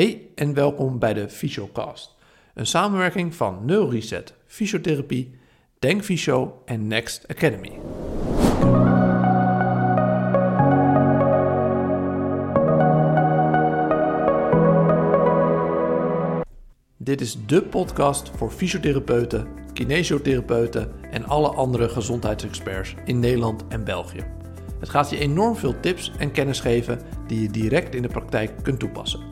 Hey 0.00 0.28
en 0.34 0.54
welkom 0.54 0.98
bij 0.98 1.14
de 1.14 1.28
Fysiocast. 1.28 2.16
Een 2.54 2.66
samenwerking 2.66 3.34
van 3.34 3.64
NeuroReset, 3.64 4.34
Fysiotherapie, 4.46 5.34
Denk 5.78 6.04
Fysio 6.04 6.62
en 6.64 6.86
Next 6.86 7.28
Academy. 7.28 7.70
Dit 16.96 17.20
is 17.20 17.46
de 17.46 17.62
podcast 17.62 18.30
voor 18.36 18.50
fysiotherapeuten, 18.50 19.46
kinesiotherapeuten 19.72 20.92
en 21.10 21.24
alle 21.24 21.48
andere 21.48 21.88
gezondheidsexperts 21.88 22.94
in 23.04 23.18
Nederland 23.18 23.64
en 23.68 23.84
België. 23.84 24.24
Het 24.78 24.88
gaat 24.88 25.10
je 25.10 25.18
enorm 25.18 25.56
veel 25.56 25.80
tips 25.80 26.12
en 26.18 26.32
kennis 26.32 26.60
geven 26.60 27.00
die 27.26 27.42
je 27.42 27.50
direct 27.50 27.94
in 27.94 28.02
de 28.02 28.08
praktijk 28.08 28.52
kunt 28.62 28.78
toepassen. 28.78 29.29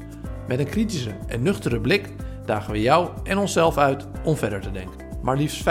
Met 0.49 0.59
een 0.59 0.69
kritische 0.69 1.11
en 1.27 1.43
nuchtere 1.43 1.81
blik 1.81 2.09
dagen 2.45 2.73
we 2.73 2.81
jou 2.81 3.09
en 3.25 3.39
onszelf 3.39 3.79
uit 3.79 4.07
om 4.25 4.37
verder 4.37 4.61
te 4.61 4.71
denken. 4.71 5.07
Maar 5.23 5.37
liefst 5.37 5.65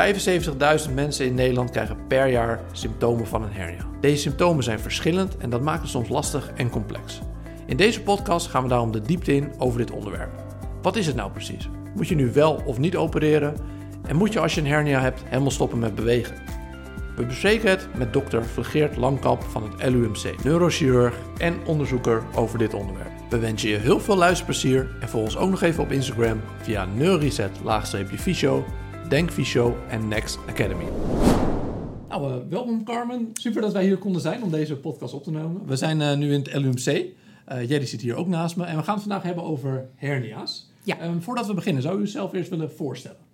75.000 0.87 0.93
mensen 0.93 1.25
in 1.25 1.33
Nederland 1.33 1.71
krijgen 1.71 2.07
per 2.07 2.27
jaar 2.27 2.61
symptomen 2.71 3.27
van 3.27 3.43
een 3.43 3.53
hernia. 3.53 3.85
Deze 4.01 4.21
symptomen 4.21 4.63
zijn 4.63 4.79
verschillend 4.79 5.37
en 5.37 5.49
dat 5.49 5.61
maakt 5.61 5.81
het 5.81 5.89
soms 5.89 6.09
lastig 6.09 6.51
en 6.55 6.69
complex. 6.69 7.21
In 7.65 7.77
deze 7.77 8.01
podcast 8.01 8.47
gaan 8.47 8.63
we 8.63 8.69
daarom 8.69 8.91
de 8.91 9.01
diepte 9.01 9.35
in 9.35 9.51
over 9.57 9.79
dit 9.79 9.91
onderwerp. 9.91 10.31
Wat 10.81 10.95
is 10.95 11.07
het 11.07 11.15
nou 11.15 11.31
precies? 11.31 11.69
Moet 11.95 12.07
je 12.07 12.15
nu 12.15 12.31
wel 12.31 12.61
of 12.65 12.77
niet 12.77 12.95
opereren? 12.95 13.55
En 14.07 14.15
moet 14.15 14.33
je 14.33 14.39
als 14.39 14.55
je 14.55 14.61
een 14.61 14.67
hernia 14.67 15.01
hebt 15.01 15.23
helemaal 15.25 15.51
stoppen 15.51 15.79
met 15.79 15.95
bewegen? 15.95 16.35
We 17.15 17.25
bespreken 17.25 17.69
het 17.69 17.87
met 17.95 18.13
dokter 18.13 18.45
Vlegeert 18.45 18.97
Langkamp 18.97 19.43
van 19.43 19.63
het 19.63 19.89
LUMC, 19.89 20.43
neurochirurg 20.43 21.15
en 21.37 21.55
onderzoeker 21.65 22.23
over 22.35 22.57
dit 22.57 22.73
onderwerp. 22.73 23.16
We 23.29 23.39
wensen 23.39 23.69
je 23.69 23.77
heel 23.77 23.99
veel 23.99 24.15
luisterplezier 24.15 24.89
en 24.99 25.09
volg 25.09 25.23
ons 25.23 25.37
ook 25.37 25.49
nog 25.49 25.61
even 25.61 25.83
op 25.83 25.91
Instagram 25.91 26.41
via 26.61 26.85
neuroreset-fysio, 26.85 28.65
Denkfysio 29.09 29.77
en 29.89 30.07
Next 30.07 30.39
Academy. 30.49 30.85
Nou, 32.09 32.33
uh, 32.33 32.35
welkom 32.49 32.83
Carmen. 32.83 33.29
Super 33.33 33.61
dat 33.61 33.73
wij 33.73 33.83
hier 33.83 33.97
konden 33.97 34.21
zijn 34.21 34.43
om 34.43 34.51
deze 34.51 34.75
podcast 34.75 35.13
op 35.13 35.23
te 35.23 35.31
nemen. 35.31 35.65
We 35.65 35.75
zijn 35.75 35.99
uh, 35.99 36.15
nu 36.15 36.33
in 36.33 36.39
het 36.39 36.53
LUMC. 36.53 36.87
Uh, 36.87 37.69
Jerry 37.69 37.85
zit 37.85 38.01
hier 38.01 38.15
ook 38.15 38.27
naast 38.27 38.55
me 38.55 38.63
en 38.65 38.77
we 38.77 38.83
gaan 38.83 38.93
het 38.93 39.03
vandaag 39.03 39.23
hebben 39.23 39.43
over 39.43 39.89
hernia's. 39.95 40.71
Ja. 40.83 41.05
Um, 41.05 41.21
voordat 41.21 41.47
we 41.47 41.53
beginnen, 41.53 41.81
zou 41.81 41.99
u 41.99 42.01
uzelf 42.01 42.33
eerst 42.33 42.49
willen 42.49 42.71
voorstellen? 42.71 43.26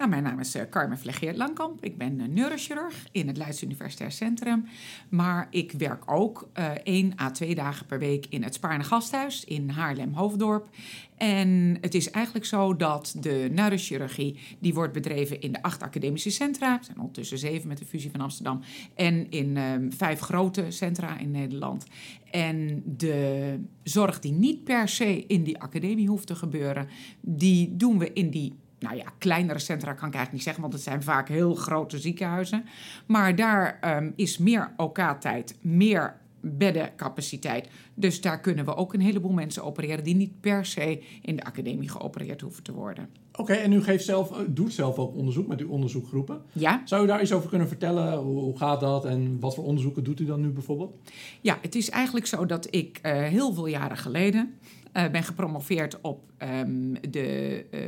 Nou, 0.00 0.12
mijn 0.12 0.22
naam 0.22 0.40
is 0.40 0.56
uh, 0.56 0.62
Carmen 0.70 0.98
Vlegeert 0.98 1.36
Langkamp. 1.36 1.84
Ik 1.84 1.98
ben 1.98 2.20
uh, 2.20 2.26
neurochirurg 2.26 3.06
in 3.12 3.26
het 3.26 3.36
Leids 3.36 3.62
Universitair 3.62 4.12
Centrum. 4.12 4.64
Maar 5.08 5.46
ik 5.50 5.72
werk 5.72 6.10
ook 6.10 6.48
uh, 6.58 6.70
één 6.84 7.12
à 7.20 7.30
twee 7.30 7.54
dagen 7.54 7.86
per 7.86 7.98
week 7.98 8.26
in 8.28 8.42
het 8.42 8.54
Spaarne 8.54 8.84
Gasthuis 8.84 9.44
in 9.44 9.68
Haarlem-Hoofddorp. 9.68 10.68
En 11.16 11.78
het 11.80 11.94
is 11.94 12.10
eigenlijk 12.10 12.44
zo 12.44 12.76
dat 12.76 13.14
de 13.20 13.48
neurochirurgie 13.52 14.38
die 14.58 14.74
wordt 14.74 14.92
bedreven 14.92 15.40
in 15.40 15.52
de 15.52 15.62
acht 15.62 15.82
academische 15.82 16.30
centra. 16.30 16.78
Er 16.78 16.84
zijn 16.84 16.98
ondertussen 16.98 17.38
zeven 17.38 17.68
met 17.68 17.78
de 17.78 17.84
fusie 17.84 18.10
van 18.10 18.20
Amsterdam. 18.20 18.60
En 18.94 19.30
in 19.30 19.56
um, 19.56 19.92
vijf 19.92 20.20
grote 20.20 20.64
centra 20.68 21.18
in 21.18 21.30
Nederland. 21.30 21.86
En 22.30 22.82
de 22.86 23.58
zorg 23.82 24.20
die 24.20 24.32
niet 24.32 24.64
per 24.64 24.88
se 24.88 25.26
in 25.26 25.42
die 25.42 25.58
academie 25.58 26.08
hoeft 26.08 26.26
te 26.26 26.34
gebeuren, 26.34 26.88
die 27.20 27.76
doen 27.76 27.98
we 27.98 28.12
in 28.12 28.30
die 28.30 28.54
nou 28.80 28.96
ja, 28.96 29.04
kleinere 29.18 29.58
centra 29.58 29.92
kan 29.92 30.08
ik 30.08 30.14
eigenlijk 30.14 30.32
niet 30.32 30.42
zeggen, 30.42 30.62
want 30.62 30.74
het 30.74 30.82
zijn 30.82 31.02
vaak 31.02 31.28
heel 31.28 31.54
grote 31.54 31.98
ziekenhuizen. 31.98 32.64
Maar 33.06 33.36
daar 33.36 33.96
um, 33.96 34.12
is 34.16 34.38
meer 34.38 34.72
OK-tijd, 34.76 35.56
meer 35.60 36.18
beddencapaciteit. 36.40 37.68
Dus 37.94 38.20
daar 38.20 38.40
kunnen 38.40 38.64
we 38.64 38.74
ook 38.74 38.94
een 38.94 39.00
heleboel 39.00 39.32
mensen 39.32 39.64
opereren 39.64 40.04
die 40.04 40.14
niet 40.14 40.40
per 40.40 40.66
se 40.66 41.02
in 41.22 41.36
de 41.36 41.44
academie 41.44 41.88
geopereerd 41.88 42.40
hoeven 42.40 42.62
te 42.62 42.72
worden. 42.72 43.08
Oké, 43.32 43.40
okay, 43.40 43.62
en 43.64 43.72
u 43.72 43.82
geeft 43.82 44.04
zelf, 44.04 44.44
doet 44.48 44.72
zelf 44.72 44.98
ook 44.98 45.14
onderzoek 45.14 45.46
met 45.46 45.60
uw 45.60 45.68
onderzoekgroepen. 45.68 46.42
Ja. 46.52 46.82
Zou 46.84 47.04
u 47.04 47.06
daar 47.06 47.22
iets 47.22 47.32
over 47.32 47.48
kunnen 47.48 47.68
vertellen? 47.68 48.18
Hoe, 48.18 48.40
hoe 48.40 48.56
gaat 48.56 48.80
dat 48.80 49.04
en 49.04 49.40
wat 49.40 49.54
voor 49.54 49.64
onderzoeken 49.64 50.04
doet 50.04 50.20
u 50.20 50.24
dan 50.24 50.40
nu 50.40 50.48
bijvoorbeeld? 50.48 50.94
Ja, 51.40 51.58
het 51.62 51.74
is 51.74 51.90
eigenlijk 51.90 52.26
zo 52.26 52.46
dat 52.46 52.74
ik 52.74 53.00
uh, 53.02 53.12
heel 53.12 53.52
veel 53.52 53.66
jaren 53.66 53.96
geleden 53.96 54.58
uh, 54.92 55.08
ben 55.08 55.22
gepromoveerd 55.22 56.00
op 56.00 56.22
um, 56.38 56.96
de 57.10 57.64
uh, 57.70 57.80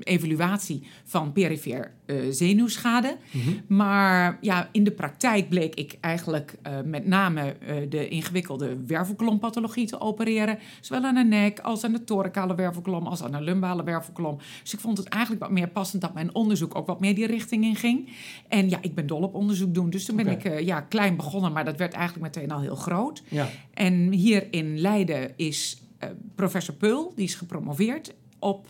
evaluatie 0.00 0.86
van 1.04 1.32
perifeer 1.32 1.92
uh, 2.06 2.16
zenuwschade. 2.30 3.16
Mm 3.30 3.40
-hmm. 3.40 3.76
Maar 3.76 4.38
ja, 4.40 4.68
in 4.72 4.84
de 4.84 4.90
praktijk 4.90 5.48
bleek 5.48 5.74
ik 5.74 5.96
eigenlijk 6.00 6.54
met 6.84 7.06
name 7.06 7.56
de 7.88 8.08
ingewikkelde 8.08 8.76
wervelklompathologie 8.86 9.86
te 9.86 10.00
opereren. 10.00 10.58
Zowel 10.80 11.04
aan 11.04 11.14
de 11.14 11.24
nek 11.24 11.60
als 11.60 11.84
aan 11.84 11.92
de 11.92 12.04
thoracale 12.04 12.54
wervelkolom 12.54 13.06
als 13.06 13.22
aan 13.22 13.32
de 13.32 13.40
lumbale 13.40 13.84
wervelkolom. 13.84 14.38
Dus 14.62 14.74
ik 14.74 14.80
vond 14.80 14.98
het 14.98 15.08
eigenlijk 15.08 15.42
wat 15.42 15.52
meer 15.52 15.68
passend 15.68 16.02
dat 16.02 16.14
mijn 16.14 16.34
onderzoek 16.34 16.74
ook 16.74 16.86
wat 16.86 17.00
meer 17.00 17.14
die 17.14 17.26
richting 17.26 17.64
in 17.64 17.76
ging. 17.76 18.08
En 18.48 18.68
ja, 18.68 18.78
ik 18.80 18.94
ben 18.94 19.06
dol 19.06 19.22
op 19.22 19.34
onderzoek 19.34 19.74
doen. 19.74 19.90
Dus 19.90 20.04
toen 20.04 20.16
ben 20.16 20.30
okay. 20.30 20.56
ik 20.56 20.66
ja, 20.66 20.80
klein 20.80 21.16
begonnen, 21.16 21.52
maar 21.52 21.64
dat 21.64 21.76
werd 21.76 21.92
eigenlijk 21.92 22.34
meteen 22.34 22.50
al 22.50 22.60
heel 22.60 22.76
groot. 22.76 23.22
Ja. 23.28 23.48
En 23.74 24.12
hier 24.12 24.46
in 24.50 24.80
Leiden 24.80 25.32
is 25.36 25.82
professor 26.34 26.74
Peul, 26.74 27.12
die 27.14 27.24
is 27.24 27.34
gepromoveerd 27.34 28.14
op 28.38 28.66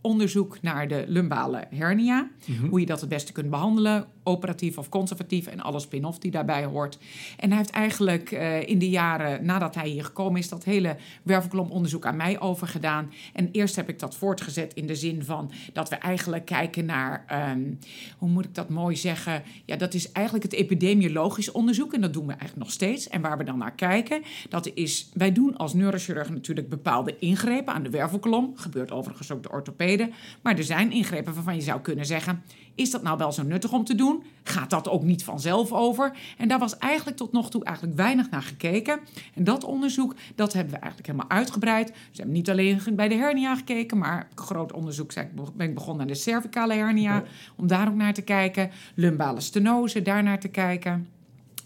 onderzoek 0.00 0.62
naar 0.62 0.88
de 0.88 1.04
lumbale 1.06 1.66
hernia. 1.70 2.30
Mm 2.46 2.56
-hmm. 2.56 2.68
Hoe 2.68 2.80
je 2.80 2.86
dat 2.86 3.00
het 3.00 3.08
beste 3.08 3.32
kunt 3.32 3.50
behandelen, 3.50 4.06
operatief 4.28 4.78
of 4.78 4.88
conservatief 4.88 5.46
en 5.46 5.60
alle 5.60 5.80
spin-off 5.80 6.18
die 6.18 6.30
daarbij 6.30 6.64
hoort. 6.64 6.98
En 7.36 7.48
hij 7.48 7.58
heeft 7.58 7.70
eigenlijk 7.70 8.30
uh, 8.30 8.68
in 8.68 8.78
de 8.78 8.88
jaren 8.88 9.44
nadat 9.44 9.74
hij 9.74 9.88
hier 9.88 10.04
gekomen 10.04 10.40
is, 10.40 10.48
dat 10.48 10.64
hele 10.64 10.96
wervelklomonderzoek 11.22 12.06
aan 12.06 12.16
mij 12.16 12.40
overgedaan. 12.40 13.12
En 13.32 13.48
eerst 13.52 13.76
heb 13.76 13.88
ik 13.88 13.98
dat 13.98 14.16
voortgezet 14.16 14.74
in 14.74 14.86
de 14.86 14.94
zin 14.94 15.24
van 15.24 15.50
dat 15.72 15.88
we 15.88 15.96
eigenlijk 15.96 16.44
kijken 16.44 16.84
naar, 16.84 17.24
um, 17.52 17.78
hoe 18.18 18.28
moet 18.28 18.44
ik 18.44 18.54
dat 18.54 18.68
mooi 18.68 18.96
zeggen? 18.96 19.42
Ja, 19.64 19.76
dat 19.76 19.94
is 19.94 20.12
eigenlijk 20.12 20.44
het 20.44 20.54
epidemiologisch 20.54 21.52
onderzoek 21.52 21.92
en 21.92 22.00
dat 22.00 22.12
doen 22.12 22.26
we 22.26 22.32
eigenlijk 22.32 22.60
nog 22.60 22.70
steeds. 22.70 23.08
En 23.08 23.20
waar 23.20 23.38
we 23.38 23.44
dan 23.44 23.58
naar 23.58 23.74
kijken, 23.74 24.22
dat 24.48 24.70
is, 24.74 25.10
wij 25.14 25.32
doen 25.32 25.56
als 25.56 25.74
neurochirurg 25.74 26.30
natuurlijk 26.30 26.68
bepaalde 26.68 27.18
ingrepen 27.18 27.74
aan 27.74 27.82
de 27.82 27.90
wervelkolom. 27.90 28.52
Gebeurt 28.54 28.90
overigens 28.90 29.30
ook 29.30 29.42
de 29.42 29.50
orthopeden. 29.50 30.12
Maar 30.42 30.56
er 30.56 30.64
zijn 30.64 30.92
ingrepen 30.92 31.34
waarvan 31.34 31.54
je 31.54 31.60
zou 31.60 31.80
kunnen 31.80 32.06
zeggen, 32.06 32.42
is 32.74 32.90
dat 32.90 33.02
nou 33.02 33.18
wel 33.18 33.32
zo 33.32 33.42
nuttig 33.42 33.72
om 33.72 33.84
te 33.84 33.94
doen? 33.94 34.17
Gaat 34.42 34.70
dat 34.70 34.88
ook 34.88 35.02
niet 35.02 35.24
vanzelf 35.24 35.72
over? 35.72 36.16
En 36.38 36.48
daar 36.48 36.58
was 36.58 36.78
eigenlijk 36.78 37.16
tot 37.16 37.32
nog 37.32 37.50
toe 37.50 37.64
eigenlijk 37.64 37.96
weinig 37.96 38.30
naar 38.30 38.42
gekeken. 38.42 39.00
En 39.34 39.44
dat 39.44 39.64
onderzoek, 39.64 40.14
dat 40.34 40.52
hebben 40.52 40.72
we 40.72 40.78
eigenlijk 40.78 41.10
helemaal 41.10 41.38
uitgebreid. 41.38 41.86
Dus 41.86 41.96
we 41.96 42.16
hebben 42.16 42.34
niet 42.34 42.50
alleen 42.50 42.80
bij 42.92 43.08
de 43.08 43.14
hernia 43.14 43.56
gekeken, 43.56 43.98
maar 43.98 44.28
groot 44.34 44.72
onderzoek 44.72 45.12
ben 45.54 45.68
ik 45.68 45.74
begonnen 45.74 46.02
aan 46.02 46.08
de 46.08 46.14
cervicale 46.14 46.74
hernia. 46.74 47.22
Om 47.56 47.66
daar 47.66 47.88
ook 47.88 47.94
naar 47.94 48.14
te 48.14 48.22
kijken. 48.22 48.70
Lumbale 48.94 49.40
stenose, 49.40 50.02
daar 50.02 50.22
naar 50.22 50.40
te 50.40 50.48
kijken. 50.48 51.08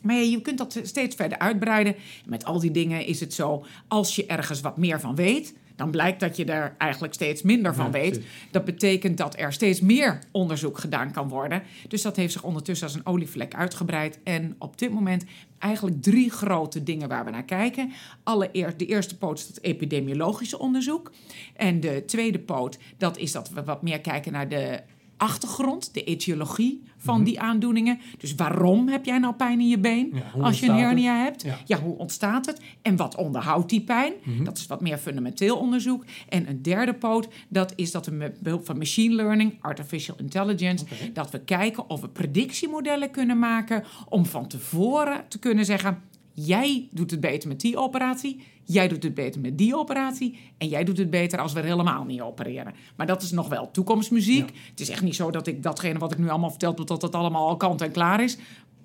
Maar 0.00 0.14
ja, 0.14 0.22
je 0.22 0.42
kunt 0.42 0.58
dat 0.58 0.80
steeds 0.82 1.16
verder 1.16 1.38
uitbreiden. 1.38 1.94
Met 2.26 2.44
al 2.44 2.60
die 2.60 2.70
dingen 2.70 3.06
is 3.06 3.20
het 3.20 3.34
zo, 3.34 3.64
als 3.88 4.16
je 4.16 4.26
ergens 4.26 4.60
wat 4.60 4.76
meer 4.76 5.00
van 5.00 5.14
weet, 5.14 5.54
dan 5.82 5.90
blijkt 5.90 6.20
dat 6.20 6.36
je 6.36 6.44
er 6.44 6.74
eigenlijk 6.78 7.14
steeds 7.14 7.42
minder 7.42 7.74
van 7.74 7.84
ja, 7.84 7.90
weet. 7.90 8.10
Precies. 8.10 8.30
Dat 8.50 8.64
betekent 8.64 9.16
dat 9.16 9.38
er 9.38 9.52
steeds 9.52 9.80
meer 9.80 10.18
onderzoek 10.30 10.78
gedaan 10.78 11.12
kan 11.12 11.28
worden. 11.28 11.62
Dus 11.88 12.02
dat 12.02 12.16
heeft 12.16 12.32
zich 12.32 12.42
ondertussen 12.42 12.86
als 12.86 12.96
een 12.96 13.06
olievlek 13.06 13.54
uitgebreid. 13.54 14.18
En 14.24 14.54
op 14.58 14.78
dit 14.78 14.90
moment 14.92 15.24
eigenlijk 15.58 16.02
drie 16.02 16.30
grote 16.30 16.82
dingen 16.82 17.08
waar 17.08 17.24
we 17.24 17.30
naar 17.30 17.44
kijken. 17.44 17.92
Allereerst, 18.22 18.78
de 18.78 18.86
eerste 18.86 19.18
poot 19.18 19.38
is 19.38 19.46
het 19.46 19.62
epidemiologische 19.62 20.58
onderzoek. 20.58 21.12
En 21.56 21.80
de 21.80 22.04
tweede 22.06 22.38
poot, 22.38 22.78
dat 22.96 23.18
is 23.18 23.32
dat 23.32 23.50
we 23.50 23.64
wat 23.64 23.82
meer 23.82 24.00
kijken 24.00 24.32
naar 24.32 24.48
de 24.48 24.80
achtergrond, 25.22 25.94
de 25.94 26.04
etiologie 26.04 26.82
van 26.96 27.14
mm-hmm. 27.14 27.30
die 27.30 27.40
aandoeningen. 27.40 27.98
Dus 28.18 28.34
waarom 28.34 28.88
heb 28.88 29.04
jij 29.04 29.18
nou 29.18 29.34
pijn 29.34 29.60
in 29.60 29.68
je 29.68 29.78
been 29.78 30.10
ja, 30.12 30.42
als 30.42 30.60
je 30.60 30.68
een 30.68 30.76
hernia 30.76 31.16
het? 31.16 31.24
hebt? 31.24 31.42
Ja. 31.42 31.58
ja. 31.76 31.82
hoe 31.82 31.96
ontstaat 31.96 32.46
het? 32.46 32.60
En 32.82 32.96
wat 32.96 33.16
onderhoudt 33.16 33.70
die 33.70 33.80
pijn? 33.80 34.12
Mm-hmm. 34.22 34.44
Dat 34.44 34.58
is 34.58 34.66
wat 34.66 34.80
meer 34.80 34.98
fundamenteel 34.98 35.56
onderzoek. 35.56 36.04
En 36.28 36.48
een 36.48 36.62
derde 36.62 36.94
poot, 36.94 37.28
dat 37.48 37.72
is 37.76 37.90
dat 37.90 38.06
we 38.06 38.12
met 38.12 38.40
behulp 38.40 38.64
van 38.64 38.78
machine 38.78 39.14
learning, 39.14 39.54
artificial 39.60 40.16
intelligence, 40.18 40.84
okay. 40.84 41.12
dat 41.12 41.30
we 41.30 41.40
kijken 41.40 41.90
of 41.90 42.00
we 42.00 42.08
predictiemodellen 42.08 43.10
kunnen 43.10 43.38
maken 43.38 43.84
om 44.08 44.26
van 44.26 44.48
tevoren 44.48 45.24
te 45.28 45.38
kunnen 45.38 45.64
zeggen, 45.64 46.02
jij 46.32 46.88
doet 46.90 47.10
het 47.10 47.20
beter 47.20 47.48
met 47.48 47.60
die 47.60 47.76
operatie, 47.76 48.40
jij 48.64 48.88
doet 48.88 49.02
het 49.02 49.14
beter 49.14 49.40
met 49.40 49.58
die 49.58 49.76
operatie 49.76 50.38
en 50.58 50.68
jij 50.68 50.84
doet 50.84 50.98
het 50.98 51.10
beter 51.10 51.38
als 51.38 51.52
we 51.52 51.60
er 51.60 51.66
helemaal 51.66 52.04
niet 52.04 52.20
opereren. 52.20 52.74
Maar 52.96 53.06
dat 53.06 53.22
is 53.22 53.30
nog 53.30 53.48
wel 53.48 53.70
toekomstmuziek. 53.70 54.48
Ja. 54.48 54.56
Het 54.70 54.80
is 54.80 54.90
echt 54.90 55.02
niet 55.02 55.14
zo 55.14 55.30
dat 55.30 55.46
ik 55.46 55.62
datgene 55.62 55.98
wat 55.98 56.12
ik 56.12 56.18
nu 56.18 56.28
allemaal 56.28 56.50
verteld 56.50 56.78
heb, 56.78 56.86
dat 56.86 57.00
dat 57.00 57.14
allemaal 57.14 57.48
al 57.48 57.56
kant 57.56 57.80
en 57.80 57.92
klaar 57.92 58.22
is. 58.22 58.38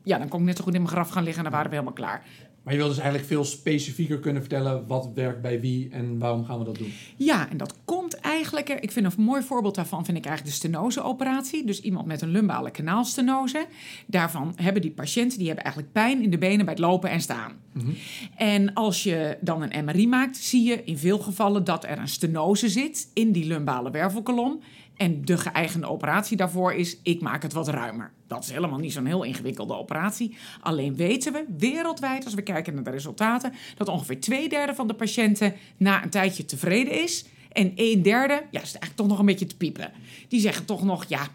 Ja, 0.04 0.18
dan 0.18 0.28
kon 0.28 0.40
ik 0.40 0.46
net 0.46 0.58
zo 0.58 0.64
goed 0.64 0.74
in 0.74 0.82
mijn 0.82 0.94
graf 0.94 1.10
gaan 1.10 1.24
liggen 1.24 1.46
en 1.46 1.52
dan 1.52 1.60
waren 1.60 1.70
we 1.70 1.78
helemaal 1.78 1.98
klaar. 1.98 2.26
Maar 2.68 2.76
je 2.76 2.82
wil 2.82 2.92
dus 2.92 3.02
eigenlijk 3.02 3.28
veel 3.28 3.46
specifieker 3.46 4.20
kunnen 4.20 4.42
vertellen 4.42 4.88
wat 4.88 5.10
werkt 5.16 5.42
bij 5.42 5.60
wie 5.60 5.90
en 5.92 6.20
waarom 6.20 6.46
gaan 6.46 6.60
we 6.60 6.66
dat 6.66 6.78
doen. 6.78 6.94
Ja, 7.16 7.50
en 7.50 7.58
dat 7.58 7.76
komt 7.86 8.20
eigenlijk, 8.20 8.70
ik 8.70 8.92
vind 8.92 9.06
een 9.06 9.24
mooi 9.24 9.42
voorbeeld 9.42 9.76
daarvan, 9.76 10.06
vind 10.06 10.18
ik 10.18 10.26
eigenlijk 10.26 10.56
de 10.56 10.68
stenose-operatie. 10.68 11.66
Dus 11.66 11.82
iemand 11.82 12.06
met 12.06 12.22
een 12.22 12.30
lumbale 12.30 12.72
kanaalstenose. 12.72 13.66
Daarvan 14.06 14.54
hebben 14.56 14.82
die 14.82 14.92
patiënten, 14.92 15.38
die 15.38 15.48
hebben 15.48 15.66
eigenlijk 15.66 15.94
pijn 15.94 16.22
in 16.22 16.30
de 16.30 16.38
benen 16.38 16.66
bij 16.66 16.74
het 16.74 16.84
lopen 16.84 17.10
en 17.10 17.22
staan. 17.22 17.52
Mhm. 17.74 17.92
En 18.36 18.74
als 18.74 19.04
je 19.04 19.38
dan 19.42 19.62
een 19.62 19.86
MRI 19.86 20.08
maakt, 20.08 20.38
zie 20.38 20.64
je 20.64 20.84
in 20.84 20.98
veel 20.98 21.20
gevallen 21.20 21.64
dat 21.64 21.84
er 21.84 21.98
een 21.98 22.08
stenose 22.08 22.70
zit 22.70 23.10
in 23.14 23.32
die 23.32 23.46
lumbale 23.46 23.92
wervelkolom. 23.92 24.60
En 24.98 25.26
de 25.26 25.38
geëigende 25.38 25.88
operatie 25.88 26.38
daarvoor 26.38 26.74
is, 26.74 26.98
ik 27.04 27.22
maak 27.22 27.42
het 27.44 27.54
wat 27.54 27.68
ruimer. 27.68 28.12
Dat 28.28 28.44
is 28.44 28.52
helemaal 28.52 28.80
niet 28.80 28.94
zo'n 28.94 29.06
heel 29.06 29.24
ingewikkelde 29.24 29.76
operatie. 29.76 30.38
Alleen 30.62 30.96
weten 30.96 31.34
we 31.34 31.46
wereldwijd, 31.58 32.26
als 32.26 32.34
we 32.34 32.42
kijken 32.42 32.74
naar 32.74 32.84
de 32.84 32.90
resultaten, 32.90 33.54
dat 33.78 33.88
ongeveer 33.88 34.20
twee 34.20 34.50
derde 34.50 34.76
van 34.76 34.88
de 34.88 34.94
patiënten 34.94 35.54
na 35.78 36.04
een 36.04 36.10
tijdje 36.10 36.46
tevreden 36.46 37.04
is. 37.04 37.26
En 37.52 37.72
een 37.76 38.02
derde, 38.02 38.34
ja, 38.34 38.62
is 38.62 38.72
eigenlijk 38.72 38.96
toch 38.96 39.08
nog 39.08 39.20
een 39.20 39.26
beetje 39.26 39.46
te 39.46 39.58
piepen. 39.58 39.92
Die 40.28 40.40
zeggen 40.40 40.66
toch 40.66 40.84
nog, 40.84 41.06
ja, 41.08 41.28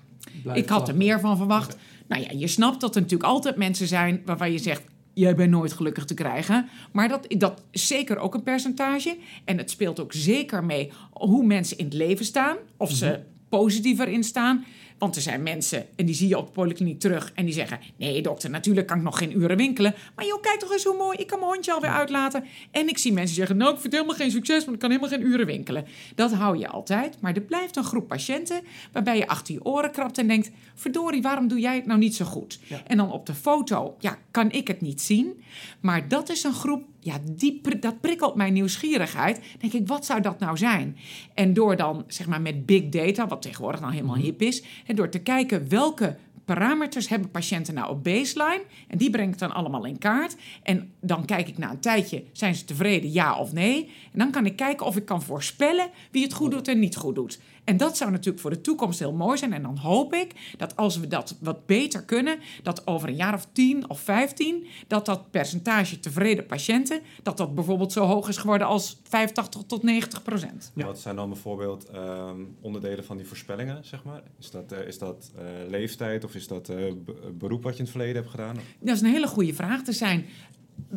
Blijf 0.43 0.59
ik 0.59 0.69
had 0.69 0.89
er 0.89 0.97
meer 0.97 1.21
van 1.21 1.37
verwacht. 1.37 1.77
Nou 2.07 2.23
ja, 2.23 2.29
je 2.31 2.47
snapt 2.47 2.81
dat 2.81 2.95
er 2.95 3.01
natuurlijk 3.01 3.31
altijd 3.31 3.57
mensen 3.57 3.87
zijn 3.87 4.23
waarvan 4.25 4.53
je 4.53 4.59
zegt. 4.59 4.83
Jij 5.15 5.35
bent 5.35 5.51
nooit 5.51 5.73
gelukkig 5.73 6.05
te 6.05 6.15
krijgen. 6.15 6.69
Maar 6.93 7.09
dat, 7.09 7.27
dat 7.39 7.63
is 7.71 7.87
zeker 7.87 8.19
ook 8.19 8.35
een 8.35 8.43
percentage. 8.43 9.17
En 9.45 9.59
het 9.59 9.71
speelt 9.71 10.01
ook 10.01 10.13
zeker 10.13 10.65
mee 10.65 10.93
hoe 11.13 11.45
mensen 11.45 11.79
in 11.79 11.85
het 11.85 11.95
leven 11.95 12.25
staan. 12.25 12.57
Of 12.77 12.91
ze 12.91 13.21
positiever 13.59 14.09
in 14.09 14.25
staan. 14.25 14.65
Want 14.99 15.17
er 15.17 15.23
zijn 15.23 15.43
mensen, 15.43 15.87
en 15.97 16.07
die 16.07 16.15
zie 16.15 16.29
je 16.29 16.39
op 16.39 16.47
de 16.47 16.53
polykliniek 16.53 17.01
terug... 17.01 17.33
en 17.35 17.45
die 17.45 17.55
zeggen, 17.55 17.81
nee 17.97 18.23
dokter, 18.23 18.51
natuurlijk 18.51 18.87
kan 18.87 18.97
ik 18.97 19.03
nog 19.03 19.19
geen 19.19 19.39
uren 19.39 19.57
winkelen... 19.57 19.95
maar 20.15 20.27
joh, 20.27 20.41
kijk 20.41 20.59
toch 20.59 20.73
eens 20.73 20.85
hoe 20.85 20.97
mooi, 20.97 21.19
ik 21.19 21.27
kan 21.27 21.39
mijn 21.39 21.51
hondje 21.51 21.73
alweer 21.73 21.91
uitlaten. 21.91 22.45
En 22.71 22.89
ik 22.89 22.99
zie 22.99 23.13
mensen 23.13 23.37
zeggen, 23.37 23.57
nou, 23.57 23.75
ik 23.75 23.81
vind 23.81 23.93
helemaal 23.93 24.15
geen 24.15 24.31
succes... 24.31 24.65
want 24.65 24.75
ik 24.75 24.79
kan 24.79 24.91
helemaal 24.91 25.11
geen 25.11 25.27
uren 25.27 25.47
winkelen. 25.47 25.87
Dat 26.15 26.33
hou 26.33 26.59
je 26.59 26.69
altijd, 26.69 27.21
maar 27.21 27.35
er 27.35 27.41
blijft 27.41 27.77
een 27.77 27.85
groep 27.85 28.09
patiënten... 28.09 28.61
waarbij 28.93 29.17
je 29.17 29.29
achter 29.29 29.55
je 29.55 29.65
oren 29.65 29.91
krabt 29.91 30.19
en 30.19 30.29
denkt... 30.29 30.51
verdorie, 30.75 31.23
waarom 31.23 31.49
doe 31.49 31.61
jij 31.61 31.75
het 31.75 31.87
nou 31.87 31.99
niet 31.99 32.15
zo 32.15 32.25
goed? 32.25 32.59
Ja. 32.67 32.83
En 32.87 32.97
dan 32.97 33.13
op 33.13 33.27
de 33.27 33.35
foto, 33.35 33.97
ja, 33.99 34.19
kan 34.31 34.51
ik 34.51 34.69
het 34.69 34.81
niet 34.81 35.01
zien. 35.01 35.43
Maar 35.81 36.09
dat 36.09 36.31
is 36.31 36.45
een 36.45 36.55
groep, 36.55 36.85
ja, 37.05 37.19
die, 37.31 37.61
dat 37.81 38.01
prikkelt 38.01 38.35
mijn 38.35 38.53
nieuwsgierigheid. 38.53 39.41
denk 39.59 39.73
ik, 39.73 39.89
wat 39.89 40.07
zou 40.07 40.21
dat 40.21 40.39
nou 40.39 40.57
zijn? 40.57 40.97
En 41.35 41.55
door 41.55 41.77
dan, 41.77 42.05
zeg 42.07 42.27
maar, 42.27 42.41
met 42.41 42.67
big 42.67 42.89
data, 42.89 43.27
wat 43.27 43.43
tegenwoordig 43.43 43.81
nou 43.81 43.93
helemaal 43.93 44.17
hip 44.17 44.43
is... 44.43 44.63
en 44.87 44.97
door 44.97 45.09
te 45.09 45.19
kijken 45.19 45.69
welke 45.69 46.17
parameters 46.45 47.09
hebben 47.09 47.31
patiënten 47.31 47.75
nou 47.75 47.91
op 47.91 48.05
baseline... 48.05 48.63
en 48.89 48.99
die 48.99 49.11
breng 49.11 49.33
ik 49.33 49.39
dan 49.39 49.53
allemaal 49.53 49.85
in 49.85 49.99
kaart. 49.99 50.37
En 50.63 50.93
dan 51.01 51.25
kijk 51.25 51.49
ik 51.49 51.59
na 51.59 51.71
een 51.71 51.81
tijdje, 51.81 52.25
zijn 52.33 52.55
ze 52.55 52.65
tevreden, 52.65 53.13
ja 53.13 53.39
of 53.39 53.53
nee? 53.53 53.85
En 53.85 54.19
dan 54.19 54.31
kan 54.31 54.47
ik 54.47 54.57
kijken 54.57 54.87
of 54.87 54.97
ik 54.97 55.05
kan 55.05 55.23
voorspellen 55.23 55.91
wie 56.11 56.23
het 56.23 56.33
goed 56.33 56.51
doet 56.51 56.69
en 56.69 56.79
niet 56.79 56.97
goed 56.97 57.15
doet. 57.15 57.41
En 57.65 57.77
dat 57.77 57.97
zou 57.97 58.11
natuurlijk 58.11 58.41
voor 58.43 58.51
de 58.51 58.61
toekomst 58.61 58.99
heel 58.99 59.13
mooi 59.13 59.39
zijn. 59.39 59.53
En 59.53 59.63
dan 59.63 59.77
hoop 59.77 60.15
ik 60.15 60.55
dat 60.57 60.77
als 60.77 60.99
we 60.99 61.07
dat 61.07 61.37
wat 61.41 61.67
beter 61.67 62.05
kunnen, 62.05 62.39
dat 62.63 62.87
over 62.87 63.09
een 63.09 63.17
jaar 63.17 63.35
of 63.35 63.47
10 63.53 63.91
of 63.91 64.01
15, 64.01 64.67
dat 64.87 65.07
dat 65.07 65.31
percentage 65.31 66.01
tevreden 66.01 66.47
patiënten, 66.47 67.01
dat 67.23 67.37
dat 67.37 67.55
bijvoorbeeld 67.55 67.93
zo 67.93 68.05
hoog 68.05 68.29
is 68.29 68.37
geworden 68.37 68.67
als 68.67 69.01
85 69.09 69.63
tot 69.67 69.83
90 69.83 70.23
procent. 70.23 70.73
Ja. 70.75 70.87
Wat 70.87 70.99
zijn 71.01 71.17
dan 71.17 71.29
bijvoorbeeld 71.29 71.85
ehm, 71.89 72.41
onderdelen 72.61 73.05
van 73.05 73.17
die 73.17 73.27
voorspellingen, 73.27 73.85
zeg 73.85 74.05
maar? 74.05 74.23
Is 74.39 74.51
dat, 74.51 74.73
eh, 74.73 74.87
is 74.87 74.99
dat 74.99 75.33
eh, 75.37 75.45
leeftijd 75.69 76.25
of 76.25 76.35
is 76.35 76.47
dat 76.47 76.69
eh, 76.69 76.77
be- 77.05 77.33
beroep 77.39 77.63
wat 77.63 77.73
je 77.73 77.79
in 77.79 77.85
het 77.85 77.93
verleden 77.93 78.17
hebt 78.17 78.31
gedaan? 78.31 78.57
Dat 78.81 78.95
is 78.95 79.01
een 79.01 79.11
hele 79.11 79.27
goede 79.27 79.55
vraag. 79.55 79.87
Er 79.87 79.93
zijn 79.93 80.25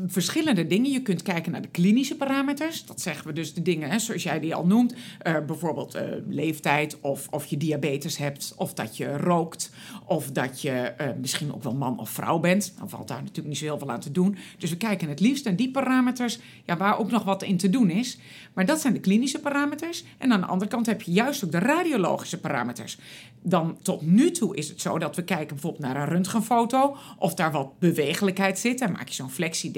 verschillende 0.08 0.68
dingen. 0.68 0.92
Je 0.92 1.02
kunt 1.02 1.22
kijken 1.22 1.52
naar 1.52 1.62
de 1.62 1.68
klinische 1.68 2.16
parameters. 2.16 2.86
Dat 2.86 3.02
zeggen 3.02 3.28
we 3.28 3.34
dus 3.34 3.54
de 3.54 3.62
dingen, 3.62 3.90
hè, 3.90 4.00
zoals 4.00 4.24
jij 4.24 4.40
die 4.40 4.56
al 4.56 4.66
noemt. 4.66 4.94
Eh, 5.20 5.36
bijvoorbeeld 5.46 5.96
eh, 5.96 6.04
leeftijd, 6.28 7.00
of, 7.02 7.28
of 7.32 7.46
je 7.46 7.58
diabetes 7.58 8.18
hebt, 8.18 8.54
of 8.58 8.74
dat 8.74 8.98
je 8.98 9.18
rookt, 9.18 9.72
of 10.06 10.32
dat 10.32 10.62
je 10.62 10.72
eh, 10.72 11.08
misschien 11.20 11.54
ook 11.54 11.64
wel 11.64 11.74
man 11.74 12.00
of 12.00 12.10
vrouw 12.10 12.40
bent. 12.40 12.74
Dan 12.78 12.90
valt 12.90 13.08
daar 13.08 13.20
natuurlijk 13.20 13.48
niet 13.48 13.58
zo 13.58 13.66
heel 13.66 13.78
veel 13.78 13.92
aan 13.92 14.00
te 14.00 14.12
doen. 14.12 14.38
Dus 14.58 14.70
we 14.70 14.78
kijken 14.78 15.10
het 15.10 15.20
liefst 15.20 15.46
naar 15.46 15.56
die 15.56 15.72
parameters, 15.72 16.40
ja, 16.66 16.78
waar 16.78 17.00
ook 17.00 17.12
nog 17.12 17.24
wat 17.24 17.44
in 17.44 17.58
te 17.58 17.70
doen 17.70 17.90
is. 17.90 18.18
Maar 18.54 18.66
dat 18.66 18.82
zijn 18.82 18.94
de 18.94 19.00
klinische 19.00 19.40
parameters. 19.40 20.04
En 20.18 20.32
aan 20.32 20.42
de 20.42 20.48
andere 20.48 20.70
kant 20.72 20.86
heb 20.86 21.02
je 21.02 21.12
juist 21.12 21.44
ook 21.46 21.52
de 21.52 21.60
radiologische 21.60 22.40
parameters. 22.40 22.98
Dan 23.42 23.78
tot 23.82 24.02
nu 24.02 24.32
toe 24.32 24.56
is 24.56 24.70
het 24.70 24.82
zo 24.82 24.98
dat 24.98 25.16
we 25.16 25.24
kijken 25.24 25.48
bijvoorbeeld 25.48 25.84
naar 25.84 25.96
een 25.96 26.08
röntgenfoto. 26.08 26.98
Of 27.18 27.34
daar 27.34 27.52
wat 27.52 27.80
bewegelijkheid 27.80 28.60
zit. 28.60 28.80
Dan 28.80 28.92
maak 28.92 29.08
je 29.08 29.14
zo'n 29.14 29.30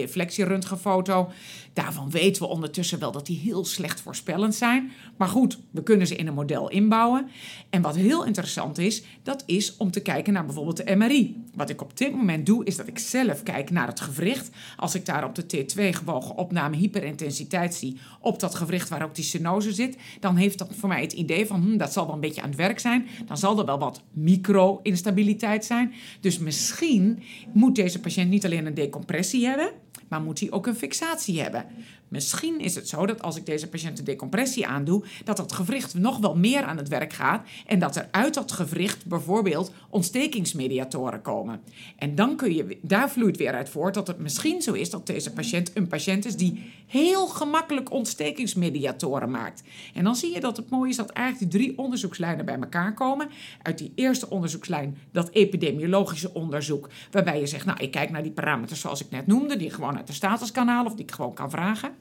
flexie-deflectie-röntgenfoto. 0.06 1.30
Daarvan 1.74 2.10
weten 2.10 2.42
we 2.42 2.48
ondertussen 2.48 3.00
wel 3.00 3.12
dat 3.12 3.26
die 3.26 3.38
heel 3.38 3.66
slecht 3.66 4.02
voorspellend 4.02 4.56
zijn. 4.56 4.92
Maar 5.18 5.28
goed, 5.28 5.60
we 5.72 5.84
kunnen 5.84 6.08
ze 6.08 6.16
in 6.16 6.28
een 6.28 6.34
model 6.34 6.70
inbouwen. 6.70 7.28
En 7.70 7.82
wat 7.82 7.96
heel 7.96 8.26
interessant 8.26 8.78
is, 8.78 9.04
dat 9.24 9.44
is 9.46 9.78
om 9.78 9.92
te 9.92 10.00
kijken 10.00 10.34
naar 10.34 10.46
bijvoorbeeld 10.46 10.88
de 10.88 10.96
MRI. 10.96 11.44
Wat 11.56 11.70
ik 11.70 11.82
op 11.82 11.98
dit 11.98 12.16
moment 12.16 12.46
doe, 12.46 12.66
is 12.66 12.76
dat 12.76 12.88
ik 12.88 13.00
zelf 13.00 13.44
kijk 13.44 13.70
naar 13.70 13.88
het 13.88 14.00
gewricht. 14.00 14.50
Als 14.78 14.96
ik 14.96 15.06
daar 15.06 15.24
op 15.24 15.36
de 15.36 15.44
T2 15.44 15.96
gewogen 15.98 16.36
opname 16.36 16.76
hyperintensiteit 16.76 17.76
zie 17.76 18.00
op 18.22 18.40
dat 18.40 18.56
gewricht 18.56 18.90
waar 18.90 19.04
ook 19.04 19.16
die 19.16 19.24
stenose 19.24 19.74
zit, 19.74 19.98
dan 20.20 20.36
heeft 20.36 20.58
dat 20.58 20.76
voor 20.76 20.90
mij 20.90 21.02
het 21.02 21.14
idee 21.14 21.46
van 21.46 21.62
hm, 21.62 21.78
dat 21.78 21.94
zal 21.94 22.06
wel 22.06 22.16
een 22.16 22.22
beetje 22.22 22.42
aan 22.42 22.50
het 22.50 22.58
werk 22.58 22.80
zijn. 22.80 23.08
Dan 23.26 23.38
zal 23.38 23.60
er 23.60 23.66
wel 23.66 23.80
wat 23.80 24.04
micro-instabiliteit 24.14 25.66
zijn. 25.66 25.94
Dus 26.22 26.38
misschien 26.40 27.24
moet 27.54 27.76
deze 27.76 28.00
patiënt 28.00 28.30
niet 28.30 28.46
alleen 28.46 28.66
een 28.66 28.74
decompressie 28.74 29.46
hebben, 29.46 29.72
maar 30.10 30.22
moet 30.22 30.40
hij 30.40 30.52
ook 30.52 30.68
een 30.68 30.76
fixatie 30.76 31.42
hebben. 31.42 31.66
Misschien 32.08 32.60
is 32.60 32.76
het 32.76 32.88
zo 32.88 33.06
dat 33.06 33.22
als 33.22 33.36
ik 33.36 33.46
deze 33.46 33.70
patiënt 33.70 34.00
een 34.00 34.06
decompressie 34.06 34.68
aandoe, 34.68 35.04
dat 35.24 35.38
dat 35.38 35.52
gewricht 35.52 35.94
nog 35.94 36.18
wel 36.18 36.36
meer 36.36 36.64
aan 36.64 36.78
het 36.78 36.88
werk 36.88 37.14
gaat 37.14 37.48
en 37.66 37.80
dat 37.80 37.96
er 37.96 38.08
uit 38.12 38.34
dat 38.34 38.52
gewricht 38.52 39.06
bijvoorbeeld 39.06 39.72
ontstekingsmediatoren 39.90 41.22
komen. 41.22 41.62
En 41.98 42.16
dan 42.16 42.36
kun 42.36 42.56
je, 42.56 42.78
daar 42.82 43.10
vloeit 43.10 43.38
weer 43.38 43.54
uit 43.54 43.70
voort 43.70 43.94
dat 43.94 44.08
het 44.08 44.20
misschien 44.20 44.62
zo 44.62 44.74
is 44.74 44.90
dat 44.90 45.08
deze 45.08 45.34
patiënt 45.34 45.72
een 45.74 45.88
patiënt 45.88 46.26
is 46.26 46.36
die 46.36 46.72
heel 46.88 47.28
gemakkelijk 47.28 47.92
ontstekingsmediatoren 47.92 49.32
maakt. 49.32 49.64
En 49.94 50.04
dan 50.04 50.16
zie 50.16 50.34
je 50.34 50.40
dat 50.40 50.58
het 50.58 50.70
mooi 50.70 50.90
is 50.90 50.96
dat 50.96 51.10
eigenlijk 51.10 51.52
die 51.52 51.62
drie 51.62 51.78
onderzoekslijnen 51.78 52.46
bij 52.46 52.60
elkaar 52.60 52.94
komen. 52.94 53.30
Uit 53.62 53.78
die 53.78 53.92
eerste 53.96 54.30
onderzoekslijn, 54.30 54.98
dat 55.12 55.30
epidemiologische 55.30 56.34
onderzoek, 56.34 56.90
waarbij 57.12 57.40
je 57.40 57.48
zegt, 57.48 57.66
nou, 57.66 57.80
ik 57.80 57.92
kijk 57.92 58.10
naar 58.10 58.24
die 58.24 58.32
parameters 58.32 58.80
zoals 58.80 59.02
ik 59.02 59.10
net 59.10 59.28
noemde, 59.28 59.58
die 59.58 59.70
gewoon 59.70 59.98
uit 59.98 60.08
de 60.08 60.14
status 60.14 60.52
kan 60.52 60.68
halen 60.68 60.92
of 60.92 60.96
die 60.98 61.06
ik 61.06 61.12
gewoon 61.12 61.34
kan 61.34 61.50
vragen. 61.50 61.92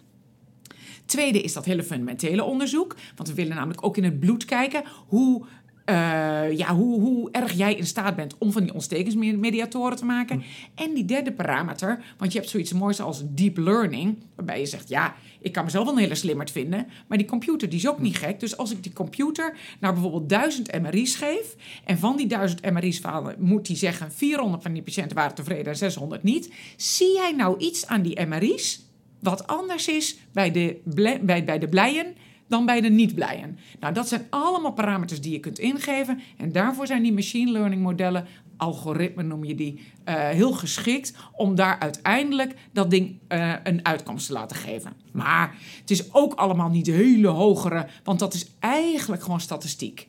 Tweede 1.04 1.40
is 1.40 1.52
dat 1.52 1.64
hele 1.64 1.82
fundamentele 1.82 2.44
onderzoek. 2.44 2.96
Want 3.16 3.28
we 3.28 3.34
willen 3.34 3.56
namelijk 3.56 3.84
ook 3.84 3.96
in 3.96 4.04
het 4.04 4.20
bloed 4.20 4.44
kijken 4.44 4.82
hoe, 5.06 5.44
eh, 5.86 6.56
ja, 6.56 6.74
hoe, 6.74 7.00
hoe 7.00 7.30
erg 7.30 7.52
jij 7.52 7.74
in 7.74 7.86
staat 7.86 8.16
bent 8.16 8.38
om 8.38 8.52
van 8.52 8.62
die 8.62 8.74
ontstekingsmediatoren 8.74 9.96
te 9.96 10.04
maken. 10.04 10.42
En 10.74 10.94
die 10.94 11.04
derde 11.04 11.32
parameter, 11.32 12.04
want 12.18 12.32
je 12.32 12.38
hebt 12.38 12.50
zoiets 12.50 12.72
moois 12.72 13.00
als 13.00 13.22
deep 13.26 13.56
learning, 13.56 14.16
waarbij 14.34 14.60
je 14.60 14.66
zegt, 14.66 14.88
ja, 14.88 15.14
ik 15.40 15.52
kan 15.52 15.64
mezelf 15.64 15.84
wel 15.84 15.94
een 15.94 16.00
hele 16.00 16.14
slimmerd 16.14 16.50
vinden, 16.50 16.86
maar 17.06 17.18
die 17.18 17.26
computer 17.26 17.68
die 17.68 17.78
is 17.78 17.88
ook 17.88 18.00
niet 18.00 18.16
gek. 18.16 18.40
Dus 18.40 18.56
als 18.56 18.72
ik 18.72 18.82
die 18.82 18.92
computer 18.92 19.56
naar 19.80 19.92
bijvoorbeeld 19.92 20.28
1000 20.28 20.80
MRI's 20.80 21.14
geef, 21.14 21.56
en 21.84 21.98
van 21.98 22.16
die 22.16 22.26
1000 22.26 22.70
MRI's 22.70 22.98
falen, 22.98 23.36
moet 23.38 23.66
die 23.66 23.76
zeggen 23.76 24.12
400 24.12 24.62
van 24.62 24.72
die 24.72 24.82
patiënten 24.82 25.16
waren 25.16 25.34
tevreden 25.34 25.66
en 25.66 25.76
600 25.76 26.22
niet. 26.22 26.52
Zie 26.76 27.12
jij 27.12 27.32
nou 27.32 27.58
iets 27.58 27.86
aan 27.86 28.02
die 28.02 28.26
MRI's 28.26 28.84
wat 29.20 29.46
anders 29.46 29.88
is 29.88 30.18
bij 30.32 30.50
de, 30.50 30.80
bij, 30.84 31.44
bij 31.44 31.58
de 31.58 31.68
blijen 31.68 32.14
dan 32.48 32.66
bij 32.66 32.80
de 32.80 32.88
niet-blijen. 32.88 33.58
Nou, 33.80 33.94
dat 33.94 34.08
zijn 34.08 34.26
allemaal 34.30 34.72
parameters 34.72 35.20
die 35.20 35.32
je 35.32 35.40
kunt 35.40 35.58
ingeven. 35.58 36.20
En 36.36 36.52
daarvoor 36.52 36.86
zijn 36.86 37.02
die 37.02 37.12
machine 37.12 37.50
learning 37.50 37.82
modellen, 37.82 38.26
algoritmen 38.56 39.26
noem 39.26 39.44
je 39.44 39.54
die, 39.54 39.80
eh, 40.04 40.14
heel 40.14 40.52
geschikt 40.52 41.14
om 41.32 41.54
daar 41.54 41.78
uiteindelijk 41.78 42.54
dat 42.72 42.90
ding 42.90 43.18
eh, 43.28 43.52
een 43.62 43.84
uitkomst 43.84 44.26
te 44.26 44.32
laten 44.32 44.56
geven. 44.56 44.92
Maar 45.12 45.54
het 45.80 45.90
is 45.90 46.14
ook 46.14 46.34
allemaal 46.34 46.68
niet 46.68 46.86
hele 46.86 47.28
hogere, 47.28 47.86
want 48.04 48.18
dat 48.18 48.34
is 48.34 48.50
eigenlijk 48.58 49.22
gewoon 49.22 49.40
statistiek. 49.40 50.08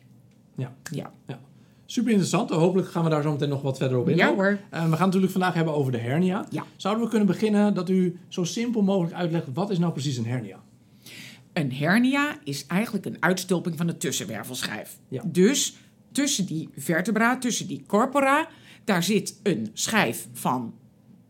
Ja. 0.56 0.74
Ja, 0.92 1.12
Super 1.90 2.12
interessant. 2.12 2.50
Hopelijk 2.50 2.88
gaan 2.92 3.04
we 3.04 3.10
daar 3.10 3.22
zo 3.22 3.32
meteen 3.32 3.50
nog 3.50 3.62
wat 3.62 3.78
verder 3.78 3.98
op 3.98 4.10
in. 4.10 4.16
ja 4.16 4.36
hoor. 4.36 4.46
Eh, 4.46 4.58
we 4.70 4.78
gaan 4.78 4.90
het 4.90 5.00
natuurlijk 5.00 5.32
vandaag 5.32 5.54
hebben 5.54 5.74
over 5.74 5.92
de 5.92 5.98
hernia. 5.98 6.46
Ja. 6.50 6.64
Zouden 6.76 7.04
we 7.04 7.10
kunnen 7.10 7.28
beginnen 7.28 7.74
dat 7.74 7.90
u 7.90 8.20
zo 8.28 8.44
simpel 8.44 8.82
mogelijk 8.82 9.14
uitlegt 9.16 9.46
wat 9.54 9.70
is 9.70 9.80
nou 9.80 9.92
precies 9.92 10.18
een 10.18 10.26
hernia? 10.26 10.60
Een 11.58 11.74
hernia 11.74 12.38
is 12.44 12.66
eigenlijk 12.66 13.06
een 13.06 13.18
uitstulping 13.20 13.78
van 13.78 13.88
de 13.88 13.98
tussenwervelschijf. 13.98 14.98
Ja. 15.08 15.22
Dus 15.26 15.78
tussen 16.12 16.46
die 16.46 16.70
vertebra, 16.76 17.38
tussen 17.38 17.68
die 17.68 17.84
corpora, 17.88 18.48
daar 18.84 19.04
zit 19.04 19.40
een 19.44 19.70
schijf 19.74 20.28
van 20.34 20.74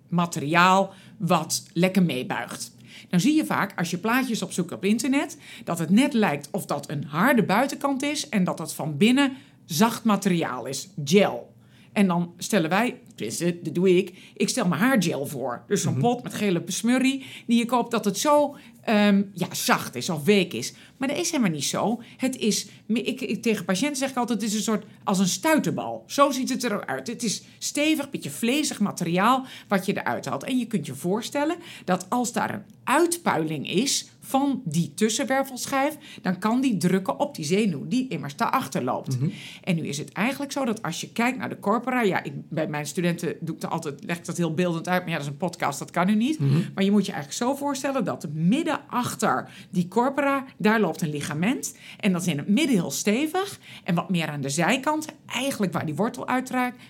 materiaal 0.07 0.93
wat 1.17 1.63
lekker 1.74 2.03
meebuigt. 2.03 2.75
Dan 3.10 3.19
zie 3.19 3.36
je 3.36 3.46
vaak, 3.46 3.77
als 3.77 3.91
je 3.91 3.98
plaatjes 3.98 4.41
opzoekt 4.41 4.72
op 4.72 4.86
internet, 4.86 5.38
dat 5.63 5.79
het 5.79 5.89
net 5.89 6.13
lijkt 6.13 6.48
of 6.51 6.65
dat 6.65 6.89
een 6.89 7.03
harde 7.03 7.43
buitenkant 7.43 8.03
is 8.03 8.29
en 8.29 8.43
dat 8.43 8.57
dat 8.57 8.74
van 8.74 8.98
binnen 8.98 9.34
zacht 9.65 10.03
materiaal 10.03 10.65
is, 10.65 10.89
gel. 11.03 11.53
En 11.91 12.07
dan 12.07 12.34
stellen 12.38 12.69
wij 12.69 13.00
tenminste, 13.17 13.59
dat 13.62 13.75
doe 13.75 13.97
ik. 13.97 14.13
Ik 14.33 14.50
stel 14.50 14.67
mijn 14.67 14.81
haargel 14.81 15.25
voor. 15.25 15.63
Dus 15.67 15.81
zo'n 15.81 15.97
pot 15.97 16.24
met 16.24 16.33
gele 16.33 16.63
smurrie 16.65 17.25
die 17.47 17.57
je 17.57 17.65
koopt, 17.65 17.91
dat 17.91 18.05
het 18.05 18.17
zo 18.17 18.55
ehm, 18.83 19.24
ja, 19.33 19.53
zacht 19.53 19.95
is 19.95 20.09
of 20.09 20.24
week 20.24 20.53
is. 20.53 20.74
Maar 20.97 21.07
dat 21.07 21.17
is 21.17 21.31
helemaal 21.31 21.51
niet 21.51 21.65
zo. 21.65 22.01
Het 22.17 22.38
is, 22.38 22.67
ik, 22.88 23.21
ik, 23.21 23.41
tegen 23.41 23.65
patiënten 23.65 23.97
zeg 23.97 24.09
ik 24.09 24.17
altijd, 24.17 24.41
het 24.41 24.50
is 24.50 24.55
een 24.55 24.63
soort 24.63 24.86
als 25.03 25.19
een 25.19 25.27
stuiterbal. 25.27 26.03
Zo 26.07 26.31
ziet 26.31 26.50
het 26.50 26.63
eruit. 26.63 27.07
Het 27.07 27.24
is 27.24 27.41
stevig, 27.57 28.09
beetje 28.09 28.29
vlezig 28.29 28.79
materiaal 28.79 29.45
wat 29.67 29.86
je 29.86 29.97
eruit 29.97 30.25
haalt. 30.25 30.43
En 30.43 30.57
je 30.57 30.65
kunt 30.65 30.86
je 30.86 30.95
voorstellen 30.95 31.57
dat 31.86 32.05
als 32.09 32.33
daar 32.33 32.53
een 32.53 32.65
uitpuiling 32.83 33.69
is 33.69 34.07
van 34.27 34.62
die 34.65 34.93
tussenwervelschijf, 34.93 35.98
dan 36.22 36.39
kan 36.39 36.62
die 36.62 36.77
drukken 36.77 37.19
op 37.19 37.36
die 37.36 37.46
zenuw 37.46 37.88
die 37.88 38.07
immers 38.07 38.36
daarachter 38.36 38.84
loopt. 38.84 39.17
En 39.63 39.75
nu 39.75 39.88
is 39.88 39.98
het 39.98 40.12
eigenlijk 40.12 40.51
zo 40.51 40.65
dat 40.65 40.81
als 40.81 41.01
je 41.01 41.12
kijkt 41.12 41.38
naar 41.38 41.50
de 41.50 41.60
corpora, 41.60 42.01
ja, 42.01 42.24
ik, 42.24 42.34
bij 42.50 42.67
mijn 42.67 42.86
studenten 42.86 43.36
doe 43.39 43.55
ik 43.55 43.62
dat 43.62 43.72
altijd, 43.72 44.03
leg 44.03 44.17
ik 44.17 44.25
dat 44.25 44.38
heel 44.38 44.53
beeldend 44.53 44.88
uit, 44.88 45.01
maar 45.01 45.12
ja, 45.12 45.17
dat 45.17 45.25
is 45.25 45.31
een 45.31 45.38
podcast, 45.38 45.79
dat 45.79 45.91
kan 45.91 46.05
nu 46.05 46.15
niet. 46.15 46.39
Maar 46.75 46.84
je 46.84 46.91
moet 46.91 47.05
je 47.05 47.12
eigenlijk 47.12 47.43
zo 47.43 47.55
voorstellen 47.55 48.03
dat 48.03 48.27
midden 48.34 48.79
achter 48.89 49.50
die 49.69 49.88
corpora, 49.88 50.46
daar 50.57 50.79
loopt 50.79 51.01
een 51.01 51.10
ligament 51.10 51.77
en 52.00 52.12
dat 52.12 52.22
is 52.22 52.27
in 52.27 52.38
het 52.38 52.48
midden 52.48 52.75
heel 52.75 52.91
stevig 52.91 53.60
en 53.84 53.96
wat 53.96 54.10
meer 54.10 54.27
aan 54.27 54.41
de 54.41 54.50
zijkant, 54.50 55.05
eigenlijk 55.25 55.74
waar 55.74 55.86
die 55.86 55.96
wortel 55.96 56.27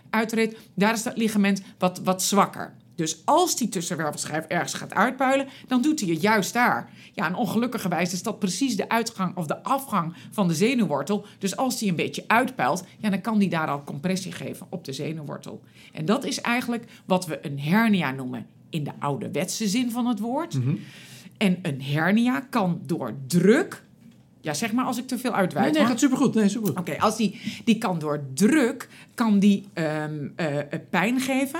uitreedt, 0.09 0.57
daar 0.73 0.93
is 0.93 1.03
dat 1.03 1.17
ligament 1.17 1.61
wat, 1.77 2.01
wat 2.03 2.23
zwakker. 2.23 2.73
Dus 2.97 3.21
als 3.25 3.55
die 3.55 3.69
tussenwervelschijf 3.69 4.45
ergens 4.45 4.73
gaat 4.73 4.93
uitpuilen, 4.93 5.47
dan 5.67 5.81
doet 5.81 5.99
hij 5.99 6.09
het 6.09 6.21
juist 6.21 6.53
daar. 6.53 6.89
Ja, 7.13 7.25
en 7.25 7.35
ongelukkigerwijs 7.35 8.13
is 8.13 8.23
dat 8.23 8.39
precies 8.39 8.75
de 8.75 8.89
uitgang 8.89 9.35
of 9.35 9.45
de 9.45 9.63
afgang 9.63 10.13
van 10.31 10.47
de 10.47 10.53
zenuwwortel. 10.53 11.25
Dus 11.39 11.57
als 11.57 11.79
die 11.79 11.89
een 11.89 11.95
beetje 11.95 12.23
uitpuilt, 12.27 12.83
ja, 12.97 13.09
dan 13.09 13.21
kan 13.21 13.37
die 13.37 13.49
daar 13.49 13.67
al 13.67 13.83
compressie 13.83 14.31
geven 14.31 14.67
op 14.69 14.85
de 14.85 14.93
zenuwwortel. 14.93 15.61
En 15.93 16.05
dat 16.05 16.25
is 16.25 16.41
eigenlijk 16.41 16.85
wat 17.05 17.25
we 17.25 17.45
een 17.45 17.59
hernia 17.59 18.11
noemen 18.11 18.45
in 18.69 18.83
de 18.83 18.91
ouderwetse 18.99 19.67
zin 19.67 19.91
van 19.91 20.05
het 20.05 20.19
woord. 20.19 20.57
En 21.37 21.59
een 21.61 21.81
hernia 21.81 22.39
kan 22.39 22.81
door 22.85 23.13
druk 23.27 23.85
ja, 24.41 24.53
zeg 24.53 24.71
maar 24.71 24.85
als 24.85 24.97
ik 24.97 25.07
te 25.07 25.17
veel 25.17 25.33
uitwijk. 25.33 25.65
Nee, 25.65 25.73
nee, 25.73 25.81
hoor. 25.81 25.91
gaat 25.91 25.99
supergoed. 25.99 26.33
Nee, 26.33 26.49
supergoed. 26.49 26.79
Oké, 26.79 26.97
als 26.99 27.17
die, 27.17 27.61
die 27.65 27.77
kan 27.77 27.99
door 27.99 28.23
druk 28.33 28.89
kan 29.13 29.39
die 29.39 29.65
ehm, 29.73 30.27
eh, 30.35 30.57
eh, 30.59 30.65
pijn 30.89 31.19
geven. 31.19 31.59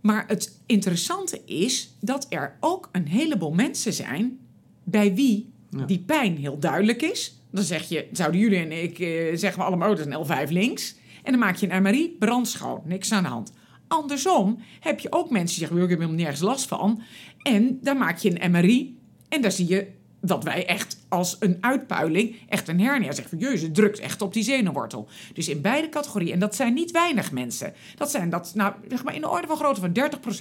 Maar 0.00 0.24
het 0.28 0.60
interessante 0.66 1.44
is 1.44 1.96
dat 2.00 2.26
er 2.28 2.56
ook 2.60 2.88
een 2.92 3.06
heleboel 3.08 3.52
mensen 3.52 3.92
zijn 3.92 4.38
bij 4.84 5.14
wie 5.14 5.52
Ja. 5.70 5.84
die 5.84 5.98
pijn 5.98 6.36
heel 6.36 6.58
duidelijk 6.58 7.02
is. 7.02 7.34
Dan 7.50 7.64
zeg 7.64 7.88
je, 7.88 8.08
zouden 8.12 8.40
jullie 8.40 8.58
en 8.58 8.82
ik 8.82 8.98
eh, 8.98 9.36
zeggen 9.36 9.58
we 9.58 9.64
allemaal, 9.64 9.90
oh, 9.90 9.96
dat 9.96 10.06
is 10.06 10.14
een 10.14 10.46
L5 10.48 10.50
links. 10.52 10.94
En 11.22 11.30
dan 11.32 11.40
maak 11.40 11.56
je 11.56 11.70
een 11.70 11.82
MRI, 11.82 12.16
brandschoon, 12.18 12.80
niks 12.84 13.12
aan 13.12 13.22
de 13.22 13.28
hand. 13.28 13.52
Andersom 13.88 14.58
heb 14.80 15.00
je 15.00 15.12
ook 15.12 15.30
mensen 15.30 15.48
die 15.48 15.58
zeggen, 15.58 15.76
"Joh, 15.76 15.84
ik 15.84 15.90
heb 15.90 15.98
helemaal 15.98 16.20
nergens 16.22 16.40
last 16.40 16.66
van. 16.66 17.02
En 17.38 17.78
dan 17.82 17.96
maak 17.98 18.18
je 18.18 18.42
een 18.42 18.50
MRI 18.50 18.98
en 19.28 19.42
daar 19.42 19.52
zie 19.52 19.68
je 19.68 19.86
dat 20.20 20.44
wij 20.44 20.66
echt 20.66 20.98
als 21.08 21.36
een 21.38 21.56
uitpuiling 21.60 22.36
echt 22.48 22.68
een 22.68 22.80
hernia 22.80 23.12
zeggen 23.12 23.38
van 23.38 23.48
jezus, 23.48 23.68
drukt 23.72 23.98
echt 23.98 24.22
op 24.22 24.32
die 24.32 24.42
zenuwwortel. 24.42 25.08
Dus 25.32 25.48
in 25.48 25.60
beide 25.60 25.88
categorieën, 25.88 26.32
en 26.32 26.38
dat 26.38 26.54
zijn 26.54 26.74
niet 26.74 26.90
weinig 26.90 27.32
mensen. 27.32 27.74
Dat 27.96 28.10
zijn 28.10 28.30
dat, 28.30 28.52
nou, 28.54 28.74
zeg 28.88 29.04
maar 29.04 29.14
in 29.14 29.20
de 29.20 29.28
orde 29.28 29.46
van 29.46 29.56
grootte 29.56 29.80
van 29.80 29.92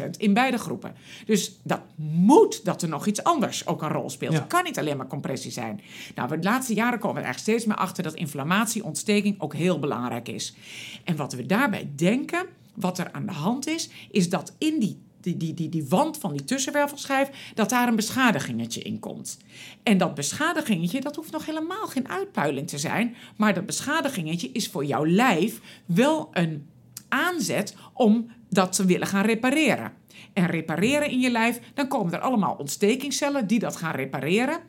30% 0.08 0.10
in 0.18 0.34
beide 0.34 0.58
groepen. 0.58 0.96
Dus 1.26 1.60
dat 1.64 1.82
moet 1.96 2.66
dat 2.66 2.82
er 2.82 2.90
nog 2.90 3.06
iets 3.06 3.24
anders 3.24 3.68
ook 3.68 3.82
een 3.82 3.90
rol 3.90 4.10
speelt. 4.10 4.34
Ja. 4.34 4.40
Het 4.40 4.48
kan 4.48 4.64
niet 4.64 4.80
alleen 4.80 4.98
maar 4.98 5.08
compressie 5.08 5.52
zijn. 5.52 5.82
Nou, 6.16 6.30
de 6.30 6.44
laatste 6.44 6.74
jaren 6.74 7.00
komen 7.00 7.16
we 7.16 7.22
er 7.22 7.28
eigenlijk 7.28 7.58
steeds 7.58 7.66
meer 7.66 7.86
achter 7.86 8.04
dat 8.04 8.14
inflammatie, 8.14 8.84
ontsteking 8.84 9.42
ook 9.42 9.54
heel 9.54 9.80
belangrijk 9.80 10.28
is. 10.28 10.56
En 11.04 11.16
wat 11.16 11.34
we 11.34 11.46
daarbij 11.46 11.90
denken, 11.96 12.46
wat 12.76 12.98
er 12.98 13.12
aan 13.12 13.26
de 13.26 13.32
hand 13.32 13.68
is, 13.68 13.90
is 14.12 14.30
dat 14.30 14.56
in 14.58 14.80
die 14.80 15.08
die, 15.22 15.38
die, 15.38 15.54
die, 15.54 15.70
die 15.70 15.86
wand 15.88 16.18
van 16.18 16.32
die 16.32 16.44
tussenwervelschijf, 16.44 17.52
dat 17.54 17.70
daar 17.70 17.88
een 17.88 17.96
beschadigingetje 17.96 18.82
in 18.82 19.00
komt. 19.00 19.38
En 19.84 19.98
dat 19.98 20.16
beschadigingetje, 20.16 21.02
dat 21.02 21.16
hoeft 21.16 21.32
nog 21.32 21.46
helemaal 21.46 21.88
geen 21.88 22.10
uitpuiling 22.10 22.68
te 22.68 22.78
zijn, 22.78 23.16
maar 23.38 23.54
dat 23.54 23.66
beschadigingetje 23.66 24.52
is 24.52 24.68
voor 24.68 24.86
jouw 24.86 25.06
lijf 25.06 25.60
wel 25.86 26.30
een 26.32 26.68
aanzet 27.10 27.76
om 27.94 28.32
dat 28.50 28.74
te 28.74 28.86
willen 28.86 29.08
gaan 29.08 29.26
repareren. 29.26 29.92
En 30.34 30.46
repareren 30.46 31.10
in 31.10 31.20
je 31.20 31.30
lijf, 31.30 31.60
dan 31.74 31.88
komen 31.88 32.14
er 32.14 32.20
allemaal 32.20 32.56
ontstekingscellen 32.56 33.48
die 33.48 33.60
dat 33.60 33.76
gaan 33.76 33.96
repareren. 33.96 34.60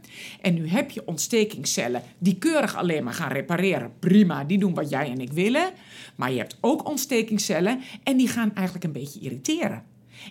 En 0.40 0.54
nu 0.54 0.68
heb 0.68 0.90
je 0.90 1.06
ontstekingscellen 1.06 2.02
die 2.18 2.38
keurig 2.38 2.76
alleen 2.76 3.04
maar 3.04 3.14
gaan 3.14 3.32
repareren. 3.32 3.92
Prima, 3.98 4.44
die 4.44 4.58
doen 4.58 4.74
wat 4.74 4.90
jij 4.90 5.10
en 5.10 5.20
ik 5.20 5.32
willen. 5.32 5.70
Maar 6.16 6.32
je 6.32 6.38
hebt 6.38 6.56
ook 6.60 6.88
ontstekingscellen 6.88 7.80
en 8.02 8.16
die 8.16 8.28
gaan 8.28 8.54
eigenlijk 8.54 8.84
een 8.84 8.92
beetje 8.92 9.20
irriteren. 9.20 9.84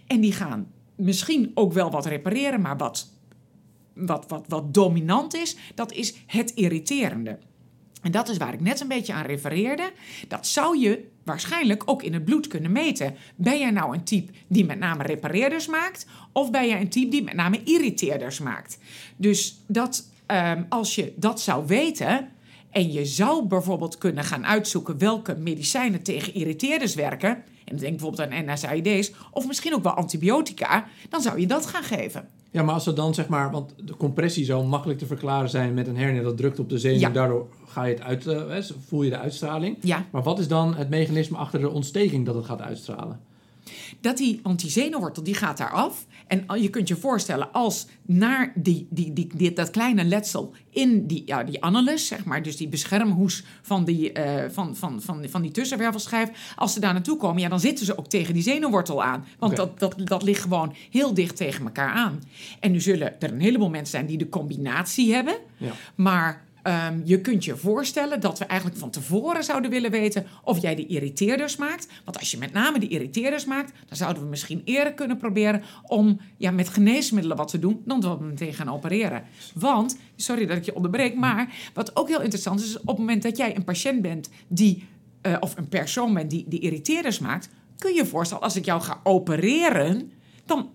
En 0.08 0.20
die 0.20 0.34
gaan 0.34 0.72
misschien 0.96 1.52
ook 1.54 1.74
wel 1.74 1.92
wat 1.92 2.06
repareren, 2.06 2.62
maar 2.62 2.78
wat, 2.78 3.10
wat, 3.94 4.26
wat, 4.28 4.46
wat 4.48 4.74
dominant 4.74 5.36
is, 5.36 5.56
dat 5.76 5.92
is 5.92 6.16
het 6.26 6.52
irriterende. 6.52 7.38
En 8.02 8.12
dat 8.12 8.30
is 8.30 8.38
waar 8.38 8.54
ik 8.54 8.62
net 8.62 8.80
een 8.80 8.88
beetje 8.88 9.14
aan 9.14 9.26
refereerde. 9.26 9.92
Dat 10.28 10.48
zou 10.48 10.78
je 10.78 11.08
waarschijnlijk 11.24 11.84
ook 11.86 12.04
in 12.04 12.14
het 12.14 12.26
bloed 12.26 12.48
kunnen 12.48 12.72
meten. 12.72 13.16
Ben 13.36 13.60
jij 13.60 13.72
nou 13.72 13.94
een 13.94 14.04
type 14.04 14.32
die 14.48 14.66
met 14.66 14.80
name 14.80 15.04
repareerders 15.04 15.68
maakt? 15.68 16.06
Of 16.32 16.52
ben 16.52 16.68
jij 16.68 16.82
een 16.82 16.90
type 16.90 17.10
die 17.10 17.24
met 17.24 17.34
name 17.34 17.64
irriteerders 17.64 18.40
maakt? 18.40 18.78
Dus 19.16 19.64
dat, 19.68 20.10
ehm, 20.26 20.64
als 20.70 20.96
je 20.96 21.14
dat 21.16 21.42
zou 21.42 21.68
weten... 21.68 22.30
en 22.70 22.92
je 22.92 23.06
zou 23.06 23.46
bijvoorbeeld 23.46 23.98
kunnen 23.98 24.24
gaan 24.24 24.46
uitzoeken... 24.46 24.98
welke 24.98 25.36
medicijnen 25.36 26.02
tegen 26.02 26.34
irriteerders 26.34 26.96
werken... 26.96 27.44
en 27.70 27.78
denk 27.78 27.98
bijvoorbeeld 27.98 28.32
aan 28.32 28.46
NSAID's... 28.54 29.12
of 29.32 29.48
misschien 29.48 29.74
ook 29.74 29.84
wel 29.84 29.94
antibiotica... 29.94 30.86
dan 31.10 31.22
zou 31.22 31.40
je 31.40 31.48
dat 31.48 31.66
gaan 31.66 31.84
geven. 31.84 32.28
Ja, 32.52 32.64
maar 32.64 32.74
als 32.74 32.88
er 32.88 32.96
dan 32.96 33.14
zeg 33.14 33.28
maar, 33.28 33.52
want 33.52 33.74
de 33.78 33.98
compressie 33.98 34.46
zou 34.46 34.66
makkelijk 34.66 35.00
te 35.00 35.06
verklaren 35.06 35.50
zijn 35.50 35.74
met 35.74 35.88
een 35.88 35.98
hernia 35.98 36.22
dat 36.22 36.38
drukt 36.38 36.60
op 36.60 36.70
de 36.70 36.80
zenuw, 36.80 37.00
Ja. 37.00 37.10
daardoor 37.10 37.48
ga 37.68 37.84
je 37.84 37.94
het 37.94 38.04
uit, 38.04 38.28
eh, 38.28 38.76
voel 38.88 39.04
je 39.04 39.10
de 39.10 39.18
uitstraling. 39.18 39.78
Ja. 39.82 40.06
Maar 40.12 40.24
wat 40.24 40.40
is 40.40 40.48
dan 40.48 40.76
het 40.76 40.90
mechanisme 40.90 41.38
achter 41.38 41.60
de 41.60 41.70
ontsteking 41.70 42.26
dat 42.26 42.36
het 42.36 42.46
gaat 42.46 42.62
uitstralen? 42.62 43.20
dat 44.02 44.18
die, 44.18 44.40
want 44.44 44.60
die 44.60 44.70
zenuwwortel 44.70 45.24
die 45.24 45.34
gaat 45.34 45.58
daar 45.58 45.72
af. 45.72 46.06
En 46.30 46.62
je 46.62 46.70
kunt 46.70 46.88
je 46.88 46.96
voorstellen 46.96 47.52
als 47.52 47.88
naar 48.06 48.52
die, 48.56 48.88
die, 48.90 49.14
die, 49.14 49.30
die, 49.36 49.54
dat 49.54 49.70
kleine 49.70 50.04
letsel 50.04 50.54
in 50.70 51.08
die, 51.08 51.24
ja, 51.26 51.44
die 51.44 51.64
annulus, 51.64 52.08
zeg 52.08 52.26
maar, 52.26 52.44
dus 52.44 52.58
die 52.58 52.68
beschermhoes 52.68 53.44
van 53.62 53.86
die, 53.86 54.12
eh, 54.12 54.50
van, 54.50 54.76
van, 54.76 55.02
van, 55.02 55.26
van 55.30 55.42
die 55.42 55.52
tussenwervelschijf, 55.52 56.54
als 56.56 56.74
ze 56.74 56.80
daar 56.80 56.94
naartoe 56.94 57.18
komen, 57.18 57.42
ja, 57.42 57.50
dan 57.50 57.60
zitten 57.60 57.86
ze 57.86 57.98
ook 57.98 58.08
tegen 58.08 58.34
die 58.34 58.44
zenuwwortel 58.44 59.04
aan. 59.04 59.26
Want 59.40 59.56
dat, 59.56 59.80
dat, 59.80 59.96
dat 60.04 60.24
ligt 60.24 60.42
gewoon 60.42 60.76
heel 60.90 61.14
dicht 61.14 61.36
tegen 61.36 61.66
elkaar 61.66 61.92
aan. 61.92 62.24
En 62.60 62.72
nu 62.72 62.82
zullen 62.82 63.22
er 63.22 63.32
een 63.32 63.42
heleboel 63.42 63.70
mensen 63.70 63.92
zijn 63.92 64.06
die 64.06 64.18
de 64.18 64.30
combinatie 64.30 65.14
hebben. 65.14 65.36
Ja. 65.58 65.72
Maar 65.96 66.48
ehm, 66.64 67.02
je 67.04 67.22
kunt 67.22 67.46
je 67.46 67.58
voorstellen 67.58 68.20
dat 68.22 68.40
we 68.40 68.46
eigenlijk 68.46 68.80
van 68.80 68.90
tevoren 68.90 69.44
zouden 69.44 69.70
willen 69.70 69.92
weten 69.92 70.26
of 70.44 70.62
jij 70.62 70.76
de 70.76 70.88
irriteerders 70.88 71.56
maakt. 71.56 71.88
Want 72.06 72.20
als 72.20 72.32
je 72.32 72.38
met 72.38 72.54
name 72.54 72.80
de 72.80 72.88
irriteerders 72.88 73.46
maakt, 73.46 73.74
dan 73.88 73.98
zouden 73.98 74.24
we 74.24 74.30
misschien 74.30 74.62
eerder 74.66 74.94
kunnen 74.94 75.18
proberen 75.18 75.64
om 75.84 76.20
ja, 76.38 76.52
met 76.52 76.70
geneesmiddelen 76.70 77.38
wat 77.38 77.48
te 77.48 77.60
doen 77.60 77.82
dan 77.86 78.00
dat 78.00 78.18
we 78.18 78.26
meteen 78.26 78.54
gaan 78.54 78.70
opereren. 78.70 79.24
Want, 79.54 79.98
sorry 80.16 80.46
dat 80.46 80.58
ik 80.58 80.66
je 80.66 80.76
onderbreek, 80.76 81.16
maar 81.16 81.54
wat 81.74 81.96
ook 81.96 82.08
heel 82.08 82.22
interessant 82.22 82.62
is, 82.62 82.80
op 82.80 82.88
het 82.88 82.98
moment 82.98 83.24
dat 83.24 83.38
jij 83.38 83.56
een 83.56 83.64
patiënt 83.64 84.02
bent 84.02 84.30
die, 84.48 84.88
eh, 85.22 85.38
of 85.40 85.58
een 85.58 85.68
persoon 85.68 86.14
bent 86.14 86.30
die, 86.30 86.46
die 86.48 86.60
irriteerders 86.60 87.20
maakt, 87.20 87.50
kun 87.78 87.94
je 87.94 87.98
je 87.98 88.06
voorstellen 88.06 88.44
als 88.44 88.56
ik 88.56 88.66
jou 88.66 88.82
ga 88.82 89.00
opereren, 89.04 90.12
dan 90.46 90.70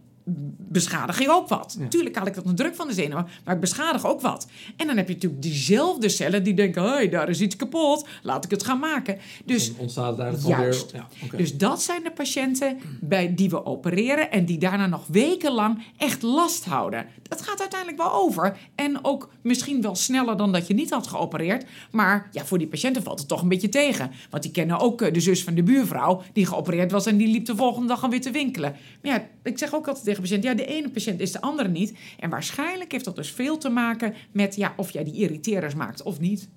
beschadig 0.58 1.20
ik 1.20 1.30
ook 1.30 1.48
wat. 1.48 1.76
Ja. 1.78 1.88
Tuurlijk 1.88 2.16
haal 2.16 2.26
ik 2.26 2.34
dat 2.34 2.46
een 2.46 2.54
druk 2.54 2.74
van 2.74 2.88
de 2.88 2.94
zenuwen, 2.94 3.26
maar 3.44 3.54
ik 3.54 3.60
beschadig 3.60 4.06
ook 4.06 4.20
wat. 4.20 4.46
En 4.76 4.86
dan 4.86 4.96
heb 4.96 5.08
je 5.08 5.14
natuurlijk 5.14 5.42
diezelfde 5.42 6.08
cellen 6.08 6.44
die 6.44 6.54
denken... 6.54 6.82
hé, 6.82 7.08
daar 7.08 7.28
is 7.28 7.40
iets 7.40 7.56
kapot, 7.56 8.06
laat 8.22 8.44
ik 8.44 8.50
het 8.50 8.64
gaan 8.64 8.78
maken. 8.78 9.18
Dus 9.44 9.70
Dan 9.70 9.80
ontstaat 9.80 10.10
het 10.10 10.18
eigenlijk 10.18 10.54
gewoon 10.54 10.70
Juist. 10.70 10.92
weer... 10.92 11.04
Ja, 11.30 11.36
dus 11.36 11.56
dat 11.56 11.82
zijn 11.82 12.02
de 12.02 12.10
patiënten 12.10 12.78
bij 13.00 13.34
die 13.34 13.50
we 13.50 13.64
opereren 13.64 14.30
en 14.30 14.44
die 14.44 14.58
daarna 14.58 14.86
nog 14.86 15.06
wekenlang 15.06 15.82
echt 15.96 16.22
last 16.22 16.64
houden. 16.64 17.06
Dat 17.22 17.42
gaat 17.42 17.60
uiteindelijk 17.60 18.02
wel 18.02 18.12
over. 18.12 18.56
En 18.74 19.04
ook 19.04 19.30
misschien 19.42 19.82
wel 19.82 19.94
sneller 19.94 20.36
dan 20.36 20.52
dat 20.52 20.66
je 20.66 20.74
niet 20.74 20.90
had 20.90 21.06
geopereerd. 21.06 21.64
Maar 21.90 22.28
ja, 22.30 22.44
voor 22.44 22.58
die 22.58 22.66
patiënten 22.66 23.02
valt 23.02 23.18
het 23.18 23.28
toch 23.28 23.42
een 23.42 23.48
beetje 23.48 23.68
tegen. 23.68 24.10
Want 24.30 24.42
die 24.42 24.52
kennen 24.52 24.78
ook 24.78 25.02
eh, 25.02 25.12
de 25.12 25.20
zus 25.20 25.44
van 25.44 25.54
de 25.54 25.62
buurvrouw 25.62 26.22
die 26.32 26.46
geopereerd 26.46 26.90
was 26.90 27.06
en 27.06 27.16
die 27.16 27.28
liep 27.28 27.46
de 27.46 27.56
volgende 27.56 27.88
dag 27.88 28.02
alweer 28.02 28.20
te 28.20 28.30
winkelen. 28.30 28.76
Maar 29.02 29.12
ja, 29.12 29.26
ik 29.42 29.58
zeg 29.58 29.74
ook 29.74 29.88
altijd 29.88 30.04
patiënten, 30.20 30.50
ja, 30.50 30.56
de 30.56 30.66
ene 30.66 30.90
patiënt 30.90 31.20
is 31.20 31.32
de 31.32 31.40
andere 31.40 31.68
niet. 31.68 31.94
En 32.18 32.30
waarschijnlijk 32.30 32.92
heeft 32.92 33.04
dat 33.04 33.16
dus 33.16 33.30
veel 33.30 33.58
te 33.58 33.68
maken 33.68 34.14
met 34.32 34.56
ja, 34.56 34.74
of 34.76 34.90
jij 34.90 35.04
die 35.04 35.14
irriteerders 35.14 35.74
maakt 35.74 36.02
of 36.02 36.20
niet. 36.20 36.48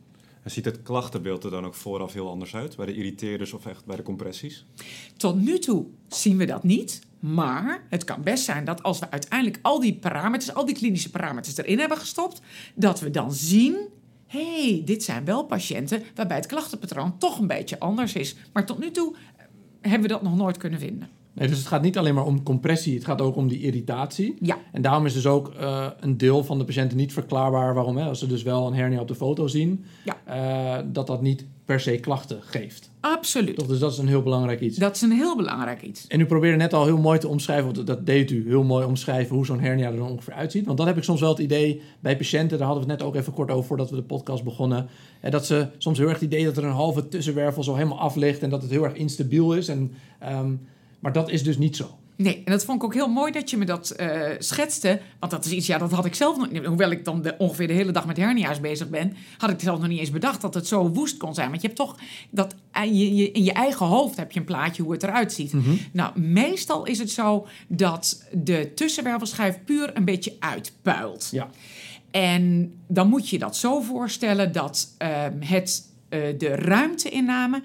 En 0.44 0.54
ziet 0.54 0.66
het 0.66 0.82
klachtenbeeld 0.82 1.44
er 1.44 1.52
dan 1.52 1.66
ook 1.66 1.74
vooraf 1.74 2.14
heel 2.14 2.30
anders 2.30 2.56
uit? 2.56 2.76
Bij 2.76 2.86
de 2.86 2.96
irriteerders 2.96 3.54
of 3.54 3.66
echt 3.66 3.86
bij 3.86 3.96
de 3.96 4.04
compressies? 4.04 4.66
Tot 5.18 5.42
nu 5.42 5.60
toe 5.60 5.86
zien 6.08 6.38
we 6.38 6.46
dat 6.46 6.64
niet. 6.64 7.02
Maar 7.20 7.86
het 7.90 8.04
kan 8.04 8.24
best 8.24 8.44
zijn 8.44 8.66
dat 8.66 8.84
als 8.84 9.00
we 9.00 9.12
uiteindelijk 9.12 9.60
al 9.62 9.80
die 9.80 9.96
parameters, 9.96 10.54
al 10.54 10.66
die 10.66 10.76
klinische 10.76 11.10
parameters 11.10 11.58
erin 11.58 11.80
hebben 11.80 11.98
gestopt, 11.98 12.42
dat 12.76 13.00
we 13.00 13.12
dan 13.12 13.34
zien. 13.34 13.78
Hé, 14.28 14.70
hey, 14.70 14.82
dit 14.86 15.04
zijn 15.04 15.26
wel 15.26 15.44
patiënten 15.44 16.04
waarbij 16.16 16.38
het 16.38 16.46
klachtenpatroon 16.46 17.18
toch 17.18 17.40
een 17.40 17.48
beetje 17.48 17.80
anders 17.80 18.14
is. 18.14 18.36
Maar 18.54 18.66
tot 18.66 18.80
nu 18.80 18.92
toe 18.92 19.16
eh, 19.16 19.46
hebben 19.82 20.02
we 20.02 20.14
dat 20.14 20.22
nog 20.22 20.36
nooit 20.36 20.58
kunnen 20.58 20.80
vinden. 20.80 21.10
Nee, 21.38 21.48
dus 21.48 21.58
het 21.58 21.68
gaat 21.68 21.82
niet 21.82 21.98
alleen 21.98 22.14
maar 22.14 22.26
om 22.26 22.44
compressie, 22.44 22.96
het 22.96 23.06
gaat 23.06 23.22
ook 23.22 23.36
om 23.36 23.48
die 23.48 23.62
irritatie. 23.62 24.36
Ja. 24.40 24.58
En 24.72 24.82
daarom 24.82 25.06
is 25.06 25.14
dus 25.14 25.26
ook 25.26 25.54
eh, 25.54 25.88
een 26.00 26.18
deel 26.18 26.44
van 26.44 26.58
de 26.58 26.64
patiënten 26.64 26.98
niet 26.98 27.14
verklaarbaar 27.14 27.74
waarom, 27.74 27.98
hè, 27.98 28.06
als 28.06 28.20
ze 28.20 28.28
dus 28.28 28.44
wel 28.44 28.68
een 28.68 28.74
hernia 28.74 29.00
op 29.00 29.08
de 29.08 29.16
foto 29.16 29.48
zien, 29.48 29.86
Ja. 30.06 30.18
eh, 30.26 30.84
dat 30.94 31.08
dat 31.08 31.22
niet 31.22 31.46
per 31.66 31.80
se 31.80 31.98
klachten 32.00 32.40
geeft. 32.42 32.90
Absoluut. 33.00 33.56
Toch, 33.56 33.68
dus 33.68 33.80
dat 33.80 33.92
is 33.92 33.98
een 33.98 34.08
heel 34.08 34.22
belangrijk 34.24 34.60
iets. 34.62 34.78
Dat 34.78 34.96
is 34.96 35.02
een 35.02 35.12
heel 35.12 35.36
belangrijk 35.36 35.82
iets. 35.82 36.08
En 36.08 36.20
u 36.20 36.26
probeerde 36.26 36.58
net 36.58 36.74
al 36.74 36.86
heel 36.86 36.98
mooi 36.98 37.20
te 37.20 37.28
omschrijven, 37.28 37.74
want 37.74 37.88
dat 37.88 38.06
deed 38.06 38.32
u 38.32 38.48
heel 38.48 38.64
mooi 38.64 38.86
omschrijven 38.86 39.36
hoe 39.36 39.46
zo'n 39.46 39.60
hernia 39.60 39.90
er 39.90 39.96
dan 39.98 40.10
ongeveer 40.10 40.34
uitziet. 40.34 40.66
Want 40.66 40.78
dan 40.78 40.88
heb 40.88 40.98
ik 40.98 41.04
soms 41.04 41.20
wel 41.20 41.30
het 41.30 41.40
idee 41.40 41.82
bij 42.00 42.18
patiënten, 42.18 42.58
daar 42.58 42.68
hadden 42.68 42.86
we 42.86 42.92
het 42.92 43.00
net 43.00 43.10
ook 43.10 43.16
even 43.16 43.34
kort 43.34 43.52
over 43.52 43.66
voordat 43.66 43.90
we 43.90 43.96
de 43.96 44.02
podcast 44.04 44.44
begonnen, 44.44 44.88
hè, 45.20 45.30
dat 45.30 45.46
ze 45.46 45.68
soms 45.78 45.98
heel 45.98 46.08
erg 46.08 46.20
het 46.20 46.32
idee 46.34 46.46
dat 46.46 46.58
er 46.58 46.64
een 46.64 46.72
halve 46.72 47.08
tussenwervel 47.08 47.64
zo 47.64 47.76
helemaal 47.76 48.00
af 48.00 48.16
ligt 48.16 48.42
en 48.42 48.50
dat 48.50 48.62
het 48.62 48.72
heel 48.72 48.84
erg 48.84 48.94
instabiel 48.94 49.54
is. 49.54 49.68
En, 49.68 49.92
ehm, 50.20 50.54
maar 51.00 51.14
dat 51.14 51.30
is 51.30 51.44
dus 51.44 51.58
niet 51.58 51.76
zo. 51.76 51.98
Nee, 52.18 52.42
en 52.46 52.52
dat 52.52 52.66
vond 52.66 52.78
ik 52.78 52.84
ook 52.84 52.94
heel 52.94 53.08
mooi 53.08 53.32
dat 53.32 53.50
je 53.50 53.58
me 53.58 53.66
dat 53.66 53.90
eh, 53.90 54.22
schetste. 54.40 55.02
Want 55.20 55.32
dat 55.32 55.46
is 55.46 55.52
iets, 55.52 55.68
ja, 55.68 55.78
dat 55.78 55.92
had 55.92 56.06
ik 56.06 56.16
zelf 56.16 56.38
nog 56.38 56.52
niet. 56.52 56.66
Hoewel 56.66 56.92
ik 56.92 57.06
dan 57.06 57.22
de, 57.22 57.36
ongeveer 57.38 57.68
de 57.68 57.74
hele 57.74 57.92
dag 57.92 58.06
met 58.06 58.18
hernia's 58.18 58.60
bezig 58.60 58.90
ben, 58.90 59.16
had 59.38 59.50
ik 59.50 59.60
zelf 59.60 59.80
nog 59.80 59.88
niet 59.88 60.00
eens 60.00 60.12
bedacht 60.12 60.42
dat 60.42 60.54
het 60.54 60.68
zo 60.68 60.90
woest 60.90 61.18
kon 61.18 61.34
zijn. 61.34 61.50
Want 61.50 61.62
je 61.62 61.68
hebt 61.68 61.80
toch 61.80 61.98
dat 62.30 62.56
eh, 62.72 62.84
je, 62.84 63.16
je, 63.16 63.32
in 63.32 63.44
je 63.44 63.52
eigen 63.52 63.86
hoofd 63.86 64.18
heb 64.18 64.32
je 64.32 64.40
een 64.40 64.46
plaatje 64.46 64.84
hoe 64.84 64.92
het 64.92 65.04
eruit 65.04 65.34
ziet. 65.34 65.54
Nou, 65.92 66.20
meestal 66.20 66.86
is 66.86 67.00
het 67.00 67.12
zo 67.12 67.48
dat 67.68 68.24
de 68.32 68.72
tussenwervelschijf 68.76 69.60
puur 69.66 69.98
een 69.98 70.06
beetje 70.06 70.36
uitpuilt. 70.40 71.30
Ja. 71.32 71.50
En 72.12 72.74
dan 72.88 73.10
moet 73.10 73.30
je 73.30 73.40
dat 73.40 73.58
zo 73.58 73.82
voorstellen 73.82 74.52
dat 74.52 74.94
ehm, 74.98 75.42
het, 75.42 75.92
eh, 76.10 76.20
de 76.38 76.56
ruimteinname 76.56 77.64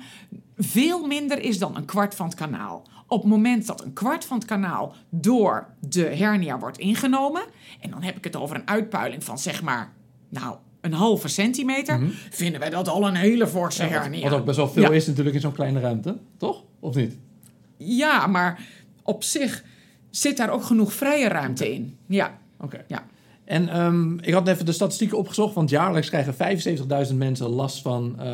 veel 0.57 1.07
minder 1.07 1.39
is 1.39 1.59
dan 1.59 1.77
een 1.77 1.85
kwart 1.85 2.15
van 2.15 2.27
het 2.27 2.35
kanaal. 2.35 2.83
Op 3.12 3.21
het 3.23 3.31
moment 3.31 3.66
dat 3.66 3.85
een 3.85 3.92
kwart 3.92 4.25
van 4.25 4.37
het 4.38 4.47
kanaal 4.47 4.95
door 5.11 5.66
de 5.81 6.02
hernia 6.04 6.59
wordt 6.59 6.78
ingenomen, 6.78 7.42
en 7.81 7.90
dan 7.90 8.02
heb 8.02 8.16
ik 8.16 8.25
het 8.25 8.37
over 8.37 8.57
een 8.57 8.69
uitpuiling 8.69 9.25
van 9.25 9.38
zeg 9.38 9.62
maar, 9.62 9.92
nou, 10.28 10.57
een 10.81 10.92
halve 10.92 11.28
centimeter, 11.28 12.00
vinden 12.31 12.61
wij 12.61 12.71
dat 12.71 12.88
al 12.88 13.07
een 13.09 13.14
hele 13.14 13.47
forse 13.47 13.83
Ja, 13.83 13.88
hernia. 13.88 14.23
wat 14.31 14.38
ook 14.38 14.45
best 14.45 14.57
wel 14.57 14.69
veel 14.69 14.83
Ja. 14.83 14.90
is 14.90 15.07
natuurlijk 15.07 15.35
in 15.35 15.40
zo'n 15.40 15.52
kleine 15.52 15.81
ruimte, 15.81 16.19
toch? 16.37 16.62
Of 16.81 16.95
niet? 16.95 17.16
Ja, 17.76 18.26
maar 18.26 18.61
op 19.02 19.23
zich 19.25 19.64
zit 20.11 20.37
daar 20.37 20.50
ook 20.50 20.64
genoeg 20.64 20.92
vrije 20.92 21.28
ruimte 21.28 21.73
in. 21.75 21.97
Ja, 22.07 22.38
Oké. 22.61 22.85
ja. 22.88 23.04
En 23.53 23.69
ehm, 23.69 24.19
ik 24.19 24.33
had 24.33 24.49
even 24.49 24.65
de 24.67 24.73
statistieken 24.73 25.19
opgezocht, 25.19 25.55
want 25.55 25.71
jaarlijks 25.71 26.09
krijgen 26.09 26.35
75.000 27.09 27.15
mensen 27.17 27.49
last 27.49 27.83
van 27.83 28.15
eh, 28.21 28.27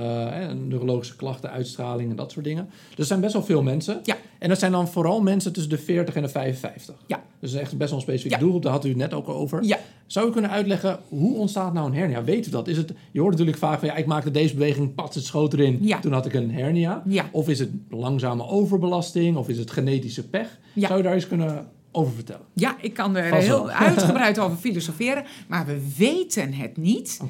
neurologische 0.67 1.17
klachten, 1.17 1.51
uitstraling 1.51 2.11
en 2.11 2.17
dat 2.17 2.33
soort 2.33 2.45
dingen. 2.45 2.69
Dus 2.89 2.99
er 2.99 3.05
zijn 3.05 3.21
best 3.21 3.33
wel 3.33 3.43
veel 3.43 3.63
mensen. 3.63 4.01
Ja. 4.03 4.17
En 4.39 4.49
dat 4.49 4.59
zijn 4.59 4.73
dan 4.73 4.89
vooral 4.89 5.21
mensen 5.23 5.53
tussen 5.53 5.71
de 5.71 5.79
40 5.79 6.15
en 6.15 6.23
de 6.23 6.29
55. 6.29 6.95
Ja. 7.07 7.23
Dus 7.41 7.55
echt 7.55 7.77
best 7.77 7.91
wel 7.91 7.99
een 7.99 8.05
specifieke 8.05 8.35
Ja. 8.37 8.41
doelgroep, 8.41 8.63
daar 8.63 8.73
had 8.73 8.85
u 8.85 8.89
het 8.89 8.97
net 8.99 9.15
ook 9.15 9.29
over. 9.29 9.63
Ja. 9.65 9.79
Zou 10.07 10.29
u 10.29 10.33
kunnen 10.33 10.51
uitleggen, 10.51 10.99
hoe 11.09 11.37
ontstaat 11.39 11.73
nou 11.73 11.87
een 11.87 11.95
hernia? 11.95 12.25
Weet 12.25 12.47
u 12.47 12.51
dat? 12.51 12.69
Is 12.69 12.77
het, 12.77 12.93
je 13.11 13.21
hoort 13.21 13.33
natuurlijk 13.33 13.59
vaak 13.59 13.79
van, 13.79 13.89
ja, 13.89 13.97
ik 13.97 14.07
maakte 14.07 14.31
deze 14.31 14.55
beweging, 14.55 14.95
pat, 14.95 15.15
het 15.15 15.25
schoot 15.25 15.53
erin, 15.53 15.79
Ja. 15.81 16.01
toen 16.01 16.13
had 16.13 16.27
ik 16.27 16.35
een 16.35 16.51
hernia. 16.51 17.03
Ja. 17.07 17.29
Of 17.33 17.49
is 17.49 17.59
het 17.59 17.71
langzame 17.91 18.47
overbelasting, 18.47 19.37
of 19.37 19.49
is 19.49 19.59
het 19.59 19.71
genetische 19.71 20.29
pech? 20.29 20.59
Ja. 20.73 20.87
Zou 20.87 20.99
je 20.99 21.05
daar 21.05 21.15
eens 21.15 21.27
kunnen 21.29 21.67
over 21.93 22.15
vertellen? 22.15 22.47
Ja, 22.53 22.77
ik 22.81 22.95
kan 22.95 23.17
er 23.17 23.29
Vast 23.29 23.47
heel 23.47 23.67
wel. 23.67 23.75
uitgebreid 23.87 24.39
over 24.39 24.57
filosoferen, 24.57 25.25
maar 25.49 25.67
we 25.67 25.95
weten 25.97 26.55
het 26.55 26.77
niet. 26.77 27.21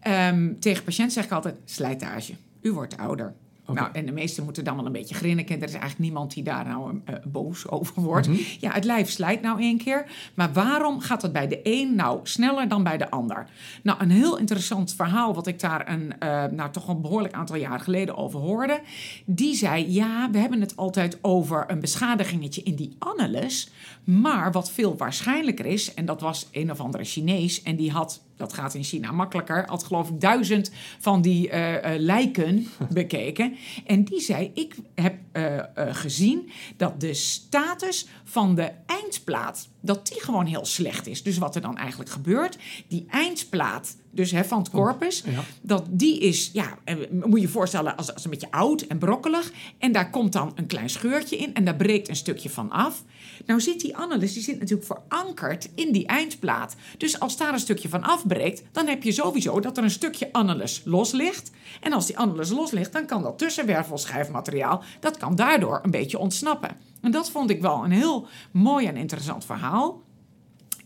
Ehm, 0.00 0.52
tegen 0.58 0.84
patiënten 0.84 1.14
zeg 1.14 1.24
ik 1.24 1.32
altijd 1.32 1.56
slijtage. 1.64 2.32
U 2.60 2.72
wordt 2.72 2.96
ouder. 2.96 3.34
Nou, 3.74 3.88
en 3.92 4.06
de 4.06 4.12
meesten 4.12 4.44
moeten 4.44 4.64
dan 4.64 4.76
wel 4.76 4.86
een 4.86 4.92
beetje 4.92 5.14
grinniken. 5.14 5.56
Er 5.56 5.62
is 5.62 5.70
eigenlijk 5.70 6.00
niemand 6.00 6.34
die 6.34 6.42
daar 6.42 6.64
nou 6.64 7.00
eh, 7.04 7.14
boos 7.24 7.68
over 7.68 8.02
wordt. 8.02 8.28
Mhm. 8.28 8.38
Ja, 8.60 8.72
het 8.72 8.84
lijf 8.84 9.10
slijt 9.10 9.42
nou 9.42 9.60
één 9.60 9.78
keer. 9.78 10.10
Maar 10.34 10.52
waarom 10.52 11.00
gaat 11.00 11.22
het 11.22 11.32
bij 11.32 11.48
de 11.48 11.60
een 11.62 11.94
nou 11.94 12.20
sneller 12.22 12.68
dan 12.68 12.82
bij 12.82 12.96
de 12.96 13.10
ander? 13.10 13.46
Nou, 13.82 14.00
een 14.00 14.10
heel 14.10 14.38
interessant 14.38 14.94
verhaal 14.94 15.34
wat 15.34 15.46
ik 15.46 15.60
daar 15.60 15.88
een, 15.88 16.18
eh, 16.18 16.44
nou, 16.44 16.70
toch 16.70 16.88
een 16.88 17.02
behoorlijk 17.02 17.34
aantal 17.34 17.56
jaar 17.56 17.80
geleden 17.80 18.16
over 18.16 18.40
hoorde. 18.40 18.80
Die 19.24 19.54
zei, 19.54 19.92
ja, 19.92 20.30
we 20.30 20.38
hebben 20.38 20.60
het 20.60 20.76
altijd 20.76 21.18
over 21.20 21.64
een 21.66 21.80
beschadigingetje 21.80 22.62
in 22.62 22.74
die 22.74 22.96
annulus. 22.98 23.70
Maar 24.04 24.52
wat 24.52 24.70
veel 24.70 24.96
waarschijnlijker 24.96 25.66
is, 25.66 25.94
en 25.94 26.06
dat 26.06 26.20
was 26.20 26.48
een 26.52 26.70
of 26.70 26.80
andere 26.80 27.04
Chinees... 27.04 27.62
en 27.62 27.76
die 27.76 27.90
had, 27.90 28.22
dat 28.38 28.52
gaat 28.52 28.74
in 28.74 28.84
China 28.84 29.12
makkelijker... 29.12 29.64
had 29.66 29.84
geloof 29.84 30.08
ik 30.08 30.20
duizend 30.20 30.70
van 30.98 31.22
die 31.22 31.48
eh, 31.48 31.94
eh, 31.94 32.00
lijken 32.00 32.66
bekeken. 32.90 33.56
En 33.86 34.04
die 34.04 34.20
zei, 34.20 34.50
ik 34.54 34.74
heb 34.94 35.14
eh, 35.32 35.56
gezien 35.74 36.50
dat 36.76 37.00
de 37.00 37.14
status 37.14 38.06
van 38.24 38.54
de 38.54 38.70
eindplaat... 38.86 39.68
dat 39.80 40.06
die 40.06 40.20
gewoon 40.22 40.46
heel 40.46 40.64
slecht 40.64 41.06
is. 41.06 41.22
Dus 41.22 41.38
wat 41.38 41.54
er 41.54 41.60
dan 41.60 41.76
eigenlijk 41.76 42.10
gebeurt, 42.10 42.58
die 42.88 43.06
eindplaat... 43.10 43.96
dus 44.10 44.30
hè, 44.30 44.44
van 44.44 44.58
het 44.58 44.70
corpus, 44.70 45.22
Ja. 45.26 45.44
dat 45.60 45.84
die 45.90 46.20
is, 46.20 46.50
ja, 46.52 46.78
moet 47.10 47.34
je 47.34 47.40
je 47.40 47.48
voorstellen 47.48 47.96
als, 47.96 48.14
als 48.14 48.24
een 48.24 48.30
beetje 48.30 48.50
oud 48.50 48.82
en 48.82 48.98
brokkelig. 48.98 49.52
En 49.78 49.92
daar 49.92 50.10
komt 50.10 50.32
dan 50.32 50.52
een 50.54 50.66
klein 50.66 50.90
scheurtje 50.90 51.36
in 51.36 51.54
en 51.54 51.64
daar 51.64 51.76
breekt 51.76 52.08
een 52.08 52.16
stukje 52.16 52.50
van 52.50 52.70
af. 52.70 53.04
Nou 53.46 53.60
zit 53.60 53.80
die 53.80 53.96
annulus, 53.96 54.32
die 54.32 54.42
zit 54.42 54.58
natuurlijk 54.58 54.86
verankerd 54.86 55.68
in 55.74 55.92
die 55.92 56.06
eindplaat. 56.06 56.76
Dus 56.98 57.20
als 57.20 57.36
daar 57.36 57.52
een 57.52 57.58
stukje 57.58 57.88
van 57.88 58.02
afbreekt, 58.02 58.62
dan 58.72 58.86
heb 58.86 59.02
je 59.02 59.12
sowieso 59.12 59.60
dat 59.60 59.76
er 59.76 59.82
een 59.82 59.90
stukje 59.90 60.32
annulus 60.32 60.82
los 60.84 61.12
ligt. 61.12 61.50
En 61.80 61.92
als 61.92 62.06
die 62.06 62.18
annulus 62.18 62.50
los 62.50 62.70
ligt, 62.70 62.92
dan 62.92 63.06
kan 63.06 63.22
dat 63.22 63.38
tussenwervelschijfmateriaal, 63.38 64.82
dat 65.00 65.16
kan 65.16 65.36
daardoor 65.36 65.80
een 65.82 65.90
beetje 65.90 66.18
ontsnappen. 66.18 66.76
En 67.00 67.10
dat 67.10 67.30
vond 67.30 67.50
ik 67.50 67.60
wel 67.60 67.84
een 67.84 67.90
heel 67.90 68.26
mooi 68.50 68.86
en 68.86 68.96
interessant 68.96 69.44
verhaal. 69.44 70.02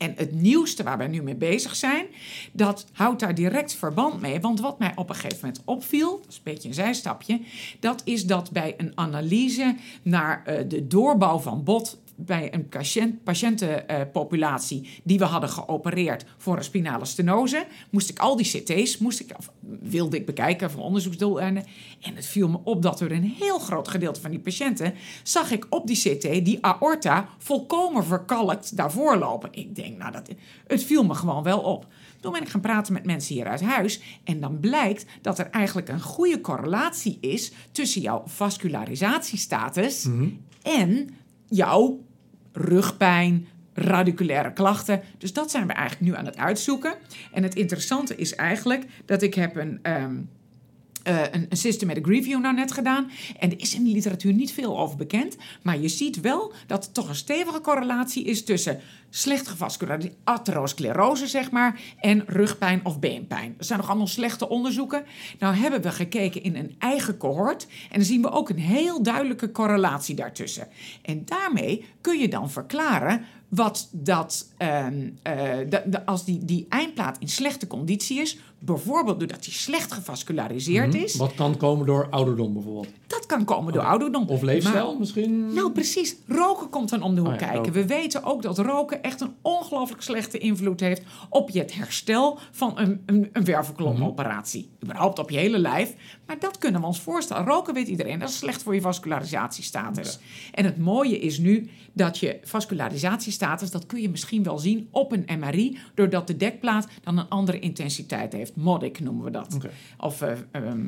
En 0.02 0.14
het 0.16 0.32
nieuwste 0.32 0.82
waar 0.82 0.98
wij 0.98 1.08
nu 1.08 1.22
mee 1.22 1.34
bezig 1.34 1.76
zijn, 1.76 2.06
dat 2.52 2.86
houdt 2.92 3.20
daar 3.20 3.34
direct 3.34 3.74
verband 3.74 4.20
mee. 4.20 4.40
Want 4.40 4.60
wat 4.60 4.78
mij 4.78 4.92
op 4.94 5.08
een 5.08 5.14
gegeven 5.14 5.38
moment 5.40 5.62
opviel, 5.64 6.18
dat 6.20 6.28
is 6.28 6.36
een 6.36 6.42
beetje 6.44 6.68
een 6.68 6.74
zijstapje, 6.74 7.40
dat 7.80 8.02
is 8.04 8.26
dat 8.26 8.50
bij 8.50 8.74
een 8.76 8.92
analyse 8.94 9.76
naar 10.02 10.42
eh, 10.44 10.64
de 10.68 10.86
doorbouw 10.86 11.38
van 11.38 11.64
bot 11.64 12.01
bij 12.14 12.54
een 12.54 12.68
patiënt, 12.68 13.24
patiëntenpopulatie 13.24 14.88
die 15.02 15.18
we 15.18 15.24
hadden 15.24 15.50
geopereerd 15.50 16.24
voor 16.36 16.56
een 16.56 16.64
spinale 16.64 17.04
stenose, 17.04 17.66
moest 17.90 18.10
ik 18.10 18.18
al 18.18 18.36
die 18.36 18.46
CT's, 18.46 18.98
moest 18.98 19.20
ik, 19.20 19.32
of 19.38 19.52
wilde 19.80 20.16
ik 20.16 20.26
bekijken 20.26 20.70
voor 20.70 20.82
onderzoeksdoeleinden. 20.82 21.64
En 22.00 22.14
het 22.14 22.26
viel 22.26 22.48
me 22.48 22.58
op 22.64 22.82
dat 22.82 23.00
er 23.00 23.12
een 23.12 23.34
heel 23.38 23.58
groot 23.58 23.88
gedeelte 23.88 24.20
van 24.20 24.30
die 24.30 24.40
patiënten, 24.40 24.94
zag 25.22 25.50
ik 25.50 25.66
op 25.68 25.86
die 25.86 25.96
CT 25.96 26.44
die 26.44 26.58
aorta 26.60 27.28
volkomen 27.38 28.04
verkalkt 28.04 28.76
daarvoor 28.76 29.16
lopen. 29.16 29.48
Ik 29.52 29.74
denk, 29.74 29.98
nou, 29.98 30.12
dat, 30.12 30.28
het 30.66 30.84
viel 30.84 31.04
me 31.04 31.14
gewoon 31.14 31.42
wel 31.42 31.60
op. 31.60 31.86
Toen 32.20 32.32
ben 32.32 32.42
ik 32.42 32.48
gaan 32.48 32.60
praten 32.60 32.92
met 32.92 33.04
mensen 33.04 33.34
hier 33.34 33.46
uit 33.46 33.62
huis. 33.62 34.00
En 34.24 34.40
dan 34.40 34.60
blijkt 34.60 35.06
dat 35.22 35.38
er 35.38 35.50
eigenlijk 35.50 35.88
een 35.88 36.00
goede 36.00 36.40
correlatie 36.40 37.18
is 37.20 37.52
tussen 37.72 38.00
jouw 38.00 38.22
vascularisatiestatus 38.26 40.08
en 40.62 41.08
jouw 41.54 42.04
rugpijn, 42.52 43.46
radiculaire 43.74 44.52
klachten. 44.52 45.02
Dus 45.18 45.32
dat 45.32 45.50
zijn 45.50 45.66
we 45.66 45.72
eigenlijk 45.72 46.10
nu 46.10 46.16
aan 46.18 46.26
het 46.26 46.36
uitzoeken. 46.36 46.94
En 47.32 47.42
het 47.42 47.54
interessante 47.54 48.16
is 48.16 48.34
eigenlijk 48.34 48.84
dat 49.04 49.22
ik 49.22 49.34
heb 49.34 49.56
een... 49.56 49.78
ehm, 49.82 50.14
eh, 51.02 51.22
een, 51.30 51.46
een 51.48 51.56
systematic 51.56 52.06
review 52.06 52.40
nou 52.40 52.54
net 52.54 52.72
gedaan. 52.72 53.10
En 53.38 53.50
er 53.50 53.60
is 53.60 53.74
in 53.74 53.84
de 53.84 53.90
literatuur 53.90 54.32
niet 54.32 54.52
veel 54.52 54.78
over 54.78 54.96
bekend. 54.96 55.36
Maar 55.62 55.78
je 55.78 55.88
ziet 55.88 56.20
wel 56.20 56.52
dat 56.66 56.84
er 56.84 56.92
toch 56.92 57.08
een 57.08 57.14
stevige 57.14 57.60
correlatie 57.60 58.24
is 58.24 58.44
tussen 58.44 58.80
slecht 59.10 59.48
gevasculariseerde 59.48 60.16
atherosclerose, 60.24 61.26
zeg 61.26 61.50
maar, 61.50 61.80
en 62.00 62.24
rugpijn 62.26 62.80
of 62.84 62.98
beenpijn. 62.98 63.54
Dat 63.56 63.66
zijn 63.66 63.78
nog 63.78 63.88
allemaal 63.88 64.06
slechte 64.06 64.48
onderzoeken. 64.48 65.04
Nou 65.38 65.54
hebben 65.54 65.82
we 65.82 65.90
gekeken 65.90 66.42
in 66.42 66.56
een 66.56 66.74
eigen 66.78 67.16
cohort. 67.16 67.66
En 67.90 67.96
dan 67.96 68.04
zien 68.04 68.22
we 68.22 68.30
ook 68.30 68.48
een 68.48 68.58
heel 68.58 69.02
duidelijke 69.02 69.52
correlatie 69.52 70.14
daartussen. 70.14 70.68
En 71.02 71.22
daarmee 71.24 71.84
kun 72.00 72.18
je 72.18 72.28
dan 72.28 72.50
verklaren 72.50 73.24
wat 73.48 73.88
dat, 73.92 74.48
ehm, 74.56 75.08
eh, 75.22 75.58
als 76.04 76.24
die, 76.24 76.44
die 76.44 76.66
eindplaat 76.68 77.18
in 77.18 77.28
slechte 77.28 77.66
conditie 77.66 78.20
is, 78.20 78.38
bijvoorbeeld 78.64 79.18
doordat 79.18 79.44
die 79.44 79.52
slecht 79.52 79.92
gevasculariseerd 79.92 80.94
is, 80.94 81.16
Wat 81.16 81.34
kan 81.34 81.56
komen 81.56 81.86
door 81.86 82.06
ouderdom 82.10 82.52
bijvoorbeeld? 82.52 82.88
dat 83.06 83.26
kan 83.26 83.44
komen 83.44 83.72
door 83.72 83.82
ouderdom. 83.82 84.28
Of 84.28 84.42
leefstijl 84.42 84.88
Maar- 84.90 84.98
misschien? 84.98 85.54
nou, 85.54 85.72
precies. 85.72 86.16
Roken 86.26 86.68
komt 86.70 86.88
dan 86.88 87.02
om 87.02 87.14
de 87.14 87.20
hoek 87.20 87.30
ja, 87.30 87.36
kijken. 87.36 87.56
roken. 87.56 87.72
We 87.72 87.86
weten 87.86 88.24
ook 88.24 88.42
dat 88.42 88.58
roken 88.58 89.02
echt 89.02 89.20
een 89.20 89.34
ongelooflijk 89.42 90.02
slechte 90.02 90.38
invloed 90.38 90.80
heeft 90.80 91.02
op 91.28 91.50
je 91.50 91.58
het 91.58 91.74
herstel 91.74 92.38
van 92.50 92.78
een, 92.78 93.02
een, 93.06 93.28
een 93.32 93.44
wervelkolomoperatie. 93.44 94.70
Überhaupt 94.82 95.18
op 95.18 95.30
je 95.30 95.38
hele 95.38 95.58
lijf. 95.58 95.94
Maar 96.26 96.38
dat 96.38 96.58
kunnen 96.58 96.80
we 96.80 96.86
ons 96.86 97.00
voorstellen. 97.00 97.44
Roken 97.44 97.74
weet 97.74 97.88
iedereen, 97.88 98.18
dat 98.18 98.28
is 98.28 98.36
slecht 98.38 98.62
voor 98.62 98.74
je 98.74 98.80
vascularisatiestatus. 98.80 100.18
En 100.52 100.64
het 100.64 100.78
mooie 100.78 101.18
is 101.18 101.38
nu 101.38 101.70
dat 101.92 102.18
je 102.18 102.38
vascularisatiestatus, 102.44 103.70
dat 103.70 103.86
kun 103.86 104.00
je 104.00 104.08
misschien 104.10 104.42
wel 104.42 104.58
zien 104.58 104.88
op 104.90 105.12
een 105.12 105.38
MRI, 105.38 105.78
doordat 105.94 106.26
de 106.26 106.36
dekplaat 106.36 106.86
dan 107.02 107.18
een 107.18 107.28
andere 107.28 107.58
intensiteit 107.58 108.32
heeft. 108.32 108.51
MODIC 108.54 109.00
noemen 109.00 109.24
we 109.24 109.30
dat. 109.30 109.56
Of 109.98 110.22
eh, 110.22 110.32
ehm, 110.50 110.86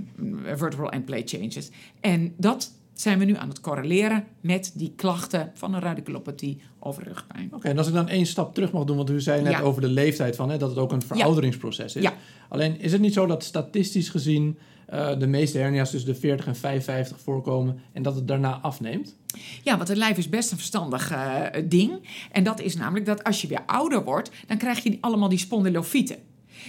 vertebral 0.56 0.90
end 0.90 1.04
plate 1.04 1.36
changes. 1.38 1.70
En 2.00 2.34
dat 2.36 2.72
zijn 2.92 3.18
we 3.18 3.24
nu 3.24 3.36
aan 3.36 3.48
het 3.48 3.60
correleren 3.60 4.24
met 4.40 4.72
die 4.74 4.92
klachten 4.96 5.50
van 5.54 5.74
een 5.74 5.80
radiculopathie 5.80 6.60
of 6.78 6.98
rugpijn. 6.98 7.50
Oké, 7.54 7.68
en 7.68 7.78
als 7.78 7.86
ik 7.88 7.94
dan 7.94 8.08
één 8.08 8.26
stap 8.26 8.54
terug 8.54 8.72
mag 8.72 8.84
doen, 8.84 8.96
want 8.96 9.10
u 9.10 9.20
zei 9.20 9.42
net 9.42 9.52
Ja. 9.52 9.60
over 9.60 9.80
de 9.80 9.88
leeftijd 9.88 10.36
van 10.36 10.50
hè, 10.50 10.58
dat 10.58 10.70
het 10.70 10.78
ook 10.78 10.92
een 10.92 11.02
verouderingsproces 11.02 11.96
is. 11.96 12.02
Ja. 12.02 12.12
Alleen 12.48 12.80
is 12.80 12.92
het 12.92 13.00
niet 13.00 13.12
zo 13.12 13.26
dat 13.26 13.44
statistisch 13.44 14.08
gezien 14.08 14.58
eh, 14.86 15.18
de 15.18 15.26
meeste 15.26 15.58
hernia's 15.58 15.90
tussen 15.90 16.12
de 16.12 16.18
40 16.18 16.46
en 16.46 16.56
55 16.56 17.20
voorkomen 17.20 17.78
en 17.92 18.02
dat 18.02 18.14
het 18.14 18.28
daarna 18.28 18.58
afneemt? 18.62 19.16
Ja, 19.62 19.76
want 19.76 19.88
het 19.88 19.96
lijf 19.98 20.18
is 20.18 20.28
best 20.28 20.50
een 20.50 20.56
verstandig 20.56 21.10
eh, 21.10 21.42
ding. 21.64 22.08
En 22.32 22.44
dat 22.44 22.60
is 22.60 22.76
namelijk 22.76 23.06
dat 23.06 23.24
als 23.24 23.40
je 23.42 23.48
weer 23.48 23.62
ouder 23.66 24.04
wordt, 24.04 24.30
dan 24.46 24.56
krijg 24.56 24.82
je 24.82 24.98
allemaal 25.00 25.28
die 25.28 25.38
spondylofieten. 25.38 26.16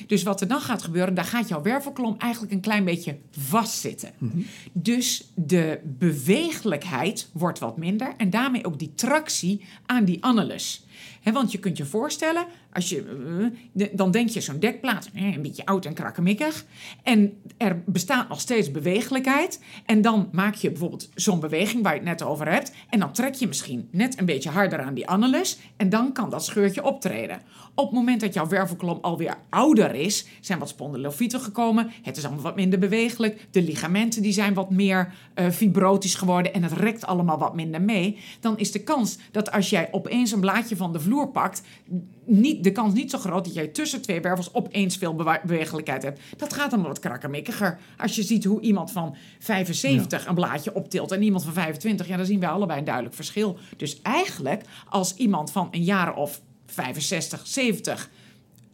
Dus 0.08 0.24
wat 0.24 0.42
er 0.42 0.48
dan 0.48 0.62
gaat 0.62 0.84
gebeuren, 0.84 1.14
daar 1.14 1.26
gaat 1.26 1.48
jouw 1.48 1.62
wervelkolom 1.62 2.16
eigenlijk 2.18 2.54
een 2.54 2.60
klein 2.60 2.84
beetje 2.84 3.18
vastzitten. 3.32 4.12
Dus 4.72 5.32
de 5.36 5.80
beweeglijkheid 5.84 7.30
wordt 7.34 7.60
wat 7.60 7.78
minder 7.78 8.14
en 8.18 8.30
daarmee 8.30 8.66
ook 8.66 8.80
die 8.80 8.92
tractie 8.96 9.66
aan 9.86 10.06
die 10.06 10.24
annulus. 10.24 10.86
Hè, 11.22 11.32
want 11.32 11.52
je 11.52 11.60
kunt 11.60 11.78
je 11.78 11.86
voorstellen, 11.86 12.46
als 12.76 12.90
je, 12.90 13.04
eh, 13.76 13.88
dan 13.92 14.12
denk 14.12 14.30
je 14.30 14.42
zo'n 14.42 14.60
dekplaat, 14.60 15.10
een 15.14 15.42
beetje 15.42 15.66
oud 15.66 15.86
en 15.86 15.94
krakkemikkig. 15.94 16.66
En 17.04 17.34
er 17.58 17.84
bestaat 17.86 18.30
nog 18.30 18.40
steeds 18.40 18.72
beweeglijkheid. 18.72 19.60
En 19.86 20.02
dan 20.02 20.30
maak 20.32 20.56
je 20.56 20.70
bijvoorbeeld 20.70 21.10
zo'n 21.16 21.40
beweging 21.40 21.84
waar 21.84 21.94
je 21.94 22.00
het 22.00 22.08
net 22.08 22.24
over 22.24 22.52
hebt. 22.52 22.72
En 22.90 23.00
dan 23.00 23.12
trek 23.12 23.34
je 23.34 23.48
misschien 23.48 23.88
net 23.92 24.20
een 24.20 24.26
beetje 24.26 24.50
harder 24.50 24.82
aan 24.82 24.94
die 24.94 25.08
annulus. 25.08 25.58
En 25.78 25.90
dan 25.90 26.12
kan 26.12 26.30
dat 26.30 26.46
scheurtje 26.46 26.84
optreden. 26.84 27.42
Op 27.76 27.86
het 27.86 27.96
moment 27.96 28.22
dat 28.22 28.34
jouw 28.34 28.48
wervelkolom 28.48 28.98
alweer 29.02 29.38
ouder 29.50 29.94
is, 29.94 30.26
zijn 30.42 30.60
wat 30.60 30.70
spondylofieten 30.70 31.40
gekomen. 31.40 31.92
Het 32.02 32.18
is 32.18 32.26
allemaal 32.26 32.44
wat 32.44 32.56
minder 32.56 32.80
beweeglijk. 32.80 33.48
De 33.52 33.62
ligamenten 33.62 34.22
die 34.22 34.34
zijn 34.34 34.54
wat 34.54 34.70
meer 34.70 35.14
eh, 35.34 35.50
fibrotisch 35.50 36.16
geworden. 36.16 36.54
En 36.54 36.64
het 36.64 36.74
rekt 36.74 37.06
allemaal 37.06 37.38
wat 37.38 37.56
minder 37.56 37.82
mee. 37.82 38.18
Dan 38.40 38.58
is 38.58 38.72
de 38.72 38.84
kans 38.84 39.18
dat 39.32 39.52
als 39.52 39.70
jij 39.70 39.88
opeens 39.92 40.32
een 40.32 40.40
blaadje 40.40 40.76
van 40.76 40.94
de 40.94 41.00
vloer 41.00 41.28
pakt, 41.28 41.62
niet, 42.26 42.64
de 42.66 42.72
kans 42.72 42.94
niet 42.94 43.12
zo 43.12 43.18
groot 43.18 43.46
dat 43.46 43.54
jij 43.54 43.68
tussen 43.68 44.02
twee 44.02 44.22
wervels 44.22 44.54
opeens 44.54 44.98
veel 44.98 45.16
bewegelijkheid 45.16 46.04
hebt. 46.04 46.20
Dat 46.38 46.54
gaat 46.54 46.72
dan 46.72 46.82
wat 46.82 47.00
krakkemikkiger. 47.00 47.80
Als 47.98 48.16
je 48.16 48.24
ziet 48.24 48.44
hoe 48.44 48.62
iemand 48.62 48.92
van 48.92 49.16
75 49.40 50.26
een 50.26 50.36
blaadje 50.36 50.74
optilt 50.74 51.12
en 51.12 51.22
iemand 51.22 51.44
van 51.44 51.54
25, 51.54 52.08
ja, 52.08 52.18
dan 52.18 52.26
zien 52.26 52.40
wij 52.40 52.50
allebei 52.50 52.80
een 52.80 52.86
duidelijk 52.86 53.16
verschil. 53.16 53.58
Dus 53.78 54.02
eigenlijk, 54.02 54.64
als 54.90 55.16
iemand 55.16 55.52
van 55.52 55.68
een 55.72 55.84
jaar 55.84 56.16
of 56.16 56.42
65, 56.66 57.48
70 57.48 58.10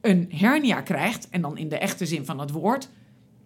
een 0.01 0.27
hernia 0.35 0.81
krijgt, 0.81 1.29
en 1.29 1.41
dan 1.41 1.57
in 1.57 1.69
de 1.69 1.77
echte 1.77 2.05
zin 2.05 2.25
van 2.25 2.39
het 2.39 2.51
woord, 2.51 2.89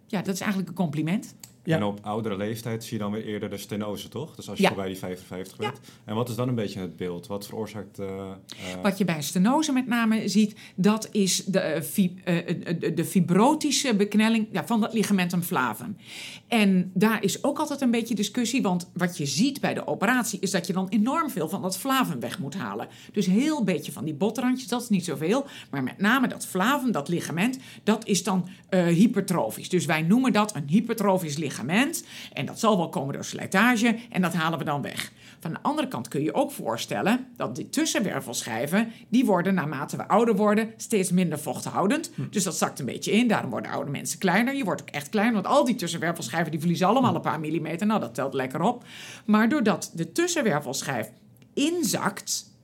ja, 0.06 0.22
dat 0.22 0.34
is 0.34 0.40
eigenlijk 0.40 0.70
een 0.70 0.76
compliment. 0.76 1.34
Ja. 1.66 1.76
En 1.76 1.82
op 1.82 1.98
oudere 2.02 2.36
leeftijd 2.36 2.84
zie 2.84 2.92
je 2.96 3.02
dan 3.02 3.12
weer 3.12 3.24
eerder 3.24 3.50
de 3.50 3.56
stenose, 3.56 4.08
toch? 4.08 4.34
Dus 4.34 4.48
als 4.48 4.56
je 4.56 4.62
Ja. 4.62 4.68
voorbij 4.68 4.86
die 4.88 4.96
55 4.96 5.56
bent. 5.58 5.80
En 6.04 6.14
wat 6.14 6.28
is 6.28 6.34
dan 6.34 6.48
een 6.48 6.54
beetje 6.54 6.80
het 6.80 6.96
beeld? 6.96 7.26
Wat 7.26 7.46
veroorzaakt... 7.46 7.98
eh, 7.98 8.06
eh, 8.08 8.32
Wat 8.82 8.98
je 8.98 9.04
bij 9.04 9.22
stenose 9.22 9.72
met 9.72 9.86
name 9.86 10.28
ziet, 10.28 10.56
dat 10.76 11.08
is 11.12 11.44
de, 11.44 11.58
eh, 11.58 11.82
fi- 11.82 12.14
de, 12.78 12.92
de 12.94 13.04
fibrotische 13.04 13.94
beknelling 13.96 14.48
ja, 14.52 14.66
van 14.66 14.80
dat 14.80 14.92
ligamentum 14.92 15.42
flavum. 15.42 15.96
En 16.48 16.90
daar 16.94 17.22
is 17.22 17.44
ook 17.44 17.58
altijd 17.58 17.80
een 17.80 17.90
beetje 17.90 18.14
discussie, 18.14 18.62
want 18.62 18.90
wat 18.92 19.16
je 19.16 19.26
ziet 19.26 19.60
bij 19.60 19.74
de 19.74 19.86
operatie 19.86 20.40
is 20.40 20.50
dat 20.50 20.66
je 20.66 20.72
dan 20.72 20.88
enorm 20.88 21.30
veel 21.30 21.48
van 21.48 21.62
dat 21.62 21.78
flavum 21.78 22.20
weg 22.20 22.38
moet 22.38 22.54
halen. 22.54 22.88
Dus 23.12 23.26
heel 23.26 23.64
beetje 23.64 23.92
van 23.92 24.04
die 24.04 24.14
botrandjes, 24.14 24.68
dat 24.68 24.82
is 24.82 24.88
niet 24.88 25.04
zoveel. 25.04 25.46
Maar 25.70 25.82
met 25.82 25.98
name 25.98 26.28
dat 26.28 26.46
flavum, 26.46 26.92
dat 26.92 27.08
ligament, 27.08 27.58
dat 27.82 28.06
is 28.06 28.22
dan 28.22 28.48
eh, 28.68 28.84
hypertrofisch. 28.84 29.68
Dus 29.68 29.84
wij 29.84 30.02
noemen 30.02 30.32
dat 30.32 30.54
een 30.54 30.68
hypertrofisch 30.68 31.36
ligament. 31.36 32.04
En 32.32 32.46
dat 32.46 32.60
zal 32.60 32.76
wel 32.76 32.88
komen 32.88 33.14
door 33.14 33.24
slijtage 33.24 33.98
en 34.10 34.22
dat 34.22 34.34
halen 34.34 34.58
we 34.58 34.64
dan 34.64 34.82
weg. 34.82 35.12
Van 35.40 35.52
de 35.52 35.58
andere 35.62 35.88
kant 35.88 36.08
kun 36.08 36.22
je 36.22 36.34
ook 36.34 36.50
voorstellen 36.50 37.26
dat 37.36 37.56
die 37.56 37.68
tussenwervelschijven, 37.68 38.92
die 39.08 39.24
worden 39.24 39.54
naarmate 39.54 39.96
we 39.96 40.08
ouder 40.08 40.36
worden 40.36 40.72
steeds 40.76 41.10
minder 41.10 41.38
vochthoudend. 41.38 42.10
Dus 42.30 42.44
dat 42.44 42.56
zakt 42.56 42.78
een 42.78 42.84
beetje 42.84 43.12
in. 43.12 43.28
Daarom 43.28 43.50
worden 43.50 43.70
oude 43.70 43.90
mensen 43.90 44.18
kleiner. 44.18 44.54
Je 44.54 44.64
wordt 44.64 44.80
ook 44.80 44.90
echt 44.90 45.08
kleiner, 45.08 45.34
want 45.34 45.46
al 45.46 45.64
die 45.64 45.74
tussenwervelschijven 45.74 46.50
die 46.50 46.60
verliezen 46.60 46.86
allemaal 46.86 47.14
een 47.14 47.20
paar 47.20 47.40
millimeter. 47.40 47.86
Nou, 47.86 48.00
dat 48.00 48.14
telt 48.14 48.34
lekker 48.34 48.60
op. 48.60 48.84
Maar 49.24 49.48
doordat 49.48 49.92
de 49.94 50.12
tussenwervelschijf 50.12 51.10
inzakt, 51.54 52.55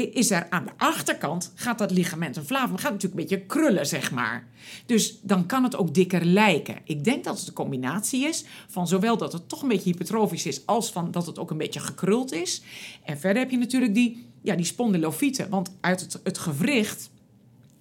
is 0.00 0.30
er 0.30 0.46
aan 0.50 0.64
de 0.64 0.70
achterkant, 0.76 1.52
gaat 1.54 1.78
dat 1.78 1.90
ligamentum 1.90 2.44
flavum 2.44 2.76
gaat 2.76 2.92
natuurlijk 2.92 3.20
een 3.20 3.28
beetje 3.28 3.46
krullen, 3.46 3.86
zeg 3.86 4.10
maar. 4.10 4.48
Dus 4.86 5.18
dan 5.22 5.46
kan 5.46 5.62
het 5.62 5.76
ook 5.76 5.94
dikker 5.94 6.24
lijken. 6.24 6.76
Ik 6.84 7.04
denk 7.04 7.24
dat 7.24 7.38
het 7.38 7.48
een 7.48 7.54
combinatie 7.54 8.28
is 8.28 8.44
van 8.68 8.88
zowel 8.88 9.16
dat 9.16 9.32
het 9.32 9.48
toch 9.48 9.62
een 9.62 9.68
beetje 9.68 9.90
hypertrofisch 9.90 10.46
is, 10.46 10.66
als 10.66 10.92
van 10.92 11.10
dat 11.10 11.26
het 11.26 11.38
ook 11.38 11.50
een 11.50 11.58
beetje 11.58 11.80
gekruld 11.80 12.32
is. 12.32 12.62
En 13.04 13.18
verder 13.18 13.42
heb 13.42 13.50
je 13.50 13.58
natuurlijk 13.58 13.94
die, 13.94 14.26
ja, 14.42 14.56
die 14.56 14.64
spondylofieten, 14.64 15.48
want 15.48 15.76
uit 15.80 16.00
het, 16.00 16.20
het 16.22 16.38
gewricht, 16.38 17.10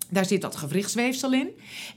daar 0.09 0.25
zit 0.25 0.41
dat 0.41 0.55
gewrichtsweefsel 0.55 1.33
in. 1.33 1.49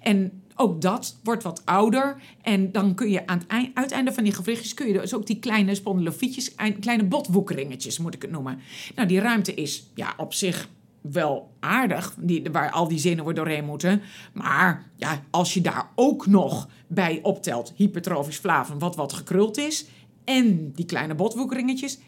En 0.03 0.43
ook 0.57 0.81
dat 0.81 1.19
wordt 1.23 1.43
wat 1.43 1.63
ouder. 1.65 2.17
En 2.43 2.73
dan 2.73 2.95
kun 2.95 3.11
je 3.11 3.27
aan 3.27 3.39
het 3.39 3.47
eind- 3.47 3.77
uiteinde 3.77 4.13
van 4.13 4.25
die 4.25 4.33
gewrichtjes... 4.33 4.75
kun 4.75 4.87
je 4.87 4.93
dus 4.93 5.15
ook 5.15 5.27
die 5.27 5.39
kleine 5.39 5.75
spondylofietjes... 5.75 6.55
ein- 6.55 6.79
kleine 6.79 7.05
botwoekeringetjes, 7.05 7.99
moet 7.99 8.15
ik 8.15 8.23
het 8.23 8.31
noemen. 8.31 8.59
Nou, 8.95 9.09
die 9.09 9.21
ruimte 9.21 9.55
is 9.55 9.91
ja, 9.95 10.15
op 10.17 10.35
zich 10.35 10.69
wel 11.01 11.51
aardig, 11.61 12.15
die, 12.19 12.43
waar 12.53 12.71
al 12.71 12.89
die 12.89 12.99
zenuwen 12.99 13.35
doorheen 13.35 13.65
moeten. 13.65 14.03
Maar 14.33 14.91
ja, 14.97 15.23
als 15.31 15.55
je 15.55 15.61
daar 15.61 15.91
ook 15.95 16.27
nog 16.27 16.69
bij 16.87 17.21
optelt... 17.23 17.73
hypertrofisch 17.77 18.39
flavum, 18.39 18.79
wat 18.79 18.97
wat 18.97 19.13
gekruld 19.13 19.57
is... 19.59 19.87
en 20.25 20.73
die 20.73 20.87
kleine 20.87 21.15
botwoekeringetjes... 21.15 21.99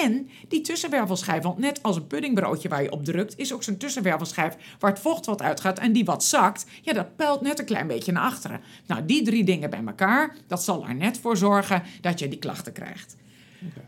En 0.00 0.28
die 0.48 0.60
tussenwervelschijf, 0.60 1.42
want 1.42 1.58
net 1.58 1.82
als 1.82 1.96
een 1.96 2.06
puddingbroodje 2.06 2.68
waar 2.68 2.82
je 2.82 2.92
op 2.92 3.04
drukt, 3.04 3.38
is 3.38 3.52
ook 3.52 3.62
zo'n 3.62 3.76
tussenwervelschijf 3.76 4.56
waar 4.78 4.90
het 4.90 5.00
vocht 5.00 5.26
wat 5.26 5.42
uitgaat 5.42 5.78
en 5.78 5.92
die 5.92 6.04
wat 6.04 6.24
zakt. 6.24 6.66
Ja, 6.82 6.92
dat 6.92 7.16
peilt 7.16 7.40
net 7.40 7.58
een 7.58 7.64
klein 7.64 7.86
beetje 7.86 8.12
naar 8.12 8.22
achteren. 8.22 8.60
Nou, 8.86 9.06
die 9.06 9.22
drie 9.22 9.44
dingen 9.44 9.70
bij 9.70 9.82
elkaar, 9.86 10.36
dat 10.46 10.64
zal 10.64 10.86
er 10.86 10.94
net 10.94 11.18
voor 11.18 11.36
zorgen 11.36 11.82
dat 12.00 12.18
je 12.18 12.28
die 12.28 12.38
klachten 12.38 12.72
krijgt. 12.72 13.16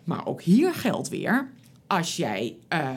Maar 0.04 0.26
ook 0.26 0.42
hier 0.42 0.74
geldt 0.74 1.08
weer, 1.08 1.48
als 1.86 2.16
jij 2.16 2.56
eh, 2.68 2.88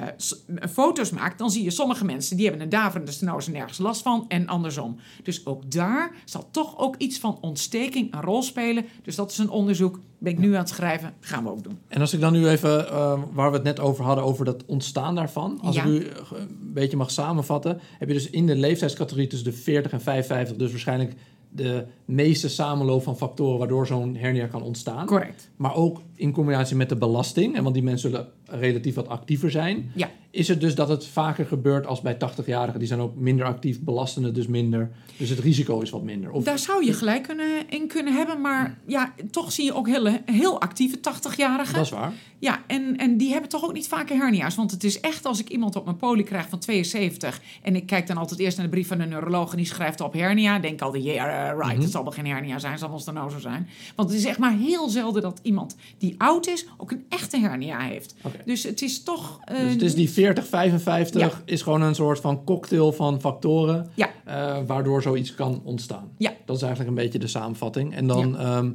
foto's 0.69 1.10
maakt, 1.10 1.38
dan 1.38 1.50
zie 1.52 1.63
je 1.63 1.69
sommige 1.71 2.06
mensen 2.06 2.36
die 2.38 2.45
hebben 2.45 2.63
een 2.63 2.69
daverende 2.69 3.12
stenose 3.12 3.52
nergens 3.52 3.78
last 3.78 4.02
van 4.02 4.26
en 4.28 4.47
andersom. 4.47 4.97
Dus 5.23 5.45
ook 5.45 5.71
daar 5.71 6.12
zal 6.26 6.47
toch 6.52 6.78
ook 6.78 6.95
iets 6.97 7.19
van 7.19 7.38
ontsteking 7.41 8.13
een 8.13 8.21
rol 8.21 8.41
spelen. 8.41 8.86
Dus 9.04 9.15
dat 9.15 9.32
is 9.32 9.38
een 9.38 9.50
onderzoek. 9.50 10.00
Ben 10.17 10.32
ik 10.32 10.39
nu 10.39 10.54
aan 10.54 10.60
het 10.60 10.69
schrijven, 10.69 11.13
gaan 11.19 11.43
we 11.43 11.50
ook 11.50 11.63
doen. 11.63 11.80
En 11.88 12.02
als 12.02 12.13
ik 12.13 12.19
dan 12.19 12.34
nu 12.34 12.47
even, 12.47 12.88
eh, 12.89 13.19
waar 13.32 13.50
we 13.50 13.56
het 13.56 13.65
net 13.65 13.80
over 13.80 14.06
hadden, 14.06 14.23
over 14.23 14.45
dat 14.45 14.65
ontstaan 14.65 15.15
daarvan. 15.15 15.60
Als 15.62 15.76
Ja. 15.76 15.84
ik 15.84 15.88
u 15.89 16.06
eh, 16.08 16.15
een 16.32 16.71
beetje 16.73 16.97
mag 16.97 17.12
samenvatten, 17.12 17.80
heb 18.00 18.08
je 18.08 18.13
dus 18.13 18.30
in 18.30 18.45
de 18.47 18.56
leeftijdscategorie 18.56 19.28
tussen 19.28 19.52
de 19.52 19.58
40 19.58 19.91
en 19.91 20.02
55, 20.02 20.58
dus 20.58 20.71
waarschijnlijk 20.71 21.13
de 21.50 21.86
meeste 22.06 22.50
samenloop 22.50 23.04
van 23.04 23.17
factoren 23.17 23.58
waardoor 23.58 23.88
zo'n 23.88 24.15
hernia 24.15 24.47
kan 24.47 24.62
ontstaan. 24.62 25.06
Correct. 25.06 25.50
Maar 25.56 25.76
ook 25.76 26.02
in 26.17 26.32
combinatie 26.32 26.75
met 26.75 26.89
de 26.89 26.95
belasting, 26.95 27.56
en 27.56 27.63
want 27.63 27.75
die 27.75 27.84
mensen 27.84 28.10
zullen 28.10 28.27
relatief 28.45 28.95
wat 28.95 29.08
actiever 29.08 29.51
zijn. 29.51 29.91
Ja. 29.95 30.10
Is 30.32 30.47
het 30.47 30.62
dus 30.62 30.75
dat 30.75 30.89
het 30.89 31.06
vaker 31.06 31.45
gebeurt 31.45 31.86
als 31.86 32.01
bij 32.01 32.15
80-jarigen? 32.15 32.77
Die 32.77 32.88
zijn 32.88 32.99
ook 32.99 33.15
minder 33.15 33.45
actief, 33.45 33.82
belasten 33.82 34.23
het 34.23 34.36
dus 34.36 34.47
minder. 34.47 34.91
Dus 35.17 35.30
het 35.30 35.39
risico 35.39 35.80
is 35.80 35.89
wat 35.89 36.03
minder. 36.03 36.32
Of, 36.32 36.43
Daar 36.43 36.60
zou 36.60 36.86
je 36.86 36.93
gelijk 36.93 37.23
kunnen, 37.23 37.69
in 37.69 37.88
kunnen 37.88 38.13
hebben, 38.13 38.41
maar 38.41 38.77
ja, 38.88 39.13
toch 39.32 39.51
zie 39.51 39.65
je 39.65 39.73
ook 39.73 39.88
hele, 39.88 40.21
heel 40.25 40.62
actieve 40.62 40.97
80-jarigen. 40.97 41.73
dat 41.73 41.86
is 41.86 41.89
waar. 41.89 42.13
Ja, 42.39 42.63
en, 42.67 42.97
en 42.97 43.17
die 43.17 43.32
hebben 43.32 43.49
toch 43.49 43.63
ook 43.63 43.73
niet 43.73 43.88
vaker 43.88 44.17
hernia's. 44.17 44.56
Want 44.56 44.71
het 44.71 44.84
is 44.84 44.99
echt 44.99 45.25
als 45.25 45.39
ik 45.39 45.49
iemand 45.49 45.75
op 45.75 45.86
mijn 45.86 45.97
poli 45.97 46.23
krijg 46.23 46.49
van 46.49 46.60
72... 46.60 47.41
en 47.62 47.75
ik 47.75 47.86
kijk 47.86 48.08
dan 48.08 48.17
altijd 48.17 48.39
eerst 48.39 48.58
naar 48.58 48.65
de 48.65 48.71
brief 48.71 48.88
van 48.88 48.97
de 48.97 49.06
neuroloog... 49.06 49.51
en 49.51 49.58
die 49.58 49.65
schrijft 49.65 50.01
op 50.01 50.13
hernia, 50.13 50.60
denk 50.60 50.73
ik 50.73 50.82
altijd, 50.82 51.03
yeah, 51.03 51.58
right, 51.60 51.82
het 51.82 51.91
zal 51.91 52.03
wel 52.03 52.12
geen 52.12 52.25
hernia 52.25 52.60
zijn, 52.60 52.77
zal 52.77 52.89
wel 52.89 52.99
stenose 52.99 53.39
zijn. 53.39 53.67
Want 53.95 54.10
het 54.10 54.17
is 54.17 54.25
echt 54.25 54.39
maar 54.39 54.58
heel 54.58 54.89
zelden 54.89 55.21
dat 55.21 55.39
iemand 55.41 55.75
die 55.97 56.07
oud 56.17 56.48
is... 56.48 56.65
ook 56.78 56.91
een 56.91 57.06
echte 57.10 57.38
hernia 57.39 57.80
heeft. 57.80 58.15
Dus 58.46 58.63
het 58.63 58.82
is 58.82 59.04
toch... 59.04 59.39
Dus 59.46 59.72
het 59.72 59.82
is 59.82 59.96
die 59.96 60.10
40, 60.10 60.48
55 60.48 61.22
Ja. 61.22 61.32
is 61.46 61.62
gewoon 61.62 61.82
een 61.82 61.96
soort 61.96 62.20
van 62.20 62.43
cocktail 62.43 62.91
van 62.91 63.22
factoren... 63.22 63.89
Ja. 63.93 64.10
eh, 64.26 64.58
waardoor 64.65 65.02
zoiets 65.02 65.36
kan 65.36 65.62
ontstaan. 65.63 66.12
Ja. 66.17 66.34
Dat 66.46 66.56
is 66.56 66.62
eigenlijk 66.62 66.98
een 66.98 67.04
beetje 67.04 67.20
de 67.20 67.28
samenvatting. 67.28 67.96
En 67.96 68.08
dan 68.08 68.38
ehm, 68.38 68.72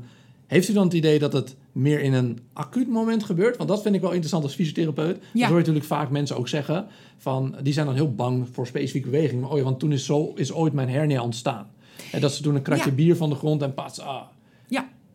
heeft 0.46 0.68
u 0.68 0.72
dan 0.72 0.84
het 0.84 0.92
idee 0.92 1.18
dat 1.18 1.32
het 1.32 1.56
meer 1.72 2.00
in 2.00 2.12
een 2.12 2.38
acuut 2.52 2.88
moment 2.88 3.24
gebeurt? 3.24 3.56
Want 3.56 3.68
dat 3.68 3.82
vind 3.82 3.94
ik 3.94 4.00
wel 4.00 4.10
interessant 4.10 4.44
als 4.44 4.54
fysiotherapeut. 4.54 5.16
Dat 5.32 5.42
hoor 5.42 5.50
je 5.50 5.54
natuurlijk 5.58 5.84
vaak 5.84 6.10
mensen 6.10 6.36
ook 6.36 6.48
zeggen. 6.48 6.86
Van, 7.18 7.54
die 7.62 7.72
zijn 7.72 7.86
dan 7.86 7.94
heel 7.94 8.14
bang 8.14 8.48
voor 8.52 8.66
specifieke 8.66 9.10
beweging. 9.10 9.40
Maar, 9.40 9.50
oh 9.50 9.56
ja, 9.58 9.64
want 9.64 9.78
toen 9.78 9.92
is, 9.92 10.04
zo, 10.04 10.32
is 10.36 10.52
ooit 10.52 10.72
mijn 10.72 10.88
hernia 10.88 11.22
ontstaan. 11.22 11.66
En 12.12 12.20
dat 12.20 12.32
ze 12.32 12.42
toen 12.42 12.54
een 12.54 12.62
kratje 12.62 12.88
Ja. 12.90 12.96
bier 12.96 13.16
van 13.16 13.30
de 13.30 13.36
grond 13.36 13.62
en 13.62 13.74
pas, 13.74 14.00
ah. 14.00 14.22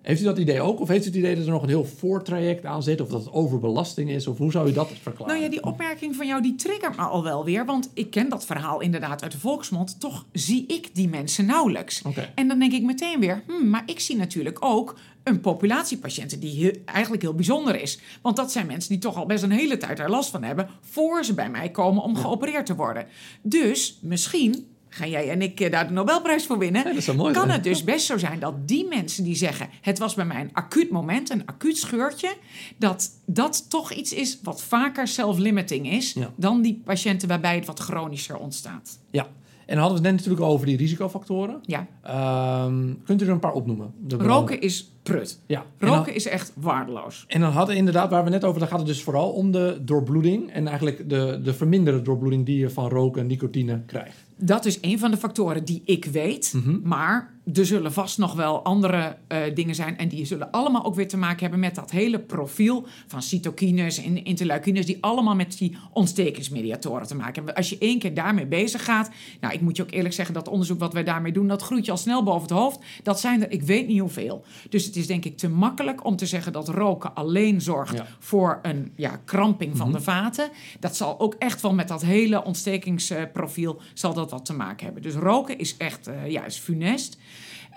Heeft 0.08 0.22
u 0.22 0.24
dat 0.24 0.38
idee 0.38 0.62
ook? 0.62 0.80
Of 0.80 0.88
heeft 0.88 1.04
u 1.04 1.08
het 1.08 1.16
idee 1.16 1.36
dat 1.36 1.46
er 1.46 1.52
nog 1.52 1.62
een 1.62 1.68
heel 1.70 1.86
voortraject 1.86 2.66
aan 2.66 2.84
zit? 2.84 3.02
Of 3.02 3.10
dat 3.10 3.20
het 3.20 3.34
overbelasting 3.34 4.10
is? 4.10 4.28
Of 4.28 4.38
hoe 4.38 4.52
zou 4.52 4.70
u 4.70 4.74
dat 4.74 4.92
verklaren? 5.02 5.34
Nou 5.34 5.46
ja, 5.46 5.50
die 5.50 5.64
opmerking 5.64 6.16
van 6.16 6.28
jou 6.28 6.42
die 6.42 6.56
triggert 6.56 6.96
me 6.96 7.02
al 7.02 7.24
wel 7.24 7.46
weer. 7.46 7.66
Want 7.66 7.90
ik 7.94 8.10
ken 8.10 8.30
dat 8.30 8.46
verhaal 8.46 8.82
inderdaad 8.82 9.24
uit 9.24 9.32
de 9.32 9.40
volksmond. 9.40 10.00
Toch 10.00 10.26
zie 10.32 10.66
ik 10.68 10.96
die 10.96 11.08
mensen 11.08 11.46
nauwelijks. 11.46 12.02
En 12.36 12.48
dan 12.48 12.60
denk 12.60 12.74
ik 12.74 12.84
meteen 12.84 13.20
weer, 13.20 13.44
hmm, 13.48 13.70
maar 13.70 13.84
ik 13.86 14.00
zie 14.00 14.16
natuurlijk 14.16 14.58
ook 14.60 15.00
een 15.24 15.42
populatie 15.42 15.98
patiënten 15.98 16.40
die 16.40 16.56
heel- 16.56 16.82
eigenlijk 16.86 17.22
heel 17.22 17.36
bijzonder 17.36 17.82
is. 17.82 18.00
Want 18.22 18.36
dat 18.36 18.52
zijn 18.52 18.68
mensen 18.68 18.90
die 18.90 19.00
toch 19.00 19.16
al 19.16 19.26
best 19.26 19.44
een 19.44 19.52
hele 19.52 19.78
tijd 19.78 20.00
er 20.00 20.10
last 20.10 20.30
van 20.30 20.44
hebben... 20.44 20.70
voor 20.82 21.24
ze 21.24 21.34
bij 21.34 21.50
mij 21.50 21.70
komen 21.70 22.04
om 22.04 22.16
geopereerd 22.16 22.66
te 22.66 22.76
worden. 22.76 23.06
Dus 23.42 23.98
misschien 24.02 24.68
ga 24.98 25.08
jij 25.08 25.30
en 25.30 25.42
ik 25.42 25.60
eh, 25.60 25.72
daar 25.72 25.88
de 25.88 25.94
Nobelprijs 25.94 26.46
voor 26.46 26.58
winnen... 26.58 26.88
Ja, 26.88 27.02
dat 27.06 27.16
mooi 27.16 27.34
kan 27.34 27.50
het 27.50 27.64
dus 27.64 27.84
best 27.84 28.06
zo 28.06 28.18
zijn 28.18 28.40
dat 28.40 28.68
die 28.68 28.88
mensen 28.88 29.24
die 29.24 29.36
zeggen... 29.36 29.70
het 29.82 30.00
was 30.00 30.14
bij 30.14 30.26
mij 30.26 30.42
een 30.42 30.54
acuut 30.54 30.90
moment, 30.90 31.30
een 31.30 31.46
acuut 31.46 31.78
scheurtje... 31.78 32.34
dat 32.78 33.10
dat 33.26 33.70
toch 33.70 33.92
iets 33.92 34.14
is 34.14 34.40
wat 34.44 34.64
vaker 34.64 35.08
self-limiting 35.08 35.92
is... 35.92 36.14
Ja. 36.14 36.34
dan 36.36 36.62
die 36.62 36.82
patiënten 36.86 37.28
waarbij 37.28 37.56
het 37.56 37.66
wat 37.66 37.80
chronischer 37.80 38.38
ontstaat. 38.38 39.00
Ja. 39.12 39.28
En 39.66 39.74
dan 39.76 39.84
hadden 39.84 40.02
we 40.02 40.08
het 40.08 40.16
net 40.16 40.26
natuurlijk 40.26 40.52
over 40.52 40.66
die 40.66 40.78
risicofactoren. 40.78 41.60
Ja, 41.62 41.88
Ehm, 42.02 42.94
kunt 43.06 43.22
u 43.22 43.26
er 43.26 43.32
een 43.32 43.40
paar 43.40 43.54
opnoemen? 43.54 43.94
Roken 44.08 44.62
is 44.62 44.92
prut. 45.04 45.40
Ja. 45.46 45.66
Dan, 45.78 45.90
Roken 45.90 46.16
is 46.16 46.28
echt 46.28 46.52
waardeloos. 46.56 47.26
en 47.28 47.42
dan 47.42 47.52
hadden 47.52 47.74
we 47.74 47.80
inderdaad, 47.80 48.10
waar 48.10 48.24
we 48.24 48.30
net 48.30 48.44
over, 48.44 48.60
dan 48.60 48.68
gaat 48.68 48.78
het 48.78 48.88
dus 48.88 49.04
vooral 49.04 49.30
om 49.30 49.52
de 49.52 49.78
doorbloeding. 49.82 50.52
En 50.52 50.68
eigenlijk 50.68 51.10
de, 51.10 51.40
de 51.44 51.54
verminderde 51.54 52.02
doorbloeding 52.02 52.46
die 52.46 52.60
je 52.60 52.70
van 52.70 52.90
roken 52.90 53.22
en 53.22 53.28
nicotine 53.28 53.82
krijgt. 53.86 54.27
Dat 54.38 54.66
is 54.66 54.78
een 54.82 55.00
van 55.00 55.12
de 55.12 55.18
factoren 55.18 55.66
die 55.66 55.82
ik 55.86 56.06
weet. 56.06 56.54
Mhm. 56.56 56.80
Maar 56.84 57.37
er 57.54 57.66
zullen 57.66 57.94
vast 57.94 58.18
nog 58.18 58.34
wel 58.34 58.64
andere 58.64 59.18
eh, 59.28 59.40
dingen 59.54 59.76
zijn. 59.76 59.98
En 59.98 60.08
die 60.08 60.26
zullen 60.26 60.52
allemaal 60.52 60.86
ook 60.86 60.96
weer 60.96 61.08
te 61.08 61.18
maken 61.18 61.40
hebben 61.40 61.60
met 61.60 61.76
dat 61.76 61.92
hele 61.92 62.20
profiel 62.20 62.88
van 63.08 63.22
cytokines 63.22 64.04
en 64.04 64.24
interleukines. 64.24 64.86
Die 64.86 64.98
allemaal 65.02 65.36
met 65.36 65.58
die 65.58 65.78
ontstekingsmediatoren 65.94 67.08
te 67.08 67.16
maken 67.16 67.34
hebben. 67.36 67.56
Als 67.56 67.70
je 67.70 67.78
één 67.78 68.00
keer 68.00 68.14
daarmee 68.14 68.46
bezig 68.46 68.84
gaat. 68.86 69.10
Nou, 69.42 69.54
ik 69.54 69.62
moet 69.62 69.78
je 69.78 69.84
ook 69.84 69.92
eerlijk 69.92 70.14
zeggen, 70.14 70.34
dat 70.34 70.48
onderzoek 70.48 70.80
wat 70.80 70.94
wij 70.94 71.04
daarmee 71.04 71.32
doen, 71.32 71.48
dat 71.48 71.62
groeit 71.62 71.86
je 71.86 71.92
al 71.92 71.98
snel 71.98 72.24
boven 72.24 72.42
het 72.42 72.52
hoofd. 72.58 72.80
Dat 73.04 73.20
zijn 73.20 73.44
er, 73.44 73.52
ik 73.52 73.62
weet 73.62 73.88
niet 73.88 74.00
hoeveel. 74.00 74.46
Dus 74.70 74.86
het 74.86 74.96
is 74.96 75.08
denk 75.08 75.26
ik 75.26 75.38
te 75.38 75.50
makkelijk 75.50 76.06
om 76.06 76.16
te 76.16 76.26
zeggen 76.26 76.54
dat 76.54 76.70
roken 76.70 77.14
alleen 77.16 77.62
zorgt 77.62 77.98
Ja. 77.98 78.08
voor 78.20 78.60
een 78.62 78.92
ja, 78.96 79.22
kramping 79.26 79.78
van 79.78 79.92
de 79.92 80.02
vaten. 80.02 80.50
Dat 80.80 80.96
zal 80.96 81.20
ook 81.20 81.36
echt 81.40 81.62
wel 81.62 81.74
met 81.74 81.88
dat 81.88 82.02
hele 82.02 82.44
ontstekingsprofiel 82.44 83.82
zal 83.94 84.14
dat 84.14 84.32
wat 84.32 84.46
te 84.46 84.54
maken 84.54 84.86
hebben. 84.86 85.04
Dus 85.04 85.14
roken 85.14 85.58
is 85.58 85.78
echt 85.78 86.08
eh, 86.08 86.28
ja, 86.32 86.46
is 86.46 86.58
funest. 86.58 87.18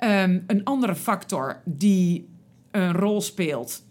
Ehm, 0.00 0.40
een 0.46 0.64
andere 0.64 0.94
factor 0.94 1.60
die 1.64 2.28
een 2.70 2.92
rol 2.92 3.20
speelt, 3.20 3.82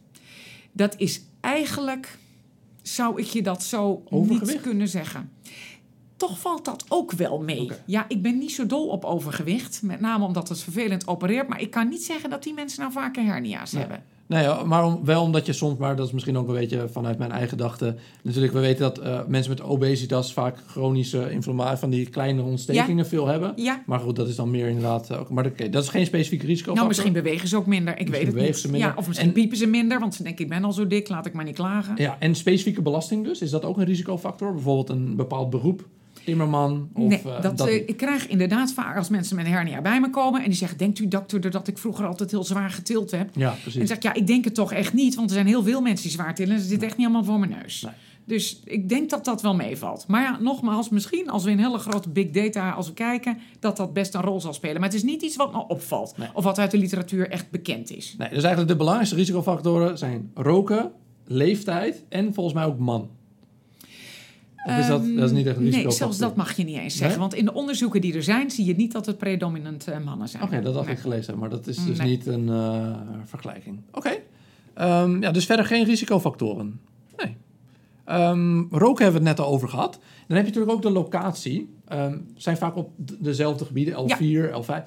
dat 0.72 0.96
is 0.98 1.22
eigenlijk, 1.40 2.18
zou 2.82 3.22
ik 3.22 3.26
je 3.26 3.42
dat 3.42 3.64
zo 3.64 4.04
Overgewicht? 4.10 4.52
niet 4.52 4.62
kunnen 4.62 4.88
zeggen. 4.88 5.32
Toch 6.16 6.40
valt 6.40 6.66
dat 6.66 6.86
ook 6.88 7.12
wel 7.12 7.42
mee. 7.42 7.72
Ja, 7.86 8.06
ik 8.08 8.22
ben 8.22 8.38
niet 8.38 8.52
zo 8.52 8.66
dol 8.66 8.88
op 8.88 9.06
overgewicht. 9.06 9.82
Met 9.82 10.00
name 10.00 10.26
omdat 10.26 10.50
het 10.50 10.64
vervelend 10.64 11.08
opereert. 11.08 11.48
Maar 11.48 11.62
ik 11.62 11.72
kan 11.72 11.88
niet 11.88 12.04
zeggen 12.04 12.30
dat 12.30 12.44
die 12.44 12.54
mensen 12.54 12.80
nou 12.80 12.92
vaker 12.92 13.24
hernia's 13.24 13.72
hebben. 13.72 14.04
Nee, 14.30 14.44
ja, 14.44 14.64
maar 14.64 14.86
om- 14.86 15.00
wel 15.06 15.22
omdat 15.24 15.46
je 15.46 15.54
soms, 15.54 15.78
maar 15.78 15.96
dat 15.96 16.08
is 16.08 16.12
misschien 16.14 16.38
ook 16.38 16.48
een 16.48 16.54
beetje 16.54 16.88
vanuit 16.92 17.18
mijn 17.18 17.32
eigen 17.32 17.50
gedachte. 17.50 17.96
Natuurlijk, 18.24 18.54
we 18.54 18.60
weten 18.60 18.80
dat 18.82 18.98
eh, 18.98 19.20
mensen 19.28 19.52
met 19.52 19.62
obesitas 19.62 20.34
vaak 20.34 20.58
chronische 20.68 21.32
inflammatie 21.32 21.78
van 21.78 21.90
die 21.90 22.10
kleine 22.10 22.42
ontstekingen 22.42 23.08
veel 23.08 23.28
hebben. 23.28 23.54
Ja, 23.56 23.84
Maar 23.86 24.00
goed, 24.00 24.16
dat 24.16 24.28
is 24.28 24.36
dan 24.36 24.52
meer 24.52 24.68
inderdaad 24.68 25.16
ook. 25.18 25.30
Maar 25.30 25.46
oké, 25.46 25.70
dat 25.70 25.84
is 25.84 25.90
geen 25.90 26.06
specifieke 26.06 26.46
risico. 26.46 26.74
nou 26.74 26.88
misschien 26.88 27.14
bewegen 27.14 27.48
ze 27.48 27.58
ook 27.58 27.66
minder. 27.66 28.00
Ik 28.00 28.08
weet 28.10 28.22
het 28.22 28.30
bewegen 28.30 28.46
niet. 28.52 28.58
ze 28.62 28.70
minder. 28.72 28.90
Ja, 28.90 28.96
of 28.98 29.08
misschien 29.08 29.28
En- 29.28 29.34
piepen 29.34 29.58
ze 29.58 29.66
minder. 29.68 30.00
Want 30.00 30.16
ze 30.16 30.24
denken, 30.24 30.44
ik 30.44 30.50
ben 30.50 30.64
al 30.64 30.74
zo 30.74 30.88
dik, 30.88 31.10
laat 31.10 31.26
ik 31.26 31.34
maar 31.34 31.46
niet 31.46 31.56
klagen. 31.56 31.94
Ja, 31.98 32.16
en 32.20 32.36
specifieke 32.36 32.82
belasting 32.82 33.24
dus, 33.26 33.42
is 33.42 33.50
dat 33.50 33.66
ook 33.66 33.78
een 33.78 33.86
risicofactor? 33.86 34.54
Bijvoorbeeld 34.54 34.90
een 34.90 35.16
bepaald 35.16 35.50
beroep, 35.50 35.88
timmerman 36.24 36.90
of 36.94 37.10
nee, 37.10 37.22
eh, 37.26 37.42
dat, 37.42 37.68
eh, 37.68 37.76
ik 37.76 37.98
krijg 37.98 38.28
inderdaad 38.28 38.74
vaak 38.74 38.98
als 38.98 39.10
mensen 39.10 39.36
met 39.36 39.46
een 39.46 39.52
hernia 39.52 39.82
bij 39.82 40.00
me 40.02 40.10
komen... 40.10 40.42
en 40.42 40.50
die 40.50 40.58
zeggen, 40.58 40.78
denkt 40.78 41.00
u 41.00 41.08
dokter 41.08 41.52
dat 41.52 41.68
ik 41.68 41.78
vroeger 41.78 42.06
altijd 42.06 42.32
heel 42.32 42.44
zwaar 42.44 42.70
getild 42.70 43.12
heb? 43.12 43.30
Ja, 43.36 43.52
En 43.52 43.58
precies. 43.62 43.78
dan 43.78 43.88
zeg 43.88 43.98
ik, 43.98 44.04
ja, 44.04 44.14
ik 44.14 44.28
denk 44.28 44.46
het 44.46 44.56
toch 44.56 44.74
echt 44.74 44.94
niet... 44.94 45.16
want 45.16 45.30
er 45.30 45.36
zijn 45.36 45.48
heel 45.48 45.64
veel 45.64 45.82
mensen 45.82 46.08
die 46.08 46.18
zwaar 46.18 46.36
tillen... 46.36 46.56
en 46.56 46.62
ze 46.62 46.68
zitten 46.68 46.88
echt 46.88 46.98
niet 46.98 47.06
allemaal 47.06 47.24
voor 47.24 47.40
mijn 47.40 47.52
neus. 47.62 47.82
Nee. 47.82 47.94
Dus 48.26 48.60
ik 48.64 48.90
denk 48.90 49.10
dat 49.10 49.26
dat 49.26 49.42
wel 49.42 49.56
meevalt. 49.56 50.08
Maar 50.08 50.22
ja, 50.22 50.38
nogmaals, 50.40 50.90
misschien 50.90 51.30
als 51.30 51.44
we 51.44 51.52
in 51.52 51.58
hele 51.60 51.78
grote 51.78 52.10
big 52.10 52.30
data... 52.30 52.72
als 52.72 52.88
we 52.88 52.94
kijken, 52.94 53.38
dat 53.60 53.78
dat 53.78 53.94
best 53.94 54.14
een 54.14 54.22
rol 54.22 54.42
zal 54.42 54.54
spelen. 54.54 54.76
Maar 54.76 54.90
het 54.90 54.98
is 54.98 55.04
niet 55.04 55.22
iets 55.22 55.36
wat 55.36 55.52
me 55.52 55.68
opvalt... 55.68 56.18
Nee. 56.18 56.28
of 56.34 56.44
wat 56.44 56.60
uit 56.60 56.72
de 56.72 56.78
literatuur 56.78 57.30
echt 57.30 57.50
bekend 57.52 57.92
is. 57.92 58.16
Nee, 58.18 58.30
dus 58.30 58.44
eigenlijk 58.44 58.68
de 58.68 58.76
belangrijkste 58.76 59.16
risicofactoren 59.16 59.98
zijn 59.98 60.32
roken, 60.34 60.92
leeftijd 61.26 62.04
en 62.10 62.34
volgens 62.34 62.56
mij 62.56 62.66
ook 62.66 62.80
man. 62.80 63.10
Of 64.64 64.78
is 64.78 64.88
dat, 64.88 65.02
Ehm, 65.02 65.16
dat 65.16 65.26
is 65.30 65.32
niet 65.36 65.46
echt 65.46 65.58
een 65.58 65.64
risicofactor? 65.64 65.84
Nee, 65.88 65.92
zelfs 65.98 66.18
dat 66.18 66.36
mag 66.36 66.56
je 66.58 66.64
niet 66.64 66.78
eens 66.78 66.94
zeggen. 66.98 67.20
Nee? 67.20 67.28
Want 67.30 67.34
in 67.40 67.46
de 67.46 67.54
onderzoeken 67.54 68.02
die 68.02 68.14
er 68.16 68.24
zijn... 68.24 68.52
zie 68.52 68.66
je 68.66 68.76
niet 68.76 68.92
dat 68.92 69.06
het 69.06 69.18
predominant 69.18 69.88
eh, 69.88 70.00
mannen 70.00 70.28
zijn. 70.30 70.44
Oké, 70.44 70.62
dat 70.62 70.76
had 70.76 70.86
Nee. 70.86 70.94
ik 70.94 71.00
gelezen, 71.00 71.38
maar 71.38 71.50
dat 71.50 71.68
is 71.68 71.86
dus 71.86 71.98
Nee. 71.98 72.08
niet 72.10 72.26
een 72.26 72.50
eh, 72.50 72.96
vergelijking. 73.26 73.80
Oké. 73.92 74.12
Ehm, 74.74 75.22
ja, 75.22 75.32
dus 75.32 75.46
verder 75.46 75.66
geen 75.66 75.86
risicofactoren. 75.86 76.80
Nee. 77.18 77.38
Ehm, 78.06 78.60
roken 78.72 79.04
hebben 79.04 79.22
we 79.22 79.28
het 79.28 79.38
net 79.38 79.46
al 79.48 79.54
over 79.54 79.70
gehad. 79.70 79.92
Dan 80.28 80.38
heb 80.38 80.46
je 80.46 80.52
natuurlijk 80.52 80.72
ook 80.72 80.82
de 80.82 80.92
locatie. 80.92 81.70
Ehm 81.88 82.18
zijn 82.36 82.58
vaak 82.58 82.76
op 82.76 82.92
dezelfde 82.98 83.66
gebieden, 83.66 83.94
L4, 83.94 84.52
L5. 84.66 84.84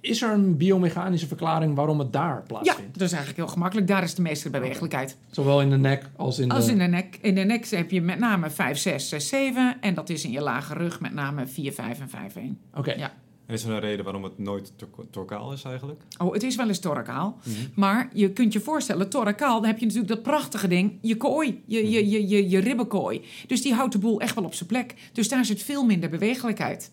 Is 0.00 0.22
er 0.22 0.30
een 0.32 0.56
biomechanische 0.56 1.26
verklaring 1.26 1.74
waarom 1.74 1.98
het 1.98 2.12
daar 2.12 2.34
Ja, 2.34 2.42
plaatsvindt? 2.46 2.92
dat 2.98 3.02
is 3.02 3.12
eigenlijk 3.12 3.36
heel 3.36 3.52
gemakkelijk. 3.52 3.86
Daar 3.88 4.02
is 4.02 4.14
de 4.14 4.22
meeste 4.22 4.50
bewegelijkheid. 4.50 5.16
Zowel 5.30 5.60
in 5.60 5.70
de 5.70 5.76
nek 5.76 6.04
als 6.16 6.38
in 6.38 6.50
Als 6.50 6.64
de... 6.66 6.72
in 6.72 6.78
de 6.78 6.84
nek. 6.84 7.18
In 7.20 7.34
de 7.34 7.40
nek 7.44 7.66
heb 7.66 7.90
je 7.90 8.00
met 8.00 8.18
name 8.18 8.50
5, 8.50 8.78
6, 8.78 9.08
6, 9.08 9.28
7. 9.28 9.76
En 9.80 9.94
dat 9.94 10.08
is 10.08 10.24
in 10.24 10.30
je 10.30 10.40
lage 10.40 10.74
rug 10.74 11.00
met 11.00 11.12
name 11.12 11.46
4, 11.46 11.72
5 11.72 12.00
en 12.00 12.08
5, 12.08 12.36
1. 12.36 12.58
Oké. 12.74 12.92
Ja. 12.92 13.12
En 13.46 13.54
is 13.54 13.64
er 13.64 13.70
een 13.70 13.80
reden 13.80 14.04
waarom 14.04 14.24
het 14.24 14.38
nooit 14.38 14.72
tor- 14.76 15.06
torkaal 15.10 15.52
is 15.52 15.62
eigenlijk? 15.64 16.00
Oh, 16.18 16.32
het 16.32 16.42
is 16.42 16.56
wel 16.56 16.68
eens 16.68 16.78
thoracaal. 16.78 17.38
Mhm. 17.44 17.56
Maar 17.74 18.08
je 18.12 18.30
kunt 18.30 18.52
je 18.52 18.60
voorstellen, 18.60 19.08
thoracaal, 19.08 19.60
dan 19.60 19.66
heb 19.70 19.78
je 19.78 19.86
natuurlijk 19.86 20.12
dat 20.14 20.22
prachtige 20.22 20.68
ding. 20.68 20.92
Je 21.00 21.16
kooi, 21.16 21.62
je, 21.66 21.90
je, 21.90 22.10
je, 22.10 22.28
je, 22.28 22.48
je 22.48 22.58
ribbenkooi. 22.58 23.22
Dus 23.46 23.62
die 23.62 23.74
houdt 23.74 23.92
de 23.92 23.98
boel 23.98 24.20
echt 24.20 24.34
wel 24.34 24.44
op 24.44 24.54
zijn 24.54 24.68
plek. 24.68 24.94
Dus 25.12 25.28
daar 25.28 25.44
zit 25.44 25.62
veel 25.62 25.84
minder 25.84 26.10
bewegelijkheid. 26.10 26.90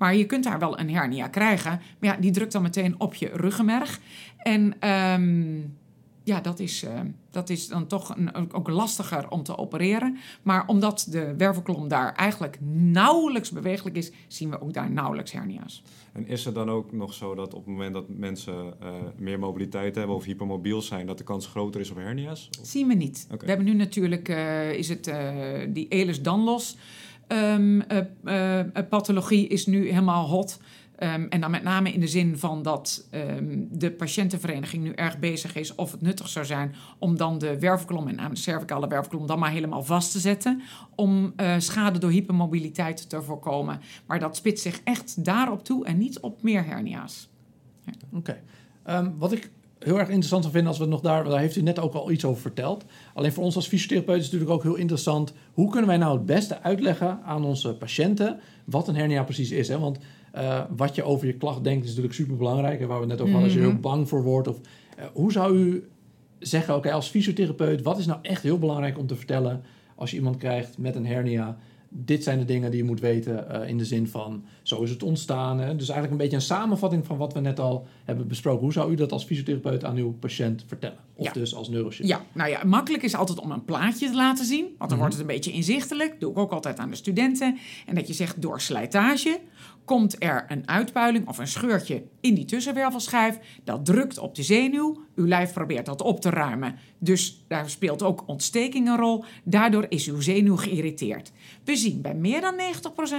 Maar 0.00 0.16
je 0.16 0.26
kunt 0.26 0.44
daar 0.44 0.58
wel 0.58 0.78
een 0.78 0.90
hernia 0.90 1.28
krijgen. 1.28 1.70
Maar 1.98 2.14
ja, 2.14 2.20
die 2.20 2.30
drukt 2.30 2.52
dan 2.52 2.62
meteen 2.62 2.94
op 3.00 3.14
je 3.14 3.30
ruggenmerg. 3.34 4.00
En 4.36 4.74
ehm, 4.78 5.58
ja, 6.24 6.40
dat 6.40 6.58
is, 6.58 6.82
eh, 6.82 7.00
dat 7.30 7.50
is 7.50 7.68
dan 7.68 7.86
toch 7.86 8.16
een, 8.16 8.52
ook 8.52 8.68
lastiger 8.68 9.28
om 9.30 9.42
te 9.42 9.58
opereren. 9.58 10.16
Maar 10.42 10.66
omdat 10.66 11.06
de 11.10 11.34
wervelkolom 11.36 11.88
daar 11.88 12.14
eigenlijk 12.14 12.58
nauwelijks 12.72 13.50
bewegelijk 13.50 13.96
is... 13.96 14.12
zien 14.28 14.50
we 14.50 14.60
ook 14.60 14.72
daar 14.72 14.90
nauwelijks 14.90 15.32
hernia's. 15.32 15.82
En 16.12 16.26
is 16.26 16.44
het 16.44 16.54
dan 16.54 16.70
ook 16.70 16.92
nog 16.92 17.14
zo 17.14 17.34
dat 17.34 17.54
op 17.54 17.64
het 17.64 17.72
moment 17.74 17.94
dat 17.94 18.08
mensen 18.08 18.74
eh, 18.80 18.92
meer 19.16 19.38
mobiliteit 19.38 19.94
hebben 19.94 20.16
of 20.16 20.24
hypermobiel 20.24 20.82
zijn, 20.82 21.06
dat 21.06 21.18
de 21.18 21.24
kans 21.24 21.46
groter 21.46 21.80
is 21.80 21.90
op 21.90 21.96
hernia's? 21.96 22.48
Of- 22.60 22.66
Zien 22.66 22.88
we 22.88 22.94
niet. 22.94 23.26
We 23.38 23.46
hebben 23.46 23.66
nu 23.66 23.74
natuurlijk, 23.74 24.28
eh, 24.28 24.72
is 24.72 24.88
het 24.88 25.06
eh, 25.06 25.28
die 25.68 25.88
Ehlers-Danlos 25.88 26.76
eh, 27.30 28.84
pathologie 28.88 29.48
is 29.48 29.66
nu 29.66 29.88
helemaal 29.88 30.28
hot. 30.28 30.60
Ehm, 30.96 31.26
en 31.28 31.40
dan 31.40 31.50
met 31.50 31.62
name 31.62 31.92
in 31.92 32.00
de 32.00 32.08
zin 32.08 32.38
van 32.38 32.62
dat 32.62 33.06
ehm, 33.10 33.58
de 33.70 33.90
patiëntenvereniging 33.90 34.82
nu 34.82 34.92
erg 34.92 35.18
bezig 35.18 35.54
is 35.56 35.74
of 35.74 35.92
het 35.92 36.00
nuttig 36.00 36.28
zou 36.28 36.46
zijn 36.46 36.74
om 36.98 37.16
dan 37.16 37.38
de 37.38 37.58
wervelkolom, 37.58 38.08
en 38.08 38.14
name 38.14 38.34
de 38.34 38.40
cervicale 38.40 38.88
wervelkolom, 38.88 39.26
dan 39.26 39.38
maar 39.38 39.50
helemaal 39.50 39.82
vast 39.82 40.12
te 40.12 40.18
zetten. 40.18 40.62
Om 40.94 41.34
schade 41.58 41.98
door 41.98 42.10
hypermobiliteit 42.10 43.08
te 43.08 43.22
voorkomen. 43.22 43.80
Maar 44.06 44.18
dat 44.18 44.36
spitst 44.36 44.62
zich 44.62 44.80
echt 44.84 45.24
daarop 45.24 45.64
toe 45.64 45.84
en 45.84 45.98
niet 45.98 46.20
op 46.20 46.42
meer 46.42 46.64
hernia's. 46.64 47.28
Oké. 48.12 48.42
Wat 49.18 49.32
ik 49.32 49.50
heel 49.84 49.98
erg 49.98 50.08
interessant 50.08 50.42
zou 50.42 50.54
vinden 50.54 50.70
als 50.70 50.78
we 50.78 50.84
het 50.84 50.92
nog 50.92 51.02
daar... 51.02 51.24
Daar 51.24 51.38
heeft 51.38 51.56
u 51.56 51.62
net 51.62 51.78
ook 51.78 51.94
al 51.94 52.10
iets 52.10 52.24
over 52.24 52.40
verteld. 52.40 52.84
Alleen 53.14 53.32
voor 53.32 53.44
ons 53.44 53.56
als 53.56 53.66
fysiotherapeut 53.66 54.18
is 54.18 54.22
het 54.24 54.32
natuurlijk 54.32 54.58
ook 54.58 54.72
heel 54.72 54.80
interessant... 54.80 55.32
hoe 55.52 55.70
kunnen 55.70 55.88
wij 55.88 55.96
nou 55.96 56.16
het 56.16 56.26
beste 56.26 56.62
uitleggen 56.62 57.20
aan 57.24 57.44
onze 57.44 57.74
patiënten... 57.74 58.40
wat 58.64 58.88
een 58.88 58.96
hernia 58.96 59.22
precies 59.22 59.50
is. 59.50 59.68
Hè? 59.68 59.78
Want 59.78 59.98
eh, 60.32 60.60
wat 60.76 60.94
je 60.94 61.02
over 61.02 61.26
je 61.26 61.32
klacht 61.36 61.64
denkt 61.64 61.82
is 61.82 61.88
natuurlijk 61.88 62.14
superbelangrijk. 62.14 62.80
En 62.80 62.88
waar 62.88 63.00
we 63.00 63.06
het 63.06 63.12
net 63.12 63.20
over 63.20 63.32
hadden, 63.32 63.50
als 63.50 63.58
je 63.58 63.64
Mhm. 63.66 63.70
heel 63.70 63.80
bang 63.80 64.08
voor 64.08 64.22
wordt. 64.22 64.48
Of, 64.48 64.60
eh, 64.96 65.04
hoe 65.12 65.32
zou 65.32 65.56
u 65.58 65.88
zeggen, 66.38 66.74
oké, 66.76 66.92
als 66.92 67.08
fysiotherapeut... 67.08 67.82
wat 67.82 67.98
is 67.98 68.06
nou 68.06 68.18
echt 68.22 68.42
heel 68.42 68.58
belangrijk 68.58 68.98
om 68.98 69.06
te 69.06 69.16
vertellen... 69.16 69.62
als 69.94 70.10
je 70.10 70.16
iemand 70.16 70.36
krijgt 70.36 70.78
met 70.78 70.94
een 70.94 71.06
hernia... 71.06 71.58
Dit 71.92 72.22
zijn 72.22 72.38
de 72.38 72.44
dingen 72.44 72.70
die 72.70 72.80
je 72.80 72.86
moet 72.86 73.00
weten 73.00 73.50
eh, 73.50 73.68
in 73.68 73.78
de 73.78 73.84
zin 73.84 74.08
van 74.08 74.44
zo 74.62 74.82
is 74.82 74.90
het 74.90 75.02
ontstaan. 75.02 75.58
Hè? 75.58 75.76
Dus 75.76 75.88
eigenlijk 75.88 76.10
een 76.10 76.16
beetje 76.28 76.36
een 76.36 76.42
samenvatting 76.56 77.06
van 77.06 77.16
wat 77.16 77.32
we 77.32 77.40
net 77.40 77.60
al 77.60 77.86
hebben 78.04 78.28
besproken. 78.28 78.60
Hoe 78.62 78.72
zou 78.72 78.92
u 78.92 78.94
dat 78.94 79.12
als 79.12 79.24
fysiotherapeut 79.24 79.84
aan 79.84 79.96
uw 79.96 80.12
patiënt 80.12 80.64
vertellen? 80.66 80.98
Of 81.14 81.26
Ja. 81.26 81.32
dus 81.32 81.54
als 81.54 81.68
neurochirurg? 81.68 82.08
Ja, 82.10 82.24
nou 82.32 82.50
ja, 82.50 82.64
makkelijk 82.64 83.02
is 83.02 83.14
altijd 83.14 83.38
om 83.40 83.50
een 83.50 83.64
plaatje 83.64 84.06
te 84.08 84.14
laten 84.14 84.44
zien. 84.44 84.64
Want 84.64 84.78
dan 84.78 84.88
Mhm. 84.88 84.98
wordt 84.98 85.12
het 85.14 85.20
een 85.22 85.34
beetje 85.34 85.52
inzichtelijk. 85.52 86.20
Doe 86.20 86.30
ik 86.30 86.38
ook 86.38 86.52
altijd 86.52 86.78
aan 86.78 86.90
de 86.90 86.96
studenten. 86.96 87.58
En 87.86 87.94
dat 87.94 88.06
je 88.06 88.12
zegt 88.14 88.42
door 88.42 88.60
slijtage 88.60 89.38
komt 89.84 90.22
er 90.22 90.44
een 90.48 90.68
uitpuiling 90.68 91.28
of 91.28 91.38
een 91.38 91.46
scheurtje 91.46 92.02
in 92.20 92.34
die 92.34 92.44
tussenwervelschijf. 92.44 93.38
Dat 93.64 93.84
drukt 93.84 94.18
op 94.18 94.34
de 94.34 94.42
zenuw. 94.42 95.00
Uw 95.14 95.26
lijf 95.26 95.52
probeert 95.52 95.86
dat 95.86 96.02
op 96.02 96.20
te 96.20 96.30
ruimen. 96.30 96.78
Dus 96.98 97.44
daar 97.48 97.70
speelt 97.70 98.02
ook 98.02 98.22
ontsteking 98.26 98.88
een 98.88 98.96
rol. 98.96 99.24
Daardoor 99.44 99.86
is 99.88 100.08
uw 100.08 100.20
zenuw 100.20 100.56
geïrriteerd. 100.56 101.32
We 101.64 101.76
zien 101.76 102.00
bij 102.00 102.14
meer 102.14 102.40
dan 102.40 102.54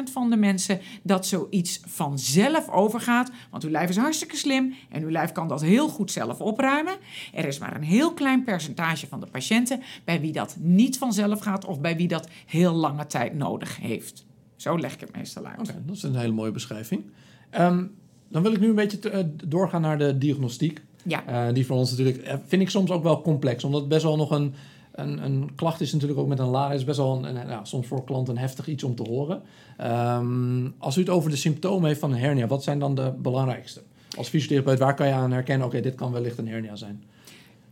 90% 0.09 0.11
van 0.11 0.29
de 0.29 0.35
mensen 0.35 0.79
dat 1.03 1.25
zoiets 1.25 1.81
vanzelf 1.85 2.69
overgaat. 2.69 3.31
Want 3.51 3.63
uw 3.63 3.69
lijf 3.69 3.89
is 3.89 3.97
hartstikke 3.97 4.35
slim 4.35 4.73
en 4.89 5.03
uw 5.03 5.11
lijf 5.11 5.31
kan 5.31 5.47
dat 5.47 5.61
heel 5.61 5.89
goed 5.89 6.11
zelf 6.11 6.39
opruimen. 6.39 6.95
Er 7.33 7.45
is 7.45 7.59
maar 7.59 7.75
een 7.75 7.83
heel 7.83 8.13
klein 8.13 8.43
percentage 8.43 9.07
van 9.07 9.19
de 9.19 9.27
patiënten 9.27 9.81
bij 10.03 10.21
wie 10.21 10.31
dat 10.31 10.55
niet 10.59 10.97
vanzelf 10.97 11.39
gaat 11.39 11.65
of 11.65 11.81
bij 11.81 11.95
wie 11.95 12.07
dat 12.07 12.27
heel 12.45 12.73
lange 12.73 13.05
tijd 13.05 13.33
nodig 13.33 13.77
heeft. 13.77 14.29
Zo 14.61 14.79
leg 14.79 14.93
ik 14.93 14.99
het 14.99 15.15
meestal 15.15 15.45
uit. 15.45 15.59
Oké, 15.59 15.81
dat 15.85 15.95
is 15.95 16.03
een 16.03 16.15
hele 16.15 16.33
mooie 16.33 16.51
beschrijving. 16.51 17.03
Ehm, 17.49 17.83
dan 18.29 18.41
wil 18.41 18.51
ik 18.51 18.59
nu 18.59 18.69
een 18.69 18.75
beetje 18.75 18.99
te- 18.99 19.09
eh, 19.09 19.23
doorgaan 19.45 19.81
naar 19.81 19.97
de 19.97 20.17
diagnostiek. 20.17 20.81
Ja. 21.03 21.25
Eh, 21.47 21.53
die 21.53 21.65
voor 21.65 21.77
ons 21.77 21.89
natuurlijk, 21.89 22.17
eh, 22.17 22.35
vind 22.47 22.61
ik 22.61 22.69
soms 22.69 22.89
ook 22.91 23.03
wel 23.03 23.21
complex. 23.21 23.63
Omdat 23.63 23.79
het 23.79 23.89
best 23.89 24.03
wel 24.03 24.15
nog 24.17 24.31
een, 24.31 24.53
een, 24.91 25.25
een 25.25 25.55
klacht 25.55 25.81
is 25.81 25.93
natuurlijk 25.93 26.19
ook 26.19 26.27
met 26.27 26.39
een 26.39 26.45
LARA. 26.47 26.73
is 26.73 26.83
best 26.83 26.97
wel 26.97 27.15
een, 27.25 27.35
een- 27.35 27.47
ja, 27.47 27.63
soms 27.65 27.87
voor 27.87 28.03
klanten 28.03 28.37
heftig 28.37 28.67
iets 28.67 28.83
om 28.83 28.95
te 28.95 29.03
horen. 29.09 29.41
Ehm, 29.77 30.67
als 30.77 30.97
u 30.97 30.99
het 30.99 31.09
over 31.09 31.29
de 31.29 31.35
symptomen 31.35 31.87
heeft 31.87 31.99
van 31.99 32.11
een 32.11 32.19
hernia, 32.19 32.47
wat 32.47 32.63
zijn 32.63 32.79
dan 32.79 32.95
de 32.95 33.13
belangrijkste? 33.17 33.81
Als 34.17 34.29
fysiotherapeut, 34.29 34.79
waar 34.79 34.95
kan 34.95 35.07
je 35.07 35.13
aan 35.13 35.31
herkennen, 35.31 35.67
oké, 35.67 35.79
dit 35.81 35.95
kan 35.95 36.11
wellicht 36.11 36.37
een 36.37 36.47
hernia 36.47 36.75
zijn? 36.75 37.03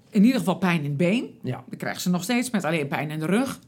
In 0.09 0.23
ieder 0.23 0.39
geval 0.39 0.55
pijn 0.55 0.77
in 0.79 0.83
het 0.85 0.97
been. 0.97 1.25
Ja, 1.43 1.63
Dat 1.69 1.79
krijgen 1.79 2.01
ze 2.01 2.09
nog 2.09 2.23
steeds 2.23 2.49
met 2.49 2.63
alleen 2.63 2.87
pijn 2.87 3.09
in 3.11 3.19
de 3.19 3.25
rug. 3.25 3.59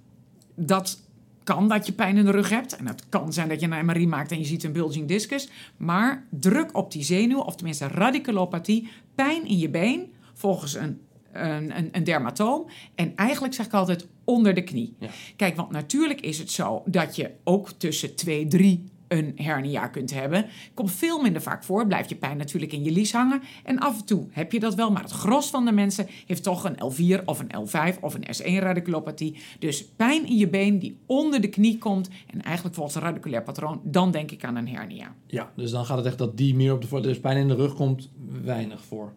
Dat 0.56 1.00
kan 1.44 1.68
dat 1.68 1.86
je 1.86 1.94
pijn 1.94 2.18
in 2.18 2.26
de 2.26 2.32
rug 2.32 2.50
hebt. 2.50 2.76
En 2.76 2.88
het 2.88 3.10
kan 3.10 3.34
zijn 3.34 3.50
dat 3.50 3.60
je 3.60 3.68
een 3.68 3.86
MRI 3.86 4.08
maakt 4.08 4.32
en 4.32 4.40
je 4.40 4.46
ziet 4.46 4.64
een 4.64 4.72
bulging 4.72 5.08
discus. 5.08 5.50
Maar 5.78 6.28
druk 6.30 6.78
op 6.78 6.92
die 6.92 7.04
zenuw, 7.04 7.40
of 7.40 7.56
tenminste 7.56 7.88
radiculopathie, 7.88 8.90
pijn 9.16 9.48
in 9.48 9.58
je 9.58 9.70
been, 9.70 10.14
volgens 10.34 10.76
een, 10.76 11.02
een, 11.32 11.78
een, 11.78 11.90
een 11.92 12.04
dermatoom. 12.04 12.66
En 12.96 13.16
eigenlijk 13.16 13.54
zeg 13.54 13.66
ik 13.66 13.74
altijd 13.74 14.08
onder 14.24 14.54
de 14.54 14.64
knie. 14.64 14.96
Ja. 15.00 15.10
Kijk, 15.36 15.56
want 15.56 15.72
natuurlijk 15.72 16.22
is 16.22 16.38
het 16.38 16.52
zo 16.52 16.84
dat 16.86 17.16
je 17.16 17.32
ook 17.44 17.70
tussen 17.70 18.16
2, 18.16 18.48
3 18.48 18.84
een 19.12 19.32
hernia 19.36 19.88
kunt 19.88 20.14
hebben. 20.14 20.46
Komt 20.74 20.92
veel 20.92 21.22
minder 21.22 21.42
vaak 21.42 21.64
voor. 21.64 21.88
Blijft 21.88 22.10
je 22.10 22.16
pijn 22.16 22.38
natuurlijk 22.38 22.72
in 22.72 22.84
je 22.84 22.92
lies 22.92 23.12
hangen. 23.12 23.42
En 23.64 23.80
af 23.80 24.00
en 24.00 24.06
toe 24.06 24.28
heb 24.32 24.52
je 24.52 24.60
dat 24.60 24.76
wel. 24.76 24.92
Maar 24.92 25.02
het 25.02 25.12
gros 25.12 25.50
van 25.50 25.66
de 25.66 25.72
mensen 25.72 26.08
heeft 26.26 26.44
toch 26.44 26.64
een 26.64 26.76
L4 26.76 27.24
of 27.26 27.40
een 27.40 27.68
L5 27.68 28.00
of 28.00 28.14
een 28.14 28.26
S1-radiculopathie. 28.26 29.36
Dus 29.60 29.86
pijn 29.86 30.28
in 30.28 30.38
je 30.38 30.48
been 30.48 30.80
die 30.80 30.98
onder 31.06 31.42
de 31.42 31.48
knie 31.48 31.78
komt. 31.78 32.10
En 32.28 32.42
eigenlijk 32.42 32.76
volgens 32.76 32.96
een 32.96 33.02
radiculair 33.02 33.44
patroon. 33.44 33.82
Dan 33.84 34.12
denk 34.12 34.32
ik 34.32 34.44
aan 34.44 34.56
een 34.56 34.68
hernia. 34.68 35.16
ja, 35.28 35.52
dus 35.56 35.72
dan 35.72 35.86
gaat 35.86 35.98
het 35.98 36.06
echt 36.06 36.18
dat 36.18 36.38
die 36.38 36.56
meer 36.56 36.74
op 36.74 36.82
de 36.82 36.88
voor. 36.88 37.02
Dus 37.02 37.20
pijn 37.20 37.38
in 37.38 37.48
de 37.48 37.56
rug 37.56 37.74
komt 37.74 38.10
weinig 38.44 38.84
voor. 38.84 39.14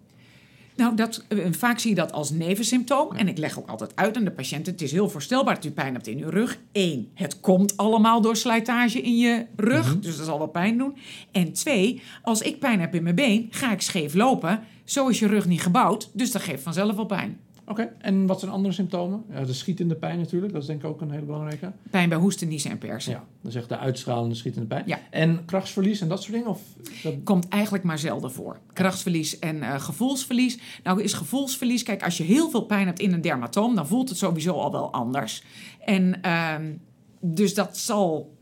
Nou, 0.76 0.96
dat, 0.96 1.24
eh, 1.28 1.38
vaak 1.50 1.78
zie 1.78 1.90
je 1.90 1.96
dat 1.96 2.12
als 2.12 2.30
nevensymptoom. 2.30 3.12
En 3.12 3.28
ik 3.28 3.38
leg 3.38 3.58
ook 3.58 3.68
altijd 3.68 3.96
uit 3.96 4.16
aan 4.16 4.24
de 4.24 4.30
patiënten: 4.30 4.72
het 4.72 4.82
is 4.82 4.92
heel 4.92 5.08
voorstelbaar 5.08 5.54
dat 5.54 5.64
u 5.64 5.70
pijn 5.70 5.94
hebt 5.94 6.06
in 6.06 6.18
uw 6.18 6.30
rug. 6.30 6.58
Eén, 6.72 7.10
het 7.14 7.40
komt 7.40 7.76
allemaal 7.76 8.20
door 8.20 8.36
slijtage 8.36 9.00
in 9.00 9.16
je 9.16 9.46
rug, 9.56 9.98
dus 9.98 10.16
dat 10.16 10.26
zal 10.26 10.38
wel 10.38 10.46
pijn 10.46 10.78
doen. 10.78 10.96
En 11.32 11.52
twee, 11.52 12.02
als 12.22 12.42
ik 12.42 12.58
pijn 12.58 12.80
heb 12.80 12.94
in 12.94 13.02
mijn 13.02 13.14
been, 13.14 13.48
ga 13.50 13.72
ik 13.72 13.80
scheef 13.80 14.14
lopen. 14.14 14.60
Zo 14.84 15.08
is 15.08 15.18
je 15.18 15.26
rug 15.26 15.46
niet 15.46 15.62
gebouwd, 15.62 16.10
dus 16.12 16.32
dat 16.32 16.42
geeft 16.42 16.62
vanzelf 16.62 16.96
wel 16.96 17.04
pijn. 17.04 17.38
Oké, 17.66 17.92
en 17.98 18.26
wat 18.26 18.40
zijn 18.40 18.52
andere 18.52 18.74
symptomen? 18.74 19.24
Ja, 19.30 19.44
de 19.44 19.52
schietende 19.52 19.94
pijn 19.94 20.18
natuurlijk, 20.18 20.52
dat 20.52 20.62
is 20.62 20.68
denk 20.68 20.82
ik 20.82 20.88
ook 20.88 21.00
een 21.00 21.10
hele 21.10 21.24
belangrijke. 21.24 21.72
Pijn 21.90 22.08
bij 22.08 22.18
hoesten, 22.18 22.48
niezen 22.48 22.70
en 22.70 22.78
persen. 22.78 23.12
Ja, 23.12 23.24
dat 23.40 23.50
is 23.50 23.58
echt 23.58 23.68
de 23.68 23.78
uitstralende 23.78 24.34
schietende 24.34 24.66
pijn. 24.66 24.82
Ja. 24.86 24.98
En 25.10 25.44
krachtsverlies 25.44 26.00
en 26.00 26.08
dat 26.08 26.22
soort 26.22 26.32
dingen? 26.32 26.48
Of 26.48 26.62
dat... 27.02 27.14
Komt 27.24 27.48
eigenlijk 27.48 27.84
maar 27.84 27.98
zelden 27.98 28.32
voor. 28.32 28.58
Krachtsverlies 28.72 29.38
en 29.38 29.62
eh, 29.62 29.80
gevoelsverlies. 29.80 30.58
Nou 30.82 31.02
is 31.02 31.12
gevoelsverlies, 31.12 31.82
kijk, 31.82 32.02
als 32.02 32.16
je 32.16 32.24
heel 32.24 32.50
veel 32.50 32.64
pijn 32.64 32.86
hebt 32.86 33.00
in 33.00 33.12
een 33.12 33.20
dermatoom, 33.20 33.74
dan 33.74 33.86
voelt 33.86 34.08
het 34.08 34.18
sowieso 34.18 34.52
al 34.52 34.72
wel 34.72 34.92
anders. 34.92 35.44
En 35.84 36.22
ehm, 36.22 36.72
dus 37.20 37.54
dat 37.54 37.76
zal 37.76 38.34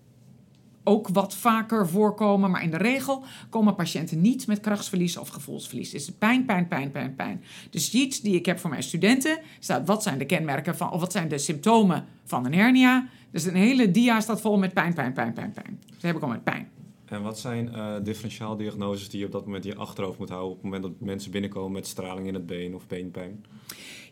ook 0.85 1.09
wat 1.09 1.35
vaker 1.35 1.89
voorkomen, 1.89 2.51
maar 2.51 2.63
in 2.63 2.71
de 2.71 2.77
regel 2.77 3.25
komen 3.49 3.75
patiënten 3.75 4.21
niet 4.21 4.47
met 4.47 4.61
krachtsverlies 4.61 5.17
of 5.17 5.29
gevoelsverlies. 5.29 5.93
Het 5.93 6.01
is 6.01 6.11
pijn, 6.11 6.45
pijn, 6.45 6.69
pijn, 6.69 6.91
pijn, 6.91 7.15
pijn. 7.15 7.45
De 7.71 7.81
sheets 7.81 8.21
die 8.21 8.35
ik 8.35 8.47
heb 8.47 8.59
voor 8.59 8.71
mijn 8.71 8.83
studenten 8.83 9.39
staat 9.59 9.87
wat 9.87 10.03
zijn 10.03 10.19
de 10.19 10.27
kenmerken 10.27 10.77
van, 10.77 10.91
of 10.91 11.01
wat 11.01 11.13
zijn 11.13 11.29
de 11.29 11.39
symptomen 11.39 12.05
van 12.25 12.47
een 12.47 12.55
hernia. 12.55 13.07
Dus 13.31 13.45
een 13.45 13.55
hele 13.55 13.91
dia 13.91 14.21
staat 14.21 14.41
vol 14.41 14.59
met 14.59 14.75
pijn, 14.75 14.95
pijn, 14.95 15.13
pijn, 15.13 15.33
pijn, 15.33 15.53
pijn. 15.53 15.81
Ze 15.87 16.07
hebben 16.07 16.23
gewoon 16.23 16.35
met 16.35 16.45
pijn. 16.45 16.69
En 17.05 17.23
wat 17.23 17.39
zijn 17.39 17.75
eh 17.75 17.95
differentiaaldiagnoses 18.03 19.09
die 19.09 19.21
je 19.21 19.27
op 19.27 19.33
dat 19.33 19.45
moment 19.45 19.65
in 19.65 19.71
je 19.71 19.77
achterhoofd 19.77 20.19
moet 20.19 20.29
houden... 20.29 20.51
op 20.51 20.57
het 20.57 20.65
moment 20.65 20.83
dat 20.83 20.93
mensen 21.09 21.31
binnenkomen 21.31 21.73
met 21.73 21.87
straling 21.87 22.27
in 22.27 22.35
het 22.35 22.47
been 22.47 22.75
of 22.75 22.87
beenpijn? 22.87 23.45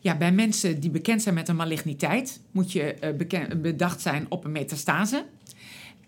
Ja, 0.00 0.16
bij 0.16 0.32
mensen 0.32 0.80
die 0.80 0.90
bekend 0.90 1.22
zijn 1.22 1.34
met 1.34 1.48
een 1.48 1.56
maligniteit 1.56 2.40
moet 2.50 2.72
je 2.72 2.82
eh, 2.82 3.56
bedacht 3.56 4.00
zijn 4.00 4.26
op 4.28 4.44
een 4.44 4.52
metastase. 4.52 5.24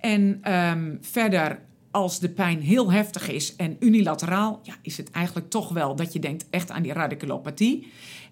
En 0.03 0.39
ehm, 0.43 0.97
verder, 1.01 1.61
als 1.91 2.19
de 2.19 2.29
pijn 2.29 2.61
heel 2.61 2.93
heftig 2.93 3.31
is 3.31 3.57
en 3.57 3.77
unilateraal, 3.81 4.61
ja, 4.63 4.75
is 4.83 4.97
het 4.97 5.11
eigenlijk 5.11 5.51
toch 5.51 5.69
wel 5.69 5.97
dat 5.97 6.13
je 6.13 6.19
denkt 6.19 6.47
echt 6.51 6.71
aan 6.71 6.83
die 6.83 6.93
radiculopathie. 6.93 7.87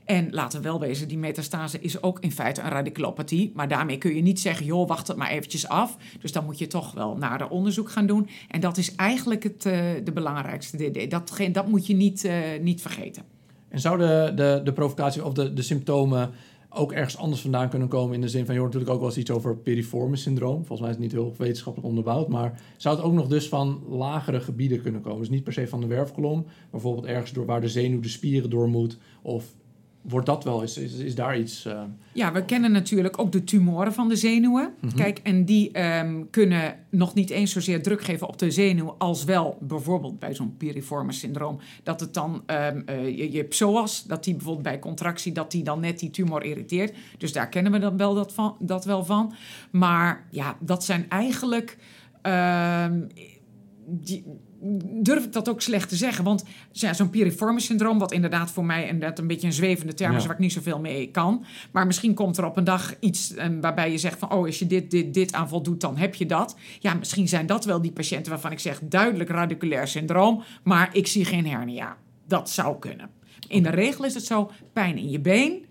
En 0.05 0.29
laten 0.31 0.63
we 0.63 0.69
wel 0.69 0.81
wezen, 0.81 1.09
die 1.09 1.19
metastase 1.19 1.81
is 1.81 2.03
ook 2.03 2.21
in 2.21 2.33
feite 2.33 2.61
een 2.61 2.69
radiculopathie. 2.69 3.53
Maar 3.55 3.69
daarmee 3.69 3.99
kun 3.99 4.15
je 4.15 4.23
niet 4.23 4.41
zeggen, 4.41 4.67
joh, 4.67 4.89
wacht 4.89 5.09
het 5.09 5.17
maar 5.17 5.31
eventjes 5.31 5.69
af. 5.69 5.97
Dus 6.21 6.33
dan 6.33 6.45
moet 6.45 6.59
je 6.59 6.67
toch 6.67 6.93
wel 6.93 7.17
naar 7.17 7.39
de 7.39 7.49
onderzoek 7.49 7.91
gaan 7.91 8.07
doen. 8.07 8.29
En 8.49 8.61
dat 8.61 8.77
is 8.77 8.95
eigenlijk 8.95 9.43
het, 9.43 9.67
eh, 9.67 9.81
de 10.05 10.13
belangrijkste. 10.13 11.07
Dat, 11.09 11.39
dat 11.53 11.69
moet 11.69 11.87
je 11.87 11.95
niet, 11.95 12.25
eh, 12.25 12.37
niet 12.61 12.83
vergeten. 12.83 13.23
En 13.69 13.81
zou 13.81 13.99
de, 13.99 14.33
de, 14.35 14.61
de 14.65 14.73
provocatie 14.73 15.25
of 15.25 15.33
de, 15.33 15.53
de 15.53 15.63
symptomen 15.63 16.31
ook 16.71 16.93
ergens 16.93 17.17
anders 17.17 17.41
vandaan 17.41 17.69
kunnen 17.69 17.89
komen? 17.89 18.15
In 18.15 18.21
de 18.21 18.29
zin 18.29 18.45
van, 18.45 18.55
je 18.55 18.61
hoort 18.61 18.73
natuurlijk 18.73 19.01
ook 19.01 19.07
wel 19.07 19.17
eens 19.17 19.29
iets 19.29 19.37
over 19.37 19.57
piriformis 19.57 20.23
syndroom. 20.23 20.57
Volgens 20.57 20.81
mij 20.81 20.89
is 20.89 20.95
het 20.95 21.05
niet 21.05 21.13
heel 21.13 21.35
wetenschappelijk 21.39 21.89
onderbouwd. 21.89 22.29
Maar 22.29 22.61
zou 22.77 22.97
het 22.97 23.05
ook 23.05 23.13
nog 23.13 23.29
dus 23.29 23.49
van 23.49 23.83
lagere 23.89 24.41
gebieden 24.41 24.83
kunnen 24.83 25.01
komen? 25.01 25.19
Dus 25.19 25.29
niet 25.29 25.45
per 25.45 25.53
se 25.53 25.69
van 25.69 25.81
de 25.81 25.87
werfkolom. 25.87 26.43
maar 26.43 26.55
Bijvoorbeeld 26.71 27.07
ergens 27.07 27.33
door 27.33 27.47
waar 27.47 27.61
de 27.61 27.69
zenuw 27.69 28.01
de 28.01 28.09
spieren 28.09 28.51
door 28.51 28.69
moet. 28.69 28.99
Of 29.23 29.55
wordt 30.03 30.27
dat 30.27 30.45
wel, 30.45 30.63
is, 30.63 30.77
is, 30.79 30.95
is 30.95 31.15
daar 31.15 31.39
iets... 31.39 31.65
eh, 31.65 31.83
Ja, 32.13 32.33
we 32.33 32.45
kennen 32.45 32.73
natuurlijk 32.73 33.19
ook 33.19 33.33
de 33.33 33.45
tumoren 33.45 33.93
van 33.93 34.09
de 34.09 34.17
zenuwen. 34.17 34.75
Kijk, 34.97 35.19
en 35.23 35.45
die 35.45 35.71
ehm, 35.73 36.23
kunnen 36.31 36.75
nog 36.91 37.15
niet 37.15 37.31
eens 37.31 37.53
zozeer 37.53 37.83
druk 37.83 38.03
geven 38.03 38.29
op 38.29 38.39
de 38.39 38.51
zenuw, 38.51 38.95
als 38.99 39.25
wel 39.25 39.59
bijvoorbeeld 39.61 40.19
bij 40.19 40.35
zo'n 40.35 40.57
piriformis 40.57 41.19
syndroom, 41.19 41.59
dat 41.83 42.01
het 42.01 42.15
dan 42.15 42.43
ehm, 42.47 42.81
eh, 42.87 43.17
je, 43.19 43.33
je 43.33 43.45
psoas, 43.45 44.05
dat 44.05 44.25
die 44.25 44.35
bijvoorbeeld 44.35 44.67
bij 44.67 44.79
contractie, 44.79 45.33
dat 45.33 45.51
die 45.51 45.63
dan 45.65 45.81
net 45.81 45.99
die 45.99 46.11
tumor 46.11 46.43
irriteert. 46.43 46.95
Dus 47.19 47.33
daar 47.33 47.49
kennen 47.49 47.73
we 47.73 47.79
dan 47.79 47.97
wel 47.97 48.15
dat, 48.15 48.33
van, 48.35 48.57
dat 48.59 48.85
wel 48.85 49.05
van. 49.05 49.33
Maar 49.71 50.27
ja, 50.31 50.57
dat 50.61 50.85
zijn 50.85 51.09
eigenlijk. 51.09 51.77
ehm, 52.23 53.01
die, 53.87 54.25
durf 55.03 55.25
ik 55.25 55.33
dat 55.33 55.49
ook 55.49 55.61
slecht 55.61 55.89
te 55.89 55.97
zeggen. 55.97 56.25
Want 56.25 56.45
ja, 56.73 56.93
zo'n 56.93 57.11
piriformis 57.11 57.65
syndroom, 57.65 57.99
wat 57.99 58.13
inderdaad 58.13 58.51
voor 58.51 58.65
mij 58.65 58.87
inderdaad 58.87 59.19
een 59.19 59.27
beetje 59.27 59.47
een 59.47 59.53
zwevende 59.53 59.95
term 59.95 60.15
is, 60.15 60.21
Ja. 60.21 60.27
waar 60.27 60.37
ik 60.37 60.43
niet 60.43 60.53
zoveel 60.53 60.79
mee 60.81 61.11
kan. 61.11 61.45
Maar 61.71 61.87
misschien 61.87 62.15
komt 62.15 62.37
er 62.39 62.45
op 62.45 62.57
een 62.57 62.65
dag 62.65 62.95
iets 63.01 63.35
eh, 63.35 63.49
waarbij 63.61 63.91
je 63.91 63.99
zegt 63.99 64.19
van, 64.19 64.33
oh, 64.33 64.45
als 64.47 64.59
je 64.59 64.67
dit, 64.67 64.91
dit, 64.91 65.15
dit 65.15 65.33
aan 65.33 65.49
voldoet, 65.49 65.81
dan 65.81 65.97
heb 65.97 66.15
je 66.15 66.27
dat. 66.27 66.57
Ja, 66.79 66.95
misschien 66.95 67.29
zijn 67.29 67.47
dat 67.47 67.65
wel 67.65 67.81
die 67.83 67.93
patiënten 67.93 68.31
waarvan 68.33 68.53
ik 68.53 68.59
zeg, 68.59 68.81
duidelijk 68.83 69.31
radiculair 69.31 69.87
syndroom, 69.89 70.43
maar 70.63 70.89
ik 70.93 71.07
zie 71.07 71.25
geen 71.25 71.47
hernia. 71.47 71.97
Dat 72.27 72.51
zou 72.51 72.79
kunnen. 72.79 73.11
In 73.49 73.63
de 73.63 73.71
regel 73.71 74.05
is 74.05 74.15
het 74.15 74.25
zo, 74.25 74.51
pijn 74.73 74.97
in 74.99 75.11
je 75.11 75.21
been 75.21 75.65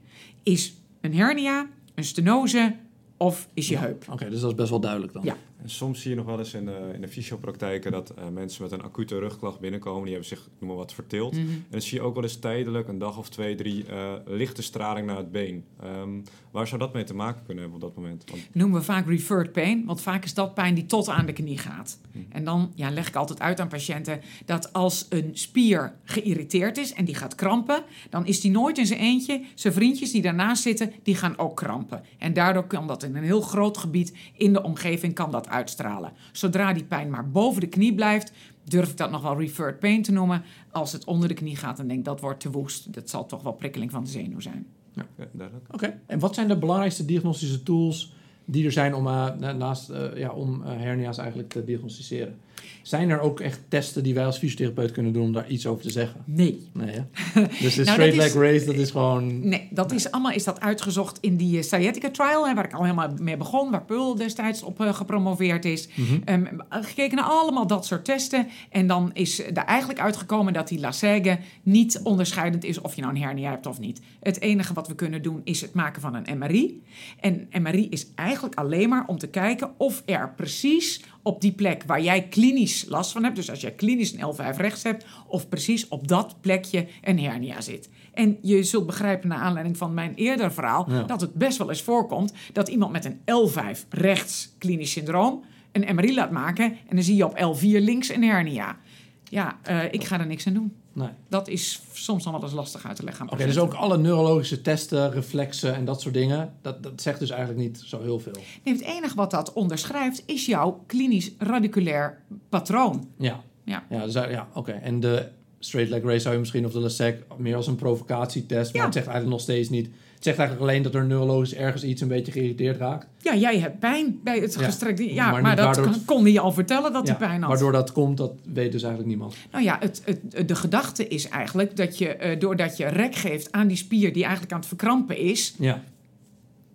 is 0.44 0.74
een 1.02 1.14
hernia, 1.16 1.68
een 1.96 2.04
stenose 2.04 2.76
of 3.18 3.48
is 3.54 3.68
je 3.68 3.78
heup. 3.78 4.06
Oké, 4.12 4.30
dus 4.30 4.40
dat 4.40 4.50
is 4.50 4.56
best 4.56 4.70
wel 4.70 4.80
duidelijk 4.80 5.14
dan. 5.14 5.24
Ja. 5.24 5.36
En 5.62 5.70
soms 5.70 6.02
zie 6.02 6.10
je 6.10 6.16
nog 6.16 6.26
wel 6.26 6.40
eens 6.40 6.54
in 6.54 6.66
de, 6.66 6.92
in 6.94 7.02
de 7.02 7.08
fysiopraktijken 7.08 7.92
dat 7.92 8.10
eh, 8.10 8.28
mensen 8.28 8.64
met 8.64 8.72
een 8.72 8.82
acute 8.82 9.20
rugklacht 9.20 9.60
binnenkomen. 9.60 10.04
Die 10.04 10.12
hebben 10.12 10.30
zich, 10.30 10.50
noem 10.60 10.70
maar 10.70 10.78
wat, 10.78 10.94
verteeld. 10.94 11.34
Mhm. 11.34 11.42
En 11.42 11.66
dan 11.70 11.82
zie 11.82 11.98
je 11.98 12.04
ook 12.04 12.14
wel 12.14 12.24
eens 12.24 12.40
tijdelijk, 12.40 12.88
een 12.88 12.98
dag 12.98 13.18
of 13.18 13.30
twee, 13.30 13.56
drie, 13.56 13.86
eh, 13.86 14.14
lichte 14.26 14.62
straling 14.62 15.08
naar 15.08 15.18
het 15.18 15.32
been. 15.32 15.66
Ehm, 15.82 16.10
waar 16.52 16.68
zou 16.68 16.80
dat 16.80 16.94
mee 16.94 17.04
te 17.04 17.14
maken 17.14 17.44
kunnen 17.46 17.64
hebben 17.64 17.82
op 17.82 17.88
dat 17.88 18.04
moment? 18.04 18.24
Want 18.30 18.48
noemen 18.52 18.80
we 18.80 18.86
vaak 18.86 19.08
referred 19.08 19.52
pain, 19.52 19.86
want 19.86 20.02
vaak 20.02 20.24
is 20.24 20.34
dat 20.34 20.54
pijn 20.54 20.76
die 20.76 20.86
tot 20.86 21.10
aan 21.10 21.26
de 21.26 21.34
knie 21.34 21.58
gaat. 21.58 22.00
En 22.30 22.44
dan 22.44 22.72
ja, 22.76 22.92
leg 22.92 23.08
ik 23.08 23.16
altijd 23.16 23.40
uit 23.40 23.60
aan 23.60 23.68
patiënten 23.68 24.22
dat 24.46 24.74
als 24.74 25.06
een 25.10 25.30
spier 25.34 25.94
geïrriteerd 26.04 26.78
is 26.78 26.94
en 26.94 27.06
die 27.06 27.16
gaat 27.16 27.36
krampen, 27.36 27.84
dan 28.10 28.26
is 28.26 28.42
die 28.42 28.52
nooit 28.52 28.78
in 28.78 28.86
zijn 28.86 29.00
eentje. 29.00 29.44
Zijn 29.56 29.74
vriendjes 29.74 30.12
die 30.12 30.22
daarnaast 30.22 30.62
zitten, 30.62 30.94
die 31.04 31.16
gaan 31.16 31.38
ook 31.38 31.56
krampen. 31.56 32.04
En 32.18 32.34
daardoor 32.34 32.68
kan 32.68 32.88
dat 32.88 33.04
in 33.04 33.16
een 33.16 33.24
heel 33.24 33.42
groot 33.42 33.78
gebied 33.78 34.14
in 34.34 34.54
de 34.54 34.64
omgeving 34.64 35.14
kan 35.14 35.32
dat 35.32 35.48
uitstralen. 35.50 36.12
Zodra 36.32 36.74
die 36.74 36.84
pijn 36.84 37.10
maar 37.10 37.30
boven 37.30 37.62
de 37.62 37.68
knie 37.68 37.94
blijft, 37.96 38.32
durf 38.64 38.90
ik 38.92 38.98
dat 38.98 39.12
nog 39.12 39.22
wel 39.22 39.40
referred 39.40 39.80
pain 39.80 40.02
te 40.02 40.12
noemen. 40.12 40.44
Als 40.72 40.92
het 40.92 41.04
onder 41.06 41.28
de 41.28 41.34
knie 41.34 41.56
gaat, 41.56 41.78
dan 41.78 41.88
denk 41.88 42.00
ik 42.00 42.06
dat 42.06 42.20
wordt 42.20 42.40
te 42.40 42.52
woest. 42.52 42.94
Dat 42.94 43.10
zal 43.10 43.26
toch 43.26 43.42
wel 43.44 43.54
prikkeling 43.54 43.92
van 43.92 44.04
de 44.04 44.10
zenuw 44.10 44.40
zijn. 44.40 44.66
ja, 44.94 45.06
duidelijk. 45.32 45.74
Oké, 45.74 46.00
en 46.06 46.20
wat 46.20 46.36
zijn 46.36 46.48
de 46.48 46.58
belangrijkste 46.58 47.06
diagnostische 47.06 47.64
tools 47.64 48.14
die 48.46 48.66
er 48.66 48.72
zijn 48.72 48.94
om, 48.94 49.08
eh, 49.08 49.36
na- 49.38 49.52
naast, 49.52 49.90
eh, 49.90 50.18
ja, 50.18 50.32
om 50.32 50.64
eh, 50.64 50.78
hernia's 50.78 51.18
eigenlijk 51.18 51.50
te 51.50 51.64
diagnosticeren? 51.64 52.38
Zijn 52.82 53.10
er 53.10 53.20
ook 53.20 53.40
echt 53.40 53.60
testen 53.68 54.04
die 54.04 54.14
wij 54.14 54.26
als 54.26 54.38
fysiotherapeut 54.38 54.92
kunnen 54.92 55.14
doen 55.14 55.24
om 55.24 55.34
daar 55.34 55.50
iets 55.50 55.66
over 55.66 55.84
te 55.84 55.90
zeggen? 55.92 56.22
Nee. 56.26 56.70
Nee, 56.74 56.90
hè? 56.96 57.02
Dus 57.62 57.76
de 57.76 57.84
Nou, 57.84 57.92
straight 57.94 57.98
dat 57.98 58.26
is- 58.26 58.34
leg 58.34 58.52
race, 58.52 58.66
dat 58.66 58.76
is 58.76 58.92
gewoon... 58.92 59.48
Nee, 59.50 59.68
dat 59.72 59.92
is 59.92 60.12
allemaal 60.12 60.32
is 60.32 60.44
dat 60.44 60.60
uitgezocht 60.60 61.18
in 61.22 61.36
die 61.38 61.58
eh, 61.58 61.64
sciatica 61.64 62.10
trial, 62.10 62.48
hè, 62.48 62.54
waar 62.54 62.66
ik 62.66 62.74
al 62.74 62.84
helemaal 62.84 63.14
mee 63.20 63.38
begon, 63.38 63.72
waar 63.72 63.86
Peul 63.86 64.16
destijds 64.16 64.64
op 64.64 64.82
eh, 64.82 64.94
gepromoveerd 64.94 65.66
is. 65.66 65.88
Ehm, 66.26 66.46
gekeken 66.70 67.16
naar 67.18 67.26
allemaal 67.26 67.68
dat 67.68 67.86
soort 67.86 68.06
testen. 68.06 68.48
En 68.70 68.88
dan 68.88 69.10
is 69.14 69.40
er 69.40 69.54
eigenlijk 69.54 70.00
uitgekomen 70.00 70.54
dat 70.54 70.68
die 70.68 70.80
Lasègue 70.80 71.38
niet 71.64 72.00
onderscheidend 72.04 72.64
is 72.64 72.82
of 72.82 72.96
je 72.96 73.02
nou 73.02 73.16
een 73.16 73.22
hernia 73.22 73.50
hebt 73.50 73.66
of 73.66 73.80
niet. 73.80 74.02
Het 74.20 74.42
enige 74.42 74.74
wat 74.74 74.88
we 74.88 74.96
kunnen 74.96 75.22
doen 75.22 75.42
is 75.44 75.62
het 75.62 75.74
maken 75.74 76.02
van 76.02 76.16
een 76.16 76.38
MRI. 76.38 76.82
En 77.20 77.48
MRI 77.62 77.88
is 77.90 78.08
eigenlijk 78.16 78.56
alleen 78.56 78.90
maar 78.90 79.04
om 79.08 79.18
te 79.18 79.28
kijken 79.28 79.72
of 79.78 80.04
er 80.06 80.34
precies 80.36 81.02
op 81.30 81.42
die 81.42 81.52
plek 81.52 81.84
waar 81.86 82.02
jij 82.02 82.28
klinisch 82.28 82.86
last 82.88 83.12
van 83.12 83.24
hebt, 83.24 83.36
dus 83.36 83.50
als 83.50 83.62
jij 83.62 83.72
klinisch 83.72 84.14
een 84.14 84.34
L5 84.36 84.58
rechts 84.58 84.84
hebt, 84.84 85.06
of 85.28 85.50
precies 85.50 85.88
op 85.88 86.08
dat 86.08 86.42
plekje 86.42 86.88
een 87.02 87.20
hernia 87.20 87.62
zit. 87.62 87.90
En 88.14 88.38
je 88.42 88.64
zult 88.64 88.86
begrijpen, 88.86 89.30
naar 89.30 89.38
aanleiding 89.38 89.78
van 89.78 89.94
mijn 89.94 90.14
eerder 90.16 90.54
verhaal, 90.54 90.92
Ja. 90.92 91.04
dat 91.04 91.22
het 91.22 91.34
best 91.34 91.58
wel 91.58 91.70
eens 91.70 91.82
voorkomt 91.82 92.34
dat 92.54 92.68
iemand 92.68 92.92
met 92.92 93.06
een 93.06 93.20
L5 93.26 93.88
rechts 93.90 94.56
klinisch 94.58 94.92
syndroom 94.92 95.44
een 95.72 95.96
MRI 95.96 96.14
laat 96.14 96.32
maken 96.32 96.66
en 96.66 96.96
dan 96.96 97.04
zie 97.04 97.16
je 97.16 97.26
op 97.26 97.38
L4 97.58 97.62
links 97.84 98.10
een 98.10 98.24
hernia. 98.24 98.78
Ja, 99.24 99.58
eh, 99.64 99.84
ik 99.92 100.04
ga 100.04 100.20
er 100.20 100.26
niks 100.28 100.48
aan 100.48 100.54
doen. 100.54 100.74
Nee. 101.00 101.10
Dat 101.30 101.48
is 101.48 101.82
soms 101.94 102.24
dan 102.24 102.34
wel 102.34 102.44
eens 102.44 102.52
lastig 102.54 102.86
uit 102.88 102.96
te 102.96 103.04
leggen. 103.04 103.32
Oké, 103.32 103.46
dus 103.46 103.58
ook 103.58 103.74
alle 103.74 103.98
neurologische 103.98 104.62
testen, 104.62 105.12
reflexen 105.12 105.76
en 105.76 105.86
dat 105.86 106.02
soort 106.02 106.14
dingen, 106.14 106.54
dat, 106.62 106.84
dat 106.84 107.02
zegt 107.02 107.20
dus 107.20 107.30
eigenlijk 107.30 107.60
niet 107.62 107.82
zo 107.86 108.02
heel 108.02 108.20
veel. 108.20 108.36
Nee, 108.64 108.74
het 108.74 108.84
enige 108.84 109.16
wat 109.16 109.32
dat 109.32 109.54
onderschrijft 109.54 110.24
is 110.26 110.46
jouw 110.46 110.84
klinisch 110.88 111.32
radiculair 111.38 112.22
patroon. 112.50 113.08
Ja. 113.18 113.42
Ja. 113.64 113.84
Ja, 113.90 114.04
dus, 114.06 114.14
ja 114.14 114.48
oké. 114.54 114.72
En 114.72 115.00
de 115.00 115.28
straight 115.60 115.92
leg 115.92 116.04
race 116.04 116.20
zou 116.20 116.34
je 116.34 116.40
misschien, 116.40 116.66
of 116.66 116.72
de 116.72 116.80
LASEC, 116.80 117.24
meer 117.38 117.56
als 117.56 117.68
een 117.68 117.76
provocatietest. 117.76 118.72
Maar 118.72 118.82
Ja. 118.82 118.86
het 118.86 118.94
zegt 118.94 119.08
eigenlijk 119.08 119.38
nog 119.38 119.42
steeds 119.48 119.70
niet. 119.70 119.90
Het 120.20 120.28
zegt 120.28 120.40
eigenlijk 120.40 120.70
alleen 120.70 120.84
dat 120.84 120.94
er 120.96 121.06
neurologisch 121.06 121.54
ergens 121.54 121.84
iets 121.84 122.02
een 122.02 122.08
beetje 122.08 122.32
geïrriteerd 122.32 122.78
raakt. 122.78 123.08
Ja, 123.18 123.36
jij 123.36 123.60
hebt 123.60 123.80
pijn 123.80 124.20
bij 124.24 124.40
het 124.40 124.54
Ja, 124.54 124.64
gestrekte... 124.64 125.14
Ja, 125.14 125.40
maar 125.42 125.56
dat 125.56 125.82
kon, 125.82 126.06
kon 126.06 126.24
hij 126.24 126.40
al 126.40 126.52
vertellen 126.52 126.94
dat 126.94 127.08
Ja, 127.08 127.18
hij 127.18 127.28
pijn 127.28 127.42
had. 127.42 127.50
Waardoor 127.50 127.72
dat 127.72 127.92
komt, 127.92 128.18
dat 128.18 128.32
weet 128.54 128.72
dus 128.72 128.82
eigenlijk 128.84 129.12
niemand. 129.12 129.36
Nou 129.52 129.64
ja, 129.64 129.78
het, 129.80 130.02
het, 130.06 130.48
de 130.48 130.56
gedachte 130.56 131.08
is 131.08 131.30
eigenlijk 131.30 131.76
dat 131.76 131.98
je, 131.98 132.08
eh, 132.16 132.40
doordat 132.40 132.78
je 132.78 132.88
rek 132.88 133.16
geeft 133.16 133.52
aan 133.52 133.68
die 133.68 133.78
spier 133.78 134.14
die 134.14 134.24
eigenlijk 134.24 134.54
aan 134.54 134.60
het 134.60 134.68
verkrampen 134.68 135.18
is, 135.18 135.56
Ja, 135.60 135.84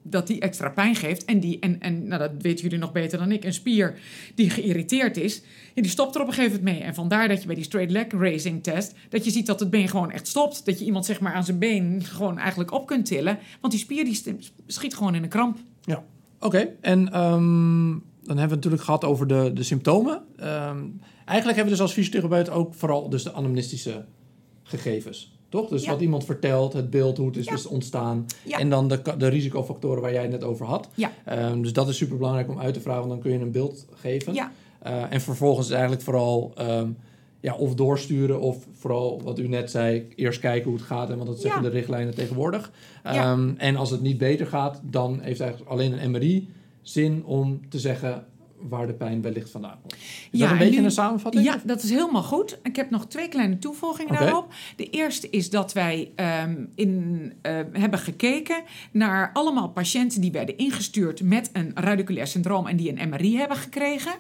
dat 0.06 0.26
die 0.26 0.40
extra 0.40 0.68
pijn 0.68 0.94
geeft. 0.94 1.24
En, 1.24 1.40
die, 1.40 1.58
en, 1.58 1.80
en 1.80 2.08
nou, 2.08 2.20
dat 2.20 2.30
weten 2.38 2.62
jullie 2.64 2.78
nog 2.78 2.92
beter 2.92 3.18
dan 3.18 3.32
ik, 3.32 3.44
een 3.44 3.54
spier 3.54 3.98
die 4.34 4.50
geïrriteerd 4.50 5.16
is, 5.16 5.42
ja, 5.74 5.82
die 5.82 5.90
stopt 5.90 6.14
er 6.14 6.20
op 6.20 6.26
een 6.26 6.32
gegeven 6.32 6.58
moment 6.58 6.78
mee. 6.78 6.86
En 6.86 6.94
vandaar 6.94 7.28
dat 7.28 7.40
je 7.40 7.46
bij 7.46 7.54
die 7.54 7.64
straight 7.64 7.92
leg 7.92 8.06
raising 8.08 8.62
test, 8.62 8.94
dat 9.08 9.24
je 9.24 9.30
ziet 9.30 9.46
dat 9.46 9.60
het 9.60 9.70
been 9.70 9.88
gewoon 9.88 10.10
echt 10.10 10.26
stopt. 10.26 10.66
Dat 10.66 10.78
je 10.78 10.84
iemand 10.84 11.06
zeg 11.06 11.20
maar 11.20 11.34
aan 11.34 11.44
zijn 11.44 11.58
been 11.58 12.04
gewoon 12.04 12.38
eigenlijk 12.38 12.72
op 12.72 12.86
kunt 12.86 13.06
tillen. 13.06 13.38
Want 13.60 13.72
die 13.72 13.82
spier 13.82 14.04
die 14.04 14.38
schiet 14.66 14.94
gewoon 14.94 15.14
in 15.14 15.22
een 15.22 15.28
kramp. 15.28 15.58
ja. 15.84 16.04
Oké, 16.38 16.68
en 16.80 17.12
ehm, 17.12 17.88
dan 17.90 18.36
hebben 18.36 18.36
we 18.36 18.40
het 18.40 18.50
natuurlijk 18.50 18.82
gehad 18.82 19.04
over 19.04 19.26
de, 19.26 19.50
de 19.54 19.62
symptomen. 19.62 20.22
Ehm, 20.36 20.82
eigenlijk 21.24 21.56
hebben 21.56 21.64
we 21.64 21.70
dus 21.70 21.80
als 21.80 21.92
fysiotherapeut 21.92 22.50
ook 22.50 22.74
vooral 22.74 23.08
dus 23.08 23.22
de 23.22 23.32
anamnestische 23.32 24.04
gegevens. 24.62 25.33
Toch? 25.54 25.68
Dus 25.68 25.84
Ja. 25.84 25.90
wat 25.90 26.00
iemand 26.00 26.24
vertelt, 26.24 26.72
het 26.72 26.90
beeld, 26.90 27.16
hoe 27.16 27.26
het 27.26 27.36
is 27.36 27.44
Ja. 27.44 27.52
dus 27.52 27.66
ontstaan. 27.66 28.26
Ja. 28.44 28.58
En 28.58 28.70
dan 28.70 28.88
de, 28.88 29.00
de 29.18 29.28
risicofactoren 29.28 30.02
waar 30.02 30.12
jij 30.12 30.22
het 30.22 30.30
net 30.30 30.44
over 30.44 30.66
had. 30.66 30.88
Ehm, 31.24 31.62
dus 31.62 31.72
dat 31.72 31.88
is 31.88 31.96
super 31.96 32.16
belangrijk 32.16 32.48
om 32.48 32.58
uit 32.58 32.74
te 32.74 32.80
vragen, 32.80 33.00
want 33.00 33.12
dan 33.12 33.20
kun 33.22 33.32
je 33.38 33.44
een 33.44 33.52
beeld 33.52 33.86
geven. 33.94 34.34
Eh, 34.78 35.12
en 35.12 35.20
vervolgens 35.20 35.70
eigenlijk 35.70 36.02
vooral 36.02 36.52
ehm, 36.56 36.88
ja, 37.40 37.54
of 37.54 37.74
doorsturen 37.74 38.40
of 38.40 38.66
vooral 38.72 39.20
wat 39.24 39.38
u 39.38 39.48
net 39.48 39.70
zei, 39.70 40.08
eerst 40.16 40.40
kijken 40.40 40.70
hoe 40.70 40.78
het 40.78 40.86
gaat. 40.88 41.10
En 41.10 41.16
want 41.16 41.28
dat 41.28 41.40
zeggen 41.40 41.62
de 41.62 41.68
richtlijnen 41.68 42.14
tegenwoordig. 42.14 42.72
Ehm, 43.02 43.50
En 43.56 43.76
als 43.76 43.90
het 43.90 44.00
niet 44.00 44.18
beter 44.18 44.46
gaat, 44.46 44.80
dan 44.84 45.20
heeft 45.20 45.40
eigenlijk 45.40 45.70
alleen 45.70 46.02
een 46.02 46.10
MRI 46.10 46.48
zin 46.82 47.24
om 47.24 47.60
te 47.68 47.78
zeggen 47.78 48.24
waar 48.68 48.86
de 48.86 48.92
pijn 48.94 49.22
wellicht 49.22 49.50
vandaan 49.50 49.78
komt. 49.80 49.92
Is 49.94 50.00
Ja, 50.30 50.38
dat 50.38 50.46
een 50.48 50.52
en 50.52 50.58
beetje 50.64 50.78
nu- 50.80 50.84
een 50.86 50.90
samenvatting? 50.92 51.44
Ja, 51.44 51.60
dat 51.64 51.82
is 51.82 51.90
helemaal 51.90 52.22
goed. 52.22 52.58
Ik 52.62 52.76
heb 52.76 52.90
nog 52.90 53.06
twee 53.06 53.28
kleine 53.28 53.58
toevoegingen 53.58 54.14
daarop. 54.14 54.52
De 54.76 54.90
eerste 54.90 55.30
is 55.30 55.50
dat 55.50 55.72
wij 55.72 56.10
ehm, 56.14 56.64
in, 56.74 57.32
eh, 57.42 57.52
hebben 57.72 57.98
gekeken 57.98 58.62
naar 58.92 59.30
allemaal 59.32 59.68
patiënten 59.68 60.20
die 60.20 60.32
werden 60.32 60.56
ingestuurd 60.56 61.22
met 61.22 61.50
een 61.52 61.70
radiculair 61.74 62.26
syndroom 62.26 62.66
en 62.66 62.76
die 62.76 63.00
een 63.00 63.08
MRI 63.08 63.36
hebben 63.36 63.56
gekregen. 63.56 64.12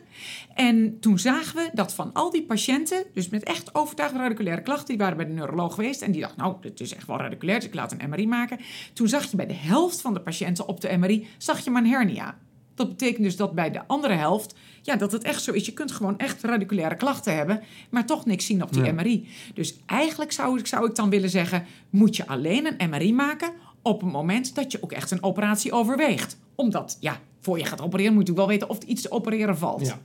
En 0.54 1.00
toen 1.00 1.18
zagen 1.18 1.56
we 1.56 1.70
dat 1.72 1.94
van 1.94 2.12
al 2.12 2.30
die 2.30 2.42
patiënten, 2.42 3.04
dus 3.12 3.28
met 3.28 3.42
echt 3.42 3.74
overtuigde 3.74 4.18
radiculaire 4.18 4.62
klachten, 4.62 4.86
die 4.88 4.96
waren 4.98 5.16
bij 5.16 5.26
de 5.26 5.32
neuroloog 5.32 5.74
geweest 5.74 6.02
en 6.02 6.12
die 6.12 6.20
dacht, 6.20 6.36
nou, 6.36 6.54
dit 6.60 6.80
is 6.80 6.94
echt 6.94 7.06
wel 7.06 7.16
radiculair, 7.18 7.58
dus 7.58 7.68
ik 7.68 7.74
laat 7.74 7.92
een 7.92 8.08
MRI 8.10 8.26
maken. 8.26 8.58
Toen 8.92 9.08
zag 9.08 9.30
je 9.30 9.36
bij 9.36 9.46
de 9.46 9.54
helft 9.54 10.00
van 10.00 10.14
de 10.14 10.20
patiënten 10.20 10.68
op 10.68 10.80
de 10.80 10.96
MRI, 10.96 11.26
zag 11.38 11.64
je 11.64 11.70
maar 11.70 11.82
een 11.82 11.88
hernia. 11.88 12.38
Dat 12.74 12.88
betekent 12.88 13.22
dus 13.22 13.36
dat 13.36 13.54
bij 13.54 13.70
de 13.70 13.86
andere 13.86 14.14
helft, 14.14 14.54
ja, 14.82 14.96
dat 14.96 15.12
het 15.12 15.24
echt 15.24 15.42
zo 15.42 15.52
is. 15.52 15.66
Je 15.66 15.72
kunt 15.72 15.92
gewoon 15.92 16.18
echt 16.18 16.42
radiculaire 16.42 16.96
klachten 16.96 17.36
hebben, 17.36 17.62
maar 17.90 18.06
toch 18.06 18.26
niks 18.26 18.46
zien 18.46 18.62
op 18.62 18.72
die 18.72 18.84
Ja. 18.84 18.92
MRI. 18.92 19.28
Dus 19.54 19.76
eigenlijk 19.86 20.32
zou 20.32 20.58
ik, 20.58 20.66
zou 20.66 20.86
ik 20.86 20.94
dan 20.94 21.10
willen 21.10 21.30
zeggen, 21.30 21.66
moet 21.90 22.16
je 22.16 22.26
alleen 22.26 22.74
een 22.78 22.90
MRI 22.90 23.12
maken 23.12 23.52
op 23.82 24.00
het 24.00 24.12
moment 24.12 24.54
dat 24.54 24.72
je 24.72 24.82
ook 24.82 24.92
echt 24.92 25.10
een 25.10 25.22
operatie 25.22 25.72
overweegt. 25.72 26.38
Omdat, 26.54 26.96
ja, 27.00 27.20
voor 27.40 27.58
je 27.58 27.64
gaat 27.64 27.80
opereren 27.80 28.14
moet 28.14 28.26
je 28.26 28.34
wel 28.34 28.46
weten 28.46 28.68
of 28.68 28.82
er 28.82 28.88
iets 28.88 29.02
te 29.02 29.10
opereren 29.10 29.58
valt. 29.58 29.86
Ja. 29.86 29.98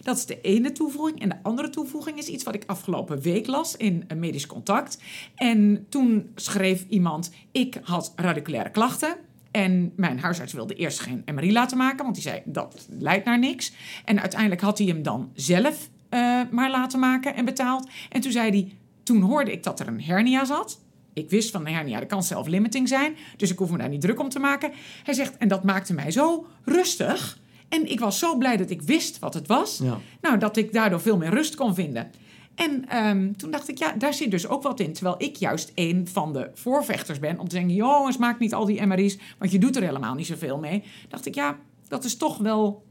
Dat 0.00 0.16
is 0.16 0.26
de 0.26 0.40
ene 0.40 0.72
toevoeging. 0.72 1.20
En 1.20 1.28
de 1.28 1.36
andere 1.42 1.70
toevoeging 1.70 2.18
is 2.18 2.26
iets 2.28 2.44
wat 2.44 2.54
ik 2.54 2.64
afgelopen 2.66 3.20
week 3.20 3.46
las 3.46 3.76
in 3.76 4.04
een 4.08 4.18
medisch 4.18 4.46
contact. 4.46 4.98
En 5.34 5.86
toen 5.88 6.30
schreef 6.34 6.84
iemand: 6.88 7.30
Ik 7.52 7.80
had 7.82 8.12
radiculaire 8.16 8.70
klachten. 8.70 9.16
En 9.54 9.92
mijn 9.96 10.18
huisarts 10.18 10.52
wilde 10.52 10.74
eerst 10.74 11.00
geen 11.00 11.22
MRI 11.34 11.52
laten 11.52 11.76
maken, 11.76 12.02
want 12.02 12.14
die 12.14 12.22
zei 12.22 12.42
dat 12.44 12.86
leidt 12.90 13.24
naar 13.24 13.38
niks. 13.38 13.72
En 14.04 14.20
uiteindelijk 14.20 14.60
had 14.60 14.78
hij 14.78 14.86
hem 14.86 15.02
dan 15.02 15.30
zelf 15.34 15.88
eh, 16.08 16.40
maar 16.50 16.70
laten 16.70 16.98
maken 16.98 17.34
en 17.34 17.44
betaald. 17.44 17.88
En 18.10 18.20
toen 18.20 18.32
zei 18.32 18.50
hij: 18.50 18.72
Toen 19.02 19.20
hoorde 19.20 19.52
ik 19.52 19.62
dat 19.62 19.80
er 19.80 19.88
een 19.88 20.02
hernia 20.02 20.44
zat. 20.44 20.80
Ik 21.12 21.30
wist 21.30 21.50
van 21.50 21.66
een 21.66 21.74
hernia, 21.74 21.98
dat 21.98 22.08
kan 22.08 22.22
self-limiting 22.22 22.88
zijn. 22.88 23.16
Dus 23.36 23.50
ik 23.50 23.58
hoef 23.58 23.70
me 23.70 23.78
daar 23.78 23.88
niet 23.88 24.00
druk 24.00 24.20
om 24.20 24.28
te 24.28 24.38
maken. 24.38 24.72
Hij 25.04 25.14
zegt: 25.14 25.36
En 25.36 25.48
dat 25.48 25.64
maakte 25.64 25.94
mij 25.94 26.10
zo 26.10 26.46
rustig. 26.64 27.38
En 27.68 27.90
ik 27.90 28.00
was 28.00 28.18
zo 28.18 28.36
blij 28.36 28.56
dat 28.56 28.70
ik 28.70 28.82
wist 28.82 29.18
wat 29.18 29.34
het 29.34 29.46
was. 29.46 29.80
Ja. 29.82 29.98
Nou, 30.20 30.38
dat 30.38 30.56
ik 30.56 30.72
daardoor 30.72 31.00
veel 31.00 31.16
meer 31.16 31.30
rust 31.30 31.54
kon 31.54 31.74
vinden. 31.74 32.10
En 32.54 32.88
ehm, 32.88 33.32
toen 33.32 33.50
dacht 33.50 33.68
ik, 33.68 33.78
ja, 33.78 33.92
daar 33.92 34.14
zit 34.14 34.30
dus 34.30 34.48
ook 34.48 34.62
wat 34.62 34.80
in. 34.80 34.92
Terwijl 34.92 35.16
ik 35.18 35.36
juist 35.36 35.72
een 35.74 36.08
van 36.08 36.32
de 36.32 36.50
voorvechters 36.54 37.18
ben 37.18 37.38
om 37.38 37.48
te 37.48 37.56
zeggen: 37.56 37.74
jongens, 37.74 38.16
maak 38.16 38.38
niet 38.38 38.54
al 38.54 38.64
die 38.64 38.86
MRI's, 38.86 39.18
want 39.38 39.50
je 39.50 39.58
doet 39.58 39.76
er 39.76 39.82
helemaal 39.82 40.14
niet 40.14 40.26
zoveel 40.26 40.58
mee. 40.58 40.82
Dacht 41.08 41.26
ik, 41.26 41.34
ja, 41.34 41.58
dat 41.88 42.04
is 42.04 42.16
toch 42.16 42.38
wel. 42.38 42.84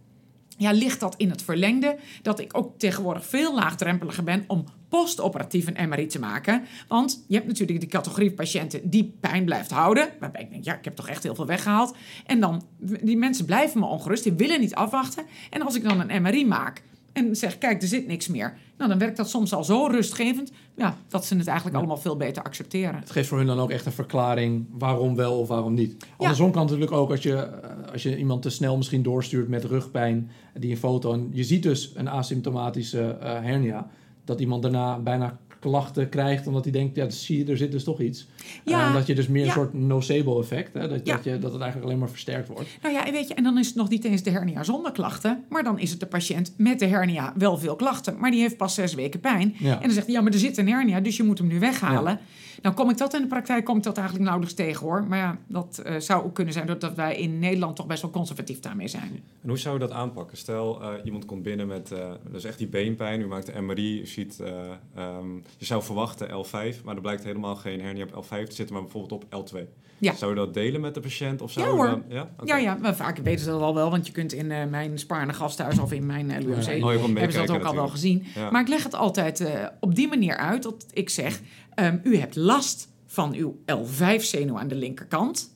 Ja, 0.58 0.72
ligt 0.72 1.00
dat 1.00 1.16
in 1.18 1.30
het 1.30 1.42
verlengde? 1.42 1.98
Dat 2.22 2.40
ik 2.40 2.58
ook 2.58 2.80
tegenwoordig 2.80 3.26
veel 3.26 3.56
laagdrempeliger 3.56 4.24
ben 4.24 4.44
om 4.48 4.66
postoperatief 4.90 5.68
een 5.68 5.90
MRI 5.90 6.08
te 6.08 6.20
maken. 6.20 6.64
Want 6.88 7.26
je 7.28 7.36
hebt 7.36 7.48
natuurlijk 7.48 7.80
die 7.80 7.90
categorie 7.90 8.32
patiënten 8.32 8.90
die 8.90 9.16
pijn 9.20 9.46
blijft 9.46 9.72
houden. 9.72 10.10
Waarbij 10.20 10.42
ik 10.42 10.50
denk, 10.50 10.64
ja, 10.64 10.78
ik 10.78 10.84
heb 10.84 10.96
toch 10.96 11.10
echt 11.10 11.24
heel 11.24 11.36
veel 11.36 11.46
weggehaald. 11.46 11.96
En 12.26 12.40
dan, 12.40 12.64
die 12.80 13.18
mensen 13.18 13.46
blijven 13.46 13.80
me 13.80 13.86
ongerust, 13.86 14.24
die 14.24 14.34
willen 14.34 14.60
niet 14.60 14.76
afwachten. 14.76 15.26
En 15.50 15.62
als 15.62 15.76
ik 15.76 15.84
dan 15.84 16.10
een 16.10 16.22
MRI 16.22 16.46
maak 16.46 16.84
en 17.14 17.36
zeg, 17.36 17.58
kijk, 17.58 17.82
er 17.82 17.88
zit 17.88 18.08
niks 18.08 18.28
meer. 18.28 18.58
Nou, 18.84 18.96
dan 18.96 19.06
werkt 19.08 19.18
dat 19.18 19.30
soms 19.30 19.54
al 19.54 19.64
zo 19.64 19.86
rustgevend, 19.86 20.52
ja, 20.76 20.98
dat 21.08 21.26
ze 21.26 21.38
het 21.38 21.48
eigenlijk 21.48 21.78
allemaal 21.78 21.98
veel 21.98 22.18
beter 22.18 22.44
accepteren. 22.44 22.96
Het 22.96 23.12
geeft 23.12 23.28
voor 23.28 23.38
hun 23.38 23.48
dan 23.48 23.60
ook 23.60 23.70
echt 23.70 23.86
een 23.86 23.92
verklaring 23.92 24.66
waarom 24.72 25.16
wel 25.16 25.40
of 25.40 25.48
waarom 25.48 25.74
niet. 25.74 26.06
Andersom 26.18 26.52
kan 26.52 26.62
het 26.62 26.72
natuurlijk 26.72 27.02
ook 27.02 27.10
als 27.10 27.24
je, 27.24 27.36
eh, 27.36 27.92
als 27.92 28.04
je 28.04 28.18
iemand 28.18 28.42
te 28.42 28.50
snel 28.50 28.78
misschien 28.78 29.04
doorstuurt 29.04 29.48
met 29.48 29.64
rugpijn, 29.64 30.32
die 30.60 30.72
een 30.72 30.78
foto, 30.78 31.14
en 31.14 31.30
je 31.32 31.44
ziet 31.44 31.64
dus 31.64 31.92
een 31.96 32.10
asymptomatische 32.10 33.02
eh, 33.02 33.42
hernia, 33.42 33.88
dat 34.26 34.40
iemand 34.40 34.62
daarna 34.62 35.00
bijna 35.00 35.40
klachten 35.70 36.10
krijgt, 36.10 36.48
omdat 36.48 36.64
hij 36.64 36.74
denkt, 36.74 36.96
ja, 36.96 37.04
dat 37.04 37.14
zie 37.14 37.38
je, 37.38 37.52
er 37.52 37.58
zit 37.58 37.72
dus 37.72 37.84
toch 37.84 38.00
iets. 38.00 38.28
Ja, 38.64 38.88
En 38.88 38.94
dat 38.94 39.08
je 39.08 39.16
dus 39.16 39.28
meer 39.28 39.42
ja. 39.42 39.48
een 39.48 39.54
soort 39.54 39.74
nocebo 39.74 40.40
effect, 40.40 40.74
hè, 40.74 40.88
dat, 40.88 41.06
Ja. 41.06 41.16
dat, 41.16 41.24
je, 41.24 41.40
dat 41.40 41.52
het 41.52 41.62
eigenlijk 41.62 41.86
alleen 41.86 42.00
maar 42.00 42.10
versterkt 42.10 42.48
wordt. 42.48 42.70
Nou 42.82 42.94
ja, 42.94 43.06
en 43.06 43.12
weet 43.12 43.28
je, 43.28 43.34
en 43.34 43.44
dan 43.44 43.58
is 43.58 43.68
het 43.68 43.76
nog 43.76 43.90
niet 43.90 44.04
eens 44.04 44.24
de 44.24 44.30
hernia 44.30 44.64
zonder 44.64 44.92
klachten, 44.92 45.44
maar 45.50 45.64
dan 45.64 45.80
is 45.80 45.92
het 45.92 46.00
de 46.00 46.06
patiënt 46.06 46.54
met 46.58 46.80
de 46.80 46.86
hernia 46.86 47.34
wel 47.38 47.58
veel 47.58 47.76
klachten, 47.76 48.18
maar 48.20 48.32
die 48.32 48.40
heeft 48.40 48.58
pas 48.58 48.74
zes 48.74 48.94
weken 48.94 49.20
pijn. 49.20 49.56
Ja. 49.60 49.74
En 49.76 49.82
dan 49.82 49.92
zegt 49.92 50.06
hij, 50.06 50.16
ja, 50.16 50.22
maar 50.22 50.34
er 50.34 50.40
zit 50.40 50.58
een 50.58 50.68
hernia, 50.68 51.00
dus 51.00 51.18
je 51.18 51.24
moet 51.24 51.38
hem 51.38 51.48
nu 51.48 51.60
weghalen. 51.60 52.20
Nou 52.62 52.76
kom 52.76 52.90
ik 52.90 52.98
dat 52.98 53.14
in 53.14 53.22
de 53.22 53.28
praktijk, 53.28 53.66
kom 53.66 53.78
ik 53.78 53.84
dat 53.84 53.98
eigenlijk 53.98 54.28
nauwelijks 54.28 54.58
tegen 54.58 54.86
hoor. 54.88 55.06
Maar 55.08 55.18
ja, 55.18 55.38
dat 55.48 55.78
eh, 55.78 55.96
zou 56.00 56.24
ook 56.24 56.34
kunnen 56.34 56.54
zijn 56.54 56.68
doordat 56.68 56.96
wij 56.96 57.16
in 57.16 57.40
Nederland 57.40 57.76
toch 57.76 57.88
best 57.88 58.02
wel 58.02 58.12
conservatief 58.12 58.60
daarmee 58.60 58.88
zijn. 58.88 59.24
En 59.42 59.50
hoe 59.50 59.58
zou 59.58 59.74
je 59.74 59.80
dat 59.80 59.92
aanpakken? 59.92 60.38
Stel, 60.38 60.82
eh, 60.82 60.90
iemand 61.04 61.26
komt 61.26 61.44
binnen 61.44 61.68
met 61.68 61.92
uh, 61.92 62.12
dus 62.32 62.44
echt 62.44 62.58
die 62.58 62.68
beenpijn. 62.68 63.22
U 63.22 63.28
maakt 63.28 63.56
een 63.56 63.66
MRI, 63.66 64.06
ziet 64.14 64.40
uh, 64.42 65.18
um, 65.18 65.44
je 65.58 65.66
zou 65.66 65.84
verwachten 65.84 66.28
L5, 66.28 66.84
maar 66.84 66.96
er 66.96 67.02
blijkt 67.02 67.24
helemaal 67.24 67.56
geen 67.56 67.82
hernia 67.82 68.06
op 68.14 68.26
L5 68.26 68.28
te 68.30 68.56
zitten, 68.56 68.74
maar 68.74 68.84
bijvoorbeeld 68.84 69.24
op 69.32 69.50
L2. 69.54 69.58
Ja. 69.98 70.16
Zou 70.16 70.32
je 70.32 70.38
dat 70.38 70.54
delen 70.54 70.82
met 70.82 70.94
de 70.94 71.00
patiënt? 71.00 71.42
Of 71.42 71.52
zou 71.52 71.66
Ja, 71.66 71.72
je 71.72 71.78
hoor. 71.78 71.88
dan- 71.88 72.04
ja? 72.08 72.30
Ja, 72.44 72.58
ja, 72.58 72.78
maar 72.82 72.96
vaak 72.96 73.18
weten 73.18 73.44
ze 73.46 73.52
dat 73.52 73.62
al 73.62 73.74
wel, 73.74 73.90
want 73.90 74.08
je 74.08 74.14
kunt 74.14 74.34
in 74.34 74.52
eh, 74.52 74.66
mijn 74.66 75.00
Spaarne 75.00 75.34
gasthuis 75.34 75.80
of 75.80 75.92
in 75.92 76.06
mijn 76.06 76.30
uh, 76.30 76.36
Oh, 76.36 76.44
je 76.44 77.00
kon 77.00 77.16
hebben 77.16 77.32
ze 77.32 77.38
dat 77.38 77.50
ook 77.50 77.64
al 77.64 77.76
wel 77.76 77.88
gezien. 77.88 78.26
Ja. 78.36 78.52
Maar 78.52 78.62
ik 78.62 78.68
leg 78.68 78.84
het 78.84 78.96
altijd 78.96 79.40
eh, 79.40 79.66
op 79.80 79.96
die 79.96 80.08
manier 80.08 80.38
uit 80.38 80.64
dat 80.64 80.86
ik 80.92 81.10
zeg: 81.10 81.42
ehm, 81.74 81.98
u 82.04 82.18
hebt 82.18 82.36
last 82.36 82.90
van 83.06 83.34
uw 83.34 83.60
L5-zenuw 83.66 84.60
aan 84.60 84.68
de 84.68 84.76
linkerkant. 84.76 85.56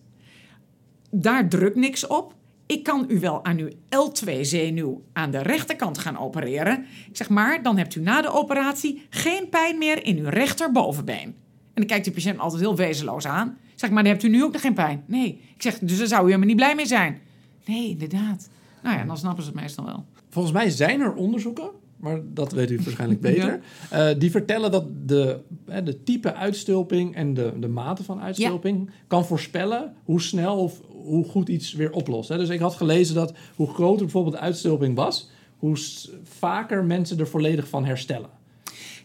Daar 1.12 1.50
drukt 1.50 1.76
niks 1.76 2.08
op. 2.08 2.34
Ik 2.68 2.84
kan 2.84 3.06
u 3.08 3.20
wel 3.20 3.46
aan 3.46 3.58
uw 3.58 3.70
L2-zenuw 3.90 5.02
aan 5.14 5.32
de 5.32 5.38
rechterkant 5.42 5.98
gaan 5.98 6.18
opereren. 6.18 6.86
Ik 7.10 7.18
zeg 7.18 7.30
maar, 7.30 7.64
dan 7.64 7.78
hebt 7.78 7.96
u 7.96 8.02
na 8.02 8.22
de 8.22 8.32
operatie 8.32 9.02
geen 9.10 9.50
pijn 9.50 9.78
meer 9.78 10.04
in 10.06 10.18
uw 10.18 10.30
rechterbovenbeen. 10.30 11.24
En 11.24 11.36
dan 11.74 11.86
kijkt 11.86 12.06
de 12.06 12.12
patiënt 12.12 12.40
altijd 12.40 12.62
heel 12.62 12.76
wezenloos 12.76 13.26
aan. 13.28 13.48
Ik 13.48 13.80
zeg 13.84 13.90
maar, 13.90 14.04
dan 14.04 14.12
hebt 14.12 14.24
u 14.24 14.30
nu 14.30 14.44
ook 14.44 14.52
nog 14.52 14.62
geen 14.62 14.74
pijn. 14.74 15.04
Nee. 15.06 15.42
Ik 15.56 15.62
zeg, 15.62 15.80
dus 15.80 15.98
daar 15.98 16.08
zou 16.08 16.22
u 16.22 16.26
helemaal 16.26 16.48
niet 16.48 16.56
blij 16.56 16.76
mee 16.76 16.86
zijn. 16.86 17.20
Nee, 17.66 17.90
inderdaad. 17.90 18.50
Nou 18.84 18.98
ja, 18.98 19.04
dan 19.04 19.18
snappen 19.18 19.44
ze 19.44 19.50
het 19.50 19.60
meestal 19.60 19.86
wel. 19.86 20.06
Volgens 20.30 20.54
mij 20.54 20.70
zijn 20.70 21.02
er 21.02 21.14
onderzoeken, 21.14 21.70
maar 21.98 22.20
dat 22.34 22.52
weet 22.52 22.72
u 22.72 22.80
waarschijnlijk 22.84 23.22
beter. 23.22 23.60
eh, 23.90 24.10
die 24.18 24.32
vertellen 24.32 24.72
dat 24.72 24.86
de, 25.06 25.40
de 25.84 26.04
type 26.04 26.34
uitstulping 26.34 27.16
en 27.16 27.34
de, 27.34 27.54
de 27.60 27.68
mate 27.68 28.04
van 28.04 28.22
uitstulping 28.22 28.90
kan 29.08 29.26
voorspellen 29.26 29.94
hoe 30.04 30.22
snel 30.22 30.58
of 30.58 30.82
hoe 31.08 31.26
goed 31.26 31.50
iets 31.50 31.74
weer 31.74 31.92
oplost. 31.92 32.30
Hè. 32.30 32.38
Dus 32.38 32.50
ik 32.50 32.60
had 32.60 32.76
gelezen 32.76 33.16
dat 33.16 33.34
hoe 33.56 33.68
groter 33.68 34.04
bijvoorbeeld 34.04 34.36
de 34.36 34.42
uitstulping 34.42 34.96
was, 34.96 35.30
hoe 35.58 35.78
vaker 36.24 36.84
mensen 36.84 37.20
er 37.20 37.28
volledig 37.28 37.68
van 37.68 37.86
herstellen. 37.86 38.30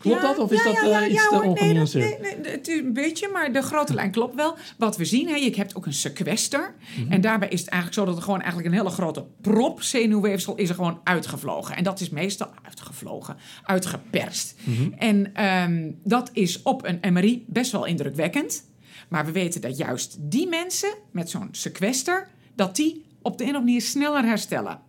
Klopt 0.03 0.23
Ja, 0.23 0.29
dat 0.29 0.39
of 0.39 0.53
is 0.53 0.63
ja, 0.63 0.73
dat 0.73 0.91
ja, 0.91 1.03
eh, 1.03 1.13
iets 1.13 1.29
te. 1.29 1.39
Nee, 1.39 1.49
ongenuanceerd? 1.49 2.21
Nee, 2.21 2.79
een 2.79 2.93
beetje, 2.93 3.29
maar 3.29 3.53
de 3.53 3.63
grote 3.63 3.95
lijn 3.95 4.11
klopt 4.11 4.35
wel. 4.35 4.57
Wat 4.79 4.97
we 4.97 5.05
zien, 5.05 5.29
hè, 5.29 5.35
je 5.35 5.55
hebt 5.57 5.75
ook 5.75 5.87
een 5.87 5.93
sequester. 5.93 6.75
Mhm. 6.97 7.13
En 7.13 7.21
daarbij 7.21 7.49
is 7.49 7.61
het 7.61 7.69
eigenlijk 7.69 8.01
zo 8.01 8.07
dat 8.07 8.17
er 8.17 8.23
gewoon 8.23 8.41
eigenlijk 8.41 8.71
een 8.71 8.79
hele 8.79 8.91
grote 8.91 9.25
prop 9.41 9.83
zenuwweefsel 9.83 10.55
is 10.55 10.69
er 10.69 10.75
gewoon 10.75 11.01
uitgevlogen. 11.05 11.77
En 11.77 11.85
dat 11.85 12.01
is 12.01 12.11
meestal 12.11 12.49
uitgevlogen, 12.63 13.37
uitgeperst. 13.63 14.55
Mhm. 14.65 14.93
En 14.99 15.35
ehm, 15.35 15.91
dat 16.05 16.31
is 16.33 16.63
op 16.63 16.85
een 16.85 17.13
MRI 17.13 17.45
best 17.47 17.73
wel 17.73 17.85
indrukwekkend. 17.85 18.71
Maar 19.13 19.25
we 19.27 19.33
weten 19.33 19.61
dat 19.61 19.77
juist 19.77 20.17
die 20.21 20.49
mensen 20.49 20.95
met 21.11 21.31
zo'n 21.31 21.49
sequester, 21.51 22.29
dat 22.55 22.77
die 22.77 23.05
op 23.23 23.39
de 23.39 23.45
een 23.45 23.51
of 23.51 23.57
andere 23.57 23.65
manier 23.65 23.81
sneller 23.81 24.25
herstellen. 24.25 24.81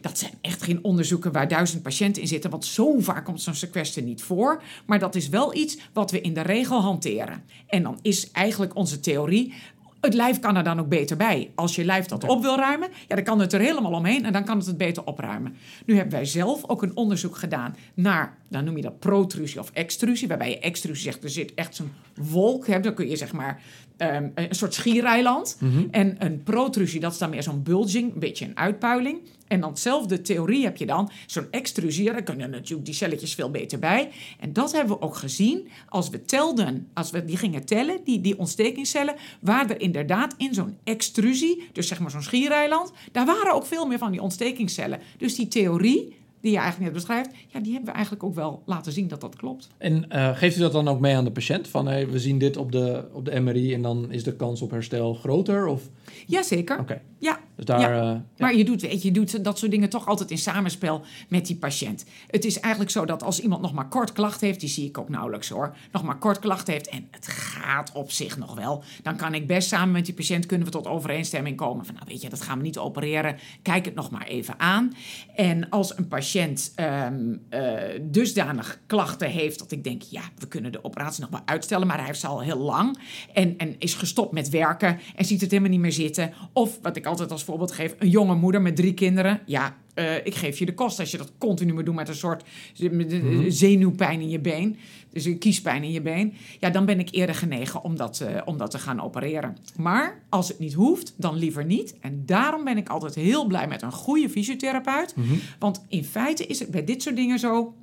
Dat 0.00 0.18
zijn 0.18 0.32
echt 0.40 0.62
geen 0.62 0.84
onderzoeken 0.84 1.32
waar 1.32 1.48
duizend 1.48 1.82
patiënten 1.82 2.22
in 2.22 2.28
zitten, 2.28 2.50
want 2.50 2.64
zo 2.64 3.00
vaak 3.00 3.24
komt 3.24 3.42
zo'n 3.42 3.54
sequester 3.54 4.02
niet 4.02 4.22
voor. 4.22 4.62
Maar 4.86 4.98
dat 4.98 5.14
is 5.14 5.28
wel 5.28 5.54
iets 5.54 5.78
wat 5.92 6.10
we 6.10 6.20
in 6.20 6.34
de 6.34 6.40
regel 6.40 6.80
hanteren. 6.80 7.44
En 7.66 7.82
dan 7.82 7.98
is 8.02 8.30
eigenlijk 8.30 8.76
onze 8.76 9.00
theorie. 9.00 9.54
Het 10.00 10.14
lijf 10.14 10.38
kan 10.38 10.56
er 10.56 10.64
dan 10.64 10.80
ook 10.80 10.88
beter 10.88 11.16
bij. 11.16 11.50
Als 11.54 11.74
je 11.74 11.84
lijf 11.84 12.06
dat 12.06 12.24
op 12.24 12.42
wil 12.42 12.56
ruimen, 12.56 12.88
ja, 13.08 13.14
dan 13.14 13.24
kan 13.24 13.40
het 13.40 13.52
er 13.52 13.60
helemaal 13.60 13.92
omheen 13.92 14.24
en 14.24 14.32
dan 14.32 14.44
kan 14.44 14.56
het 14.58 14.66
het 14.66 14.76
beter 14.76 15.04
opruimen. 15.04 15.56
Nu 15.86 15.94
hebben 15.94 16.12
wij 16.12 16.24
zelf 16.24 16.68
ook 16.68 16.82
een 16.82 16.96
onderzoek 16.96 17.36
gedaan 17.36 17.76
naar, 17.94 18.36
dan 18.48 18.64
noem 18.64 18.76
je 18.76 18.82
dat 18.82 18.98
protrusie 18.98 19.60
of 19.60 19.70
extrusie, 19.70 20.28
waarbij 20.28 20.50
je 20.50 20.58
extrusie 20.58 21.04
zegt, 21.04 21.24
er 21.24 21.30
zit 21.30 21.54
echt 21.54 21.74
zo'n 21.74 21.92
wolk, 22.14 22.66
hè, 22.66 22.80
dan 22.80 22.94
kun 22.94 23.08
je 23.08 23.16
zeg 23.16 23.32
maar 23.32 23.62
ehm, 23.96 24.28
een 24.34 24.54
soort 24.54 24.74
schiereiland. 24.74 25.58
En 25.90 26.16
een 26.18 26.42
protrusie, 26.42 27.00
dat 27.00 27.12
is 27.12 27.18
dan 27.18 27.30
meer 27.30 27.42
zo'n 27.42 27.62
bulging, 27.62 28.14
een 28.14 28.20
beetje 28.20 28.44
een 28.44 28.56
uitpuiling. 28.56 29.20
En 29.48 29.60
dan 29.60 29.72
dezelfde 29.72 30.20
theorie 30.20 30.64
heb 30.64 30.76
je 30.76 30.86
dan, 30.86 31.10
zo'n 31.26 31.46
extrusie, 31.50 32.04
daar 32.04 32.22
kunnen 32.22 32.50
natuurlijk 32.50 32.84
die 32.84 32.94
celletjes 32.94 33.34
veel 33.34 33.50
beter 33.50 33.78
bij. 33.78 34.10
En 34.40 34.52
dat 34.52 34.72
hebben 34.72 34.96
we 34.96 35.02
ook 35.02 35.16
gezien 35.16 35.68
als 35.88 36.08
we 36.08 36.24
telden, 36.24 36.88
als 36.94 37.10
we 37.10 37.24
die 37.24 37.36
gingen 37.36 37.64
tellen, 37.64 38.00
die, 38.04 38.20
die 38.20 38.38
ontstekingscellen, 38.38 39.14
waar 39.40 39.70
er 39.70 39.80
inderdaad 39.80 40.34
in 40.36 40.54
zo'n 40.54 40.76
extrusie, 40.84 41.68
dus 41.72 41.88
zeg 41.88 42.00
maar 42.00 42.10
zo'n 42.10 42.22
schiereiland, 42.22 42.92
daar 43.12 43.26
waren 43.26 43.54
ook 43.54 43.66
veel 43.66 43.86
meer 43.86 43.98
van 43.98 44.10
die 44.10 44.22
ontstekingscellen. 44.22 45.00
Dus 45.18 45.34
die 45.34 45.48
theorie, 45.48 46.16
die 46.40 46.50
je 46.50 46.58
eigenlijk 46.58 46.92
net 46.92 47.02
beschrijft, 47.02 47.30
ja, 47.48 47.60
die 47.60 47.72
hebben 47.72 47.88
we 47.90 47.94
eigenlijk 47.94 48.24
ook 48.24 48.34
wel 48.34 48.62
laten 48.66 48.92
zien 48.92 49.08
dat 49.08 49.20
dat 49.20 49.36
klopt. 49.36 49.68
En 49.78 50.10
eh, 50.10 50.36
geeft 50.36 50.56
u 50.56 50.60
dat 50.60 50.72
dan 50.72 50.88
ook 50.88 51.00
mee 51.00 51.16
aan 51.16 51.24
de 51.24 51.30
patiënt? 51.30 51.68
Van 51.68 51.86
hey, 51.86 52.08
we 52.08 52.18
zien 52.18 52.38
dit 52.38 52.56
op 52.56 52.72
de, 52.72 53.08
op 53.12 53.24
de 53.24 53.40
MRI 53.40 53.74
en 53.74 53.82
dan 53.82 54.12
is 54.12 54.24
de 54.24 54.36
kans 54.36 54.62
op 54.62 54.70
herstel 54.70 55.14
groter? 55.14 55.66
Of... 55.66 55.82
Jazeker. 56.26 56.78
Oké, 56.78 57.00
Ja, 57.18 57.38
dus 57.56 57.64
daar... 57.64 57.80
Ja. 57.80 57.88
eh, 57.88 58.04
ja. 58.04 58.24
Maar 58.38 58.54
je 58.54 58.64
doet, 58.64 58.80
weet 58.80 59.02
je, 59.02 59.08
je 59.08 59.14
doet 59.14 59.44
dat 59.44 59.58
soort 59.58 59.70
dingen 59.70 59.88
toch 59.88 60.06
altijd 60.06 60.30
in 60.30 60.38
samenspel 60.38 61.02
met 61.28 61.46
die 61.46 61.56
patiënt. 61.56 62.04
Het 62.26 62.44
is 62.44 62.60
eigenlijk 62.60 62.92
zo 62.92 63.04
dat 63.04 63.22
als 63.22 63.40
iemand 63.40 63.62
nog 63.62 63.72
maar 63.72 63.88
kort 63.88 64.12
klachten 64.12 64.46
heeft, 64.46 64.60
die 64.60 64.68
zie 64.68 64.88
ik 64.88 64.98
ook 64.98 65.08
nauwelijks 65.08 65.48
hoor, 65.48 65.76
nog 65.92 66.02
maar 66.02 66.18
kort 66.18 66.38
klachten 66.38 66.72
heeft 66.72 66.88
en 66.88 67.08
het 67.10 67.26
gaat 67.28 67.92
op 67.92 68.10
zich 68.10 68.38
nog 68.38 68.54
wel, 68.54 68.82
dan 69.02 69.16
kan 69.16 69.34
ik 69.34 69.46
best 69.46 69.68
samen 69.68 69.92
met 69.92 70.04
die 70.04 70.14
patiënt 70.14 70.46
kunnen 70.46 70.66
we 70.66 70.72
tot 70.72 70.86
overeenstemming 70.86 71.56
komen 71.56 71.84
van, 71.84 71.94
nou 71.94 72.06
weet 72.08 72.22
je, 72.22 72.28
dat 72.28 72.42
gaan 72.42 72.58
we 72.58 72.64
niet 72.64 72.78
opereren, 72.78 73.36
kijk 73.62 73.84
het 73.84 73.94
nog 73.94 74.10
maar 74.10 74.26
even 74.26 74.60
aan. 74.60 74.92
En 75.34 75.68
als 75.68 75.96
een 75.96 76.08
patiënt 76.08 76.26
ehm, 76.34 77.36
eh, 77.48 78.00
dusdanig 78.02 78.80
klachten 78.86 79.28
heeft 79.28 79.58
dat 79.58 79.72
ik 79.72 79.84
denk, 79.84 80.02
ja, 80.02 80.22
we 80.38 80.48
kunnen 80.48 80.72
de 80.72 80.84
operatie 80.84 81.20
nog 81.20 81.30
wel 81.30 81.40
uitstellen, 81.44 81.86
maar 81.86 81.96
hij 81.96 82.06
heeft 82.06 82.20
ze 82.20 82.26
al 82.26 82.42
heel 82.42 82.58
lang 82.58 82.98
en, 83.32 83.56
en 83.56 83.74
is 83.78 83.94
gestopt 83.94 84.32
met 84.32 84.48
werken 84.48 84.98
en 85.16 85.24
ziet 85.24 85.40
het 85.40 85.50
helemaal 85.50 85.70
niet 85.70 85.80
meer 85.80 85.92
zitten. 85.92 86.32
Of 86.52 86.78
wat 86.82 86.96
ik 86.96 87.06
altijd 87.06 87.30
als 87.30 87.44
voorbeeld 87.44 87.72
geef, 87.72 87.94
een 87.98 88.10
jonge 88.10 88.34
moeder 88.34 88.62
met 88.62 88.76
drie 88.76 88.94
kinderen. 88.94 89.40
Ja, 89.46 89.76
eh, 89.98 90.16
ik 90.16 90.34
geef 90.34 90.58
je 90.58 90.66
de 90.66 90.74
kost 90.74 90.98
als 90.98 91.10
je 91.10 91.16
dat 91.16 91.32
continu 91.38 91.72
moet 91.72 91.84
doen 91.84 91.94
met 91.94 92.08
een 92.08 92.14
soort 92.14 92.44
een 92.78 93.52
zenuwpijn 93.52 94.20
in 94.20 94.28
je 94.28 94.40
been. 94.40 94.78
Dus 95.18 95.26
een 95.26 95.38
kiespijn 95.38 95.82
in 95.82 95.90
je 95.90 96.00
been. 96.00 96.34
Ja, 96.60 96.70
dan 96.70 96.84
ben 96.84 96.98
ik 96.98 97.08
eerder 97.10 97.34
genegen 97.34 97.82
om 97.82 97.96
dat, 97.96 98.20
eh, 98.20 98.42
om 98.44 98.58
dat 98.58 98.70
te 98.70 98.78
gaan 98.78 99.00
opereren. 99.00 99.56
Maar 99.76 100.22
als 100.28 100.48
het 100.48 100.58
niet 100.58 100.72
hoeft, 100.72 101.14
dan 101.16 101.36
liever 101.36 101.64
niet. 101.64 101.94
En 102.00 102.22
daarom 102.26 102.64
ben 102.64 102.76
ik 102.76 102.88
altijd 102.88 103.14
heel 103.14 103.46
blij 103.46 103.68
met 103.68 103.82
een 103.82 103.92
goede 103.92 104.28
fysiotherapeut. 104.28 105.14
Want 105.58 105.84
in 105.88 106.04
feite 106.04 106.46
is 106.46 106.58
het 106.58 106.70
bij 106.70 106.84
dit 106.84 107.02
soort 107.02 107.16
dingen 107.16 107.38
zo. 107.38 107.74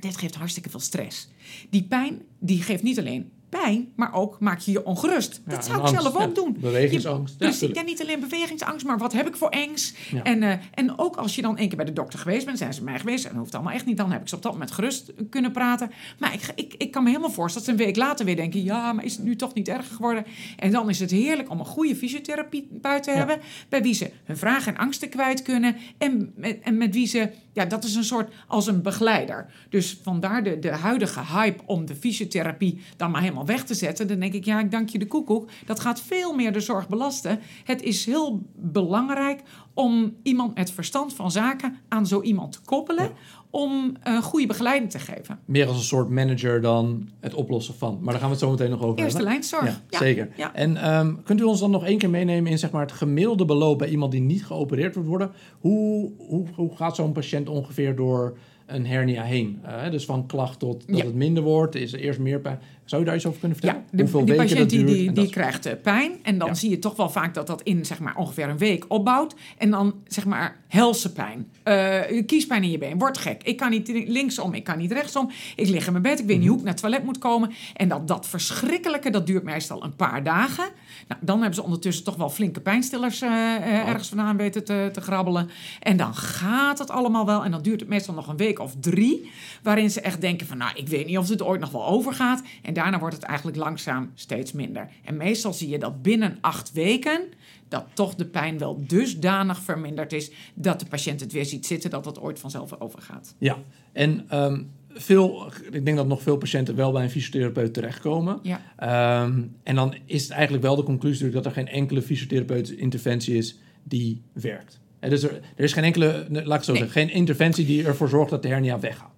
Dit 0.00 0.16
geeft 0.16 0.34
hartstikke 0.34 0.70
veel 0.70 0.80
stress. 0.80 1.28
Die 1.70 1.82
pijn, 1.82 2.22
die 2.38 2.62
geeft 2.62 2.82
niet 2.82 2.98
alleen 2.98 3.30
pijn, 3.62 3.92
maar 3.96 4.14
ook 4.14 4.40
maak 4.40 4.58
je 4.58 4.70
je 4.72 4.84
ongerust. 4.84 5.40
Ja, 5.46 5.54
dat 5.54 5.64
zou 5.64 5.76
ik 5.76 5.84
angst, 5.84 6.02
zelf 6.02 6.14
ook 6.14 6.20
ja. 6.20 6.42
doen. 6.42 6.56
Bewegingsangst, 6.60 7.34
Je, 7.38 7.50
tuurlijk. 7.50 7.78
ja, 7.78 7.84
niet 7.84 8.02
alleen 8.02 8.20
bewegingsangst, 8.20 8.86
maar 8.86 8.98
wat 8.98 9.12
heb 9.12 9.26
ik 9.26 9.36
voor 9.36 9.50
angst? 9.50 9.96
En, 10.22 10.42
eh, 10.42 10.52
en 10.74 10.98
ook 10.98 11.16
als 11.16 11.34
je 11.34 11.42
dan 11.42 11.56
één 11.56 11.68
keer 11.68 11.76
bij 11.76 11.86
de 11.86 11.92
dokter 11.92 12.18
geweest 12.18 12.46
bent, 12.46 12.58
zijn 12.58 12.74
ze 12.74 12.82
bij 12.82 12.90
mij 12.90 13.00
geweest. 13.00 13.24
En 13.24 13.30
dat 13.30 13.40
hoeft 13.40 13.54
allemaal 13.54 13.72
echt 13.72 13.86
niet. 13.86 13.96
Dan 13.96 14.12
heb 14.12 14.20
ik 14.20 14.28
ze 14.28 14.36
op 14.36 14.42
dat 14.42 14.52
moment 14.52 14.70
gerust 14.70 15.12
kunnen 15.30 15.52
praten. 15.52 15.90
Maar 16.18 16.34
ik, 16.34 16.52
ik, 16.54 16.74
ik 16.78 16.90
kan 16.90 17.02
me 17.02 17.08
helemaal 17.08 17.30
voorstellen 17.30 17.66
dat 17.68 17.76
ze 17.76 17.82
een 17.82 17.88
week 17.92 18.04
later 18.04 18.24
weer 18.24 18.36
denken... 18.36 18.64
ja, 18.64 18.92
maar 18.92 19.04
is 19.04 19.16
het 19.16 19.24
nu 19.24 19.36
toch 19.36 19.54
niet 19.54 19.68
erger 19.68 19.94
geworden? 19.94 20.24
En 20.56 20.70
dan 20.70 20.88
is 20.88 21.00
het 21.00 21.10
heerlijk 21.10 21.50
om 21.50 21.58
een 21.58 21.66
goede 21.66 21.96
fysiotherapeut 21.96 23.02
te 23.02 23.10
Ja. 23.10 23.16
hebben... 23.16 23.40
bij 23.68 23.82
wie 23.82 23.94
ze 23.94 24.10
hun 24.24 24.36
vragen 24.36 24.74
en 24.74 24.80
angsten 24.80 25.08
kwijt 25.08 25.42
kunnen. 25.42 25.76
En 25.98 26.32
met, 26.36 26.60
en 26.60 26.76
met 26.76 26.94
wie 26.94 27.06
ze... 27.06 27.30
Ja, 27.56 27.64
dat 27.64 27.84
is 27.84 27.94
een 27.94 28.04
soort 28.04 28.32
als 28.46 28.66
een 28.66 28.82
begeleider. 28.82 29.46
Dus 29.68 29.98
vandaar 30.02 30.42
de, 30.42 30.58
de 30.58 30.70
huidige 30.70 31.20
hype 31.20 31.62
om 31.66 31.86
de 31.86 31.94
fysiotherapie 31.94 32.80
dan 32.96 33.10
maar 33.10 33.20
helemaal 33.20 33.46
weg 33.46 33.64
te 33.64 33.74
zetten. 33.74 34.08
Dan 34.08 34.20
denk 34.20 34.32
ik, 34.32 34.44
ja, 34.44 34.60
ik 34.60 34.70
dank 34.70 34.88
je 34.88 34.98
de 34.98 35.06
koekoek. 35.06 35.50
Dat 35.66 35.80
gaat 35.80 36.00
veel 36.00 36.34
meer 36.34 36.52
de 36.52 36.60
zorg 36.60 36.88
belasten. 36.88 37.40
Het 37.64 37.82
is 37.82 38.06
heel 38.06 38.42
belangrijk 38.54 39.42
om 39.74 40.16
iemand 40.22 40.54
met 40.54 40.70
verstand 40.70 41.14
van 41.14 41.30
zaken 41.30 41.78
aan 41.88 42.06
zo 42.06 42.22
iemand 42.22 42.52
te 42.52 42.60
koppelen. 42.64 43.12
Om 43.56 43.96
een 44.02 44.22
goede 44.22 44.46
begeleiding 44.46 44.90
te 44.90 44.98
geven. 44.98 45.38
Meer 45.44 45.66
als 45.66 45.76
een 45.76 45.82
soort 45.82 46.08
manager 46.08 46.60
dan 46.60 47.08
het 47.20 47.34
oplossen 47.34 47.74
van. 47.74 47.98
Maar 48.00 48.12
daar 48.12 48.20
gaan 48.20 48.30
we 48.30 48.34
het 48.34 48.44
zo 48.44 48.50
meteen 48.50 48.70
nog 48.70 48.82
over 48.82 48.98
Eerste 48.98 49.16
hebben. 49.16 49.32
lijnzorg. 49.32 49.82
Ja, 49.90 49.98
zeker. 49.98 50.28
Ja. 50.36 50.54
En 50.54 50.76
ehm, 50.76 51.14
kunt 51.24 51.40
u 51.40 51.42
ons 51.42 51.60
dan 51.60 51.70
nog 51.70 51.84
één 51.84 51.98
keer 51.98 52.10
meenemen 52.10 52.50
in 52.50 52.58
zeg 52.58 52.70
maar, 52.70 52.82
het 52.82 52.92
gemiddelde 52.92 53.44
beloop 53.44 53.78
bij 53.78 53.88
iemand 53.88 54.12
die 54.12 54.20
niet 54.20 54.46
geopereerd 54.46 54.94
wordt 54.94 55.08
worden? 55.08 55.30
Hoe, 55.60 56.12
hoe, 56.18 56.46
hoe 56.54 56.76
gaat 56.76 56.96
zo'n 56.96 57.12
patiënt 57.12 57.48
ongeveer 57.48 57.96
door 57.96 58.36
een 58.66 58.86
hernia 58.86 59.22
heen? 59.22 59.60
Eh, 59.62 59.90
dus 59.90 60.04
van 60.04 60.26
klacht 60.26 60.58
tot 60.58 60.86
dat 60.88 61.02
het 61.02 61.14
minder 61.14 61.42
wordt, 61.42 61.74
is 61.74 61.92
er 61.92 61.98
eerst 62.00 62.18
meer 62.18 62.40
pijn. 62.40 62.58
Zou 62.86 63.00
je 63.02 63.06
daar 63.06 63.16
iets 63.16 63.26
over 63.26 63.38
kunnen 63.40 63.58
vertellen? 63.58 63.82
Ja, 63.84 63.96
de, 63.96 64.02
Hoeveel 64.02 64.24
die 64.24 64.28
weken 64.28 64.44
patiënt 64.44 64.60
dat 64.60 64.78
die, 64.78 64.84
duurt 64.86 64.98
die, 64.98 65.12
die 65.12 65.30
krijgt 65.30 65.66
eh, 65.66 65.72
pijn. 65.82 66.12
En 66.22 66.38
dan 66.38 66.48
Ja. 66.48 66.54
zie 66.54 66.70
je 66.70 66.78
toch 66.78 66.96
wel 66.96 67.10
vaak 67.10 67.34
dat 67.34 67.46
dat 67.46 67.62
in 67.62 67.84
zeg 67.84 68.00
maar, 68.00 68.16
ongeveer 68.16 68.48
een 68.48 68.58
week 68.58 68.84
opbouwt. 68.88 69.34
En 69.58 69.70
dan 69.70 69.94
zeg 70.06 70.24
maar 70.24 70.56
helse 70.68 71.12
pijn. 71.12 71.50
Eh, 71.62 72.26
kiespijn 72.26 72.62
in 72.62 72.70
je 72.70 72.78
been. 72.78 72.98
Wordt 72.98 73.18
gek. 73.18 73.42
Ik 73.42 73.56
kan 73.56 73.70
niet 73.70 73.88
linksom, 74.06 74.54
ik 74.54 74.64
kan 74.64 74.78
niet 74.78 74.92
rechtsom. 74.92 75.30
Ik 75.56 75.68
lig 75.68 75.86
in 75.86 75.92
mijn 75.92 76.02
bed, 76.04 76.20
ik 76.20 76.26
weet 76.26 76.38
niet 76.38 76.48
hoe 76.48 76.56
ik 76.56 76.62
naar 76.62 76.72
het 76.72 76.80
toilet 76.82 77.04
moet 77.04 77.18
komen. 77.18 77.52
En 77.74 77.88
dat, 77.88 78.08
dat 78.08 78.26
verschrikkelijke, 78.26 79.10
dat 79.10 79.26
duurt 79.26 79.42
meestal 79.42 79.84
een 79.84 79.96
paar 79.96 80.22
dagen. 80.24 80.64
Nou, 81.08 81.20
dan 81.24 81.36
hebben 81.38 81.54
ze 81.54 81.62
ondertussen 81.62 82.04
toch 82.04 82.16
wel 82.16 82.30
flinke 82.30 82.60
pijnstillers 82.60 83.20
eh, 83.22 83.30
eh, 83.56 83.88
ergens 83.88 84.08
vandaan 84.08 84.36
weten 84.36 84.64
te, 84.64 84.88
te 84.92 85.00
grabbelen. 85.00 85.48
En 85.80 85.96
dan 85.96 86.14
gaat 86.14 86.78
het 86.78 86.90
allemaal 86.90 87.26
wel. 87.26 87.44
En 87.44 87.50
dan 87.50 87.62
duurt 87.62 87.80
het 87.80 87.88
meestal 87.88 88.14
nog 88.14 88.28
een 88.28 88.36
week 88.36 88.58
of 88.58 88.74
drie. 88.80 89.30
Waarin 89.62 89.90
ze 89.90 90.00
echt 90.00 90.20
denken 90.20 90.46
van, 90.46 90.58
nou, 90.58 90.70
ik 90.74 90.88
weet 90.88 91.06
niet 91.06 91.18
of 91.18 91.28
het 91.28 91.42
ooit 91.42 91.60
nog 91.60 91.70
wel 91.70 91.86
overgaat. 91.86 92.42
En 92.62 92.74
daarna 92.76 92.98
wordt 92.98 93.14
het 93.14 93.24
eigenlijk 93.24 93.56
langzaam 93.58 94.10
steeds 94.14 94.52
minder. 94.52 94.88
En 95.04 95.16
meestal 95.16 95.52
zie 95.52 95.68
je 95.68 95.78
dat 95.78 96.02
binnen 96.02 96.38
acht 96.40 96.72
weken... 96.72 97.20
dat 97.68 97.86
toch 97.92 98.14
de 98.14 98.24
pijn 98.24 98.58
wel 98.58 98.84
dusdanig 98.86 99.58
verminderd 99.60 100.12
is... 100.12 100.30
dat 100.54 100.80
de 100.80 100.86
patiënt 100.86 101.20
het 101.20 101.32
weer 101.32 101.44
ziet 101.44 101.66
zitten 101.66 101.90
dat 101.90 102.04
het 102.04 102.20
ooit 102.20 102.38
vanzelf 102.38 102.80
overgaat. 102.80 103.34
Ja, 103.38 103.58
en 103.92 104.24
ehm, 104.28 104.62
veel, 104.88 105.52
ik 105.70 105.84
denk 105.84 105.96
dat 105.96 106.06
nog 106.06 106.22
veel 106.22 106.36
patiënten 106.36 106.74
wel 106.76 106.92
bij 106.92 107.02
een 107.02 107.10
fysiotherapeut 107.10 107.74
terechtkomen. 107.74 108.38
Ja. 108.42 108.60
Ehm, 108.76 109.42
en 109.62 109.74
dan 109.74 109.94
is 110.04 110.22
het 110.22 110.30
eigenlijk 110.30 110.62
wel 110.62 110.76
de 110.76 110.82
conclusie 110.82 111.30
dat 111.30 111.44
er 111.46 111.52
geen 111.52 111.68
enkele 111.68 112.02
fysiotherapeutische 112.02 112.76
interventie 112.76 113.36
is 113.36 113.58
die 113.82 114.22
werkt. 114.32 114.80
Dus 115.00 115.22
er, 115.22 115.40
er 115.56 115.64
is 115.64 115.72
geen 115.72 115.84
enkele, 115.84 116.26
laat 116.30 116.58
ik 116.58 116.64
zo 116.64 116.72
Nee. 116.72 116.82
zeggen, 116.82 117.00
geen 117.00 117.10
interventie 117.10 117.66
die 117.66 117.84
ervoor 117.84 118.08
zorgt 118.08 118.30
dat 118.30 118.42
de 118.42 118.48
hernia 118.48 118.78
weggaat. 118.78 119.15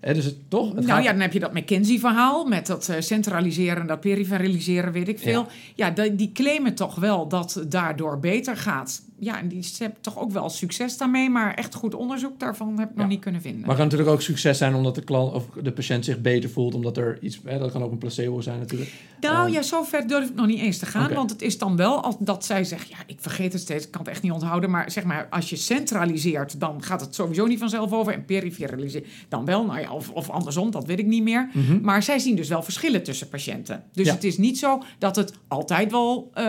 Hè, 0.00 0.14
dus 0.14 0.24
het, 0.24 0.36
toch? 0.50 0.66
Het 0.66 0.74
nou 0.74 0.86
gaat- 0.86 1.04
ja, 1.04 1.10
dan 1.12 1.20
heb 1.20 1.32
je 1.32 1.40
dat 1.40 1.52
McKinsey-verhaal 1.54 2.44
met 2.44 2.66
dat 2.66 2.88
eh, 2.88 3.00
centraliseren, 3.00 3.86
dat 3.86 4.00
peripheraliseren, 4.00 4.92
weet 4.92 5.08
ik 5.08 5.18
veel. 5.18 5.46
Ja, 5.74 5.90
die, 5.90 6.14
die 6.14 6.32
claimen 6.32 6.74
toch 6.74 6.94
wel 6.94 7.28
dat 7.28 7.54
het 7.54 7.70
daardoor 7.70 8.18
beter 8.20 8.56
gaat. 8.56 9.02
Ja, 9.20 9.38
en 9.38 9.48
die 9.48 9.66
hebben 9.78 10.00
toch 10.00 10.18
ook 10.18 10.30
wel 10.30 10.48
succes 10.48 10.96
daarmee, 10.96 11.30
maar 11.30 11.54
echt 11.54 11.74
goed 11.74 11.94
onderzoek 11.94 12.40
daarvan 12.40 12.78
heb 12.78 12.90
ik 12.90 12.96
nog 12.96 13.08
niet 13.08 13.20
kunnen 13.20 13.40
vinden. 13.40 13.60
Maar 13.60 13.68
het 13.68 13.78
kan 13.78 13.86
natuurlijk 13.86 14.10
ook 14.10 14.22
succes 14.22 14.58
zijn 14.58 14.74
omdat 14.74 14.94
de, 14.94 15.02
klant, 15.02 15.32
of 15.32 15.44
de 15.62 15.72
patiënt 15.72 16.04
zich 16.04 16.20
beter 16.20 16.50
voelt, 16.50 16.74
omdat 16.74 16.96
er 16.96 17.18
iets, 17.20 17.40
hè, 17.44 17.58
dat 17.58 17.72
kan 17.72 17.82
ook 17.82 17.92
een 17.92 17.98
placebo 17.98 18.40
zijn 18.40 18.58
natuurlijk. 18.58 18.90
Nou 19.20 19.46
Ehm, 19.46 19.52
ja, 19.52 19.62
zo 19.62 19.82
ver 19.82 20.06
durf 20.06 20.28
ik 20.28 20.34
nog 20.34 20.46
niet 20.46 20.60
eens 20.60 20.78
te 20.78 20.86
gaan. 20.86 21.14
Want 21.14 21.30
het 21.30 21.42
is 21.42 21.58
dan 21.58 21.76
wel 21.76 22.02
als 22.02 22.16
dat 22.18 22.44
zij 22.44 22.64
zegt... 22.64 22.88
ja, 22.88 22.96
ik 23.06 23.16
vergeet 23.20 23.52
het 23.52 23.62
steeds, 23.62 23.84
ik 23.84 23.90
kan 23.90 24.00
het 24.00 24.10
echt 24.10 24.22
niet 24.22 24.32
onthouden... 24.32 24.70
maar 24.70 24.90
zeg 24.90 25.04
maar, 25.04 25.26
als 25.30 25.50
je 25.50 25.56
centraliseert... 25.56 26.60
dan 26.60 26.82
gaat 26.82 27.00
het 27.00 27.14
sowieso 27.14 27.46
niet 27.46 27.58
vanzelf 27.58 27.92
over. 27.92 28.12
En 28.12 28.24
peripheraliseert 28.24 29.06
dan 29.28 29.44
wel. 29.44 29.64
Nou 29.64 29.80
ja, 29.80 29.92
of, 29.92 30.10
of 30.10 30.30
andersom, 30.30 30.70
dat 30.70 30.86
weet 30.86 30.98
ik 30.98 31.06
niet 31.06 31.22
meer. 31.22 31.50
Mhm. 31.52 31.80
Maar 31.82 32.02
zij 32.02 32.18
zien 32.18 32.36
dus 32.36 32.48
wel 32.48 32.62
verschillen 32.62 33.02
tussen 33.02 33.28
patiënten. 33.28 33.84
Dus 33.92 34.06
Ja. 34.06 34.12
het 34.12 34.24
is 34.24 34.38
niet 34.38 34.58
zo 34.58 34.82
dat 34.98 35.16
het 35.16 35.32
altijd 35.48 35.90
wel 35.90 36.30
eh, 36.34 36.44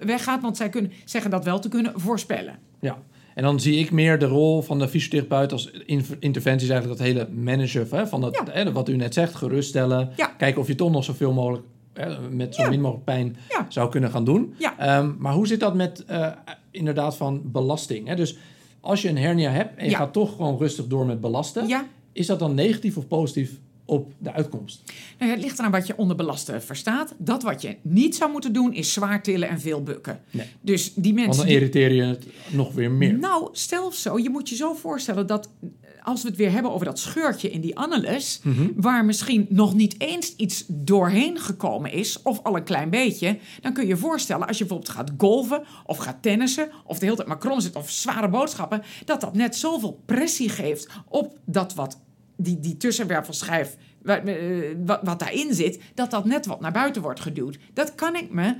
weggaat... 0.00 0.42
want 0.42 0.56
zij 0.56 0.68
kunnen, 0.68 0.92
zeggen 1.04 1.30
dat 1.30 1.44
wel 1.44 1.58
te 1.58 1.68
kunnen 1.68 2.00
voorspellen. 2.08 2.58
Ja, 2.80 2.98
en 3.34 3.42
dan 3.42 3.60
zie 3.60 3.78
ik 3.78 3.90
meer 3.90 4.18
de 4.18 4.26
rol 4.26 4.62
van 4.62 4.78
de 4.78 4.88
fysiotherapeut 4.88 5.52
als 5.52 5.70
in- 5.86 6.04
interventies 6.18 6.68
eigenlijk 6.68 6.98
dat 6.98 7.08
hele 7.08 7.28
managen 7.28 7.86
hè, 7.90 8.06
van 8.06 8.20
dat, 8.20 8.34
Ja. 8.46 8.52
hè, 8.52 8.72
wat 8.72 8.88
u 8.88 8.96
net 8.96 9.14
zegt, 9.14 9.34
geruststellen, 9.34 10.10
Ja. 10.16 10.26
kijken 10.26 10.60
of 10.60 10.66
je 10.66 10.74
toch 10.74 10.90
nog 10.90 11.04
zoveel 11.04 11.32
mogelijk 11.32 11.64
hè, 11.92 12.28
met 12.30 12.54
zo 12.54 12.62
Ja. 12.62 12.68
min 12.68 12.80
mogelijk 12.80 13.04
pijn 13.04 13.36
zou 13.68 13.90
kunnen 13.90 14.10
gaan 14.10 14.24
doen. 14.24 14.54
Ehm, 14.78 15.10
maar 15.18 15.32
hoe 15.32 15.46
zit 15.46 15.60
dat 15.60 15.74
met 15.74 16.04
eh, 16.04 16.26
inderdaad 16.70 17.16
van 17.16 17.40
belasting? 17.44 18.06
Hè? 18.08 18.14
Dus 18.16 18.36
als 18.80 19.02
je 19.02 19.08
een 19.08 19.18
hernia 19.18 19.50
hebt 19.50 19.76
en 19.78 19.88
je 19.90 19.94
gaat 19.96 20.12
toch 20.12 20.36
gewoon 20.36 20.58
rustig 20.58 20.86
door 20.86 21.06
met 21.06 21.20
belasten, 21.20 21.68
is 22.12 22.26
dat 22.26 22.38
dan 22.38 22.54
negatief 22.54 22.96
of 22.96 23.06
positief 23.08 23.58
op 23.88 24.12
de 24.18 24.32
uitkomst? 24.32 24.82
Nou 25.18 25.30
het 25.30 25.40
ligt 25.40 25.58
eraan 25.58 25.70
wat 25.70 25.86
je 25.86 25.96
onder 25.96 26.16
belasten 26.16 26.62
verstaat. 26.62 27.14
Dat 27.18 27.42
wat 27.42 27.62
je 27.62 27.76
niet 27.82 28.16
zou 28.16 28.30
moeten 28.30 28.52
doen 28.52 28.74
is 28.74 28.92
zwaar 28.92 29.22
tillen 29.22 29.48
en 29.48 29.60
veel 29.60 29.82
bukken. 29.82 30.20
Nee. 30.30 30.46
Dus 30.60 30.94
die 30.94 31.12
mensen 31.12 31.36
Want 31.36 31.48
dan 31.48 31.56
irriteer 31.56 31.92
je 31.92 32.02
het 32.02 32.26
nog 32.50 32.72
weer 32.72 32.90
meer. 32.90 33.18
Nou, 33.18 33.48
stel 33.52 33.92
zo, 33.92 34.18
je 34.18 34.30
moet 34.30 34.48
je 34.48 34.56
zo 34.56 34.74
voorstellen 34.74 35.26
dat 35.26 35.50
eh, 35.60 35.68
als 36.02 36.22
we 36.22 36.28
het 36.28 36.36
weer 36.36 36.50
hebben 36.52 36.72
over 36.72 36.86
dat 36.86 36.98
scheurtje 36.98 37.50
in 37.50 37.60
die 37.60 37.76
annulus, 37.78 38.40
Mhm. 38.42 38.66
waar 38.76 39.04
misschien 39.04 39.46
nog 39.48 39.74
niet 39.74 39.94
eens 40.00 40.34
iets 40.36 40.64
doorheen 40.68 41.38
gekomen 41.38 41.92
is, 41.92 42.22
of 42.22 42.42
al 42.42 42.56
een 42.56 42.64
klein 42.64 42.90
beetje, 42.90 43.38
dan 43.60 43.72
kun 43.72 43.82
je 43.82 43.88
je 43.88 43.96
voorstellen 43.96 44.46
als 44.46 44.58
je 44.58 44.64
bijvoorbeeld 44.64 44.96
gaat 44.96 45.12
golven 45.18 45.62
of 45.86 45.96
gaat 45.96 46.22
tennissen, 46.22 46.68
of 46.84 46.98
de 46.98 47.04
hele 47.04 47.16
tijd 47.16 47.28
maar 47.28 47.38
krom 47.38 47.60
zit 47.60 47.76
of 47.76 47.90
zware 47.90 48.28
boodschappen, 48.28 48.82
dat 49.04 49.20
dat 49.20 49.34
net 49.34 49.56
zoveel 49.56 50.02
pressie 50.06 50.48
geeft 50.48 50.88
op 51.08 51.38
dat 51.44 51.74
wat 51.74 51.98
die, 52.40 52.60
die 52.60 52.76
tussenwervelschijf. 52.76 53.76
wa- 54.02 54.18
eh, 54.24 54.76
Wat, 54.84 55.00
wat 55.02 55.18
daarin 55.18 55.54
zit, 55.54 55.80
dat 55.94 56.10
dat 56.10 56.24
net 56.24 56.46
wat 56.46 56.60
naar 56.60 56.72
buiten 56.72 57.02
wordt 57.02 57.20
geduwd. 57.20 57.58
Dat 57.72 57.94
kan 57.94 58.16
ik 58.16 58.32
me 58.32 58.54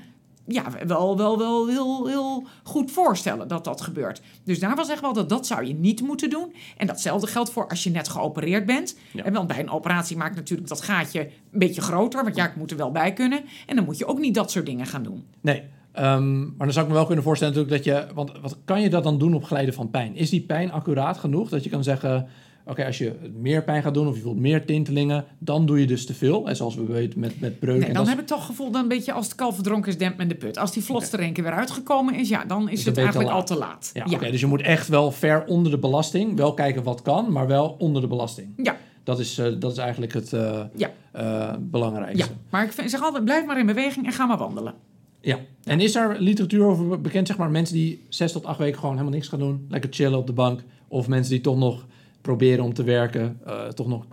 ja, 0.46 0.64
wel, 0.86 1.16
wel, 1.16 1.38
wel 1.38 1.68
heel, 1.68 2.06
heel 2.06 2.46
goed 2.62 2.90
voorstellen 2.90 3.48
dat 3.48 3.64
dat 3.64 3.80
gebeurt. 3.80 4.22
Dus 4.44 4.58
daarvan 4.58 4.84
zeggen 4.84 5.02
we 5.02 5.08
altijd, 5.08 5.28
dat 5.28 5.46
zou 5.46 5.66
je 5.66 5.74
niet 5.74 6.00
moeten 6.00 6.30
doen. 6.30 6.54
En 6.76 6.86
datzelfde 6.86 7.26
geldt 7.26 7.50
voor 7.50 7.68
als 7.68 7.84
je 7.84 7.90
net 7.90 8.08
geopereerd 8.08 8.66
bent. 8.66 8.96
Ja. 9.12 9.24
En 9.24 9.32
want 9.32 9.48
bij 9.48 9.58
een 9.58 9.70
operatie 9.70 10.16
maakt 10.16 10.34
natuurlijk 10.36 10.68
dat 10.68 10.80
gaatje 10.82 11.20
een 11.52 11.58
beetje 11.58 11.80
groter. 11.80 12.22
Want 12.22 12.36
ja, 12.36 12.48
ik 12.48 12.56
moet 12.56 12.70
er 12.70 12.76
wel 12.76 12.90
bij 12.90 13.12
kunnen. 13.12 13.44
En 13.66 13.76
dan 13.76 13.84
moet 13.84 13.98
je 13.98 14.06
ook 14.06 14.18
niet 14.18 14.34
dat 14.34 14.50
soort 14.50 14.66
dingen 14.66 14.86
gaan 14.86 15.02
doen. 15.02 15.24
Nee. 15.40 15.62
Ehm, 15.92 16.40
maar 16.40 16.54
dan 16.66 16.72
zou 16.72 16.84
ik 16.84 16.90
me 16.90 16.96
wel 16.96 17.06
kunnen 17.06 17.24
voorstellen 17.24 17.54
natuurlijk 17.54 17.84
dat 17.84 17.94
je... 17.94 18.14
Want 18.14 18.32
wat 18.40 18.56
kan 18.64 18.80
je 18.80 18.90
dat 18.90 19.02
dan 19.02 19.18
doen 19.18 19.34
op 19.34 19.44
geleide 19.44 19.72
van 19.72 19.90
pijn? 19.90 20.16
Is 20.16 20.30
die 20.30 20.42
pijn 20.42 20.72
accuraat 20.72 21.18
genoeg 21.18 21.48
dat 21.48 21.64
je 21.64 21.70
kan 21.70 21.82
zeggen... 21.82 22.28
Oké, 22.68 22.86
als 22.86 22.98
je 22.98 23.12
meer 23.36 23.64
pijn 23.64 23.82
gaat 23.82 23.94
doen 23.94 24.08
of 24.08 24.14
je 24.16 24.22
voelt 24.22 24.36
meer 24.38 24.64
tintelingen... 24.66 25.24
dan 25.38 25.66
doe 25.66 25.80
je 25.80 25.86
dus 25.86 26.06
te 26.06 26.14
veel. 26.14 26.48
En 26.48 26.56
zoals 26.56 26.74
we 26.74 26.84
weten 26.86 27.20
met, 27.20 27.40
met 27.40 27.58
breuk. 27.58 27.78
Nee, 27.78 27.88
en 27.88 27.94
dan 27.94 28.08
heb 28.08 28.18
ik 28.20 28.26
toch 28.26 28.46
gevoel 28.46 28.70
dat 28.70 28.82
een 28.82 28.88
beetje 28.88 29.12
als 29.12 29.24
het 29.26 29.34
kalf 29.34 29.54
verdronken 29.54 29.90
is, 29.92 29.98
dempt 29.98 30.16
men 30.18 30.28
de 30.28 30.34
put. 30.34 30.58
Als 30.58 30.72
die 30.72 30.82
vlot 30.84 31.12
er 31.12 31.20
één 31.20 31.32
keer 31.32 31.44
weer 31.44 31.52
uitgekomen 31.52 32.14
is, 32.14 32.28
ja, 32.28 32.44
dan 32.44 32.68
is 32.68 32.78
Is 32.78 32.84
het 32.84 32.98
eigenlijk 32.98 33.30
al 33.30 33.44
te 33.44 33.56
laat. 33.56 33.90
Ja, 33.94 34.04
oké, 34.12 34.30
dus 34.30 34.40
je 34.40 34.46
moet 34.46 34.62
echt 34.62 34.88
wel 34.88 35.10
ver 35.12 35.44
onder 35.44 35.70
de 35.72 35.78
belasting. 35.78 36.36
Wel 36.36 36.54
kijken 36.54 36.82
wat 36.82 37.02
kan, 37.02 37.32
maar 37.32 37.46
wel 37.46 37.76
onder 37.78 38.02
de 38.02 38.08
belasting. 38.08 38.48
Ja. 38.56 38.76
Dat 39.04 39.18
is, 39.18 39.38
eh, 39.38 39.46
dat 39.58 39.72
is 39.72 39.78
eigenlijk 39.78 40.12
het 40.12 40.32
eh, 40.32 40.60
Ja. 40.76 40.90
eh, 41.12 41.54
belangrijkste. 41.60 42.26
ja. 42.28 42.34
Maar 42.50 42.64
ik 42.64 42.72
vind- 42.72 42.90
zeg 42.90 43.02
altijd, 43.02 43.24
blijf 43.24 43.46
maar 43.46 43.58
in 43.58 43.66
beweging 43.66 44.06
en 44.06 44.12
ga 44.12 44.26
maar 44.26 44.38
wandelen. 44.38 44.74
Ja. 45.20 45.38
En 45.64 45.80
is 45.80 45.94
er 45.94 46.16
literatuur 46.20 46.64
over 46.64 47.00
bekend, 47.00 47.26
zeg 47.26 47.36
maar, 47.36 47.50
mensen 47.50 47.74
die 47.74 48.04
zes 48.08 48.32
tot 48.32 48.44
acht 48.44 48.58
weken 48.58 48.78
gewoon 48.78 48.92
helemaal 48.94 49.14
niks 49.14 49.28
gaan 49.28 49.38
doen, 49.38 49.66
lekker 49.68 49.90
chillen 49.92 50.18
op 50.18 50.26
de 50.26 50.32
bank, 50.32 50.60
of 50.88 51.08
mensen 51.08 51.32
die 51.32 51.40
toch 51.40 51.56
nog 51.56 51.86
proberen 52.28 52.64
om 52.64 52.74
te 52.74 52.82
werken, 52.82 53.38
eh, 53.46 53.66
toch 53.68 53.86
nog 53.86 54.04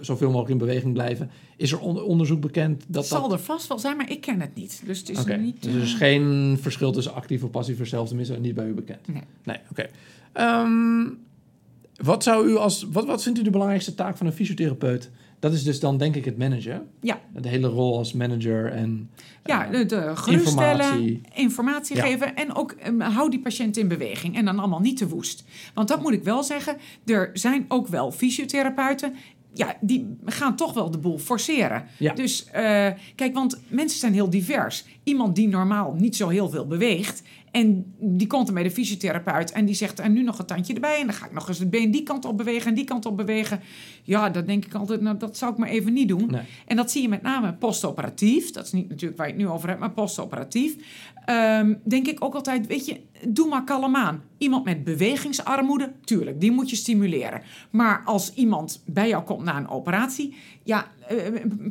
zoveel 0.00 0.26
mogelijk 0.28 0.50
in 0.50 0.58
beweging 0.58 0.92
blijven. 0.92 1.30
Is 1.56 1.72
er 1.72 1.80
on- 1.80 2.02
onderzoek 2.02 2.40
bekend 2.40 2.78
dat 2.80 2.86
Dat 2.94 3.06
zal 3.06 3.22
dat... 3.28 3.32
er 3.32 3.44
vast 3.44 3.68
wel 3.68 3.78
zijn, 3.78 3.96
maar 3.96 4.10
ik 4.10 4.20
ken 4.20 4.40
het 4.40 4.54
niet. 4.54 4.82
Dus 4.86 4.98
het 4.98 5.08
is 5.08 5.24
niet... 5.24 5.62
dus 5.62 5.74
er 5.74 5.82
is 5.82 5.92
eh, 5.92 5.98
geen 5.98 6.58
verschil 6.60 6.92
tussen 6.92 7.14
actief 7.14 7.42
of 7.42 7.50
passief 7.50 7.76
verstelf, 7.76 8.06
tenminste 8.08 8.38
niet 8.40 8.54
bij 8.54 8.66
u 8.66 8.72
bekend. 8.74 9.08
Nee. 9.08 9.22
Nee, 9.44 9.56
oké. 9.70 9.86
Ehm, 10.32 11.06
wat 12.02 12.22
zou 12.22 12.48
u 12.48 12.56
als... 12.56 12.86
Wat, 12.92 13.06
wat 13.06 13.22
vindt 13.22 13.38
u 13.38 13.42
de 13.42 13.50
belangrijkste 13.50 13.94
taak 13.94 14.16
van 14.16 14.26
een 14.26 14.32
fysiotherapeut? 14.32 15.10
Dat 15.38 15.52
is 15.52 15.64
dus 15.64 15.80
dan 15.80 15.98
denk 15.98 16.14
ik 16.14 16.24
het 16.24 16.38
managen. 16.38 16.88
Ja. 17.00 17.20
De 17.36 17.48
hele 17.48 17.66
rol 17.68 17.96
als 17.98 18.12
manager 18.12 18.72
en... 18.72 19.10
Ja, 19.44 19.66
eh, 19.66 19.72
de, 19.72 19.86
de 19.86 20.16
geruststellen, 20.16 20.86
informatie. 20.86 21.20
informatie, 21.34 21.96
Ja. 21.96 22.02
geven 22.02 22.36
en 22.36 22.54
ook 22.54 22.74
um, 22.86 23.00
hou 23.00 23.30
die 23.30 23.40
patiënt 23.40 23.76
in 23.76 23.88
beweging. 23.88 24.36
En 24.36 24.44
dan 24.44 24.58
allemaal 24.58 24.80
niet 24.80 24.96
te 24.96 25.08
woest. 25.08 25.44
Want 25.74 25.88
dat 25.88 26.02
moet 26.02 26.12
ik 26.12 26.22
wel 26.22 26.42
zeggen, 26.42 26.76
er 27.04 27.30
zijn 27.32 27.64
ook 27.68 27.86
wel 27.86 28.12
fysiotherapeuten... 28.12 29.14
Ja, 29.58 29.76
die 29.80 30.16
gaan 30.24 30.56
toch 30.56 30.72
wel 30.72 30.90
de 30.90 30.98
boel 30.98 31.18
forceren. 31.18 31.84
Ja. 31.96 32.14
Dus 32.14 32.44
eh, 32.44 32.88
kijk, 33.14 33.34
want 33.34 33.60
mensen 33.68 33.98
zijn 33.98 34.12
heel 34.12 34.30
divers. 34.30 34.84
Iemand 35.02 35.36
die 35.36 35.48
normaal 35.48 35.94
niet 35.94 36.16
zo 36.16 36.28
heel 36.28 36.48
veel 36.48 36.66
beweegt... 36.66 37.22
en 37.50 37.94
die 37.98 38.26
komt 38.26 38.46
dan 38.46 38.54
bij 38.54 38.62
de 38.62 38.70
fysiotherapeut 38.70 39.52
en 39.52 39.64
die 39.64 39.74
zegt... 39.74 40.00
en 40.00 40.12
nu 40.12 40.22
nog 40.22 40.38
een 40.38 40.46
tandje 40.46 40.74
erbij 40.74 41.00
en 41.00 41.06
dan 41.06 41.14
ga 41.14 41.26
ik 41.26 41.32
nog 41.32 41.48
eens 41.48 41.58
het 41.58 41.70
been 41.70 41.90
die 41.90 42.02
kant 42.02 42.24
op 42.24 42.36
bewegen... 42.36 42.68
en 42.68 42.74
die 42.74 42.84
kant 42.84 43.06
op 43.06 43.16
bewegen. 43.16 43.60
Ja, 44.02 44.30
dan 44.30 44.44
denk 44.44 44.64
ik 44.64 44.74
altijd, 44.74 45.00
nou, 45.00 45.16
dat 45.16 45.36
zou 45.36 45.52
ik 45.52 45.58
maar 45.58 45.68
even 45.68 45.92
niet 45.92 46.08
doen. 46.08 46.30
Nee. 46.30 46.42
En 46.66 46.76
dat 46.76 46.90
zie 46.90 47.02
je 47.02 47.08
met 47.08 47.22
name 47.22 47.54
postoperatief. 47.54 48.50
Dat 48.50 48.64
is 48.64 48.72
niet 48.72 48.88
natuurlijk 48.88 49.18
waar 49.18 49.28
je 49.28 49.32
het 49.32 49.42
nu 49.42 49.48
over 49.48 49.68
hebt, 49.68 49.80
maar 49.80 49.90
postoperatief. 49.90 50.76
Ehm, 51.28 51.74
denk 51.84 52.06
ik 52.06 52.24
ook 52.24 52.34
altijd, 52.34 52.66
weet 52.66 52.86
je, 52.86 53.00
doe 53.28 53.48
maar 53.48 53.64
kalm 53.64 53.96
aan. 53.96 54.22
Iemand 54.38 54.64
met 54.64 54.84
bewegingsarmoede, 54.84 55.92
tuurlijk, 56.04 56.40
die 56.40 56.50
moet 56.52 56.70
je 56.70 56.76
stimuleren. 56.76 57.42
Maar 57.70 58.02
als 58.04 58.34
iemand 58.34 58.82
bij 58.86 59.08
jou 59.08 59.24
komt 59.24 59.42
na 59.44 59.56
een 59.56 59.68
operatie, 59.68 60.34
ja, 60.64 60.86
eh, 61.08 61.16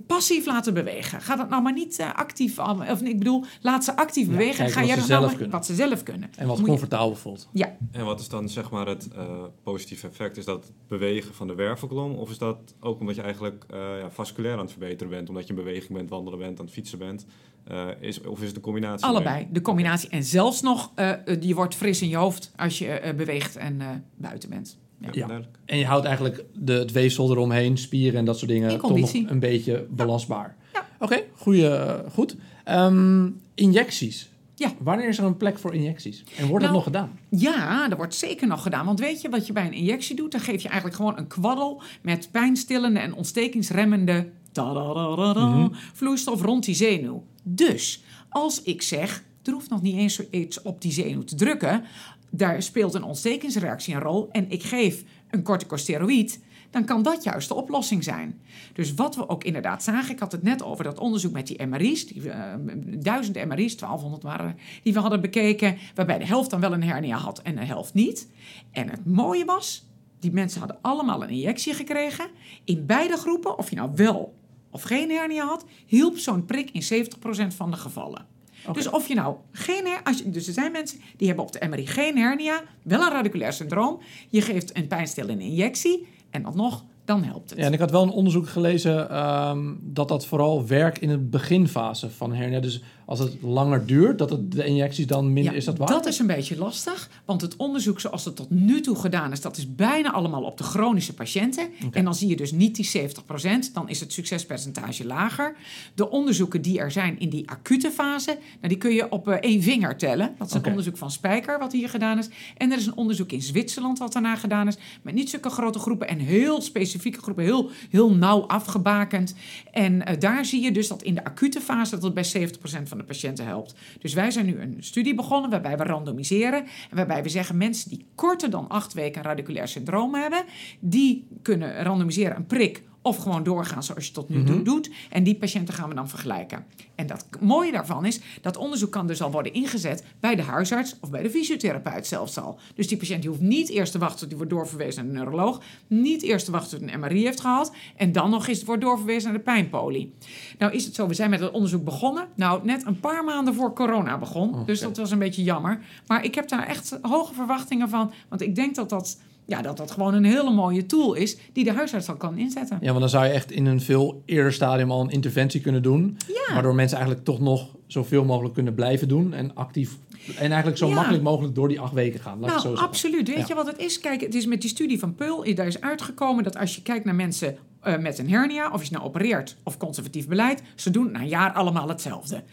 passief 0.07 0.45
laten 0.45 0.73
bewegen. 0.73 1.21
Ga 1.21 1.35
dat 1.35 1.49
nou 1.49 1.61
maar 1.63 1.73
niet 1.73 1.99
eh, 1.99 2.13
actief, 2.13 2.59
of 2.59 3.01
ik 3.01 3.17
bedoel, 3.17 3.43
laat 3.61 3.83
ze 3.83 3.95
actief 3.95 4.25
Ja, 4.25 4.31
bewegen. 4.31 4.69
Ga 4.69 4.79
wat 4.79 4.87
jij 4.89 4.95
ze 4.95 4.99
dat 4.99 5.07
nou 5.07 5.07
zelf 5.07 5.21
maar- 5.25 5.33
kunnen. 5.35 5.51
wat 5.51 5.65
ze 5.65 5.75
zelf 5.75 6.03
kunnen. 6.03 6.29
En 6.35 6.47
wat 6.47 6.55
Moet 6.57 6.65
je- 6.65 6.71
comfortabel 6.71 7.15
voelt. 7.15 7.49
Ja, 7.53 7.77
En 7.91 8.05
wat 8.05 8.19
is 8.19 8.29
dan 8.29 8.49
zeg 8.49 8.71
maar 8.71 8.87
het 8.87 9.07
eh, 9.15 9.43
positieve 9.63 10.07
effect? 10.07 10.37
Is 10.37 10.45
dat 10.45 10.63
het 10.63 10.73
bewegen 10.87 11.33
van 11.33 11.47
de 11.47 11.55
wervelkolom? 11.55 12.15
Of 12.15 12.29
is 12.29 12.37
dat 12.37 12.57
ook 12.79 12.99
omdat 12.99 13.15
je 13.15 13.21
eigenlijk 13.21 13.65
eh, 13.69 13.79
ja, 13.99 14.09
vasculair 14.09 14.53
aan 14.53 14.59
het 14.59 14.71
verbeteren 14.71 15.09
bent? 15.09 15.29
Omdat 15.29 15.43
je 15.43 15.49
in 15.49 15.55
beweging 15.63 15.93
bent, 15.93 16.09
wandelen 16.09 16.39
bent, 16.39 16.59
aan 16.59 16.65
het 16.65 16.73
fietsen 16.73 16.97
bent? 16.99 17.25
Eh, 17.69 17.87
is, 17.99 18.21
of 18.21 18.41
is 18.41 18.47
het 18.47 18.55
een 18.55 18.61
combinatie? 18.61 19.05
allebei. 19.05 19.47
De 19.51 19.61
combinatie. 19.61 20.09
En 20.09 20.23
zelfs 20.23 20.61
nog, 20.61 20.91
eh, 20.95 21.09
eh, 21.09 21.41
je 21.41 21.55
wordt 21.55 21.75
fris 21.75 22.01
in 22.01 22.09
je 22.09 22.15
hoofd 22.15 22.51
als 22.55 22.79
je 22.79 22.87
eh, 22.87 23.15
beweegt 23.15 23.55
en 23.55 23.81
eh, 23.81 23.87
buiten 24.15 24.49
bent. 24.49 24.77
Ja, 25.01 25.09
Ja. 25.11 25.41
En 25.65 25.77
je 25.77 25.85
houdt 25.85 26.05
eigenlijk 26.05 26.43
de, 26.53 26.73
het 26.73 26.91
weefsel 26.91 27.31
eromheen, 27.31 27.77
spieren 27.77 28.19
en 28.19 28.25
dat 28.25 28.37
soort 28.37 28.51
dingen... 28.51 28.71
In 28.71 28.79
toch 28.79 28.97
nog 28.99 29.13
een 29.13 29.39
beetje 29.39 29.87
belastbaar. 29.89 30.55
Ja. 30.73 30.85
Oké, 30.99 31.15
eh, 31.45 31.93
goed. 32.11 32.35
Ehm, 32.63 33.29
injecties. 33.55 34.29
Ja. 34.55 34.71
Wanneer 34.79 35.07
is 35.07 35.17
er 35.17 35.23
een 35.23 35.37
plek 35.37 35.59
voor 35.59 35.73
injecties? 35.73 36.23
En 36.37 36.47
wordt 36.47 36.65
dat 36.65 36.73
Nou, 36.73 36.73
nog 36.73 36.83
gedaan? 36.83 37.19
Ja, 37.29 37.87
dat 37.87 37.97
wordt 37.97 38.15
zeker 38.15 38.47
nog 38.47 38.61
gedaan. 38.61 38.85
Want 38.85 38.99
weet 38.99 39.21
je 39.21 39.29
wat 39.29 39.47
je 39.47 39.53
bij 39.53 39.65
een 39.65 39.73
injectie 39.73 40.15
doet? 40.15 40.31
Dan 40.31 40.41
geef 40.41 40.61
je 40.61 40.67
eigenlijk 40.67 40.97
gewoon 40.97 41.17
een 41.17 41.27
kwaddel 41.27 41.81
met 42.01 42.29
pijnstillende 42.31 42.99
en 42.99 43.13
ontstekingsremmende 43.13 44.29
Mhm. 44.65 45.67
vloeistof 45.93 46.41
rond 46.41 46.65
die 46.65 46.75
zenuw. 46.75 47.23
Dus 47.43 48.03
als 48.29 48.61
ik 48.61 48.81
zeg, 48.81 49.23
er 49.43 49.53
hoeft 49.53 49.69
nog 49.69 49.81
niet 49.81 49.95
eens 49.95 50.29
iets 50.29 50.61
op 50.61 50.81
die 50.81 50.91
zenuw 50.91 51.23
te 51.23 51.35
drukken, 51.35 51.83
daar 52.29 52.61
speelt 52.61 52.93
een 52.93 53.03
ontstekingsreactie 53.03 53.95
een 53.95 54.01
rol 54.01 54.29
en 54.31 54.49
ik 54.49 54.63
geef 54.63 55.03
een 55.29 55.43
corticosteroïd, 55.43 56.39
dan 56.69 56.85
kan 56.85 57.03
dat 57.03 57.23
juist 57.23 57.47
de 57.47 57.53
oplossing 57.53 58.03
zijn. 58.03 58.41
Dus 58.73 58.93
wat 58.93 59.15
we 59.15 59.29
ook 59.29 59.43
inderdaad 59.43 59.83
zagen, 59.83 60.13
ik 60.13 60.19
had 60.19 60.31
het 60.31 60.43
net 60.43 60.63
over 60.63 60.83
dat 60.83 60.99
onderzoek 60.99 61.31
met 61.31 61.47
die 61.47 61.65
MRI's, 61.65 62.07
die, 62.07 62.29
eh, 62.29 62.53
duizend 62.97 63.45
MRI's, 63.45 63.75
1200 63.75 64.23
waren 64.23 64.55
die 64.83 64.93
we 64.93 64.99
hadden 64.99 65.21
bekeken, 65.21 65.77
waarbij 65.95 66.17
de 66.17 66.25
helft 66.25 66.49
dan 66.49 66.59
wel 66.59 66.73
een 66.73 66.83
hernia 66.83 67.17
had 67.17 67.41
en 67.41 67.55
de 67.55 67.65
helft 67.65 67.93
niet. 67.93 68.27
En 68.71 68.89
het 68.89 69.05
mooie 69.05 69.45
was, 69.45 69.85
Die 70.19 70.31
mensen 70.31 70.59
hadden 70.59 70.77
allemaal 70.81 71.23
een 71.23 71.29
injectie 71.29 71.73
gekregen. 71.73 72.27
In 72.63 72.85
beide 72.85 73.17
groepen, 73.17 73.57
of 73.57 73.69
je 73.69 73.75
nou 73.75 73.91
wel 73.95 74.36
of 74.71 74.81
geen 74.81 75.09
hernia 75.09 75.45
had, 75.45 75.65
hielp 75.85 76.17
zo'n 76.17 76.45
prik 76.45 76.69
in 76.71 77.05
70% 77.51 77.55
van 77.55 77.71
de 77.71 77.77
gevallen. 77.77 78.25
Dus 78.73 78.89
of 78.89 79.07
je 79.07 79.15
nou 79.15 79.35
geen 79.51 79.85
her, 79.85 80.01
als 80.03 80.17
je, 80.17 80.29
dus 80.29 80.47
er 80.47 80.53
zijn 80.53 80.71
mensen 80.71 80.99
die 81.17 81.27
hebben 81.27 81.45
op 81.45 81.51
de 81.51 81.67
MRI 81.67 81.87
geen 81.87 82.17
hernia, 82.17 82.61
wel 82.81 83.01
een 83.01 83.11
radiculair 83.11 83.53
syndroom. 83.53 83.99
Je 84.29 84.41
geeft 84.41 84.77
een 84.77 84.87
pijnstillende 84.87 85.43
injectie 85.43 86.07
en 86.29 86.45
alsnog 86.45 86.83
dan 87.05 87.23
helpt 87.23 87.49
het. 87.49 87.59
Ja, 87.59 87.65
en 87.65 87.73
ik 87.73 87.79
had 87.79 87.91
wel 87.91 88.03
een 88.03 88.09
onderzoek 88.09 88.47
gelezen 88.47 89.09
ehm, 89.09 89.73
dat 89.79 90.07
dat 90.07 90.25
vooral 90.25 90.67
werkt 90.67 91.01
in 91.01 91.09
de 91.09 91.17
beginfase 91.17 92.09
van 92.09 92.33
hernia. 92.33 92.59
Dus 92.59 92.81
als 93.07 93.19
het 93.19 93.41
langer 93.41 93.85
duurt, 93.85 94.17
dat 94.17 94.29
het 94.29 94.51
de 94.51 94.65
injecties 94.65 95.07
dan 95.07 95.33
minder 95.33 95.51
Ja, 95.51 95.57
is 95.57 95.65
dat 95.65 95.77
waar? 95.77 95.87
dat 95.87 96.05
is 96.05 96.19
een 96.19 96.27
beetje 96.27 96.57
lastig, 96.57 97.09
want 97.25 97.41
het 97.41 97.55
onderzoek 97.55 97.99
zoals 97.99 98.25
het 98.25 98.35
tot 98.35 98.49
nu 98.49 98.81
toe 98.81 98.95
gedaan 98.95 99.31
is, 99.31 99.41
dat 99.41 99.57
is 99.57 99.75
bijna 99.75 100.11
allemaal 100.11 100.43
op 100.43 100.57
de 100.57 100.63
chronische 100.63 101.13
patiënten. 101.13 101.69
En 101.91 102.03
dan 102.03 102.15
zie 102.15 102.27
je 102.27 102.35
dus 102.35 102.51
niet 102.51 102.75
die 102.75 103.09
70%, 103.09 103.73
dan 103.73 103.89
is 103.89 103.99
het 103.99 104.13
succespercentage 104.13 105.05
lager. 105.05 105.55
De 105.95 106.09
onderzoeken 106.09 106.61
die 106.61 106.79
er 106.79 106.91
zijn 106.91 107.19
in 107.19 107.29
die 107.29 107.49
acute 107.49 107.91
fase, 107.91 108.37
nou, 108.55 108.67
die 108.67 108.77
kun 108.77 108.93
je 108.93 109.11
op 109.11 109.27
eh, 109.27 109.33
één 109.33 109.61
vinger 109.61 109.97
tellen. 109.97 110.35
Dat 110.37 110.47
is 110.47 110.53
een 110.53 110.65
onderzoek 110.65 110.97
van 110.97 111.11
Spijker 111.11 111.59
wat 111.59 111.71
hier 111.71 111.89
gedaan 111.89 112.17
is. 112.17 112.29
En 112.57 112.71
er 112.71 112.77
is 112.77 112.85
een 112.85 112.97
onderzoek 112.97 113.31
in 113.31 113.41
Zwitserland 113.41 113.99
wat 113.99 114.13
daarna 114.13 114.35
gedaan 114.35 114.67
is, 114.67 114.77
met 115.01 115.13
niet 115.13 115.29
zulke 115.29 115.49
grote 115.49 115.79
groepen 115.79 116.07
en 116.07 116.19
heel 116.19 116.61
specifieke 116.61 117.21
groepen, 117.21 117.43
heel, 117.43 117.69
heel 117.89 118.15
nauw 118.15 118.41
afgebakend. 118.41 119.35
En 119.71 120.05
eh, 120.05 120.19
daar 120.19 120.45
zie 120.45 120.61
je 120.61 120.71
dus 120.71 120.87
dat 120.87 121.03
in 121.03 121.15
de 121.15 121.23
acute 121.23 121.61
fase 121.61 121.99
dat 121.99 122.03
het 122.03 122.13
bij 122.13 122.25
70% 122.25 122.83
van 122.83 122.96
de 122.97 123.03
patiënten 123.03 123.45
helpt. 123.45 123.75
Dus 123.99 124.13
wij 124.13 124.31
zijn 124.31 124.45
nu 124.45 124.59
een 124.59 124.75
studie 124.79 125.15
begonnen 125.15 125.49
waarbij 125.49 125.77
we 125.77 125.83
randomiseren. 125.83 126.63
En 126.89 126.95
waarbij 126.95 127.23
we 127.23 127.29
zeggen 127.29 127.57
mensen 127.57 127.89
die 127.89 128.05
korter 128.15 128.49
dan 128.49 128.67
acht 128.67 128.93
weken 128.93 129.21
radiculair 129.21 129.67
syndroom 129.67 130.15
hebben, 130.15 130.43
die 130.79 131.27
kunnen 131.41 131.83
randomiseren 131.83 132.35
een 132.35 132.45
prik 132.45 132.83
of 133.07 133.17
gewoon 133.17 133.43
doorgaan 133.43 133.83
zoals 133.83 134.05
je 134.05 134.11
tot 134.11 134.29
nu 134.29 134.43
toe 134.43 134.61
doet. 134.61 134.89
En 135.09 135.23
die 135.23 135.35
patiënten 135.35 135.73
gaan 135.73 135.89
we 135.89 135.95
dan 135.95 136.09
vergelijken. 136.09 136.65
En 136.95 137.07
dat 137.07 137.25
mooie 137.39 137.71
daarvan 137.71 138.05
is, 138.05 138.19
dat 138.41 138.57
onderzoek 138.57 138.91
kan 138.91 139.07
dus 139.07 139.21
al 139.21 139.31
worden 139.31 139.53
ingezet 139.53 140.03
bij 140.19 140.35
de 140.35 140.41
huisarts 140.41 140.95
of 140.99 141.09
bij 141.09 141.23
de 141.23 141.29
fysiotherapeut 141.29 142.07
zelfs 142.07 142.37
al. 142.37 142.59
Dus 142.75 142.87
die 142.87 142.97
patiënt 142.97 143.21
die 143.21 143.29
hoeft 143.29 143.41
niet 143.41 143.69
eerst 143.69 143.91
te 143.91 143.97
wachten 143.97 144.19
tot 144.19 144.27
hij 144.27 144.37
wordt 144.37 144.51
doorverwezen 144.51 145.05
naar 145.05 145.13
de 145.13 145.19
neuroloog. 145.19 145.61
Niet 145.87 146.21
eerst 146.21 146.45
te 146.45 146.51
wachten 146.51 146.79
tot 146.79 146.93
een 146.93 146.99
MRI 146.99 147.23
heeft 147.23 147.39
gehad. 147.39 147.71
En 147.95 148.11
dan 148.11 148.29
nog 148.29 148.47
eens 148.47 148.63
wordt 148.63 148.81
doorverwezen 148.81 149.29
naar 149.29 149.37
de 149.37 149.43
pijnpolie. 149.43 150.13
Nou 150.57 150.73
is 150.73 150.85
het 150.85 150.95
zo, 150.95 151.07
we 151.07 151.13
zijn 151.13 151.29
met 151.29 151.39
het 151.39 151.51
onderzoek 151.51 151.83
begonnen. 151.83 152.27
Nou, 152.35 152.65
net 152.65 152.85
een 152.85 152.99
paar 152.99 153.23
maanden 153.23 153.53
voor 153.53 153.73
corona 153.73 154.17
begon. 154.17 154.65
Dus 154.65 154.79
dat 154.79 154.97
was 154.97 155.11
een 155.11 155.19
beetje 155.19 155.43
jammer. 155.43 155.79
Maar 156.07 156.23
ik 156.23 156.35
heb 156.35 156.47
daar 156.47 156.67
echt 156.67 156.97
hoge 157.01 157.33
verwachtingen 157.33 157.89
van. 157.89 158.11
Want 158.29 158.41
ik 158.41 158.55
denk 158.55 158.75
dat 158.75 158.89
dat, 158.89 159.17
ja, 159.47 159.61
dat 159.61 159.77
dat 159.77 159.91
gewoon 159.91 160.13
een 160.13 160.25
hele 160.25 160.51
mooie 160.51 160.85
tool 160.85 161.13
is 161.13 161.37
die 161.53 161.63
de 161.63 161.71
huisarts 161.73 162.09
al 162.09 162.15
kan 162.15 162.37
inzetten. 162.37 162.77
Ja, 162.81 162.87
want 162.87 162.99
dan 162.99 163.09
zou 163.09 163.25
je 163.25 163.31
echt 163.31 163.51
in 163.51 163.65
een 163.65 163.81
veel 163.81 164.21
eerder 164.25 164.53
stadium 164.53 164.91
al 164.91 165.01
een 165.01 165.09
interventie 165.09 165.61
kunnen 165.61 165.83
doen. 165.83 166.17
Ja. 166.27 166.53
Waardoor 166.53 166.75
mensen 166.75 166.97
eigenlijk 166.97 167.25
toch 167.25 167.39
nog 167.39 167.75
zoveel 167.87 168.25
mogelijk 168.25 168.53
kunnen 168.53 168.73
blijven 168.75 169.07
doen. 169.07 169.33
En 169.33 169.55
actief. 169.55 169.97
En 170.27 170.47
eigenlijk 170.47 170.77
zo 170.77 170.87
Ja. 170.87 170.93
makkelijk 170.95 171.23
mogelijk 171.23 171.55
door 171.55 171.67
die 171.67 171.79
acht 171.79 171.93
weken 171.93 172.19
gaan. 172.19 172.39
Laat 172.39 172.61
zo 172.61 172.71
Nou, 172.73 172.85
absoluut. 172.85 173.27
Weet 173.27 173.37
Ja. 173.37 173.45
je 173.47 173.53
wat 173.55 173.67
het 173.67 173.77
is? 173.77 173.99
Kijk, 173.99 174.21
het 174.21 174.35
is 174.35 174.45
met 174.45 174.61
die 174.61 174.69
studie 174.69 174.99
van 174.99 175.15
Peul, 175.15 175.55
daar 175.55 175.67
is 175.67 175.81
uitgekomen 175.81 176.43
dat 176.43 176.57
als 176.57 176.75
je 176.75 176.81
kijkt 176.81 177.05
naar 177.05 177.15
mensen 177.15 177.57
eh, 177.81 177.97
met 177.97 178.17
een 178.19 178.29
hernia, 178.29 178.71
of 178.71 178.83
je 178.83 178.91
nou 178.91 179.05
opereert 179.05 179.55
of 179.63 179.77
conservatief 179.77 180.27
beleid, 180.27 180.61
ze 180.75 180.89
doen 180.89 181.11
na 181.11 181.19
een 181.19 181.27
jaar 181.27 181.51
allemaal 181.51 181.87
hetzelfde. 181.87 182.43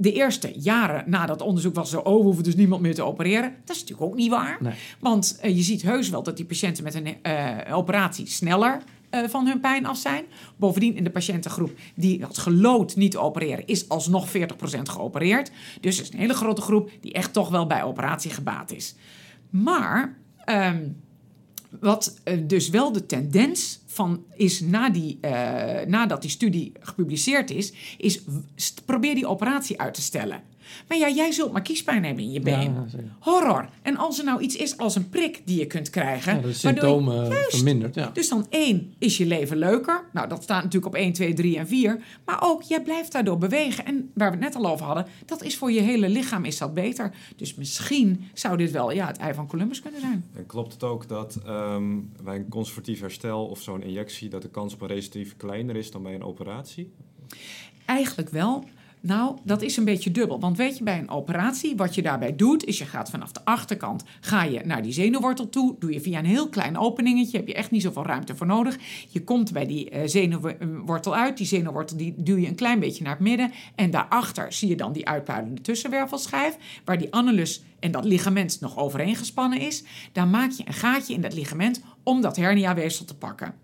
De 0.00 0.12
eerste 0.12 0.52
jaren 0.56 1.04
na 1.06 1.26
dat 1.26 1.40
onderzoek 1.40 1.74
was 1.74 1.90
zo, 1.90 1.98
oh, 1.98 2.16
we 2.16 2.22
hoeven 2.22 2.44
dus 2.44 2.54
niemand 2.54 2.82
meer 2.82 2.94
te 2.94 3.02
opereren. 3.02 3.54
Dat 3.64 3.76
is 3.76 3.80
natuurlijk 3.80 4.10
ook 4.10 4.16
niet 4.16 4.30
waar. 4.30 4.58
Nee. 4.60 4.72
Want 5.00 5.38
eh, 5.40 5.56
je 5.56 5.62
ziet 5.62 5.82
heus 5.82 6.08
wel 6.08 6.22
dat 6.22 6.36
die 6.36 6.46
patiënten 6.46 6.84
met 6.84 6.94
een 6.94 7.22
eh, 7.22 7.76
operatie 7.76 8.26
sneller 8.26 8.82
eh, 9.10 9.28
van 9.28 9.46
hun 9.46 9.60
pijn 9.60 9.86
af 9.86 9.96
zijn. 9.96 10.24
Bovendien 10.56 10.96
in 10.96 11.04
de 11.04 11.10
patiëntengroep 11.10 11.70
die 11.94 12.22
had 12.22 12.38
gelood 12.38 12.96
niet 12.96 13.10
te 13.10 13.18
opereren, 13.18 13.66
is 13.66 13.88
alsnog 13.88 14.28
40% 14.28 14.32
geopereerd. 14.82 15.50
Dus 15.80 15.96
er 15.96 16.02
is 16.02 16.12
een 16.12 16.18
hele 16.18 16.34
grote 16.34 16.60
groep 16.60 16.90
die 17.00 17.12
echt 17.12 17.32
toch 17.32 17.48
wel 17.48 17.66
bij 17.66 17.82
operatie 17.82 18.30
gebaat 18.30 18.72
is. 18.72 18.94
Maar 19.50 20.16
ehm, 20.44 20.88
wat 21.80 22.20
dus 22.46 22.68
wel 22.68 22.92
de 22.92 23.06
tendens 23.06 23.79
van 23.90 24.24
is 24.36 24.60
na 24.60 24.90
die, 24.90 25.18
eh, 25.20 25.86
nadat 25.86 26.22
die 26.22 26.30
studie 26.30 26.72
gepubliceerd 26.80 27.50
is, 27.50 27.72
is 27.98 28.22
probeer 28.84 29.14
die 29.14 29.28
operatie 29.28 29.80
uit 29.80 29.94
te 29.94 30.02
stellen. 30.02 30.42
Maar 30.88 30.98
ja, 30.98 31.08
jij 31.10 31.32
zult 31.32 31.52
maar 31.52 31.62
kiespijn 31.62 32.04
hebben 32.04 32.24
in 32.24 32.30
je 32.30 32.40
been. 32.40 32.60
Ja. 32.74 32.84
Horror. 33.18 33.68
En 33.82 33.96
als 33.96 34.18
er 34.18 34.24
nou 34.24 34.40
iets 34.40 34.56
is 34.56 34.76
als 34.76 34.96
een 34.96 35.08
prik 35.08 35.42
die 35.44 35.58
je 35.58 35.66
kunt 35.66 35.90
krijgen. 35.90 36.34
Ja, 36.34 36.40
de 36.40 36.48
je- 36.48 36.54
symptomen 36.54 37.28
Juist. 37.28 37.54
verminderd. 37.56 37.94
Ja. 37.94 38.10
Dus 38.12 38.28
dan 38.28 38.46
één, 38.50 38.94
is 38.98 39.16
je 39.16 39.26
leven 39.26 39.56
leuker? 39.56 40.04
Nou, 40.12 40.28
dat 40.28 40.42
staat 40.42 40.62
natuurlijk 40.62 40.94
op 40.94 41.00
1, 41.00 41.12
2, 41.12 41.32
3 41.34 41.58
en 41.58 41.66
4. 41.66 42.02
Maar 42.24 42.38
ook, 42.42 42.62
jij 42.62 42.82
blijft 42.82 43.12
daardoor 43.12 43.38
bewegen. 43.38 43.84
En 43.84 44.10
waar 44.14 44.30
we 44.30 44.36
het 44.36 44.44
net 44.54 44.64
al 44.64 44.70
over 44.72 44.86
hadden, 44.86 45.06
dat 45.26 45.42
is 45.42 45.56
voor 45.56 45.72
je 45.72 45.80
hele 45.80 46.08
lichaam 46.08 46.44
is 46.44 46.58
dat 46.58 46.74
beter. 46.74 47.12
Dus 47.36 47.54
misschien 47.54 48.24
zou 48.34 48.56
dit 48.56 48.70
wel 48.70 48.90
ja, 48.92 49.06
het 49.06 49.16
ei 49.16 49.34
van 49.34 49.46
Columbus 49.46 49.80
kunnen 49.80 50.00
zijn. 50.00 50.24
En 50.34 50.46
klopt 50.46 50.72
het 50.72 50.82
ook 50.84 51.08
dat 51.08 51.38
ehm, 51.46 51.98
bij 52.22 52.36
een 52.36 52.48
conservatief 52.48 53.00
herstel 53.00 53.46
of 53.46 53.60
zo'n 53.62 53.82
injectie... 53.82 54.28
dat 54.28 54.42
de 54.42 54.48
kans 54.50 54.74
op 54.74 54.80
een 54.80 54.88
recidief 54.88 55.36
kleiner 55.36 55.76
is 55.76 55.90
dan 55.90 56.02
bij 56.02 56.14
een 56.14 56.22
operatie? 56.24 56.92
Eigenlijk 57.84 58.28
wel. 58.30 58.64
Nou, 59.02 59.36
dat 59.44 59.62
is 59.62 59.76
een 59.76 59.84
beetje 59.84 60.10
dubbel. 60.10 60.40
Want 60.40 60.56
weet 60.56 60.78
je, 60.78 60.84
bij 60.84 60.98
een 60.98 61.10
operatie, 61.10 61.76
wat 61.76 61.94
je 61.94 62.02
daarbij 62.02 62.36
doet, 62.36 62.64
is 62.64 62.78
je 62.78 62.84
gaat 62.84 63.10
vanaf 63.10 63.32
de 63.32 63.40
achterkant, 63.44 64.04
ga 64.20 64.44
je 64.44 64.60
naar 64.64 64.82
die 64.82 64.92
zenuwwortel 64.92 65.48
toe, 65.48 65.76
doe 65.78 65.92
je 65.92 66.00
via 66.00 66.18
een 66.18 66.24
heel 66.24 66.48
klein 66.48 66.78
openingetje, 66.78 67.36
heb 67.36 67.46
je 67.46 67.54
echt 67.54 67.70
niet 67.70 67.82
zoveel 67.82 68.06
ruimte 68.06 68.36
voor 68.36 68.46
nodig. 68.46 68.78
Je 69.08 69.24
komt 69.24 69.52
bij 69.52 69.66
die 69.66 69.90
eh, 69.90 70.02
zenuwwortel 70.04 71.14
uit, 71.16 71.36
die 71.36 71.46
zenuwwortel 71.46 71.96
die 71.96 72.14
duw 72.16 72.36
je 72.36 72.46
een 72.46 72.54
klein 72.54 72.78
beetje 72.78 73.02
naar 73.02 73.12
het 73.12 73.22
midden 73.22 73.52
en 73.74 73.90
daarachter 73.90 74.52
zie 74.52 74.68
je 74.68 74.76
dan 74.76 74.92
die 74.92 75.08
uitpuilende 75.08 75.60
tussenwervelschijf, 75.60 76.56
waar 76.84 76.98
die 76.98 77.12
annulus 77.12 77.62
en 77.78 77.90
dat 77.90 78.04
ligament 78.04 78.60
nog 78.60 78.78
overeen 78.78 79.16
gespannen 79.16 79.60
is. 79.60 79.84
Daar 80.12 80.28
maak 80.28 80.50
je 80.50 80.62
een 80.66 80.72
gaatje 80.72 81.14
in 81.14 81.20
dat 81.20 81.34
ligament 81.34 81.82
om 82.02 82.20
dat 82.20 82.36
herniaweefsel 82.36 83.04
te 83.04 83.16
pakken. 83.16 83.54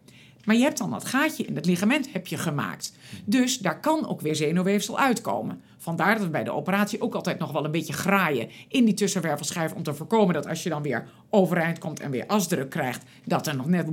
Maar 0.44 0.56
je 0.56 0.62
hebt 0.62 0.78
dan 0.78 0.90
dat 0.90 1.04
gaatje 1.04 1.44
in 1.44 1.54
het 1.54 1.66
ligament 1.66 2.12
heb 2.12 2.26
je 2.26 2.36
gemaakt. 2.36 2.95
Dus 3.24 3.58
daar 3.58 3.80
kan 3.80 4.08
ook 4.08 4.20
weer 4.20 4.36
zenuwweefsel 4.36 4.98
uitkomen. 4.98 5.60
Vandaar 5.78 6.14
dat 6.14 6.24
we 6.24 6.30
bij 6.30 6.44
de 6.44 6.52
operatie 6.52 7.00
ook 7.00 7.14
altijd 7.14 7.38
nog 7.38 7.52
wel 7.52 7.64
een 7.64 7.70
beetje 7.70 7.92
graaien 7.92 8.48
in 8.68 8.84
die 8.84 8.94
tussenwervelschijf 8.94 9.72
om 9.72 9.82
te 9.82 9.94
voorkomen 9.94 10.34
dat 10.34 10.48
als 10.48 10.62
je 10.62 10.68
dan 10.68 10.82
weer 10.82 11.08
overeind 11.30 11.78
komt 11.78 12.00
en 12.00 12.10
weer 12.10 12.26
asdruk 12.26 12.70
krijgt, 12.70 13.02
dat 13.24 13.46
er 13.46 13.56
nog 13.56 13.66
net 13.66 13.88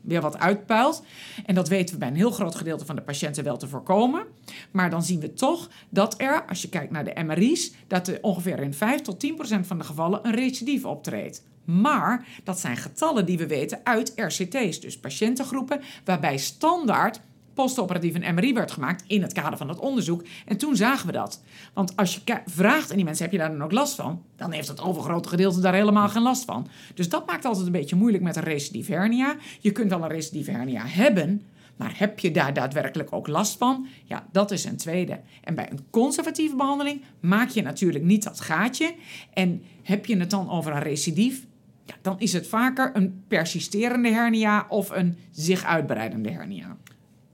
weer 0.00 0.20
wat 0.20 0.38
uitpuilt. 0.38 1.02
En 1.46 1.54
dat 1.54 1.68
weten 1.68 1.94
we 1.94 2.00
bij 2.00 2.08
een 2.08 2.16
heel 2.16 2.30
groot 2.30 2.54
gedeelte 2.54 2.86
van 2.86 2.96
de 2.96 3.02
patiënten 3.02 3.44
wel 3.44 3.56
te 3.56 3.68
voorkomen. 3.68 4.22
Maar 4.70 4.90
dan 4.90 5.02
zien 5.02 5.20
we 5.20 5.32
toch 5.32 5.68
dat 5.88 6.20
er, 6.20 6.44
als 6.48 6.62
je 6.62 6.68
kijkt 6.68 6.90
naar 6.92 7.04
de 7.04 7.22
MRI's, 7.24 7.72
dat 7.86 8.08
er 8.08 8.18
ongeveer 8.22 8.58
in 8.58 8.74
5 8.74 9.00
tot 9.00 9.20
10 9.20 9.34
procent 9.34 9.66
van 9.66 9.78
de 9.78 9.84
gevallen 9.84 10.20
een 10.22 10.34
recidief 10.34 10.84
optreedt. 10.84 11.42
Maar 11.64 12.26
dat 12.44 12.60
zijn 12.60 12.76
getallen 12.76 13.26
die 13.26 13.38
we 13.38 13.46
weten 13.46 13.80
uit 13.84 14.12
RCT's, 14.16 14.80
dus 14.80 14.98
patiëntengroepen, 14.98 15.80
waarbij 16.04 16.36
standaard 16.36 17.20
postoperatief 17.58 18.14
een 18.14 18.34
MRI 18.34 18.52
werd 18.52 18.70
gemaakt 18.70 19.04
in 19.06 19.22
het 19.22 19.32
kader 19.32 19.58
van 19.58 19.68
het 19.68 19.78
onderzoek. 19.78 20.24
En 20.46 20.56
toen 20.56 20.76
zagen 20.76 21.06
we 21.06 21.12
dat. 21.12 21.42
Want 21.72 21.96
als 21.96 22.14
je 22.24 22.40
vraagt 22.46 22.90
aan 22.90 22.96
die 22.96 23.04
mensen, 23.04 23.24
heb 23.24 23.32
je 23.32 23.38
daar 23.38 23.50
dan 23.50 23.62
ook 23.62 23.72
last 23.72 23.94
van? 23.94 24.22
Dan 24.36 24.52
heeft 24.52 24.68
het 24.68 24.80
overgrote 24.80 25.28
gedeelte 25.28 25.60
daar 25.60 25.74
helemaal 25.74 26.08
geen 26.08 26.22
last 26.22 26.44
van. 26.44 26.68
Dus 26.94 27.08
dat 27.08 27.26
maakt 27.26 27.44
altijd 27.44 27.66
een 27.66 27.72
beetje 27.72 27.96
moeilijk 27.96 28.22
met 28.22 28.36
een 28.36 28.42
recidief 28.42 28.86
hernia. 28.86 29.36
Je 29.60 29.72
kunt 29.72 29.90
wel 29.90 30.02
een 30.02 30.08
recidief 30.08 30.46
hernia 30.46 30.82
hebben, 30.86 31.42
maar 31.76 31.92
heb 31.96 32.18
je 32.18 32.30
daar 32.30 32.54
daadwerkelijk 32.54 33.12
ook 33.12 33.26
last 33.26 33.56
van? 33.56 33.86
Ja, 34.04 34.26
dat 34.32 34.50
is 34.50 34.64
een 34.64 34.76
tweede. 34.76 35.20
En 35.44 35.54
bij 35.54 35.70
een 35.70 35.80
conservatieve 35.90 36.56
behandeling 36.56 37.02
maak 37.20 37.48
je 37.48 37.62
natuurlijk 37.62 38.04
niet 38.04 38.22
dat 38.22 38.40
gaatje. 38.40 38.94
En 39.32 39.62
heb 39.82 40.06
je 40.06 40.16
het 40.16 40.30
dan 40.30 40.50
over 40.50 40.72
een 40.72 40.82
recidief? 40.82 41.46
Ja, 41.84 41.94
dan 42.02 42.20
is 42.20 42.32
het 42.32 42.46
vaker 42.46 42.90
een 42.92 43.24
persisterende 43.28 44.08
hernia 44.08 44.66
of 44.68 44.90
een 44.90 45.16
zich 45.30 45.64
uitbreidende 45.64 46.30
hernia. 46.30 46.76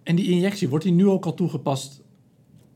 En 0.05 0.16
die 0.16 0.30
injectie, 0.30 0.68
wordt 0.68 0.84
die 0.84 0.92
nu 0.92 1.07
ook 1.09 1.24
al 1.24 1.34
toegepast? 1.34 2.02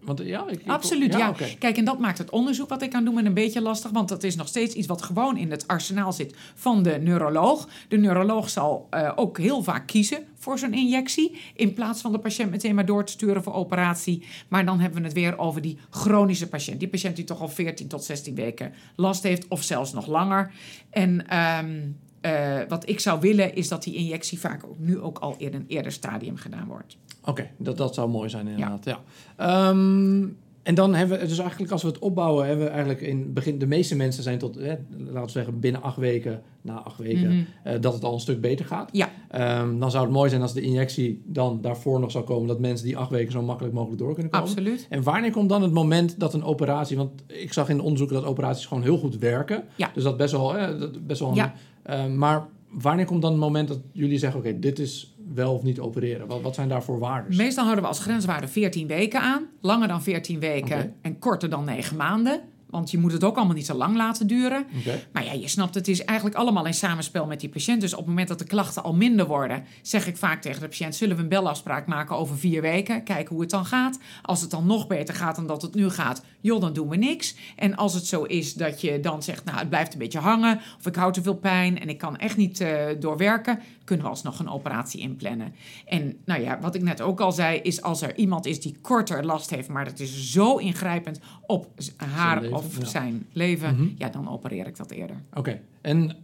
Want 0.08 0.20
ja, 0.24 0.48
ik, 0.48 0.60
Absoluut, 0.66 1.14
ja. 1.14 1.34
Kijk, 1.58 1.76
en 1.76 1.84
dat 1.84 1.98
maakt 1.98 2.18
het 2.18 2.30
onderzoek 2.30 2.68
wat 2.68 2.82
ik 2.82 2.90
kan 2.90 3.04
doen 3.04 3.26
een 3.26 3.34
beetje 3.34 3.60
lastig. 3.60 3.90
Want 3.90 4.08
dat 4.08 4.22
is 4.22 4.36
nog 4.36 4.48
steeds 4.48 4.74
iets 4.74 4.86
wat 4.86 5.02
gewoon 5.02 5.36
in 5.36 5.50
het 5.50 5.66
arsenaal 5.66 6.12
zit 6.12 6.34
van 6.54 6.82
de 6.82 6.98
neuroloog. 7.00 7.68
De 7.88 7.96
neuroloog 7.96 8.50
zal 8.50 8.86
eh, 8.90 9.12
ook 9.16 9.38
heel 9.38 9.62
vaak 9.62 9.86
kiezen 9.86 10.24
voor 10.34 10.58
zo'n 10.58 10.74
injectie. 10.74 11.40
In 11.54 11.74
plaats 11.74 12.00
van 12.00 12.12
de 12.12 12.18
patiënt 12.18 12.50
meteen 12.50 12.74
maar 12.74 12.86
door 12.86 13.04
te 13.04 13.12
sturen 13.12 13.42
voor 13.42 13.54
operatie. 13.54 14.26
Maar 14.48 14.64
dan 14.64 14.80
hebben 14.80 14.98
we 15.00 15.04
het 15.04 15.16
weer 15.16 15.38
over 15.38 15.60
die 15.60 15.78
chronische 15.90 16.48
patiënt. 16.48 16.80
Die 16.80 16.88
patiënt 16.88 17.16
die 17.16 17.24
toch 17.24 17.40
al 17.40 17.48
14 17.48 17.88
tot 17.88 18.04
16 18.04 18.34
weken 18.34 18.72
last 18.96 19.22
heeft. 19.22 19.48
Of 19.48 19.62
zelfs 19.62 19.92
nog 19.92 20.06
langer. 20.06 20.52
En... 20.90 21.28
ehm, 21.28 21.80
eh, 22.20 22.58
wat 22.68 22.88
ik 22.88 23.00
zou 23.00 23.20
willen 23.20 23.54
is 23.54 23.68
dat 23.68 23.82
die 23.82 23.94
injectie 23.94 24.38
vaak 24.38 24.64
ook 24.64 24.78
nu 24.78 25.00
ook 25.00 25.18
al 25.18 25.34
in 25.38 25.54
een 25.54 25.64
eerder 25.68 25.92
stadium 25.92 26.36
gedaan 26.36 26.66
wordt. 26.66 26.96
Oké, 27.28 27.50
dat, 27.58 27.76
dat 27.76 27.94
zou 27.94 28.08
mooi 28.10 28.28
zijn 28.28 28.46
inderdaad. 28.48 28.84
Ja. 28.84 29.00
Ehm, 29.36 30.26
En 30.62 30.74
dan 30.74 30.94
hebben 30.94 31.18
we, 31.20 31.26
dus 31.26 31.38
eigenlijk 31.38 31.72
als 31.72 31.82
we 31.82 31.88
het 31.88 31.98
opbouwen, 31.98 32.46
hebben 32.46 32.64
we 32.64 32.70
eigenlijk 32.70 33.00
in 33.00 33.18
het 33.18 33.34
begin, 33.34 33.58
de 33.58 33.66
meeste 33.66 33.96
mensen 33.96 34.22
zijn 34.22 34.38
tot, 34.38 34.56
laten 34.56 35.22
we 35.24 35.30
zeggen, 35.30 35.60
binnen 35.60 35.82
acht 35.82 35.96
weken, 35.96 36.42
na 36.62 36.74
acht 36.82 36.98
weken, 36.98 37.28
Mhm. 37.28 37.42
eh, 37.64 37.80
dat 37.80 37.92
het 37.92 38.04
al 38.04 38.12
een 38.12 38.20
stuk 38.20 38.40
beter 38.40 38.64
gaat. 38.64 38.88
Ja. 38.92 39.08
Ehm, 39.30 39.78
dan 39.78 39.90
zou 39.90 40.04
het 40.04 40.12
mooi 40.12 40.28
zijn 40.30 40.42
als 40.42 40.52
de 40.52 40.60
injectie 40.60 41.22
dan 41.26 41.58
daarvoor 41.60 42.00
nog 42.00 42.10
zou 42.10 42.24
komen, 42.24 42.48
dat 42.48 42.58
mensen 42.60 42.86
die 42.86 42.96
acht 42.96 43.10
weken 43.10 43.32
zo 43.32 43.42
makkelijk 43.42 43.74
mogelijk 43.74 43.98
door 44.00 44.14
kunnen 44.14 44.32
komen. 44.32 44.46
Absoluut. 44.48 44.86
En 44.90 45.02
wanneer 45.02 45.30
komt 45.30 45.48
dan 45.48 45.62
het 45.62 45.72
moment 45.72 46.20
dat 46.20 46.34
een 46.34 46.44
operatie, 46.44 46.96
want 46.96 47.10
ik 47.26 47.52
zag 47.52 47.68
in 47.68 47.76
de 47.76 47.82
onderzoeken 47.82 48.16
dat 48.16 48.24
operaties 48.24 48.66
gewoon 48.66 48.82
heel 48.82 48.98
goed 48.98 49.18
werken. 49.18 49.64
Ja. 49.76 49.90
Dus 49.94 50.02
dat 50.02 50.16
best 50.16 50.32
wel, 50.32 50.56
eh, 50.56 50.80
dat 50.80 51.06
best 51.06 51.20
wel. 51.20 51.28
een- 51.28 51.34
Ja. 51.34 51.54
eh, 51.82 52.06
maar 52.06 52.46
wanneer 52.70 53.04
komt 53.06 53.22
dan 53.22 53.30
het 53.30 53.40
moment 53.40 53.68
dat 53.68 53.78
jullie 53.92 54.18
zeggen, 54.18 54.40
oké, 54.40 54.58
dit 54.58 54.78
is 54.78 55.16
wel 55.34 55.54
of 55.54 55.62
niet 55.62 55.80
opereren? 55.80 56.26
Wat, 56.26 56.40
wat 56.40 56.54
zijn 56.54 56.68
daarvoor 56.68 56.98
waarden? 56.98 57.36
Meestal 57.36 57.64
houden 57.64 57.84
we 57.84 57.90
als 57.90 58.00
grenswaarde 58.00 58.48
14 58.48 58.86
weken 58.86 59.20
aan. 59.20 59.46
Langer 59.60 59.88
dan 59.88 60.02
14 60.02 60.40
weken 60.40 60.94
en 61.02 61.18
korter 61.18 61.50
dan 61.50 61.64
9 61.64 61.96
maanden. 61.96 62.40
Want 62.70 62.90
je 62.90 62.98
moet 62.98 63.12
het 63.12 63.24
ook 63.24 63.36
allemaal 63.36 63.54
niet 63.54 63.66
zo 63.66 63.74
lang 63.74 63.96
laten 63.96 64.26
duren. 64.26 64.66
Maar 65.12 65.24
ja, 65.24 65.32
je 65.32 65.48
snapt, 65.48 65.74
het 65.74 65.88
is 65.88 66.04
eigenlijk 66.04 66.38
allemaal 66.38 66.66
in 66.66 66.74
samenspel 66.74 67.26
met 67.26 67.40
die 67.40 67.48
patiënt. 67.48 67.80
Dus 67.80 67.92
op 67.92 67.98
het 67.98 68.08
moment 68.08 68.28
dat 68.28 68.38
de 68.38 68.44
klachten 68.44 68.82
al 68.82 68.94
minder 68.94 69.26
worden, 69.26 69.64
zeg 69.82 70.06
ik 70.06 70.16
vaak 70.16 70.42
tegen 70.42 70.60
de 70.60 70.68
patiënt: 70.68 70.94
zullen 70.94 71.16
we 71.16 71.22
een 71.22 71.28
belafspraak 71.28 71.86
maken 71.86 72.16
over 72.16 72.38
vier 72.38 72.62
weken? 72.62 73.04
Kijken 73.04 73.32
hoe 73.32 73.40
het 73.40 73.50
dan 73.50 73.64
gaat. 73.64 73.98
Als 74.22 74.40
het 74.40 74.50
dan 74.50 74.66
nog 74.66 74.86
beter 74.86 75.14
gaat 75.14 75.36
dan 75.36 75.46
dat 75.46 75.62
het 75.62 75.74
nu 75.74 75.90
gaat, 75.90 76.22
joh, 76.40 76.60
dan 76.60 76.72
doen 76.72 76.88
we 76.88 76.96
niks. 76.96 77.34
En 77.56 77.76
als 77.76 77.94
het 77.94 78.06
zo 78.06 78.22
is 78.22 78.54
dat 78.54 78.80
je 78.80 79.00
dan 79.00 79.22
zegt: 79.22 79.44
nou, 79.44 79.58
het 79.58 79.68
blijft 79.68 79.92
een 79.92 79.98
beetje 79.98 80.18
hangen, 80.18 80.60
of 80.78 80.86
ik 80.86 80.96
hou 80.96 81.12
te 81.12 81.22
veel 81.22 81.36
pijn 81.36 81.80
en 81.80 81.88
ik 81.88 81.98
kan 81.98 82.16
echt 82.16 82.36
niet 82.36 82.60
eh, 82.60 82.86
doorwerken, 82.98 83.60
kunnen 83.88 84.04
we 84.06 84.10
alsnog 84.12 84.38
een 84.38 84.48
operatie 84.48 85.00
inplannen. 85.00 85.54
En 85.86 86.16
nou 86.24 86.40
ja, 86.42 86.58
wat 86.60 86.74
ik 86.74 86.82
net 86.82 87.00
ook 87.00 87.20
al 87.20 87.32
zei, 87.32 87.58
is 87.58 87.82
als 87.82 88.02
er 88.02 88.16
iemand 88.16 88.46
is 88.46 88.60
die 88.60 88.76
korter 88.80 89.24
last 89.24 89.50
heeft, 89.50 89.68
maar 89.68 89.84
dat 89.84 89.98
is 89.98 90.30
zo 90.32 90.56
ingrijpend 90.56 91.20
op 91.46 91.66
haar 91.96 92.40
leven, 92.40 92.56
of 92.56 92.78
ja. 92.78 92.84
zijn 92.84 93.26
leven, 93.32 93.74
Mhm. 93.74 93.88
ja, 93.98 94.08
dan 94.08 94.28
opereer 94.28 94.66
ik 94.66 94.76
dat 94.76 94.90
eerder. 94.90 95.16
Oké. 95.34 95.60
En 95.80 96.16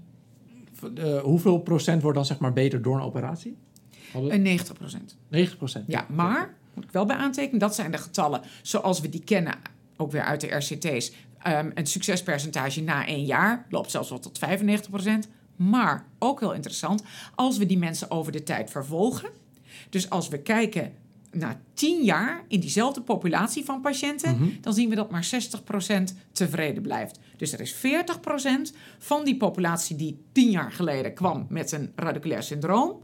hoeveel 1.22 1.58
procent 1.58 2.02
wordt 2.02 2.16
dan 2.16 2.26
zeg 2.26 2.38
maar 2.38 2.52
beter 2.52 2.82
door 2.82 2.96
een 2.96 3.02
operatie? 3.02 3.56
Een 4.14 4.42
90 4.42 4.74
procent. 4.74 5.16
90 5.28 5.56
procent. 5.58 5.84
Ja, 5.88 6.06
maar, 6.08 6.54
moet 6.74 6.84
ik 6.84 6.90
wel 6.90 7.06
bij 7.06 7.16
aantekenen, 7.16 7.58
dat 7.60 7.74
zijn 7.74 7.90
de 7.90 7.98
getallen 7.98 8.40
zoals 8.62 9.00
we 9.00 9.08
die 9.08 9.24
kennen, 9.24 9.54
ook 9.96 10.10
weer 10.12 10.22
uit 10.22 10.40
de 10.40 10.54
RCT's. 10.56 11.12
Ehm 11.42 11.70
een 11.74 11.86
succespercentage 11.86 12.82
na 12.82 13.06
één 13.06 13.24
jaar 13.24 13.66
loopt 13.70 13.90
zelfs 13.90 14.08
wel 14.08 14.18
tot 14.18 14.38
95 14.38 14.90
procent. 14.90 15.28
Maar, 15.56 16.06
ook 16.18 16.40
heel 16.40 16.52
interessant, 16.54 17.02
als 17.34 17.58
we 17.58 17.66
die 17.66 17.78
mensen 17.78 18.10
over 18.10 18.32
de 18.32 18.42
tijd 18.42 18.70
vervolgen. 18.70 19.28
Dus 19.90 20.10
als 20.10 20.28
we 20.28 20.38
kijken 20.42 20.92
na 21.30 21.60
10 21.74 22.02
jaar 22.04 22.44
in 22.48 22.60
diezelfde 22.60 23.00
populatie 23.00 23.64
van 23.64 23.80
patiënten, 23.80 24.34
Mhm. 24.36 24.48
dan 24.60 24.74
zien 24.74 24.88
we 24.88 24.94
dat 24.94 25.10
maar 25.10 25.24
60% 25.24 26.14
tevreden 26.32 26.82
blijft. 26.82 27.18
Dus 27.36 27.52
er 27.52 27.60
is 27.60 27.72
40% 27.72 28.72
van 28.98 29.24
die 29.24 29.36
populatie 29.36 29.96
die 29.96 30.24
10 30.32 30.50
jaar 30.50 30.72
geleden 30.72 31.14
kwam 31.14 31.46
met 31.48 31.72
een 31.72 31.92
radiculair 31.96 32.42
syndroom, 32.42 33.00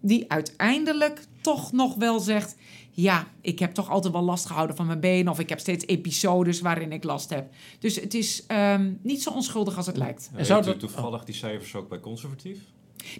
die 0.00 0.30
uiteindelijk 0.32 1.20
toch 1.40 1.72
nog 1.72 1.94
wel 1.94 2.20
zegt: 2.20 2.56
Ja, 2.98 3.26
ik 3.40 3.58
heb 3.58 3.74
toch 3.74 3.90
altijd 3.90 4.12
wel 4.12 4.22
last 4.22 4.46
gehouden 4.46 4.76
van 4.76 4.86
mijn 4.86 5.00
benen, 5.00 5.32
of 5.32 5.38
ik 5.38 5.48
heb 5.48 5.58
steeds 5.58 5.86
episodes 5.86 6.60
waarin 6.60 6.92
ik 6.92 7.04
last 7.04 7.30
heb. 7.30 7.48
Dus 7.78 8.00
het 8.00 8.14
is 8.14 8.44
ehm, 8.46 8.92
niet 9.02 9.22
zo 9.22 9.30
onschuldig 9.30 9.76
als 9.76 9.86
het 9.86 9.96
lijkt. 9.96 10.30
En 10.34 10.46
zou 10.46 10.62
dat- 10.64 10.78
toevallig 10.78 11.24
die 11.24 11.34
cijfers 11.34 11.74
ook 11.74 11.88
bij 11.88 12.00
conservatief? 12.00 12.58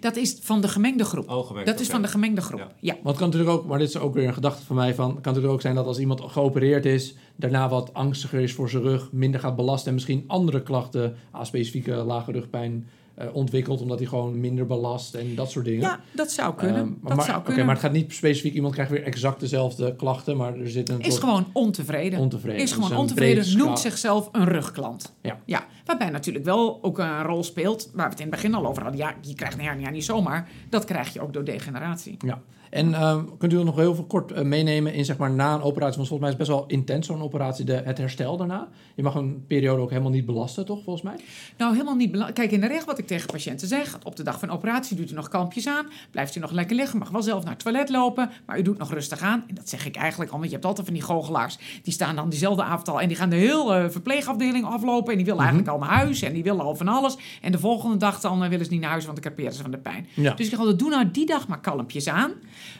Dat 0.00 0.16
is 0.16 0.38
van 0.42 0.60
de 0.60 0.68
gemengde 0.68 1.04
groep. 1.04 1.30
Oh, 1.30 1.64
Dat 1.64 1.80
is 1.80 1.88
van 1.88 2.02
de 2.02 2.08
gemengde 2.08 2.40
groep. 2.40 2.58
Ja. 2.58 2.72
Ja. 2.80 2.92
Want 2.92 3.06
het 3.06 3.16
kan 3.16 3.26
natuurlijk 3.28 3.58
ook, 3.58 3.66
maar 3.66 3.78
dit 3.78 3.88
is 3.88 3.96
ook 3.96 4.14
weer 4.14 4.26
een 4.26 4.34
gedachte 4.34 4.64
van 4.64 4.76
mij, 4.76 4.94
van, 4.94 5.04
het 5.04 5.14
kan 5.14 5.24
natuurlijk 5.24 5.52
ook 5.54 5.60
zijn 5.60 5.74
dat 5.74 5.86
als 5.86 5.98
iemand 5.98 6.20
geopereerd 6.20 6.86
is, 6.86 7.14
daarna 7.36 7.68
wat 7.68 7.94
angstiger 7.94 8.40
is 8.40 8.52
voor 8.52 8.70
zijn 8.70 8.82
rug, 8.82 9.12
minder 9.12 9.40
gaat 9.40 9.56
belasten 9.56 9.88
en 9.88 9.94
misschien 9.94 10.24
andere 10.26 10.62
klachten, 10.62 11.16
ah, 11.30 11.44
specifieke 11.44 11.94
lage 11.94 12.32
rugpijn, 12.32 12.88
eh, 13.16 13.26
ontwikkelt, 13.32 13.80
omdat 13.80 13.98
hij 13.98 14.08
gewoon 14.08 14.40
minder 14.40 14.66
belast 14.66 15.14
en 15.14 15.34
dat 15.34 15.50
soort 15.50 15.64
dingen. 15.64 15.80
Ja, 15.80 16.00
dat 16.12 16.30
zou 16.30 16.54
kunnen. 16.54 16.76
Ehm, 16.76 16.86
maar, 16.88 16.98
dat 17.02 17.16
maar- 17.16 17.24
zou 17.26 17.36
oké, 17.36 17.46
kunnen. 17.46 17.64
maar 17.66 17.74
het 17.74 17.84
gaat 17.84 17.92
niet 17.92 18.12
specifiek, 18.12 18.54
iemand 18.54 18.74
krijgt 18.74 18.90
weer 18.92 19.02
exact 19.02 19.40
dezelfde 19.40 19.96
klachten, 19.96 20.36
maar 20.36 20.58
er 20.58 20.70
zit 20.70 20.88
een 20.88 21.00
is 21.00 21.18
gewoon 21.18 21.46
ontevreden. 21.52 22.18
ontevreden. 22.18 22.60
Is 22.62 22.72
gewoon 22.72 22.88
Dus 22.88 22.98
ontevreden, 22.98 23.56
noemt 23.56 23.78
zichzelf 23.78 24.28
een 24.32 24.44
rugklant. 24.44 25.14
Ja. 25.22 25.38
ja. 25.44 25.64
Waarbij 25.84 26.10
natuurlijk 26.10 26.44
wel 26.44 26.78
ook 26.82 26.98
een 26.98 27.22
rol 27.22 27.42
speelt, 27.44 27.90
waar 27.94 28.04
we 28.04 28.10
het 28.10 28.20
in 28.20 28.26
het 28.26 28.34
begin 28.34 28.54
al 28.54 28.66
over 28.66 28.82
hadden. 28.82 29.00
Ja, 29.00 29.14
je 29.20 29.34
krijgt 29.34 29.58
een 29.58 29.64
hernia 29.64 29.90
niet 29.90 30.04
zomaar. 30.04 30.48
Dat 30.70 30.84
krijg 30.84 31.12
je 31.12 31.20
ook 31.20 31.32
door 31.32 31.44
degeneratie. 31.44 32.16
Ja. 32.18 32.40
En 32.76 32.94
ehm, 32.94 33.24
kunt 33.38 33.52
u 33.52 33.64
nog 33.64 33.76
heel 33.76 33.94
veel 33.94 34.04
kort 34.04 34.32
eh, 34.32 34.44
meenemen 34.44 34.94
in 34.94 35.04
zeg 35.04 35.16
maar 35.16 35.30
na 35.30 35.54
een 35.54 35.62
operatie? 35.62 35.96
Want 35.96 36.08
volgens 36.08 36.20
mij 36.20 36.28
is 36.28 36.36
het 36.38 36.38
best 36.38 36.58
wel 36.58 36.64
intens 36.68 37.06
zo'n 37.06 37.22
operatie, 37.22 37.64
de, 37.64 37.82
het 37.84 37.98
herstel 37.98 38.36
daarna. 38.36 38.68
Je 38.94 39.02
mag 39.02 39.14
een 39.14 39.44
periode 39.46 39.82
ook 39.82 39.90
helemaal 39.90 40.10
niet 40.10 40.26
belasten, 40.26 40.66
toch 40.66 40.82
volgens 40.82 41.04
mij? 41.04 41.16
Nou, 41.56 41.72
helemaal 41.72 41.94
niet 41.94 42.10
belangrijk. 42.10 42.38
Kijk, 42.40 42.52
in 42.52 42.60
de 42.60 42.66
regel 42.66 42.86
wat 42.86 42.98
ik 42.98 43.06
tegen 43.06 43.26
patiënten 43.26 43.68
zeg, 43.68 43.98
op 44.02 44.16
de 44.16 44.22
dag 44.22 44.38
van 44.38 44.50
operatie 44.50 44.96
doet 44.96 45.10
u 45.10 45.14
nog 45.14 45.28
kampjes 45.28 45.68
aan, 45.68 45.86
blijft 46.10 46.36
u 46.36 46.40
nog 46.40 46.50
lekker 46.50 46.76
liggen, 46.76 46.98
mag 46.98 47.10
wel 47.10 47.22
zelf 47.22 47.42
naar 47.42 47.52
het 47.52 47.62
toilet 47.62 47.88
lopen, 47.88 48.30
maar 48.46 48.58
u 48.58 48.62
doet 48.62 48.78
nog 48.78 48.92
rustig 48.92 49.20
aan. 49.20 49.44
En 49.48 49.54
dat 49.54 49.68
zeg 49.68 49.86
ik 49.86 49.96
eigenlijk 49.96 50.30
al, 50.30 50.38
want 50.38 50.50
je 50.50 50.54
hebt 50.54 50.66
altijd 50.66 50.86
van 50.86 50.96
die 50.96 51.04
goochelaars, 51.04 51.58
die 51.82 51.92
staan 51.92 52.16
dan 52.16 52.28
diezelfde 52.28 52.62
avond 52.62 52.88
al 52.88 53.00
en 53.00 53.08
die 53.08 53.16
gaan 53.16 53.30
de 53.30 53.36
hele 53.36 53.90
verpleegafdeling 53.90 54.64
aflopen 54.64 55.10
en 55.10 55.16
die 55.16 55.26
willen 55.26 55.40
eigenlijk 55.40 55.70
al 55.70 55.78
naar 55.78 55.88
huis 55.88 56.22
en 56.22 56.32
die 56.32 56.42
willen 56.42 56.64
al 56.64 56.76
van 56.76 56.88
alles. 56.88 57.16
En 57.40 57.52
de 57.52 57.58
volgende 57.58 57.96
dag 57.96 58.20
dan 58.20 58.42
eh, 58.42 58.48
willen 58.48 58.64
ze 58.64 58.70
niet 58.72 58.80
naar 58.80 58.90
huis, 58.90 59.04
want 59.04 59.22
dan 59.22 59.32
creperen 59.32 59.56
ze 59.56 59.62
van 59.62 59.70
de 59.70 59.78
pijn. 59.78 60.06
Ja. 60.14 60.30
Dus 60.30 60.44
ik 60.44 60.50
zeg 60.50 60.58
altijd, 60.58 60.78
doe 60.78 60.90
nou 60.90 61.10
die 61.10 61.26
dag 61.26 61.48
maar 61.48 61.60
kalmpjes 61.60 62.08
aan. 62.08 62.32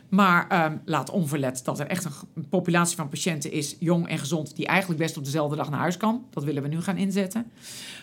Maar 0.08 0.48
ehm, 0.48 0.76
laat 0.84 1.10
onverlet 1.10 1.64
dat 1.64 1.80
er 1.80 1.86
echt 1.86 2.04
een, 2.04 2.48
populatie 2.48 2.96
van 2.96 3.08
patiënten 3.08 3.52
is, 3.52 3.76
jong 3.78 4.08
en 4.08 4.18
gezond, 4.18 4.56
die 4.56 4.66
eigenlijk 4.66 5.00
best 5.00 5.16
op 5.16 5.24
dezelfde 5.24 5.56
dag 5.56 5.70
naar 5.70 5.80
huis 5.80 5.96
kan. 5.96 6.24
Dat 6.30 6.44
willen 6.44 6.62
we 6.62 6.68
nu 6.68 6.80
gaan 6.82 6.96
inzetten. 6.96 7.50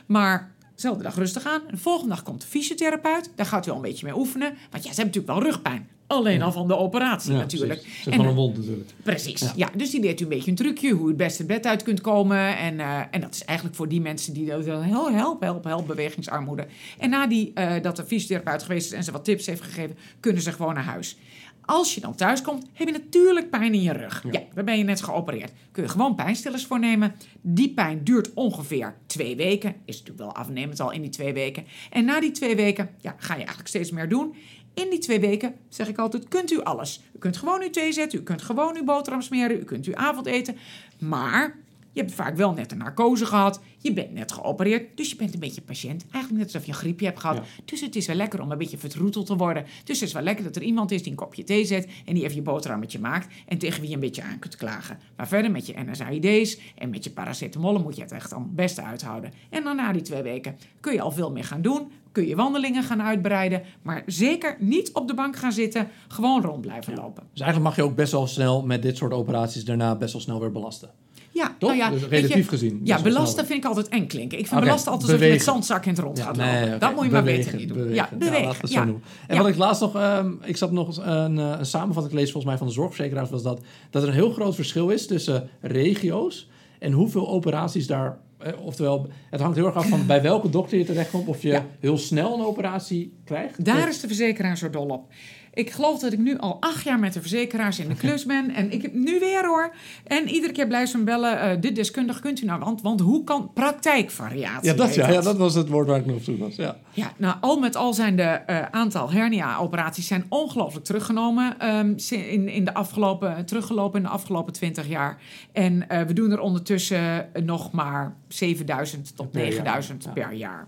Maar 0.05 0.51
dezelfde 0.75 1.03
dag 1.03 1.15
rustig 1.15 1.45
aan. 1.45 1.61
De 1.69 1.77
volgende 1.77 2.09
dag 2.09 2.23
komt 2.23 2.41
de 2.41 2.47
fysiotherapeut. 2.47 3.31
Daar 3.36 3.45
gaat 3.45 3.67
u 3.67 3.69
al 3.69 3.75
een 3.75 3.81
beetje 3.81 4.05
mee 4.05 4.15
oefenen. 4.15 4.53
Want 4.71 4.84
ja, 4.84 4.93
ze 4.93 5.01
hebben 5.01 5.05
natuurlijk 5.05 5.34
wel 5.34 5.43
rugpijn. 5.43 5.88
Alleen 6.07 6.41
al 6.41 6.51
van 6.51 6.67
de 6.67 6.77
operatie 6.77 7.31
Ja, 7.31 7.38
natuurlijk. 7.38 7.81
precies. 7.81 8.05
En, 8.05 8.13
van 8.13 8.25
een 8.25 8.36
wond 8.36 8.57
natuurlijk. 8.57 8.89
Precies, 9.03 9.41
Ja. 9.41 9.51
ja. 9.55 9.69
Dus 9.75 9.89
die 9.89 10.01
leert 10.01 10.19
u 10.19 10.23
een 10.23 10.29
beetje 10.29 10.49
een 10.49 10.57
trucje, 10.57 10.91
hoe 10.91 11.05
u 11.05 11.07
het 11.07 11.17
beste 11.17 11.38
het 11.38 11.47
bed 11.51 11.65
uit 11.65 11.84
kunt 11.84 12.01
komen. 12.01 12.57
En, 12.57 12.79
eh, 12.79 12.99
en 13.11 13.21
dat 13.21 13.34
is 13.34 13.45
eigenlijk 13.45 13.77
voor 13.77 13.88
die 13.88 14.01
mensen 14.01 14.34
die 14.34 14.45
dat 14.45 14.65
heel 14.65 15.11
help, 15.11 15.41
help, 15.41 15.63
help, 15.63 15.88
bewegingsarmoede. 15.88 16.67
En 16.97 17.09
na 17.09 17.27
die, 17.27 17.51
eh, 17.53 17.81
dat 17.81 17.95
de 17.95 18.05
fysiotherapeut 18.05 18.63
geweest 18.63 18.86
is 18.86 18.97
en 18.97 19.03
ze 19.03 19.11
wat 19.11 19.23
tips 19.23 19.45
heeft 19.45 19.61
gegeven, 19.61 19.97
kunnen 20.19 20.41
ze 20.41 20.51
gewoon 20.51 20.73
naar 20.73 20.84
huis. 20.84 21.17
Als 21.66 21.95
je 21.95 22.01
dan 22.01 22.16
thuis 22.16 22.41
komt, 22.41 22.66
heb 22.74 22.88
je 22.88 22.93
natuurlijk 22.93 23.49
pijn 23.49 23.74
in 23.74 23.82
je 23.82 23.91
rug. 23.91 24.24
Ja, 24.32 24.41
dan 24.53 24.66
ben 24.66 24.78
je 24.78 24.84
net 24.84 25.01
geopereerd. 25.01 25.51
Kun 25.72 25.84
je 25.84 25.89
gewoon 25.89 26.16
pijnstillers 26.16 26.66
voornemen. 26.66 27.16
Die 27.41 27.74
pijn 27.74 28.03
duurt 28.03 28.34
ongeveer 28.34 28.95
twee 29.05 29.36
weken. 29.36 29.76
Is 29.86 29.97
natuurlijk 29.97 30.26
wel 30.26 30.36
afnemend 30.36 30.80
al 30.80 30.91
in 30.91 31.01
die 31.01 31.09
twee 31.09 31.34
weken. 31.34 31.66
En 31.89 32.05
na 32.05 32.20
die 32.20 32.32
twee 32.32 32.55
weken 32.55 32.89
ja, 33.01 33.16
ga 33.18 33.34
je 33.34 33.39
eigenlijk 33.39 33.68
steeds 33.68 33.91
meer 33.91 34.09
doen. 34.09 34.36
In 34.74 34.89
die 34.89 34.99
twee 34.99 35.20
weken, 35.20 35.55
zeg 35.70 35.88
ik 35.88 35.97
altijd, 35.97 36.28
kunt 36.28 36.51
u 36.51 36.61
alles. 36.61 37.01
U 37.16 37.20
kunt 37.20 37.38
gewoon 37.38 37.61
uw 37.61 37.70
thee 37.70 37.91
zetten, 37.91 38.20
u 38.20 38.24
kunt 38.24 38.41
gewoon 38.41 38.76
uw 38.76 38.84
boterham 38.84 39.22
smeren, 39.22 39.59
u 39.59 39.64
kunt 39.64 39.86
uw 39.86 39.95
avondeten. 39.95 40.57
Maar 40.99 41.57
je 41.93 42.01
hebt 42.01 42.13
vaak 42.13 42.35
wel 42.35 42.53
net 42.53 42.71
een 42.71 42.77
narcose 42.77 43.25
gehad, 43.25 43.59
je 43.77 43.93
bent 43.93 44.13
net 44.13 44.31
geopereerd, 44.31 44.97
dus 44.97 45.09
je 45.09 45.15
bent 45.15 45.33
een 45.33 45.39
beetje 45.39 45.61
patiënt. 45.61 46.05
Eigenlijk 46.11 46.43
net 46.43 46.53
alsof 46.53 46.65
je 46.65 46.71
een 46.71 46.77
griepje 46.77 47.05
hebt 47.05 47.19
gehad. 47.19 47.35
Ja. 47.35 47.43
Dus 47.65 47.81
het 47.81 47.95
is 47.95 48.07
wel 48.07 48.15
lekker 48.15 48.41
om 48.41 48.51
een 48.51 48.57
beetje 48.57 48.77
vertroeteld 48.77 49.25
te 49.25 49.35
worden. 49.35 49.65
Dus 49.83 49.99
het 49.99 50.07
is 50.07 50.13
wel 50.13 50.23
lekker 50.23 50.43
dat 50.43 50.55
er 50.55 50.61
iemand 50.61 50.91
is 50.91 51.01
die 51.01 51.11
een 51.11 51.17
kopje 51.17 51.43
thee 51.43 51.65
zet 51.65 51.87
en 52.05 52.13
die 52.13 52.23
even 52.23 52.35
je 52.35 52.41
boterhammetje 52.41 52.99
maakt 52.99 53.33
en 53.47 53.57
tegen 53.57 53.79
wie 53.79 53.89
je 53.89 53.95
een 53.95 54.01
beetje 54.01 54.23
aan 54.23 54.39
kunt 54.39 54.55
klagen. 54.55 54.99
Maar 55.15 55.27
verder 55.27 55.51
met 55.51 55.65
je 55.65 55.73
NSAID's 55.89 56.57
en 56.75 56.89
met 56.89 57.03
je 57.03 57.09
paracetamol 57.09 57.79
moet 57.79 57.95
je 57.95 58.01
het 58.01 58.11
echt 58.11 58.29
dan 58.29 58.41
het 58.41 58.55
beste 58.55 58.81
uithouden. 58.81 59.33
En 59.49 59.63
dan 59.63 59.75
na 59.75 59.91
die 59.91 60.01
twee 60.01 60.21
weken 60.21 60.57
kun 60.79 60.93
je 60.93 61.01
al 61.01 61.11
veel 61.11 61.31
meer 61.31 61.43
gaan 61.43 61.61
doen. 61.61 61.91
Kun 62.11 62.27
je 62.27 62.35
wandelingen 62.35 62.83
gaan 62.83 63.01
uitbreiden, 63.01 63.63
maar 63.81 64.03
zeker 64.05 64.55
niet 64.59 64.91
op 64.93 65.07
de 65.07 65.13
bank 65.13 65.35
gaan 65.35 65.51
zitten. 65.51 65.87
Gewoon 66.07 66.41
rond 66.41 66.61
blijven 66.61 66.93
lopen. 66.93 67.23
Dus 67.31 67.41
eigenlijk 67.41 67.69
mag 67.69 67.75
je 67.75 67.91
ook 67.91 67.95
best 67.95 68.11
wel 68.11 68.27
snel 68.27 68.65
met 68.65 68.81
dit 68.81 68.97
soort 68.97 69.13
operaties 69.13 69.65
daarna 69.65 69.95
best 69.95 70.13
wel 70.13 70.21
snel 70.21 70.39
weer 70.39 70.51
belasten. 70.51 70.89
Ja, 71.34 71.55
Toch? 71.59 71.69
nou 71.69 71.81
ja, 71.81 71.89
dus 71.89 72.03
relatief 72.07 72.36
je, 72.36 72.43
gezien. 72.43 72.81
Ja, 72.84 73.01
belasten 73.01 73.45
vind 73.45 73.59
ik 73.59 73.65
altijd 73.65 73.88
eng 73.88 74.07
klinken. 74.07 74.39
Ik 74.39 74.47
vind 74.47 74.59
belasten 74.61 74.91
altijd 74.91 75.11
alsof 75.11 75.23
je 75.25 75.27
bewegen. 75.27 75.53
met 75.55 75.65
zandzak 75.65 75.86
in 75.86 75.91
het 75.91 75.99
rond 75.99 76.17
Ja, 76.17 76.23
gaat 76.23 76.36
nee, 76.36 76.61
lopen. 76.63 76.79
Dat 76.79 76.95
moet 76.95 77.05
je 77.05 77.11
maar 77.11 77.23
Bewegen, 77.23 77.43
beter 77.45 77.59
niet 77.59 77.67
doen. 77.67 77.77
bewegen. 77.77 77.95
Ja, 77.95 78.09
bewegen. 78.17 78.69
ja. 78.69 78.88
En 79.27 79.38
wat 79.38 79.47
ik 79.47 79.55
laatst 79.57 79.81
nog, 79.81 79.95
ehm, 79.95 80.31
ik 80.43 80.57
zat 80.57 80.71
nog 80.71 80.97
een, 80.97 81.39
eh, 81.39 81.55
een 81.57 81.65
samenvatting 81.65 82.13
lezen 82.15 82.31
volgens 82.31 82.45
mij 82.45 82.57
van 82.57 82.67
de 82.67 82.73
zorgverzekeraars, 82.73 83.29
was 83.29 83.43
dat, 83.43 83.61
dat 83.89 84.01
er 84.01 84.07
een 84.07 84.13
heel 84.13 84.31
groot 84.31 84.55
verschil 84.55 84.89
is 84.89 85.07
tussen 85.07 85.49
regio's 85.61 86.49
en 86.79 86.91
hoeveel 86.91 87.29
operaties 87.29 87.88
daar, 87.88 88.17
eh, 88.38 88.51
oftewel, 88.63 89.07
het 89.29 89.41
hangt 89.41 89.55
heel 89.55 89.65
erg 89.65 89.75
af 89.75 89.88
van 89.88 90.05
bij 90.07 90.21
welke 90.21 90.49
dokter 90.49 90.77
je 90.77 90.84
terechtkomt, 90.86 91.27
of 91.27 91.41
je 91.41 91.61
heel 91.79 91.97
snel 91.97 92.34
een 92.34 92.45
operatie 92.45 93.13
krijgt. 93.25 93.65
Daar 93.65 93.88
is 93.88 93.99
de 93.99 94.07
verzekeraar 94.07 94.57
zo 94.57 94.69
dol 94.69 94.88
op. 94.88 95.11
Ik 95.54 95.72
geloof 95.72 95.99
dat 95.99 96.14
ik 96.14 96.20
nu 96.20 96.38
al 96.38 96.58
acht 96.60 96.84
jaar 96.84 96.99
met 96.99 97.14
de 97.14 97.20
verzekeraars 97.20 97.80
in 97.80 97.88
de 97.88 97.95
klus 98.04 98.26
ben. 98.26 98.56
En 98.56 98.72
ik 98.72 98.82
heb 98.82 98.93
nu 98.93 99.20
weer 99.20 99.45
hoor. 99.45 99.74
En 100.04 100.28
iedere 100.30 100.54
keer 100.54 100.68
blijven 100.68 100.89
ze 100.89 100.97
me 100.97 101.04
bellen. 101.04 101.39
eh 101.39 101.62
dit 101.62 101.76
deskundig 101.76 102.20
kunt 102.20 102.41
u 102.41 102.45
nou, 102.45 102.60
want, 102.60 102.82
want 102.82 102.99
hoe 102.99 103.24
kan 103.24 103.51
praktijkvariatie? 103.54 104.70
Ja, 104.70 104.76
dat, 104.76 104.95
ja, 104.95 105.10
ja, 105.10 105.22
dat 105.22 105.38
was 105.38 105.56
het 105.56 105.70
woord 105.70 105.88
waar 105.88 105.99
ik 105.99 106.06
nog 106.06 106.16
op 106.16 106.24
zoek 106.24 106.39
was. 106.39 106.56
Ja. 106.56 106.78
Ja, 106.93 107.14
nou, 107.18 107.36
al 107.41 107.60
met 107.60 107.76
al 107.76 107.93
zijn 107.93 108.16
de 108.16 108.24
eh, 108.24 108.62
aantal 108.72 109.12
hernia-operaties 109.12 110.08
zijn 110.08 110.26
ongelooflijk 110.30 110.86
teruggenomen 110.86 111.60
ehm, 111.60 111.93
in, 112.10 112.47
in 112.47 112.66
de 112.66 112.74
afgelopen, 112.74 113.45
teruggelopen 113.45 113.97
in 113.99 114.06
de 114.06 114.12
afgelopen 114.12 114.54
20 114.54 114.88
jaar. 114.88 115.18
En 115.51 115.89
eh, 115.89 116.01
we 116.01 116.14
doen 116.14 116.32
er 116.32 116.39
ondertussen 116.39 117.30
nog 117.43 117.72
maar 117.72 118.16
7000 118.28 119.16
tot 119.16 119.32
Per 119.32 119.41
jaar, 119.41 119.51
9000 119.51 120.04
ja. 120.04 120.12
per 120.12 120.34
jaar. 120.34 120.68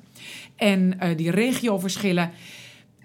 En 0.56 0.98
die 1.16 1.32
regioverschillen. 1.32 2.32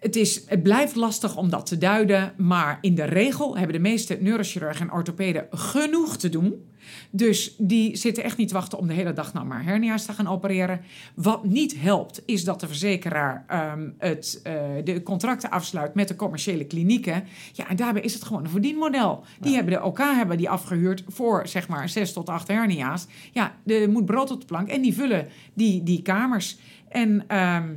Het, 0.00 0.16
is, 0.16 0.42
het 0.46 0.62
blijft 0.62 0.94
lastig 0.94 1.36
om 1.36 1.50
dat 1.50 1.66
te 1.66 1.78
duiden, 1.78 2.32
maar 2.36 2.78
in 2.80 2.94
de 2.94 3.04
regel 3.04 3.56
hebben 3.56 3.76
de 3.76 3.82
meeste 3.82 4.18
neurochirurgen 4.20 4.88
en 4.88 4.92
orthopeden 4.92 5.46
genoeg 5.50 6.16
te 6.16 6.28
doen. 6.28 6.68
Dus 7.10 7.54
die 7.58 7.96
zitten 7.96 8.24
echt 8.24 8.36
niet 8.36 8.48
te 8.48 8.54
wachten 8.54 8.78
om 8.78 8.86
de 8.86 8.94
hele 8.94 9.12
dag 9.12 9.32
nou 9.32 9.46
maar 9.46 9.64
hernia's 9.64 10.04
te 10.04 10.12
gaan 10.12 10.26
opereren. 10.26 10.80
Wat 11.14 11.44
niet 11.44 11.80
helpt, 11.80 12.22
is 12.26 12.44
dat 12.44 12.60
de 12.60 12.66
verzekeraar 12.66 13.44
ehm, 13.46 13.88
het, 13.98 14.40
eh, 14.42 14.54
de 14.84 15.02
contracten 15.02 15.50
afsluit 15.50 15.94
met 15.94 16.08
de 16.08 16.16
commerciële 16.16 16.64
klinieken. 16.64 17.24
Ja, 17.52 17.68
en 17.68 17.76
daarbij 17.76 18.02
is 18.02 18.14
het 18.14 18.24
gewoon 18.24 18.44
een 18.44 18.50
verdienmodel. 18.50 19.24
Die 19.40 19.54
hebben 19.54 19.72
de 19.72 19.82
OK 19.82 19.98
hebben 19.98 20.36
die 20.36 20.50
afgehuurd 20.50 21.04
voor 21.08 21.48
zeg 21.48 21.68
maar 21.68 21.88
zes 21.88 22.12
tot 22.12 22.28
acht 22.28 22.48
hernia's. 22.48 23.06
Ja, 23.32 23.54
er 23.66 23.90
moet 23.90 24.04
brood 24.04 24.30
op 24.30 24.40
de 24.40 24.46
plank 24.46 24.68
en 24.68 24.82
die 24.82 24.94
vullen 24.94 25.28
die, 25.54 25.82
die 25.82 26.02
kamers. 26.02 26.58
En 26.88 27.24
ehm, 27.26 27.68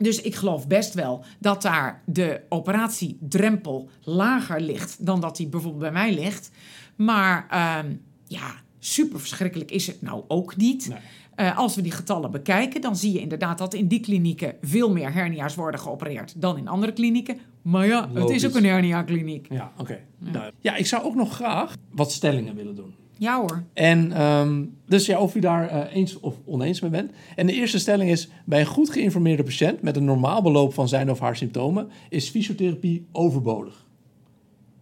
dus 0.00 0.20
ik 0.20 0.34
geloof 0.34 0.66
best 0.66 0.94
wel 0.94 1.24
dat 1.38 1.62
daar 1.62 2.02
de 2.06 2.40
operatiedrempel 2.48 3.88
lager 4.02 4.60
ligt 4.60 5.06
dan 5.06 5.20
dat 5.20 5.36
die 5.36 5.48
bijvoorbeeld 5.48 5.82
bij 5.82 5.92
mij 5.92 6.14
ligt. 6.14 6.50
Maar 6.96 7.46
ehm, 7.50 7.94
ja, 8.26 8.54
super 8.78 9.20
verschrikkelijk 9.20 9.70
is 9.70 9.86
het 9.86 10.02
nou 10.02 10.24
ook 10.28 10.56
niet. 10.56 10.88
Nee. 10.88 10.98
Eh, 11.34 11.58
als 11.58 11.74
we 11.74 11.82
die 11.82 11.92
getallen 11.92 12.30
bekijken, 12.30 12.80
dan 12.80 12.96
zie 12.96 13.12
je 13.12 13.20
inderdaad 13.20 13.58
dat 13.58 13.74
in 13.74 13.88
die 13.88 14.00
klinieken 14.00 14.54
veel 14.62 14.92
meer 14.92 15.12
hernia's 15.12 15.54
worden 15.54 15.80
geopereerd 15.80 16.40
dan 16.40 16.58
in 16.58 16.68
andere 16.68 16.92
klinieken. 16.92 17.38
Maar 17.62 17.86
ja, 17.86 18.10
het 18.14 18.30
is 18.30 18.46
ook 18.46 18.54
een 18.54 18.64
hernia-kliniek. 18.64 19.46
Ja, 19.50 19.72
oké. 19.78 19.98
duidelijk. 20.18 20.56
Ja, 20.60 20.76
ik 20.76 20.86
zou 20.86 21.04
ook 21.04 21.14
nog 21.14 21.34
graag 21.34 21.76
wat 21.90 22.12
stellingen 22.12 22.54
willen 22.54 22.74
doen. 22.74 22.94
Ja 23.20 23.40
hoor. 23.40 23.62
En 23.72 24.12
ehm, 24.12 24.64
dus 24.86 25.06
ja, 25.06 25.18
of 25.18 25.34
u 25.34 25.40
daar 25.40 25.68
eh, 25.68 25.96
eens 25.96 26.20
of 26.20 26.36
oneens 26.44 26.80
mee 26.80 26.90
bent. 26.90 27.12
En 27.36 27.46
de 27.46 27.52
eerste 27.52 27.78
stelling 27.78 28.10
is: 28.10 28.28
bij 28.44 28.60
een 28.60 28.66
goed 28.66 28.90
geïnformeerde 28.90 29.42
patiënt 29.42 29.82
met 29.82 29.96
een 29.96 30.04
normaal 30.04 30.42
beloop 30.42 30.74
van 30.74 30.88
zijn 30.88 31.10
of 31.10 31.18
haar 31.18 31.36
symptomen 31.36 31.88
is 32.08 32.28
fysiotherapie 32.28 33.06
overbodig. 33.12 33.86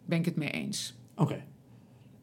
Ben 0.05 0.18
ik 0.18 0.24
het 0.24 0.36
mee 0.36 0.51
eens. 0.51 0.95
Oké. 1.16 1.45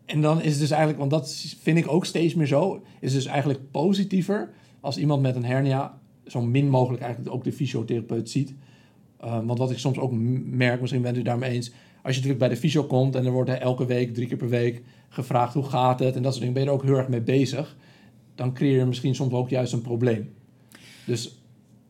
En 0.05 0.21
dan 0.21 0.41
is 0.41 0.51
het 0.51 0.59
dus 0.59 0.69
eigenlijk, 0.69 0.99
want 0.99 1.11
dat 1.11 1.55
vind 1.61 1.77
ik 1.77 1.91
ook 1.91 2.05
steeds 2.05 2.33
meer 2.33 2.47
zo, 2.47 2.83
is 2.99 3.13
dus 3.13 3.25
eigenlijk 3.25 3.71
positiever 3.71 4.49
als 4.79 4.97
iemand 4.97 5.21
met 5.21 5.35
een 5.35 5.45
hernia 5.45 5.99
zo 6.25 6.41
min 6.41 6.69
mogelijk 6.69 7.03
eigenlijk 7.03 7.35
ook 7.35 7.43
de 7.43 7.53
fysiotherapeut 7.53 8.29
ziet. 8.29 8.53
Eh, 9.19 9.39
want 9.45 9.59
wat 9.59 9.71
ik 9.71 9.77
soms 9.77 9.97
ook 9.97 10.11
merk, 10.45 10.81
misschien 10.81 11.01
bent 11.01 11.17
u 11.17 11.21
daarmee 11.21 11.51
eens, 11.51 11.71
als 12.05 12.15
je 12.15 12.21
natuurlijk 12.21 12.39
bij 12.39 12.49
de 12.49 12.57
fysio 12.57 12.83
komt 12.83 13.15
en 13.15 13.25
er 13.25 13.31
wordt 13.31 13.49
elke 13.49 13.85
week, 13.85 14.13
drie 14.13 14.27
keer 14.27 14.37
per 14.37 14.49
week 14.49 14.81
gevraagd 15.09 15.53
hoe 15.53 15.63
gaat 15.63 15.99
het 15.99 16.15
en 16.15 16.21
dat 16.21 16.31
soort 16.31 16.39
dingen, 16.39 16.53
ben 16.53 16.63
je 16.63 16.69
er 16.69 16.75
ook 16.75 16.83
heel 16.83 16.97
erg 16.97 17.07
mee 17.07 17.21
bezig. 17.21 17.75
Dan 18.35 18.53
creëer 18.53 18.77
je 18.77 18.85
misschien 18.85 19.15
soms 19.15 19.33
ook 19.33 19.49
juist 19.49 19.73
een 19.73 19.81
probleem. 19.81 20.33
Dus, 21.05 21.39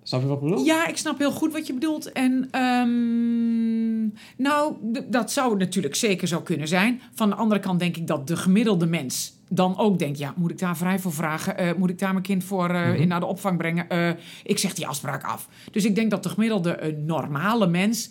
snap 0.04 0.22
je 0.22 0.28
wat 0.28 0.38
ik 0.38 0.44
bedoel? 0.44 0.66
Ja, 0.66 0.88
ik 0.88 0.98
snap 0.98 1.18
heel 1.18 1.32
goed 1.32 1.54
wat 1.54 1.68
je 1.68 1.74
bedoelt. 1.74 2.12
En 2.12 2.48
ehm, 2.52 4.06
nou, 4.38 4.76
dat 5.10 5.32
zou 5.32 5.58
natuurlijk 5.58 5.96
zeker 5.96 6.28
zo 6.28 6.42
kunnen 6.42 6.68
zijn. 6.68 7.02
Van 7.14 7.30
de 7.30 7.36
andere 7.36 7.60
kant 7.60 7.80
denk 7.80 7.98
ik 7.98 8.08
dat 8.08 8.28
de 8.28 8.38
gemiddelde 8.38 8.86
mens 8.86 9.34
dan 9.50 9.78
ook 9.78 10.00
denkt: 10.00 10.18
ja, 10.18 10.34
moet 10.38 10.52
ik 10.52 10.60
daar 10.60 10.78
vrij 10.78 11.00
voor 11.00 11.14
vragen? 11.14 11.58
Eh, 11.58 11.74
moet 11.78 11.90
ik 11.90 12.00
daar 12.00 12.12
mijn 12.12 12.24
kind 12.24 12.44
voor 12.44 12.70
eh, 12.70 12.88
Mhm. 12.90 13.02
in 13.02 13.08
naar 13.08 13.20
de 13.20 13.26
opvang 13.26 13.58
brengen? 13.58 13.90
Eh, 13.90 14.10
ik 14.44 14.58
zeg 14.58 14.74
die 14.74 14.88
afspraak 14.88 15.24
af. 15.24 15.50
Dus 15.72 15.86
ik 15.86 15.96
denk 15.96 16.12
dat 16.12 16.24
de 16.24 16.30
gemiddelde 16.30 16.98
normale 17.06 17.68
mens 17.68 18.10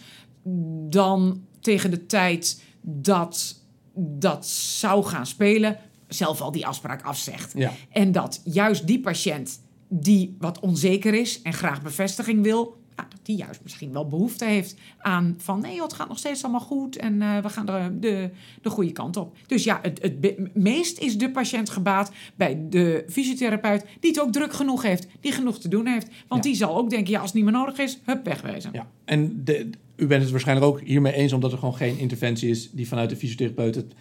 dan 0.89 1.41
tegen 1.65 1.91
de 1.91 2.07
tijd 2.07 2.63
dat 2.81 3.63
dat 3.97 4.47
zou 4.47 5.05
gaan 5.05 5.27
spelen, 5.27 5.79
zelf 6.09 6.41
al 6.41 6.53
die 6.53 6.67
afspraak 6.67 7.03
afzegt. 7.03 7.53
Ja. 7.57 7.73
En 7.91 8.13
dat 8.13 8.41
juist 8.45 8.87
die 8.87 9.01
patiënt 9.01 9.61
die 9.89 10.37
wat 10.39 10.61
onzeker 10.61 11.15
is 11.15 11.43
en 11.43 11.53
graag 11.53 11.83
bevestiging 11.83 12.43
wil, 12.43 12.83
dat 12.95 13.07
die 13.23 13.37
juist 13.37 13.61
misschien 13.63 13.93
wel 13.93 14.09
behoefte 14.09 14.45
heeft 14.45 14.77
aan 14.99 15.35
van 15.39 15.61
nee, 15.61 15.75
joh, 15.75 15.83
het 15.83 15.93
gaat 15.93 16.09
nog 16.09 16.19
steeds 16.19 16.43
allemaal 16.43 16.61
goed 16.61 16.97
en 16.97 17.23
eh, 17.23 17.39
we 17.39 17.49
gaan 17.49 17.67
de, 17.67 17.97
de, 18.01 18.31
de 18.63 18.71
goede 18.71 18.93
kant 18.93 19.17
op. 19.17 19.37
Dus 19.47 19.65
ja, 19.65 19.79
het, 19.83 20.03
het 20.03 20.55
meest 20.57 20.99
is 20.99 21.19
de 21.19 21.31
patiënt 21.31 21.71
gebaat 21.71 22.11
bij 22.35 22.59
de 22.69 23.05
fysiotherapeut 23.09 23.85
die 24.01 24.11
het 24.11 24.21
ook 24.21 24.33
druk 24.33 24.53
genoeg 24.53 24.83
heeft, 24.83 25.07
die 25.21 25.33
genoeg 25.33 25.59
te 25.59 25.69
doen 25.69 25.87
heeft. 25.87 26.07
Want 26.29 26.45
Ja. 26.45 26.51
die 26.51 26.59
zal 26.59 26.77
ook 26.77 26.91
denken, 26.91 27.13
ja, 27.13 27.19
als 27.19 27.27
het 27.27 27.35
niet 27.35 27.45
meer 27.45 27.61
nodig 27.61 27.79
is, 27.79 27.99
hup, 28.05 28.25
wegwezen. 28.25 28.71
Ja, 28.73 28.87
en 29.05 29.45
de, 29.45 29.71
u 29.97 30.07
bent 30.07 30.23
het 30.23 30.31
waarschijnlijk 30.31 30.67
ook 30.67 30.81
hiermee 30.81 31.13
eens, 31.13 31.33
omdat 31.33 31.53
er 31.53 31.59
gewoon 31.59 31.75
geen 31.77 31.99
interventie 31.99 32.51
is 32.51 32.71
die 32.71 32.89
vanuit 32.89 33.11
de 33.11 33.17
fysiotherapeut 33.17 33.75
het 33.75 33.95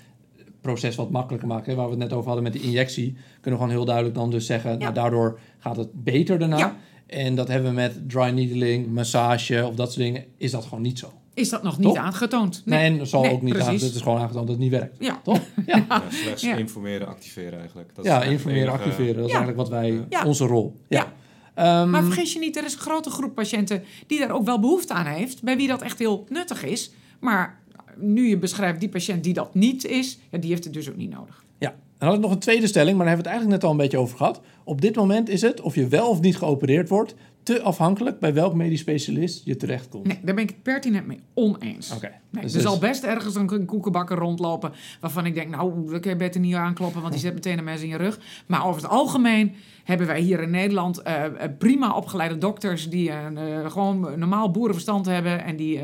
proces 0.61 0.95
wat 0.95 1.11
makkelijker 1.11 1.47
maakt. 1.47 1.65
Hè? 1.65 1.75
Waar 1.75 1.85
we 1.85 1.91
het 1.91 1.99
net 1.99 2.13
over 2.13 2.25
hadden 2.25 2.43
met 2.43 2.53
die 2.53 2.61
injectie, 2.61 3.15
kunnen 3.41 3.59
we 3.59 3.65
gewoon 3.65 3.69
heel 3.69 3.85
duidelijk 3.85 4.15
dan 4.15 4.29
dus 4.31 4.45
zeggen, 4.45 4.79
nou, 4.79 4.93
daardoor 4.93 5.39
gaat 5.59 5.77
het 5.77 6.03
beter 6.03 6.39
daarna. 6.39 6.57
Ja. 6.57 6.75
En 7.07 7.35
dat 7.35 7.47
hebben 7.47 7.69
we 7.69 7.75
met 7.75 8.09
dry 8.09 8.29
needling, 8.29 8.87
massage 8.93 9.65
of 9.67 9.75
dat 9.75 9.91
soort 9.93 10.05
dingen, 10.05 10.25
is 10.37 10.51
dat 10.51 10.63
gewoon 10.63 10.81
niet 10.81 10.99
zo. 10.99 11.11
Is 11.33 11.49
dat 11.49 11.63
nog 11.63 11.77
niet 11.79 11.95
aangetoond? 11.97 12.61
Nee, 12.65 12.79
en 12.85 12.97
dat 12.97 13.07
zal 13.07 13.21
Nee, 13.21 13.31
ook 13.31 13.41
niet 13.41 13.53
precies. 13.53 13.67
aan, 13.81 13.87
het 13.87 13.95
is 13.95 14.01
gewoon 14.01 14.19
aangetoond 14.19 14.47
dat 14.47 14.55
het 14.55 14.63
niet 14.63 14.71
werkt. 14.71 14.95
Ja. 14.99 15.19
Toch? 15.23 15.39
Ja, 15.65 15.85
Ja, 15.89 16.03
slechts 16.09 16.41
Ja. 16.43 16.55
informeren, 16.55 17.07
activeren 17.07 17.59
eigenlijk. 17.59 17.95
Dat 17.95 18.05
ja 18.05 18.23
informeren, 18.23 18.67
enige- 18.67 18.83
activeren, 18.83 19.15
dat 19.15 19.25
is 19.25 19.31
Ja. 19.31 19.37
eigenlijk 19.37 19.57
wat 19.57 19.69
wij, 19.79 20.05
Ja. 20.09 20.25
onze 20.25 20.45
rol. 20.45 20.75
Ja. 20.87 21.13
Ehm, 21.53 21.89
Maar 21.89 22.03
vergis 22.03 22.33
je 22.33 22.39
niet, 22.39 22.57
er 22.57 22.65
is 22.65 22.73
een 22.73 22.79
grote 22.79 23.09
groep 23.09 23.35
patiënten 23.35 23.83
die 24.07 24.19
daar 24.19 24.31
ook 24.31 24.45
wel 24.45 24.59
behoefte 24.59 24.93
aan 24.93 25.05
heeft, 25.05 25.43
bij 25.43 25.57
wie 25.57 25.67
dat 25.67 25.81
echt 25.81 25.99
heel 25.99 26.25
nuttig 26.29 26.63
is. 26.63 26.91
Maar 27.19 27.61
nu 27.97 28.27
je 28.27 28.37
beschrijft 28.37 28.79
die 28.79 28.89
patiënt 28.89 29.23
die 29.23 29.33
dat 29.33 29.55
niet 29.55 29.85
is, 29.85 30.19
ja, 30.29 30.37
die 30.37 30.49
heeft 30.49 30.63
het 30.63 30.73
dus 30.73 30.89
ook 30.89 30.95
niet 30.95 31.09
nodig. 31.11 31.43
Ja, 31.57 31.75
dan 31.97 32.07
had 32.07 32.17
ik 32.17 32.23
nog 32.23 32.31
een 32.31 32.39
tweede 32.39 32.67
stelling, 32.67 32.97
maar 32.97 33.05
daar 33.05 33.15
hebben 33.15 33.25
we 33.25 33.29
het 33.31 33.39
eigenlijk 33.39 33.61
net 33.61 33.63
al 33.63 33.71
een 33.71 33.89
beetje 33.89 33.97
over 33.97 34.17
gehad. 34.17 34.41
Op 34.63 34.81
dit 34.81 34.95
moment 34.95 35.29
is 35.29 35.41
het, 35.41 35.61
of 35.61 35.75
je 35.75 35.87
wel 35.87 36.09
of 36.09 36.21
niet 36.21 36.37
geopereerd 36.37 36.89
wordt, 36.89 37.15
te 37.43 37.61
afhankelijk 37.61 38.19
bij 38.19 38.33
welk 38.33 38.53
medisch 38.53 38.79
specialist 38.79 39.41
je 39.45 39.57
terechtkomt. 39.57 40.07
Nee, 40.07 40.19
daar 40.23 40.35
ben 40.35 40.43
ik 40.43 40.49
het 40.49 40.63
pertinent 40.63 41.07
mee 41.07 41.19
oneens. 41.33 41.91
Oké. 41.91 42.11
Nee, 42.29 42.43
Dus 42.43 42.53
er 42.53 42.61
dus- 42.61 42.69
zal 42.69 42.79
best 42.79 43.03
ergens 43.03 43.35
een 43.35 43.65
koekenbakker 43.65 44.17
rondlopen 44.17 44.71
waarvan 44.99 45.25
ik 45.25 45.33
denk, 45.33 45.49
nou, 45.49 45.89
daar 45.89 45.99
kun 45.99 46.11
je 46.11 46.17
beter 46.17 46.41
niet 46.41 46.55
aankloppen, 46.55 47.01
want 47.01 47.13
die 47.13 47.21
zet 47.21 47.33
meteen 47.33 47.57
een 47.57 47.63
mes 47.63 47.81
in 47.81 47.87
je 47.87 47.97
rug. 47.97 48.19
Maar 48.45 48.65
over 48.65 48.81
het 48.81 48.91
algemeen 48.91 49.55
hebben 49.83 50.07
wij 50.07 50.19
hier 50.19 50.41
in 50.41 50.49
Nederland 50.49 51.01
eh, 51.01 51.25
eh, 51.25 51.31
prima 51.57 51.95
opgeleide 51.95 52.37
dokters 52.37 52.89
die 52.89 53.09
eh, 53.11 53.25
gewoon 53.71 53.99
normaal 54.19 54.51
boerenverstand 54.51 55.05
hebben. 55.05 55.43
En, 55.43 55.55
die, 55.55 55.79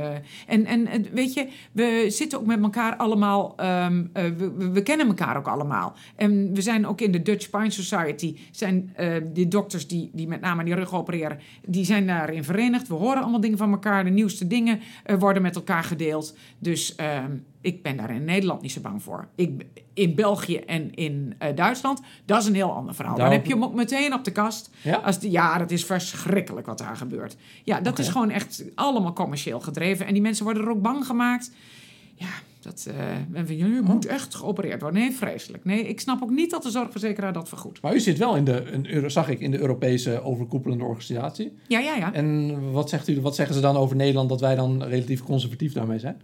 en, 0.48 0.66
en 0.66 1.06
weet 1.14 1.34
je, 1.34 1.48
we 1.72 2.06
zitten 2.10 2.40
ook 2.40 2.46
met 2.46 2.62
elkaar 2.62 2.96
allemaal, 2.96 3.54
ehm, 3.58 4.06
eh, 4.14 4.24
we, 4.38 4.70
we- 4.72 4.84
kennen 4.84 5.08
elkaar 5.08 5.38
ook 5.38 5.48
allemaal. 5.48 5.96
En 6.16 6.54
we 6.54 6.62
zijn 6.62 6.88
ook 6.88 7.02
in 7.02 7.12
de 7.12 7.22
Dutch 7.22 7.44
Spine 7.44 7.70
Society, 7.70 8.38
zijn 8.52 8.96
die 9.34 9.48
dokters 9.48 9.88
die, 9.88 10.10
die 10.14 10.28
met 10.28 10.42
name 10.42 10.64
die 10.64 10.76
rug 10.76 10.94
opereren, 10.94 11.40
die 11.66 11.86
zijn 11.86 12.08
daarin 12.08 12.44
verenigd. 12.44 12.88
We 12.88 12.94
horen 12.94 13.22
allemaal 13.22 13.40
dingen 13.42 13.58
van 13.58 13.72
elkaar, 13.72 14.04
de 14.04 14.10
nieuwste 14.10 14.48
dingen 14.48 14.80
worden 15.20 15.42
met 15.42 15.56
elkaar 15.56 15.84
gedeeld. 15.84 16.38
Dus 16.60 16.96
ehm, 16.96 17.32
ik 17.62 17.84
ben 17.84 17.98
daar 17.98 18.10
in 18.16 18.24
Nederland 18.26 18.62
niet 18.62 18.72
zo 18.72 18.82
bang 18.82 19.04
voor. 19.04 19.28
Ik, 19.36 19.66
in 19.94 20.16
België 20.16 20.56
en 20.58 20.96
in 20.96 21.34
eh, 21.38 21.56
Duitsland, 21.56 22.02
dat 22.26 22.42
is 22.42 22.48
een 22.48 22.56
heel 22.56 22.72
ander 22.72 22.96
verhaal. 22.96 23.18
Dan 23.18 23.32
heb 23.32 23.46
je 23.46 23.54
hem 23.54 23.64
ook 23.64 23.74
meteen 23.74 24.14
op 24.14 24.24
de 24.24 24.32
kast. 24.32 24.70
Ja? 24.82 24.96
Als 24.96 25.20
de, 25.20 25.32
ja, 25.32 25.58
dat 25.58 25.72
is 25.72 25.86
verschrikkelijk 25.86 26.66
wat 26.68 26.78
daar 26.78 26.96
gebeurt. 26.96 27.36
Ja, 27.64 27.82
dat 27.82 28.00
is 28.00 28.08
gewoon 28.08 28.30
echt 28.30 28.64
allemaal 28.76 29.14
commercieel 29.14 29.60
gedreven. 29.60 30.06
En 30.06 30.14
die 30.14 30.22
mensen 30.22 30.44
worden 30.44 30.64
er 30.64 30.70
ook 30.70 30.82
bang 30.82 31.06
gemaakt. 31.06 31.52
Ja, 32.16 32.28
dat, 32.62 32.88
eh 32.90 33.12
en 33.34 33.48
van, 33.48 33.58
je 33.58 33.82
moet 33.84 34.06
echt 34.06 34.36
geopereerd 34.36 34.82
worden. 34.82 35.00
Nee, 35.02 35.12
vreselijk. 35.12 35.66
Nee, 35.66 35.88
ik 35.88 36.00
snap 36.00 36.24
ook 36.24 36.30
niet 36.30 36.50
dat 36.52 36.64
de 36.64 36.70
zorgverzekeraar 36.70 37.34
dat 37.34 37.50
vergoedt. 37.50 37.82
Maar 37.82 37.96
u 37.96 38.00
zit 38.00 38.18
wel 38.18 38.36
in 38.36 38.44
de, 38.44 38.72
een, 38.72 38.94
Euro- 38.94 39.10
zag 39.10 39.30
ik, 39.30 39.40
in 39.40 39.52
de 39.52 39.60
Europese 39.60 40.24
overkoepelende 40.24 40.84
organisatie. 40.84 41.52
Ja, 41.68 41.80
ja, 41.80 41.96
ja. 41.96 42.14
En 42.14 42.72
wat, 42.72 42.90
zegt 42.90 43.08
u, 43.08 43.22
wat 43.22 43.36
zeggen 43.36 43.56
ze 43.56 43.62
dan 43.62 43.76
over 43.76 43.96
Nederland 43.96 44.30
dat 44.30 44.42
wij 44.42 44.56
dan 44.56 44.84
relatief 44.84 45.24
conservatief 45.24 45.74
daarmee 45.74 46.00
zijn? 46.00 46.22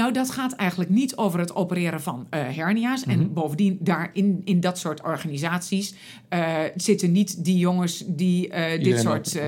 Nou, 0.00 0.12
dat 0.12 0.30
gaat 0.30 0.52
eigenlijk 0.52 0.90
niet 0.90 1.16
over 1.16 1.38
het 1.38 1.54
opereren 1.54 2.00
van 2.00 2.26
eh, 2.30 2.40
hernia's. 2.56 3.04
Mhm. 3.04 3.10
En 3.10 3.32
bovendien, 3.32 3.78
daar 3.80 4.10
in, 4.12 4.40
in 4.44 4.60
dat 4.60 4.78
soort 4.78 5.02
organisaties 5.02 5.94
eh, 6.28 6.56
zitten 6.76 7.12
niet 7.12 7.44
die 7.44 7.58
jongens 7.58 8.04
die 8.06 8.48
eh, 8.48 8.82
dit 8.82 9.00
soort 9.00 9.38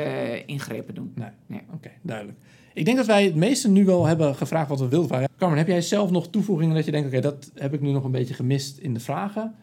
ingrepen 0.46 0.94
doen. 0.94 1.12
Nee. 1.14 1.28
Nee. 1.46 1.61
Oké, 1.74 1.90
duidelijk. 2.03 2.38
Ik 2.74 2.84
denk 2.84 2.96
dat 2.96 3.07
wij 3.07 3.24
het 3.24 3.34
meeste 3.34 3.68
nu 3.68 3.84
wel 3.84 4.07
hebben 4.07 4.34
gevraagd 4.34 4.68
wat 4.68 4.80
we 4.80 4.88
wilden 4.88 5.09
vragen. 5.09 5.28
Carmen, 5.38 5.59
heb 5.59 5.66
jij 5.66 5.80
zelf 5.80 6.11
nog 6.11 6.28
toevoegingen 6.30 6.74
dat 6.74 6.84
je 6.84 6.90
denkt, 6.90 7.09
oké, 7.09 7.20
dat 7.20 7.50
heb 7.55 7.74
ik 7.74 7.80
nu 7.80 7.90
nog 7.90 8.05
een 8.05 8.11
beetje 8.11 8.34
gemist 8.34 8.78
in 8.78 8.94
de 8.94 9.00
vragen? 9.00 9.55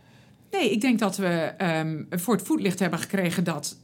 Nee, 0.52 0.72
ik 0.72 0.82
denk 0.82 1.00
dat 1.00 1.18
we 1.18 1.54
ehm, 1.58 2.04
voor 2.10 2.34
het 2.34 2.46
voetlicht 2.46 2.80
hebben 2.80 3.00
gekregen 3.00 3.44
dat 3.44 3.78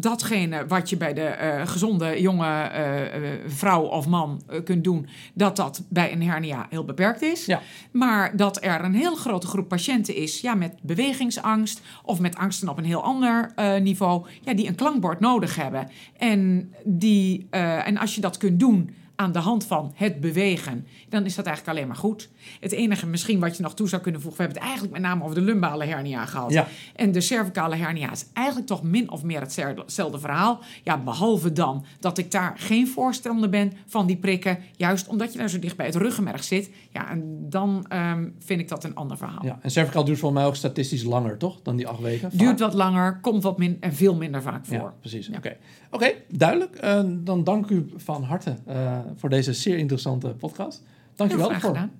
datgene 0.00 0.66
wat 0.66 0.90
je 0.90 0.96
bij 0.96 1.14
de 1.14 1.24
eh, 1.24 1.66
gezonde 1.66 2.20
jonge 2.20 2.46
eh, 2.46 3.14
eh, 3.14 3.40
vrouw 3.46 3.82
of 3.82 4.06
man 4.06 4.42
kunt 4.64 4.84
doen, 4.84 5.06
dat 5.34 5.56
dat 5.56 5.82
bij 5.88 6.12
een 6.12 6.22
hernia 6.22 6.66
heel 6.70 6.84
beperkt 6.84 7.22
is. 7.22 7.46
Ja. 7.46 7.60
Maar 7.90 8.36
dat 8.36 8.64
er 8.64 8.84
een 8.84 8.94
heel 8.94 9.14
grote 9.14 9.46
groep 9.46 9.68
patiënten 9.68 10.16
is 10.16 10.40
ja, 10.40 10.54
met 10.54 10.74
bewegingsangst 10.82 11.80
of 12.04 12.20
met 12.20 12.36
angsten 12.36 12.68
op 12.68 12.78
een 12.78 12.84
heel 12.84 13.02
ander 13.02 13.52
niveau, 13.82 14.26
ja, 14.40 14.54
die 14.54 14.68
een 14.68 14.74
klankbord 14.74 15.20
nodig 15.20 15.56
hebben. 15.56 15.88
En, 16.16 16.72
die, 16.84 17.46
en 17.50 17.98
als 17.98 18.14
je 18.14 18.20
dat 18.20 18.36
kunt 18.36 18.60
doen 18.60 18.90
aan 19.16 19.32
de 19.32 19.38
hand 19.38 19.64
van 19.64 19.92
het 19.94 20.20
bewegen, 20.20 20.86
dan 21.08 21.24
is 21.24 21.34
dat 21.34 21.46
eigenlijk 21.46 21.76
alleen 21.76 21.88
maar 21.88 22.00
goed. 22.00 22.28
Het 22.60 22.72
enige 22.72 23.06
misschien 23.06 23.40
wat 23.40 23.56
je 23.56 23.62
nog 23.62 23.74
toe 23.74 23.88
zou 23.88 24.02
kunnen 24.02 24.20
voegen, 24.20 24.38
we 24.38 24.44
hebben 24.44 24.62
het 24.62 24.70
eigenlijk 24.70 25.00
met 25.00 25.10
name 25.10 25.24
over 25.24 25.34
de 25.34 25.42
lumbale 25.42 25.84
hernia 25.84 26.26
gehad. 26.26 26.52
Ja. 26.52 26.66
En 26.96 27.12
de 27.12 27.20
cervicale 27.20 27.76
hernia 27.76 28.10
is 28.10 28.26
eigenlijk 28.32 28.66
toch 28.66 28.82
min 28.82 29.10
of 29.10 29.22
meer 29.22 29.40
hetzelfde 29.40 30.18
verhaal. 30.18 30.60
Ja, 30.82 30.98
behalve 30.98 31.52
dan 31.52 31.84
dat 32.00 32.18
ik 32.18 32.30
daar 32.30 32.54
geen 32.56 32.88
voorstander 32.88 33.48
ben 33.48 33.72
van 33.86 34.06
die 34.06 34.16
prikken. 34.16 34.58
Juist 34.76 35.08
omdat 35.08 35.32
je 35.32 35.38
daar 35.38 35.50
zo 35.50 35.58
dicht 35.58 35.76
bij 35.76 35.86
het 35.86 35.96
ruggenmerg 35.96 36.44
zit. 36.44 36.70
Ja, 36.92 37.10
en 37.10 37.46
dan 37.48 37.84
ehm, 37.88 38.28
vind 38.38 38.60
ik 38.60 38.68
dat 38.68 38.84
een 38.84 38.94
ander 38.94 39.16
verhaal. 39.16 39.44
Ja, 39.44 39.58
en 39.62 39.70
cervicaal 39.70 40.04
duurt 40.04 40.18
volgens 40.18 40.40
mij 40.40 40.48
ook 40.50 40.56
statistisch 40.56 41.02
langer, 41.02 41.38
toch? 41.38 41.62
Dan 41.62 41.76
die 41.76 41.86
acht 41.88 42.00
weken? 42.00 42.30
Duurt 42.32 42.48
Vaak. 42.50 42.58
wat 42.58 42.74
langer, 42.74 43.20
komt 43.20 43.42
wat 43.42 43.58
min 43.58 43.76
en 43.80 43.92
veel 43.92 44.14
minder 44.16 44.42
vaak 44.42 44.66
voor. 44.66 44.76
Ja, 44.76 44.94
precies. 45.00 45.26
Ja. 45.26 45.36
Oké, 45.36 45.56
Oké, 45.90 46.12
duidelijk. 46.28 46.74
Eh, 46.74 47.02
dan 47.06 47.44
dank 47.44 47.70
u 47.70 47.92
van 47.96 48.22
harte 48.22 48.56
eh, 48.66 48.98
voor 49.16 49.28
deze 49.28 49.52
zeer 49.52 49.78
interessante 49.78 50.28
podcast. 50.28 50.82
Dank 51.14 51.30
je 51.30 51.36
Heel 51.36 51.48
wel 51.48 51.58
graag 51.58 51.60
voor. 51.60 51.74
gedaan. 51.74 51.90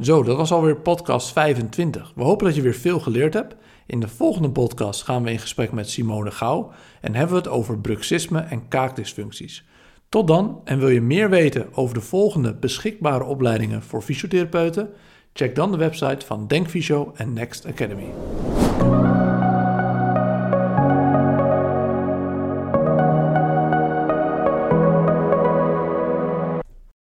Zo, 0.00 0.22
dat 0.22 0.36
was 0.36 0.52
alweer 0.52 0.76
podcast 0.76 1.32
25. 1.32 2.12
We 2.14 2.22
hopen 2.22 2.46
dat 2.46 2.54
je 2.54 2.62
weer 2.62 2.74
veel 2.74 3.00
geleerd 3.00 3.34
hebt. 3.34 3.56
In 3.86 4.00
de 4.00 4.08
volgende 4.08 4.50
podcast 4.50 5.02
gaan 5.02 5.22
we 5.22 5.30
in 5.30 5.38
gesprek 5.38 5.72
met 5.72 5.90
Simone 5.90 6.30
Gauw 6.30 6.70
en 7.00 7.14
hebben 7.14 7.36
we 7.36 7.42
het 7.42 7.50
over 7.50 7.78
bruxisme 7.78 8.40
en 8.40 8.68
kaakdysfuncties. 8.68 9.64
Tot 10.08 10.26
dan, 10.26 10.60
en 10.64 10.78
wil 10.78 10.88
je 10.88 11.00
meer 11.00 11.30
weten 11.30 11.74
over 11.74 11.94
de 11.94 12.00
volgende 12.00 12.54
beschikbare 12.54 13.24
opleidingen 13.24 13.82
voor 13.82 14.02
fysiotherapeuten? 14.02 14.90
Check 15.32 15.54
dan 15.54 15.70
de 15.70 15.76
website 15.76 16.26
van 16.26 16.46
Denkfysio 16.46 17.12
en 17.16 17.32
Next 17.32 17.66
Academy. 17.66 18.06